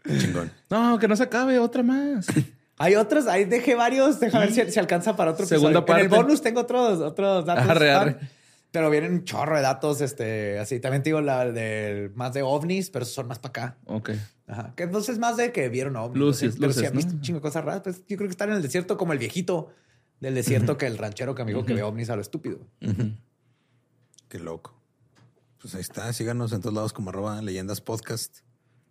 Chingón. 0.06 0.52
No, 0.68 0.98
que 0.98 1.08
no 1.08 1.16
se 1.16 1.22
acabe, 1.22 1.58
otra 1.58 1.82
más. 1.82 2.26
Hay 2.78 2.96
otros, 2.96 3.26
ahí 3.26 3.44
dejé 3.44 3.74
varios. 3.74 4.20
Deja 4.20 4.38
ver 4.38 4.52
si, 4.52 4.70
si 4.70 4.78
alcanza 4.78 5.16
para 5.16 5.30
otro 5.30 5.46
Segunda 5.46 5.80
episodio. 5.80 5.98
En 5.98 6.04
el 6.04 6.10
parte. 6.10 6.24
bonus 6.24 6.42
tengo 6.42 6.60
otros, 6.60 7.00
otros 7.00 7.46
datos. 7.46 7.68
Arre, 7.68 7.92
arre. 7.92 8.16
Pero 8.72 8.88
vienen 8.88 9.12
un 9.12 9.24
chorro 9.24 9.54
de 9.54 9.62
datos, 9.62 10.00
este, 10.00 10.58
así. 10.58 10.80
También 10.80 11.02
te 11.02 11.10
digo 11.10 11.20
la 11.20 11.52
del 11.52 12.10
más 12.14 12.32
de 12.32 12.42
ovnis, 12.42 12.88
pero 12.88 13.02
esos 13.02 13.14
son 13.14 13.28
más 13.28 13.38
para 13.38 13.50
acá. 13.50 13.78
Ok. 13.84 14.10
Ajá. 14.46 14.74
Que 14.74 14.84
entonces 14.84 15.18
más 15.18 15.36
de 15.36 15.52
que 15.52 15.68
vieron 15.68 15.94
ovnis. 15.96 16.18
Luces, 16.18 16.54
pero 16.56 16.68
luces, 16.68 16.88
han 16.88 16.96
visto 16.96 17.12
¿no? 17.12 17.16
un 17.18 17.22
chingo 17.22 17.38
de 17.38 17.42
cosas 17.42 17.64
raras. 17.64 17.82
Pues 17.82 17.98
yo 18.08 18.16
creo 18.16 18.28
que 18.28 18.32
están 18.32 18.48
en 18.48 18.56
el 18.56 18.62
desierto 18.62 18.96
como 18.96 19.12
el 19.12 19.18
viejito 19.18 19.68
del 20.20 20.34
desierto 20.34 20.78
que 20.78 20.86
el 20.86 20.96
ranchero 20.96 21.34
que 21.34 21.42
amigo 21.42 21.66
que 21.66 21.74
ve 21.74 21.82
ovnis 21.82 22.08
a 22.08 22.16
lo 22.16 22.22
estúpido. 22.22 22.60
Qué 24.28 24.38
loco. 24.38 24.74
Pues 25.60 25.74
ahí 25.74 25.82
está. 25.82 26.10
Síganos 26.14 26.52
en 26.52 26.62
todos 26.62 26.74
lados 26.74 26.94
como 26.94 27.10
arroba 27.10 27.42
leyendas 27.42 27.82
podcast. 27.82 28.38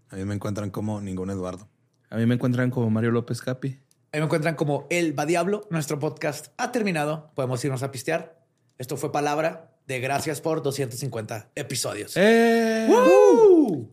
A 0.09 0.15
mí 0.15 0.25
me 0.25 0.35
encuentran 0.35 0.69
como 0.69 1.01
ningún 1.01 1.31
Eduardo. 1.31 1.67
A 2.11 2.17
mí 2.17 2.27
me 2.27 2.35
encuentran 2.35 2.69
como 2.69 2.91
Mario 2.91 3.09
López 3.09 3.41
Capi. 3.41 3.79
Ahí 4.11 4.19
me 4.19 4.25
encuentran 4.25 4.55
como 4.55 4.85
El 4.91 5.17
Va 5.17 5.25
Diablo. 5.25 5.65
Nuestro 5.71 5.97
podcast 5.97 6.49
ha 6.57 6.71
terminado. 6.71 7.31
Podemos 7.33 7.63
irnos 7.65 7.81
a 7.81 7.91
pistear. 7.91 8.45
Esto 8.77 8.97
fue 8.97 9.11
palabra 9.11 9.70
de 9.87 9.99
gracias 9.99 10.41
por 10.41 10.61
250 10.61 11.51
episodios. 11.55 12.13
¡Eh! 12.15 12.87
¡Woo! 12.89 13.91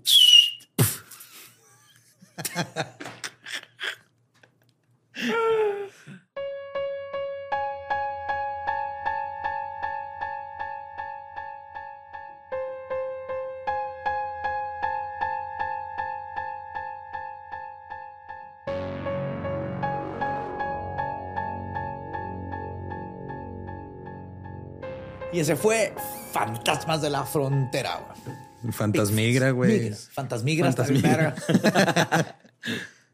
Y 25.38 25.40
ese 25.42 25.54
fue 25.54 25.92
Fantasmas 26.32 27.00
de 27.00 27.10
la 27.10 27.22
Frontera. 27.24 28.00
güey. 28.64 28.72
Fantasmigra, 28.72 29.52
güey. 29.52 29.92
Fantasmigra. 29.92 30.66
Fantasmigra. 30.72 31.34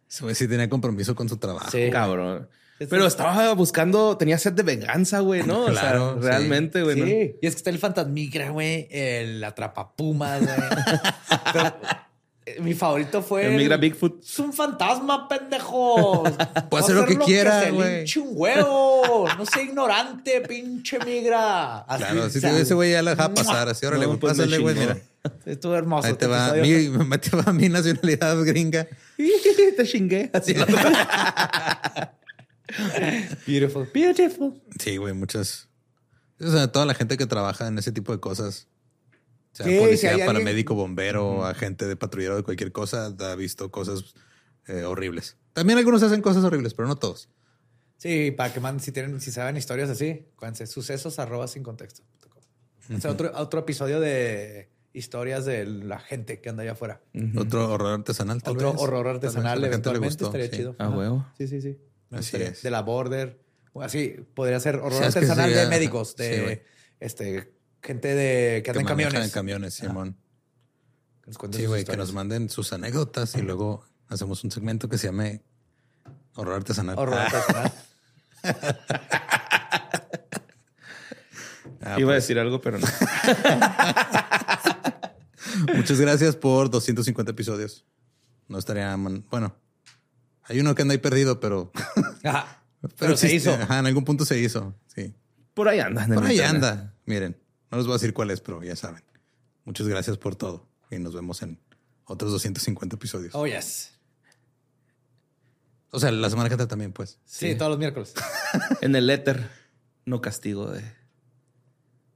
Ese 0.09 0.23
güey 0.23 0.35
sí 0.35 0.49
tenía 0.49 0.71
compromiso 0.71 1.15
con 1.15 1.29
su 1.29 1.37
trabajo. 1.37 1.71
Sí. 1.71 1.91
Cabrón. 1.91 2.49
Este- 2.79 2.87
Pero 2.87 3.07
estaba 3.07 3.53
buscando, 3.53 4.17
tenía 4.17 4.39
sed 4.39 4.55
de 4.55 4.63
venganza, 4.63 5.21
güey, 5.21 5.43
¿no? 5.43 5.65
O 5.67 5.73
sea, 5.73 5.81
Claro, 5.83 6.15
sí. 6.19 6.27
realmente, 6.27 6.83
güey. 6.83 6.99
¿no? 6.99 7.05
Sí. 7.05 7.37
Y 7.43 7.47
es 7.47 7.55
que 7.55 7.59
está 7.59 7.69
el 7.69 7.79
fantasmigra, 7.79 8.49
güey. 8.49 8.89
El 8.91 9.45
atrapapumas, 9.45 10.41
güey. 10.41 10.57
Pero, 11.53 11.77
mi 12.61 12.75
favorito 12.75 13.23
fue. 13.23 13.47
El 13.47 13.57
migra 13.57 13.77
Bigfoot. 13.77 14.23
Es 14.23 14.39
un 14.39 14.53
fantasma, 14.53 15.29
pendejo. 15.29 16.23
Puedo 16.71 16.85
hacer 16.85 16.97
lo 16.97 17.07
que 17.07 17.19
quiera, 17.19 17.63
se 17.63 17.71
güey. 17.71 17.97
linche 17.99 18.21
un 18.21 18.29
huevo. 18.33 19.27
No 19.39 19.47
sea 19.47 19.63
ignorante, 19.63 20.41
pinche 20.43 20.99
migra. 21.05 21.79
Así, 21.81 22.05
Claro, 22.05 22.25
o 22.25 22.31
sea, 22.31 22.59
ese 22.59 22.75
güey 22.75 22.93
ya 22.93 23.03
la 23.03 23.13
dejaba 23.13 23.35
pasar. 23.35 23.69
Así, 23.69 23.87
órale, 23.87 24.03
No, 24.03 24.09
güey, 24.09 24.21
pues 24.21 24.33
pásale, 24.37 24.59
güey, 24.59 24.75
mira. 24.75 24.99
Estuvo 25.47 25.75
hermoso. 25.75 26.07
Ahí 26.07 26.15
te 26.15 26.27
va. 26.27 26.53
Mi, 26.53 26.89
me 27.07 27.19
te 27.19 27.35
va 27.35 27.53
mi 27.53 27.69
nacionalidad 27.69 28.43
gringa. 28.45 28.87
Te 29.77 29.87
chingué. 29.87 30.31
Así. 30.33 30.55
Beautiful. 33.47 33.89
Beautiful. 33.93 34.63
Sí, 34.79 34.97
güey, 34.97 35.15
muchas. 35.15 35.69
O 36.41 36.51
sea, 36.51 36.71
toda 36.71 36.85
la 36.87 36.95
gente 36.95 37.17
que 37.17 37.27
trabaja 37.27 37.69
en 37.69 37.79
ese 37.79 37.93
tipo 37.93 38.13
de 38.13 38.21
cosas. 38.21 38.69
O 39.55 39.57
sea, 39.57 39.67
Sí, 39.67 39.73
si 39.73 39.79
policía, 39.79 40.11
alguien- 40.11 40.27
paramédico, 40.27 40.75
bombero, 40.75 41.45
agente 41.47 41.87
de 41.87 41.95
patrullero 41.97 42.37
de 42.37 42.43
cualquier 42.43 42.73
cosa, 42.73 43.07
ha 43.19 43.35
visto 43.37 43.71
cosas 43.71 44.15
eh, 44.67 44.83
horribles. 44.85 45.37
También 45.53 45.79
algunos 45.79 46.03
hacen 46.03 46.21
cosas 46.23 46.43
horribles, 46.45 46.75
pero 46.75 46.89
no 46.89 46.97
todos. 46.97 47.29
Sí, 47.97 48.33
para 48.33 48.53
que 48.53 48.59
manden, 48.61 48.81
si 48.85 48.91
tienen, 48.93 49.21
si 49.21 49.31
saben 49.31 49.57
historias 49.57 49.89
así, 49.91 50.27
acuérdense, 50.35 50.67
sucesos 50.67 51.19
arroba 51.19 51.47
sin 51.49 51.63
contexto. 51.63 52.03
Este 52.91 53.09
otro, 53.09 53.33
otro 53.37 53.61
episodio 53.61 53.99
de 54.01 54.69
historias 54.93 55.45
de 55.47 55.65
la 55.65 55.99
gente 56.01 56.41
que 56.41 56.51
anda 56.51 56.63
allá 56.65 56.73
afuera. 56.73 57.01
Otro 57.39 57.71
horror 57.73 57.93
artesanal, 58.01 58.43
tal 58.43 58.55
Otro 58.57 58.73
vez. 58.73 58.83
horror 58.83 59.07
artesanal, 59.09 59.61
la 59.61 59.69
gente 59.69 59.91
le 59.91 59.97
eventualmente 59.99 60.07
gustó, 60.25 60.27
estaría 60.27 60.47
sí. 60.51 60.57
chido. 60.57 60.77
A 60.79 60.87
Ajá. 60.89 60.97
huevo. 60.97 61.27
Sí, 61.39 61.49
sí, 61.49 61.63
sí. 61.63 61.79
Me 62.11 62.19
Así 62.19 62.27
gustaría. 62.33 62.49
es. 62.49 62.63
De 62.63 62.71
la 62.71 62.83
border. 62.83 63.41
O 63.73 63.83
así, 63.83 64.17
podría 64.35 64.61
ser 64.61 64.77
horror 64.77 64.93
Sí, 64.99 65.05
artesanal 65.05 65.51
sí, 65.51 65.57
de 65.57 65.67
médicos, 65.69 66.11
sí, 66.17 66.23
de 66.25 66.65
este 67.01 67.54
gente 67.85 68.15
de 68.15 68.63
que 68.63 68.71
anda 68.71 68.81
en 68.81 68.87
manejan 68.87 69.11
camiones. 69.13 69.29
en 69.29 69.35
camiones, 69.35 69.75
Simón. 69.75 70.17
Que 71.23 71.31
nos 71.31 71.39
cuenten 71.39 71.61
Sí, 71.61 71.67
güey, 71.67 71.85
que 71.85 71.97
nos 71.97 72.13
manden 72.13 72.49
sus 72.51 72.73
anécdotas 72.73 73.35
y 73.37 73.43
luego 73.43 73.85
hacemos 74.09 74.43
un 74.45 74.51
segmento 74.51 74.89
que 74.89 74.99
se 74.99 75.07
llame 75.09 75.43
Horror 76.35 76.55
Artesanal. 76.57 76.99
Horror 76.99 77.19
Ah, 77.19 77.25
artesanal. 77.27 77.73
ah, 81.83 81.97
Iba 81.99 82.13
a 82.13 82.17
pues, 82.17 82.25
decir 82.25 82.39
algo, 82.39 82.61
pero 82.61 82.79
no. 82.79 82.87
Muchas 85.75 85.99
gracias 86.01 86.37
por 86.37 86.71
250 86.71 87.33
episodios. 87.33 87.85
No 88.49 88.59
estaría... 88.59 88.95
man- 88.97 89.25
Bueno, 89.31 89.55
hay 90.43 90.61
uno 90.61 90.75
que 90.75 90.83
anda 90.83 90.93
ahí 90.93 90.99
perdido, 90.99 91.41
pero... 91.41 91.73
Ajá. 92.25 92.61
Pero, 92.99 93.17
se 93.17 93.27
existe. 93.29 93.51
hizo. 93.53 93.63
Ajá, 93.63 93.79
en 93.79 93.87
algún 93.87 94.05
punto 94.05 94.27
se 94.27 94.39
hizo, 94.39 94.75
sí. 94.95 95.15
Por 95.55 95.69
ahí 95.69 95.81
anda. 95.81 96.07
Por 96.07 96.23
ahí 96.25 96.37
internet. 96.37 96.55
anda. 96.65 96.95
Miren, 97.07 97.37
no 97.75 97.79
les 97.79 97.87
voy 97.87 97.95
a 97.95 97.97
decir 97.97 98.15
cuál 98.15 98.31
es, 98.31 98.41
pero 98.41 98.63
ya 98.63 98.77
saben. 98.77 99.03
Muchas 99.65 99.89
gracias 99.89 100.17
por 100.17 100.37
todo. 100.37 100.69
Y 100.93 100.99
nos 101.01 101.13
vemos 101.13 101.43
en 101.43 101.59
otros 102.05 102.31
250 102.31 102.95
episodios. 102.95 103.35
Oh, 103.35 103.49
yes. 103.49 103.91
O 105.91 105.99
sea, 105.99 106.13
la 106.13 106.31
semana 106.31 106.49
que 106.49 106.55
entra 106.55 106.69
también, 106.69 106.93
pues. 106.93 107.19
Sí, 107.25 107.57
todos 107.57 107.71
los 107.71 107.79
miércoles. 107.79 108.15
En 108.81 108.95
el 108.95 109.11
éter, 109.11 109.51
no 110.05 110.21
castigo 110.21 110.71
de 110.71 110.85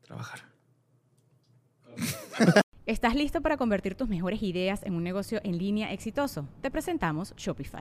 trabajar. 0.02 0.42
¿Estás 2.86 3.16
listo 3.16 3.40
para 3.40 3.56
convertir 3.56 3.96
tus 3.96 4.08
mejores 4.08 4.40
ideas 4.44 4.84
en 4.84 4.94
un 4.94 5.02
negocio 5.02 5.40
en 5.42 5.58
línea 5.58 5.92
exitoso? 5.92 6.48
Te 6.62 6.70
presentamos 6.70 7.34
Shopify. 7.36 7.80